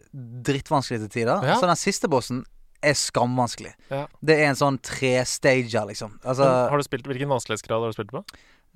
drittvanskelige 0.48 1.06
til 1.08 1.16
tider. 1.22 1.50
Så 1.58 1.70
den 1.70 1.80
siste 1.80 2.12
bossen 2.12 2.46
er 2.86 2.94
skamvanskelig. 2.98 3.74
Det 3.90 4.38
er 4.38 4.52
en 4.52 4.60
sånn 4.60 4.78
trestager, 4.86 5.88
liksom. 5.90 6.20
Altså 6.24 6.46
har 6.46 6.78
du 6.78 6.86
spilt, 6.86 7.08
Hvilken 7.10 7.32
vanskelighetsgrad 7.32 7.84
har 7.84 7.94
du 7.94 7.98
spilt 7.98 8.14
på? 8.14 8.24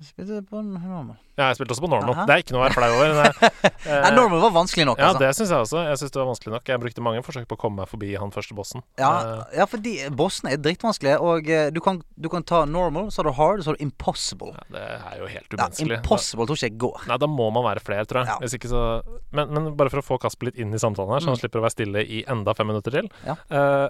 Spilte 0.02 0.40
på 0.50 0.60
normal. 0.64 1.16
Ja, 1.38 1.46
jeg 1.50 1.56
spilte 1.56 1.72
også 1.74 1.82
på 1.84 1.88
normal. 1.92 2.12
Aha. 2.12 2.24
Det 2.28 2.34
er 2.34 2.42
ikke 2.42 2.54
noe 2.54 2.60
å 2.60 2.64
være 2.66 2.74
flau 2.76 2.88
over. 2.92 3.12
Nei, 3.16 3.70
Nei, 4.04 4.10
normal 4.16 4.42
var 4.44 4.52
vanskelig 4.56 4.84
nok, 4.88 4.98
Ja, 5.00 5.08
altså. 5.12 5.22
det 5.22 5.30
syns 5.38 5.52
jeg 5.54 5.64
også. 5.66 5.82
Jeg 5.88 6.00
syns 6.02 6.12
det 6.14 6.20
var 6.20 6.28
vanskelig 6.28 6.52
nok. 6.56 6.72
Jeg 6.72 6.82
brukte 6.82 7.04
mange 7.06 7.22
forsøk 7.26 7.46
på 7.50 7.56
å 7.56 7.60
komme 7.62 7.80
meg 7.82 7.90
forbi 7.92 8.10
han 8.20 8.34
første 8.34 8.56
bossen. 8.58 8.84
Ja, 9.00 9.10
uh, 9.22 9.42
ja, 9.56 9.66
fordi 9.70 9.94
bossene 10.18 10.52
er 10.56 10.60
dritvanskelige, 10.64 11.16
og 11.24 11.48
eh, 11.48 11.70
du 11.72 11.80
kan, 11.84 12.02
du 12.20 12.28
kan 12.32 12.44
ta 12.46 12.62
normal, 12.68 13.08
så 13.14 13.22
har 13.22 13.30
du 13.30 13.34
hard, 13.38 13.64
så 13.64 13.72
har 13.72 13.80
du 13.80 13.84
impossible. 13.86 14.52
ja, 14.58 14.68
det 14.76 14.84
er 15.14 15.18
jo 15.22 15.30
helt 15.32 15.58
Ja, 15.58 15.70
impossible 15.88 16.46
tror 16.50 16.58
ikke 16.60 16.68
jeg 16.70 16.78
går. 16.84 17.08
Nei, 17.08 17.20
da 17.24 17.30
må 17.30 17.48
man 17.54 17.66
være 17.70 17.84
flere, 17.86 18.04
tror 18.10 18.22
jeg. 18.24 18.32
Ja. 18.34 18.38
Hvis 18.44 18.58
ikke 18.60 18.70
så 18.72 18.84
men, 19.32 19.48
men 19.56 19.72
bare 19.78 19.92
for 19.94 20.02
å 20.02 20.06
få 20.12 20.20
Kasper 20.22 20.50
litt 20.50 20.60
inn 20.60 20.74
i 20.74 20.80
samtalen 20.82 21.14
her, 21.16 21.24
så 21.24 21.32
han 21.32 21.38
Mm. 21.38 21.42
slipper 21.46 21.62
å 21.62 21.66
være 21.66 21.76
stille 21.78 22.02
i 22.04 22.24
enda 22.28 22.52
fem 22.54 22.68
minutter 22.68 22.92
til. 23.00 23.08
Ja. 23.24 23.38
Uh, 23.48 23.88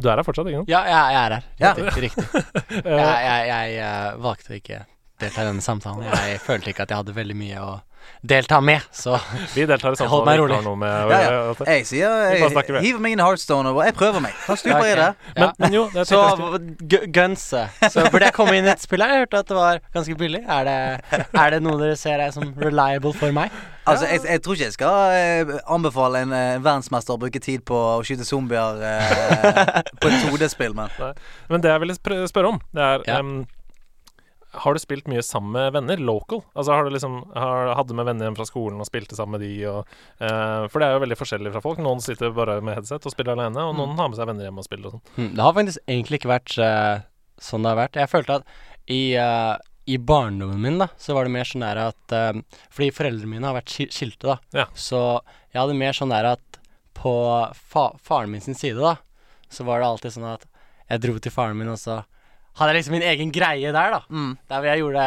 du 0.00 0.08
er 0.08 0.16
her 0.16 0.24
fortsatt, 0.24 0.48
ikke 0.48 0.62
sant? 0.62 0.70
Ja, 0.72 0.80
jeg, 0.88 1.12
jeg 1.12 1.20
er 1.20 1.34
her. 1.36 1.44
Ja. 1.60 1.70
Riktig. 1.76 2.02
riktig. 2.08 2.24
Jeg, 2.90 2.96
jeg, 2.96 3.42
jeg, 3.50 3.74
eh, 3.84 4.14
valgte 4.24 4.56
ikke 4.56 4.78
delta 5.20 5.44
i 5.44 5.48
denne 5.52 5.64
samtalen. 5.64 6.08
Jeg 6.10 6.40
følte 6.44 6.72
ikke 6.74 6.86
at 6.88 6.92
jeg 6.94 7.02
hadde 7.04 7.16
veldig 7.16 7.36
mye 7.38 7.62
å 7.62 7.78
delta 8.24 8.58
med, 8.64 8.80
så 8.96 9.18
Vi 9.54 9.64
deltar 9.68 9.92
i 9.92 9.98
samtalen 10.00 10.24
meg 10.26 10.38
vi 10.38 10.40
rolig. 10.40 10.54
har 10.56 10.64
noe 10.64 10.78
med 10.80 10.92
Ja, 11.12 11.18
ja. 11.20 11.32
gjøre. 11.32 11.66
Jeg 11.68 11.86
sier 11.88 12.14
med. 12.74 12.82
hiver 12.84 13.02
meg 13.04 13.12
inn 13.14 13.20
i 13.20 13.24
Heartstone 13.26 13.72
og 13.74 13.80
jeg 13.84 13.94
prøver 13.96 14.24
meg. 14.24 14.38
Hva 14.46 14.56
stuper 14.60 14.86
i 14.88 14.94
det. 14.96 15.08
Ja. 15.10 15.34
Men, 15.36 15.52
men 15.60 15.76
jo, 15.76 15.82
det 15.94 16.06
Så 16.08 16.20
gunse. 17.12 17.66
Så 17.92 18.06
burde 18.10 18.24
jeg 18.30 18.36
komme 18.36 18.56
inn 18.56 18.68
i 18.68 18.72
et 18.72 18.82
spill 18.82 19.04
her? 19.04 19.12
Jeg 19.14 19.26
hørte 19.26 19.42
at 19.44 19.52
det 19.52 19.58
var 19.60 19.82
ganske 19.94 20.16
billig. 20.20 20.40
Er 20.48 20.64
det, 20.68 20.78
er 21.44 21.54
det 21.56 21.60
noe 21.64 21.76
dere 21.80 22.00
ser 22.00 22.24
er 22.24 22.32
som 22.34 22.50
reliable 22.60 23.12
for 23.20 23.36
meg? 23.36 23.52
Altså, 23.90 24.08
jeg, 24.08 24.24
jeg 24.28 24.42
tror 24.44 24.56
ikke 24.56 24.66
jeg 24.68 24.76
skal 24.76 25.14
eh, 25.20 25.54
anbefale 25.76 26.24
en 26.24 26.34
eh, 26.36 26.58
verdensmester 26.62 27.16
å 27.16 27.20
bruke 27.20 27.40
tid 27.42 27.64
på 27.68 27.76
å 27.76 28.02
skyte 28.06 28.26
zombier 28.28 28.80
eh, 28.86 29.80
på 30.00 30.10
et 30.10 30.26
2D-spill, 30.28 30.76
men 30.78 30.92
Men 31.50 31.64
det 31.64 31.72
jeg 31.72 31.82
ville 31.86 31.96
spørre 32.30 32.52
om, 32.56 32.60
det 32.76 32.86
er 32.92 33.08
Ja. 33.08 33.22
Har 34.52 34.74
du 34.74 34.80
spilt 34.82 35.06
mye 35.06 35.22
sammen 35.22 35.52
med 35.54 35.72
venner, 35.76 36.00
local? 36.02 36.40
Altså 36.58 36.74
har 36.74 36.84
du 36.84 36.90
liksom 36.90 37.20
har, 37.36 37.70
Hadde 37.78 37.94
med 37.94 38.08
venner 38.08 38.26
hjem 38.26 38.36
fra 38.38 38.46
skolen 38.48 38.80
og 38.82 38.88
spilte 38.88 39.14
sammen 39.18 39.38
med 39.38 39.44
de 39.46 39.52
og 39.70 39.80
uh, 40.18 40.66
For 40.72 40.82
det 40.82 40.88
er 40.88 40.96
jo 40.96 41.02
veldig 41.04 41.18
forskjellig 41.20 41.52
fra 41.54 41.62
folk. 41.64 41.78
Noen 41.84 42.02
sitter 42.02 42.34
bare 42.34 42.58
med 42.64 42.78
headset 42.80 43.06
og 43.06 43.14
spiller 43.14 43.36
alene, 43.36 43.62
og 43.62 43.76
noen 43.78 43.94
har 44.00 44.10
med 44.10 44.18
seg 44.18 44.30
venner 44.32 44.48
hjem 44.48 44.58
og 44.62 44.66
spiller 44.66 44.90
og 44.90 44.96
sånn. 44.96 45.04
Hmm, 45.16 45.32
Det 45.38 45.46
har 45.46 45.56
faktisk 45.60 45.84
egentlig 45.86 46.20
ikke 46.20 46.32
vært 46.34 46.56
uh, 46.58 47.06
sånn 47.50 47.66
det 47.66 47.72
har 47.72 47.80
vært. 47.84 48.00
Jeg 48.02 48.12
følte 48.12 48.38
at 48.40 48.54
i, 48.90 49.00
uh, 49.22 49.54
i 49.86 49.98
barndommen 50.10 50.60
min, 50.66 50.82
da, 50.82 50.90
så 50.98 51.14
var 51.14 51.28
det 51.28 51.34
mer 51.38 51.46
sånn 51.48 51.64
der 51.64 51.78
at 51.88 52.16
Fordi 52.74 52.90
foreldrene 52.94 53.30
mine 53.30 53.46
har 53.46 53.56
vært 53.56 53.72
skilte, 53.94 54.34
da. 54.34 54.38
Ja. 54.64 54.66
Så 54.74 54.98
jeg 55.54 55.62
hadde 55.62 55.78
mer 55.78 55.94
sånn 55.96 56.12
der 56.14 56.34
at 56.34 56.60
på 57.00 57.12
fa 57.54 57.90
faren 58.02 58.30
min 58.34 58.42
sin 58.44 58.58
side, 58.58 58.82
da, 58.82 58.98
så 59.50 59.64
var 59.64 59.80
det 59.80 59.88
alltid 59.88 60.18
sånn 60.18 60.32
at 60.34 60.44
jeg 60.90 61.02
dro 61.06 61.14
til 61.22 61.32
faren 61.32 61.58
min, 61.58 61.70
og 61.70 61.78
så 61.80 62.02
hadde 62.58 62.72
jeg 62.72 62.78
liksom 62.80 62.92
min 62.98 63.02
egen 63.10 63.32
greie 63.32 63.72
der, 63.72 63.90
da. 63.96 64.00
mm. 64.08 64.32
Der 64.48 64.56
hvor 64.60 64.68
jeg 64.70 64.78
gjorde 64.82 65.04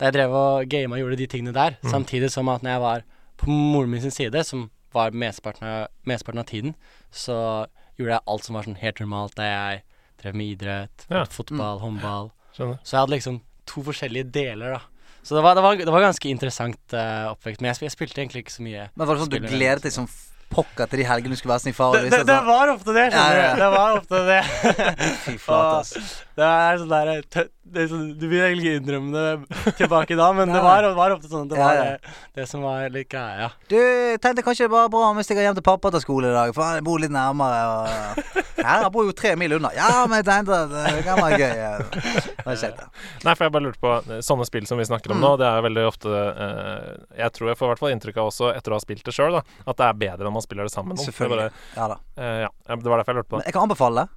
Der 0.00 0.06
jeg 0.10 0.14
drev 0.16 0.32
og 0.34 0.68
gama 0.68 0.96
og 0.96 1.02
gjorde 1.04 1.16
de 1.20 1.26
tingene 1.30 1.52
der. 1.54 1.76
Mm. 1.82 1.90
Samtidig 1.90 2.30
som 2.34 2.48
at 2.48 2.62
når 2.62 2.70
jeg 2.70 2.80
var 2.80 3.02
på 3.38 3.50
moren 3.50 3.90
min 3.90 4.00
sin 4.02 4.10
side, 4.10 4.44
som 4.44 4.70
var 4.94 5.10
mesteparten 5.14 5.66
av, 5.66 5.86
mesteparten 6.06 6.40
av 6.42 6.46
tiden, 6.50 6.74
så 7.14 7.66
gjorde 7.98 8.16
jeg 8.16 8.24
alt 8.26 8.44
som 8.44 8.54
var 8.58 8.66
sånn 8.66 8.78
helt 8.80 9.00
normalt, 9.00 9.36
der 9.38 9.46
jeg 9.50 9.82
drev 10.22 10.34
med 10.34 10.46
idrett, 10.56 11.06
Ja. 11.10 11.24
fotball, 11.30 11.78
håndball. 11.82 12.30
Skjønner. 12.56 12.78
Så 12.82 12.96
jeg 12.96 13.00
hadde 13.04 13.14
liksom 13.14 13.40
to 13.66 13.82
forskjellige 13.86 14.30
deler, 14.34 14.74
da. 14.78 14.80
Så 15.22 15.34
det 15.38 15.42
var, 15.46 15.54
det 15.54 15.62
var, 15.62 15.76
det 15.76 15.92
var 15.94 16.00
ganske 16.04 16.28
interessant 16.28 16.92
uh, 16.92 17.30
oppvekst. 17.32 17.60
Men 17.62 17.70
jeg, 17.72 17.82
jeg 17.86 17.94
spilte 17.94 18.20
egentlig 18.20 18.44
ikke 18.44 18.52
så 18.58 18.62
mye. 18.66 18.88
Men 18.94 19.06
var 19.06 19.14
det 19.14 19.22
sånn 19.24 19.32
at 19.32 19.40
du 19.40 19.48
gledet 19.54 19.82
deg 19.86 19.94
som 19.94 20.08
pokker 20.54 20.90
til 20.90 21.02
de 21.02 21.06
helgene 21.08 21.34
du 21.36 21.40
skulle 21.40 21.54
være 21.54 21.64
sniffar? 21.66 21.96
Det, 21.98 22.10
det, 22.14 22.22
det 22.30 22.38
var 22.46 22.72
ofte 22.74 22.94
det, 22.96 23.06
skjønner 23.12 23.40
du. 23.40 23.60
Det 23.62 23.70
var 23.74 23.98
ofte 23.98 24.22
det. 24.30 24.40
Fy 25.26 25.36
flate, 25.42 25.80
ass. 25.82 26.14
Det 26.38 26.46
er 26.50 26.80
sånn 26.82 26.90
der 26.94 27.26
tø 27.30 27.44
det 27.64 27.86
sånn, 27.88 28.10
Du 28.20 28.26
vil 28.28 28.42
egentlig 28.44 28.66
ikke 28.74 28.80
innrømme 28.82 29.12
det 29.16 29.74
tilbake 29.80 30.16
da, 30.18 30.26
men 30.36 30.52
det 30.52 30.60
var, 30.62 30.84
var 30.94 31.14
ofte 31.16 31.30
sånn 31.30 31.46
at 31.48 31.54
det 31.54 31.58
var 31.58 31.74
ja. 31.78 31.84
det, 31.96 32.14
det 32.36 32.44
som 32.50 32.62
var 32.66 32.84
litt 32.92 33.08
greia. 33.10 33.48
Du, 33.72 33.78
tenkte 34.22 34.44
kanskje 34.44 34.66
det 34.68 34.72
var 34.74 34.90
bra 34.92 35.08
om 35.10 35.20
jeg 35.22 35.28
stikker 35.30 35.46
hjem 35.46 35.56
til 35.58 35.64
pappa 35.66 35.90
til 35.94 36.02
skole 36.04 36.28
i 36.28 36.34
dag, 36.36 36.52
for 36.56 36.64
han 36.66 36.84
bor 36.84 37.00
litt 37.02 37.14
nærmere. 37.14 37.62
Og... 37.72 38.42
Ja, 38.64 38.76
han 38.84 38.92
bor 38.94 39.04
jo 39.08 39.12
tre 39.16 39.32
mil 39.40 39.56
unna. 39.56 39.70
Ja, 39.76 39.88
men 40.08 40.20
jeg 40.20 40.28
tenkte 40.28 40.60
at 40.66 40.74
det 40.74 41.02
kan 41.08 41.20
være 41.24 41.40
gøy. 41.40 41.56
ja. 41.64 41.72
Det 41.84 42.46
var 42.46 42.60
kjekt. 42.60 42.84
Nei, 43.24 43.34
for 43.34 43.46
jeg 43.46 43.54
bare 43.56 43.64
lurte 43.66 43.80
på 43.82 43.92
eh, 44.12 44.20
Sånne 44.24 44.44
spill 44.48 44.66
som 44.68 44.80
vi 44.80 44.84
snakker 44.88 45.12
om 45.12 45.20
Mm. 45.20 45.24
nå, 45.24 45.32
det 45.40 45.46
er 45.48 45.62
veldig 45.64 45.84
ofte 45.88 46.10
eh, 46.10 46.88
Jeg 47.20 47.32
tror 47.36 47.48
jeg 47.52 47.58
får 47.60 47.66
i 47.66 47.70
hvert 47.72 47.82
fall 47.84 47.92
inntrykk 47.94 48.18
av 48.20 48.28
også, 48.32 48.50
etter 48.56 48.74
å 48.74 48.78
ha 48.78 48.82
spilt 48.82 49.04
det 49.06 49.14
sjøl, 49.16 49.36
at 49.40 49.78
det 49.80 49.86
er 49.86 49.96
bedre 50.04 50.26
når 50.26 50.34
man 50.36 50.44
spiller 50.44 50.66
det 50.68 50.72
sammen 50.74 50.98
Selvfølgelig. 51.00 51.46
Det, 51.48 51.54
bare, 51.54 51.78
Ja 51.78 51.86
da. 51.94 51.98
eh, 52.18 52.38
ja, 52.44 52.50
ja, 52.68 52.76
det 52.76 52.90
var 52.92 53.00
derfor 53.00 53.14
jeg 53.14 53.20
lurte 53.22 53.30
på 53.30 53.40
det. 53.40 53.46
jeg 53.48 53.56
kan 53.56 53.66
anbefale 53.68 54.04
det. 54.04 54.08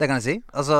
Det 0.00 0.08
kan 0.10 0.18
jeg 0.18 0.24
si. 0.24 0.34
Altså, 0.52 0.78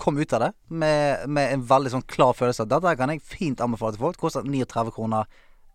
kom 0.00 0.16
ut 0.16 0.32
av 0.32 0.46
det 0.46 0.52
med, 0.72 1.26
med 1.28 1.52
en 1.52 1.66
veldig 1.68 1.92
sånn 1.92 2.06
klar 2.08 2.32
følelse 2.36 2.64
av 2.64 2.70
dette 2.72 2.94
kan 2.96 3.12
jeg 3.12 3.20
fint 3.24 3.60
anbefale 3.60 3.96
til 3.96 4.06
folk. 4.06 4.18
Koster 4.20 4.46
39 4.46 4.94
kroner. 4.96 5.28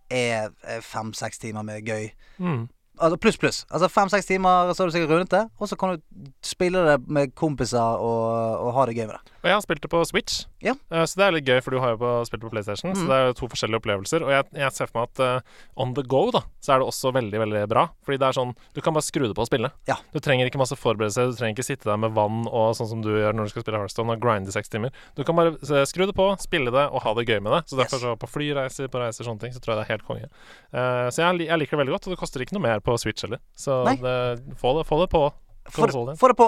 Er 0.09 0.49
fem-seks 0.81 1.38
timer 1.38 1.61
med 1.67 1.85
gøy. 1.85 2.07
Mm. 2.41 2.63
Altså 2.99 3.17
pluss, 3.21 3.38
pluss. 3.39 3.59
Altså 3.69 3.88
Fem-seks 3.88 4.26
timer, 4.26 4.73
så 4.73 4.84
har 4.84 4.89
du 4.89 4.95
sikkert 4.95 5.13
rundet 5.13 5.31
det. 5.31 5.43
Og 5.59 5.69
så 5.69 5.77
kan 5.80 5.93
du 5.95 6.31
spille 6.43 6.81
det 6.88 6.97
med 7.07 7.35
kompiser 7.38 7.80
og, 7.80 8.65
og 8.65 8.73
ha 8.76 8.85
det 8.89 8.97
gøy 8.97 9.05
med 9.05 9.15
det. 9.15 9.38
Og 9.39 9.47
jeg 9.47 9.55
har 9.55 9.61
spilt 9.63 9.79
det 9.81 9.89
på 9.91 9.99
Switch, 10.05 10.41
Ja. 10.61 10.73
uh, 10.91 11.05
så 11.07 11.15
det 11.15 11.23
er 11.25 11.31
litt 11.37 11.45
gøy, 11.47 11.61
for 11.63 11.71
du 11.71 11.79
har 11.79 11.93
jo 11.95 11.99
på, 12.01 12.09
spilt 12.27 12.41
på 12.43 12.49
PlayStation. 12.51 12.91
Så 12.95 13.03
Mm. 13.03 13.07
det 13.07 13.15
er 13.15 13.25
jo 13.29 13.33
to 13.39 13.47
forskjellige 13.47 13.79
opplevelser. 13.79 14.21
Og 14.25 14.29
jeg, 14.33 14.43
jeg 14.59 14.71
ser 14.75 14.87
for 14.91 14.99
meg 14.99 15.07
at 15.09 15.19
uh, 15.23 15.39
on 15.79 15.93
the 15.95 16.03
go, 16.03 16.25
da, 16.31 16.41
så 16.59 16.73
er 16.75 16.79
det 16.83 16.87
også 16.91 17.13
veldig, 17.15 17.39
veldig 17.39 17.61
bra. 17.71 17.85
Fordi 18.03 18.17
det 18.19 18.27
er 18.27 18.33
sånn 18.35 18.51
Du 18.75 18.81
kan 18.81 18.93
bare 18.93 19.03
skru 19.07 19.23
det 19.27 19.35
på 19.37 19.41
og 19.45 19.47
spille. 19.47 19.71
Ja. 19.87 19.95
Du 20.13 20.19
trenger 20.19 20.45
ikke 20.49 20.59
masse 20.59 20.75
forberedelser, 20.75 21.31
du 21.31 21.35
trenger 21.39 21.55
ikke 21.55 21.63
sitte 21.69 21.85
der 21.87 21.95
med 21.97 22.11
vann 22.17 22.47
og 22.51 22.75
sånn 22.75 22.89
som 22.91 23.01
du 23.01 23.09
gjør 23.15 23.31
når 23.33 23.43
du 23.47 23.51
skal 23.55 23.63
spille 23.63 23.79
Hearthstone 23.79 24.11
og 24.11 24.19
grinde 24.23 24.49
i 24.51 24.53
seks 24.55 24.67
timer. 24.69 24.91
Du 25.15 25.23
kan 25.23 25.35
bare 25.39 25.55
eh, 25.55 25.85
skru 25.87 26.03
det 26.05 26.15
på, 26.15 26.27
spille 26.43 26.71
det 26.75 26.85
og 26.91 26.99
ha 27.03 27.13
det 27.15 27.25
gøy 27.29 27.39
med 27.41 27.51
det. 27.55 27.61
Så 27.71 27.77
derfor 27.79 27.95
Yes. 27.99 28.03
så 28.03 28.15
på 28.19 28.27
flyreiser, 28.29 28.87
på 28.91 28.99
reiser, 29.01 29.23
sånne 29.25 29.39
ting, 29.39 29.53
så 29.55 29.59
tror 29.63 29.73
jeg 29.75 29.79
det 29.79 29.85
er 29.87 29.93
helt 29.95 30.07
konge. 30.07 30.27
Uh, 30.75 31.07
så 31.09 31.17
jeg, 31.23 31.47
jeg 31.47 31.57
liker 31.59 31.77
det 31.77 31.81
veldig 31.85 31.95
godt, 31.95 32.07
og 32.07 32.11
det 32.13 32.19
koster 32.19 32.39
ikke 32.43 32.53
noe 32.59 32.67
mer 32.67 32.79
på 32.83 32.97
Switch 32.99 33.21
heller. 33.23 33.39
Så 33.55 33.83
det, 33.97 34.43
få, 34.59 34.75
det, 34.77 34.85
få 34.87 34.99
det 35.05 35.09
på. 35.09 35.31
Få 35.69 35.85
det, 35.87 36.17
få 36.19 36.27
det 36.27 36.35
på. 36.39 36.47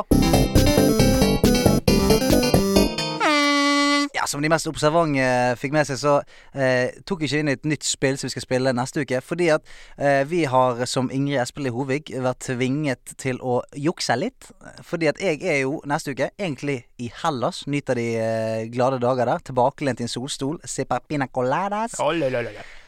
Ja, 4.21 4.27
Som 4.27 4.41
de 4.41 4.49
mest 4.53 4.67
observante 4.69 5.23
fikk 5.57 5.71
med 5.73 5.87
seg, 5.89 5.97
så 5.97 6.11
eh, 6.53 6.93
tok 7.09 7.23
ikke 7.25 7.39
inn 7.41 7.49
et 7.49 7.63
nytt 7.65 7.87
spill 7.87 8.19
som 8.19 8.27
vi 8.27 8.35
skal 8.35 8.43
spille 8.43 8.73
neste 8.77 9.01
uke. 9.01 9.17
Fordi 9.25 9.47
at 9.55 9.65
eh, 9.97 10.21
vi 10.29 10.43
har, 10.45 10.83
som 10.85 11.09
Ingrid 11.09 11.41
Espelid 11.41 11.73
Hovig, 11.73 12.11
vært 12.13 12.45
tvinget 12.45 13.15
til 13.17 13.41
å 13.41 13.63
jukse 13.73 14.13
litt. 14.21 14.51
Fordi 14.85 15.09
at 15.09 15.23
jeg 15.25 15.41
er 15.41 15.63
jo 15.63 15.79
neste 15.89 16.13
uke 16.13 16.29
egentlig 16.37 16.83
i 17.01 17.09
Hellas. 17.23 17.63
Nyter 17.65 17.97
de 17.97 18.07
eh, 18.21 18.69
glade 18.69 19.01
dager 19.01 19.25
der. 19.25 19.41
Tilbakelent 19.49 20.05
i 20.05 20.05
en 20.05 20.13
solstol. 20.13 20.61
Sipper 20.69 21.01
pina 21.09 21.25
coladas. 21.25 21.97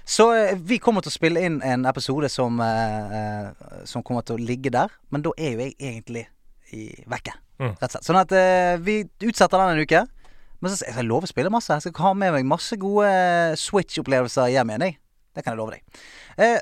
Så 0.06 0.30
eh, 0.38 0.54
vi 0.62 0.78
kommer 0.78 1.02
til 1.02 1.16
å 1.16 1.18
spille 1.18 1.48
inn 1.50 1.64
en 1.66 1.90
episode 1.90 2.30
som, 2.30 2.62
eh, 2.62 3.22
eh, 3.24 3.78
som 3.90 4.06
kommer 4.06 4.22
til 4.22 4.38
å 4.38 4.50
ligge 4.54 4.70
der. 4.70 4.94
Men 5.10 5.26
da 5.26 5.34
er 5.34 5.56
jo 5.58 5.66
jeg 5.66 5.80
egentlig 5.82 6.28
i, 6.70 6.92
vekke. 7.10 7.40
Mm. 7.58 7.72
Rett 7.74 7.88
og 7.90 7.96
slett. 7.96 8.06
Sånn 8.06 8.22
at 8.22 8.38
eh, 8.38 8.76
vi 8.86 9.02
utsetter 9.26 9.58
den 9.58 9.80
en 9.80 9.88
uke. 9.88 10.10
Men 10.64 10.72
så 10.72 10.86
jeg 10.88 10.96
skal 10.96 11.10
love 11.12 11.28
å 11.28 11.32
spille 11.32 11.52
masse. 11.52 11.76
Jeg 11.76 11.92
skal 11.92 12.08
ha 12.08 12.14
med 12.16 12.32
meg 12.38 12.48
masse 12.48 12.78
gode 12.80 13.10
eh, 13.12 13.58
Switch-opplevelser 13.60 14.54
hjem 14.54 14.72
igjen. 14.72 14.88
Jeg. 14.88 15.00
Det 15.36 15.44
kan 15.44 15.58
jeg 15.58 15.60
love 15.60 15.76
deg. 15.76 16.02
Eh, 16.40 16.62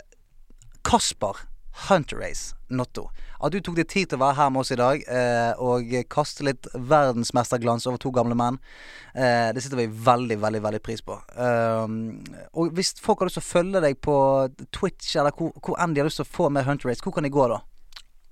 Kasper 0.88 1.46
Hunter 1.88 2.18
Race 2.18 2.56
Notto. 2.70 3.10
At 3.42 3.54
du 3.54 3.60
tok 3.62 3.78
deg 3.80 3.90
tid 3.90 4.10
til 4.10 4.20
å 4.20 4.24
være 4.24 4.38
her 4.38 4.50
med 4.54 4.62
oss 4.62 4.72
i 4.74 4.78
dag 4.80 5.02
eh, 5.10 5.62
og 5.62 5.94
kaste 6.12 6.46
litt 6.46 6.68
verdensmesterglans 6.74 7.88
over 7.90 8.02
to 8.02 8.12
gamle 8.16 8.38
menn. 8.38 8.60
Eh, 9.14 9.50
det 9.54 9.64
setter 9.64 9.82
vi 9.82 9.88
veldig, 9.90 10.38
veldig 10.42 10.62
veldig 10.66 10.82
pris 10.86 11.02
på. 11.06 11.18
Um, 11.36 12.22
og 12.54 12.76
hvis 12.78 12.94
folk 13.02 13.22
har 13.22 13.30
lyst 13.30 13.40
til 13.40 13.46
å 13.46 13.50
følge 13.50 13.84
deg 13.84 13.98
på 14.04 14.16
Twitch, 14.70 15.16
eller 15.18 15.36
hvor, 15.36 15.54
hvor 15.62 15.80
enn 15.82 15.96
de 15.96 16.04
har 16.04 16.10
lyst 16.10 16.22
til 16.22 16.28
å 16.28 16.36
få 16.38 16.52
med 16.54 16.68
Hunter 16.68 16.92
Race, 16.92 17.04
hvor 17.04 17.16
kan 17.16 17.28
de 17.28 17.34
gå 17.34 17.50
da? 17.52 17.62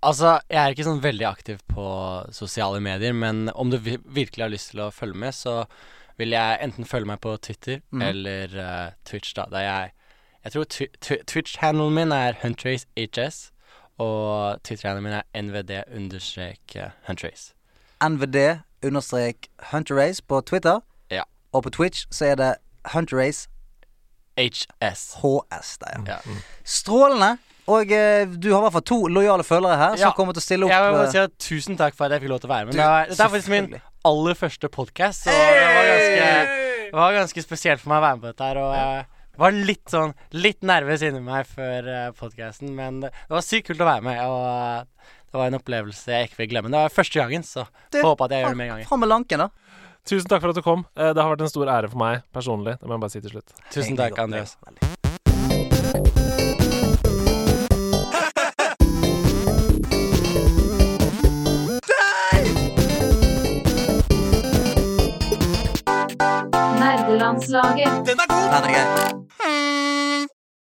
Altså, 0.05 0.37
jeg 0.49 0.59
er 0.63 0.69
ikke 0.73 0.83
sånn 0.87 1.01
veldig 1.03 1.25
aktiv 1.27 1.57
på 1.67 1.85
sosiale 2.31 2.79
medier, 2.83 3.13
men 3.13 3.49
om 3.51 3.69
du 3.71 3.77
virkelig 3.79 4.43
har 4.45 4.49
lyst 4.53 4.69
til 4.71 4.79
å 4.85 4.91
følge 4.95 5.17
med, 5.19 5.33
så 5.35 5.65
vil 6.19 6.29
jeg 6.35 6.59
enten 6.63 6.85
følge 6.87 7.07
meg 7.07 7.19
på 7.23 7.35
Twitter 7.43 7.79
mm. 7.91 8.01
eller 8.01 8.47
uh, 8.59 8.89
Twitch, 9.07 9.33
da. 9.35 9.45
Der 9.51 9.59
jeg 9.65 9.91
Jeg 10.43 10.51
tror 10.51 10.63
twi- 10.71 10.95
twi- 11.03 11.23
Twitch-handelen 11.27 11.93
min 11.93 12.11
er 12.15 12.33
huntracehs, 12.41 13.51
og 13.99 14.59
Twitter-handelen 14.63 15.03
min 15.03 15.13
er 15.19 15.23
nvd 15.41 15.71
understrek 15.95 16.75
eh, 16.79 16.89
huntrace. 17.07 17.51
NVD-Huntrace 18.01 20.21
på 20.27 20.41
Twitter. 20.41 20.79
Ja. 21.11 21.23
Og 21.51 21.63
på 21.63 21.69
Twitch 21.69 22.05
så 22.11 22.25
er 22.31 22.35
det 22.39 22.53
Huntrace 22.93 23.49
HS. 24.39 25.15
HS 25.19 25.77
der, 25.83 25.99
ja. 26.07 26.13
Ja. 26.13 26.17
Strålende. 26.63 27.37
Og 27.69 27.91
eh, 27.93 28.25
du 28.33 28.47
har 28.49 28.59
i 28.61 28.63
hvert 28.65 28.75
fall 28.79 28.85
to 28.89 28.97
lojale 29.13 29.43
følgere 29.45 29.77
her 29.77 29.93
Ja. 29.99 30.07
som 30.09 30.15
kommer 30.17 30.33
til 30.33 30.41
å 30.41 30.45
stille 30.47 30.65
opp. 30.65 30.73
Jeg 30.73 30.81
vil 30.87 30.95
bare 30.97 31.05
eh, 31.07 31.13
si 31.13 31.21
at 31.21 31.35
Tusen 31.45 31.77
takk 31.77 31.93
for 31.97 32.07
at 32.07 32.15
jeg 32.17 32.23
fikk 32.25 32.31
lov 32.33 32.41
til 32.41 32.49
å 32.49 32.53
være 32.55 32.65
med. 32.69 32.73
Du, 32.73 32.79
Det, 32.81 32.87
er, 32.89 33.11
dette 33.11 33.23
er 33.27 33.31
faktisk 33.35 33.53
min 33.53 33.67
selvfølgelig. 33.67 33.81
aller 34.09 34.39
første 34.39 34.69
podkast, 34.73 35.23
så 35.27 35.35
det 35.37 35.69
var, 35.77 35.87
ganske, 35.91 36.57
det 36.89 36.97
var 37.03 37.13
ganske 37.19 37.43
spesielt 37.45 37.83
for 37.83 37.93
meg 37.93 38.01
å 38.01 38.05
være 38.07 38.17
med 38.17 38.25
på 38.25 38.31
dette 38.33 38.49
her. 38.49 38.61
Og 38.63 38.73
jeg 38.79 39.05
var 39.39 39.55
litt 39.55 39.93
sånn 39.93 40.13
Litt 40.35 40.65
nervøs 40.67 41.03
inni 41.07 41.21
meg 41.23 41.45
før 41.47 41.85
uh, 41.87 42.09
podkasten, 42.17 42.73
men 42.75 42.99
det 43.05 43.11
var 43.31 43.45
sykt 43.45 43.69
kult 43.69 43.85
å 43.85 43.87
være 43.87 44.03
med. 44.09 44.19
Og 44.25 44.43
eh, 44.49 45.15
det 45.29 45.37
var 45.37 45.47
en 45.53 45.59
opplevelse 45.61 46.09
jeg 46.11 46.27
ikke 46.31 46.41
vil 46.43 46.49
glemme. 46.55 46.73
Det 46.73 46.81
var 46.81 46.89
første 46.97 47.21
gangen, 47.21 47.45
så 47.45 47.67
Du, 47.93 48.01
håper 48.01 48.25
at 48.25 48.31
jeg 48.35 48.43
gjør 48.47 48.55
det 48.57 48.61
mer 48.65 48.71
ganger. 48.73 48.89
Fram 48.89 49.05
med 49.05 49.13
lanken, 49.13 49.45
da. 49.45 49.49
Tusen 50.09 50.27
takk 50.31 50.41
for 50.41 50.49
at 50.51 50.57
du 50.57 50.63
kom. 50.65 50.87
Eh, 50.97 51.13
det 51.13 51.21
har 51.21 51.29
vært 51.35 51.45
en 51.45 51.53
stor 51.53 51.69
ære 51.69 51.91
for 51.93 52.01
meg 52.01 52.23
personlig. 52.33 52.79
Det 52.81 52.87
må 52.89 52.97
jeg 52.97 53.05
bare 53.05 53.13
si 53.15 53.21
til 53.21 53.35
slutt. 53.37 53.53
Tusen 53.71 53.99
takk, 53.99 54.17
Andreas. 54.25 54.57
veldig. 54.65 54.98
Nerdelandslaget. 67.29 68.07
Den 68.07 68.19
er 68.19 68.27
grei. 68.27 69.19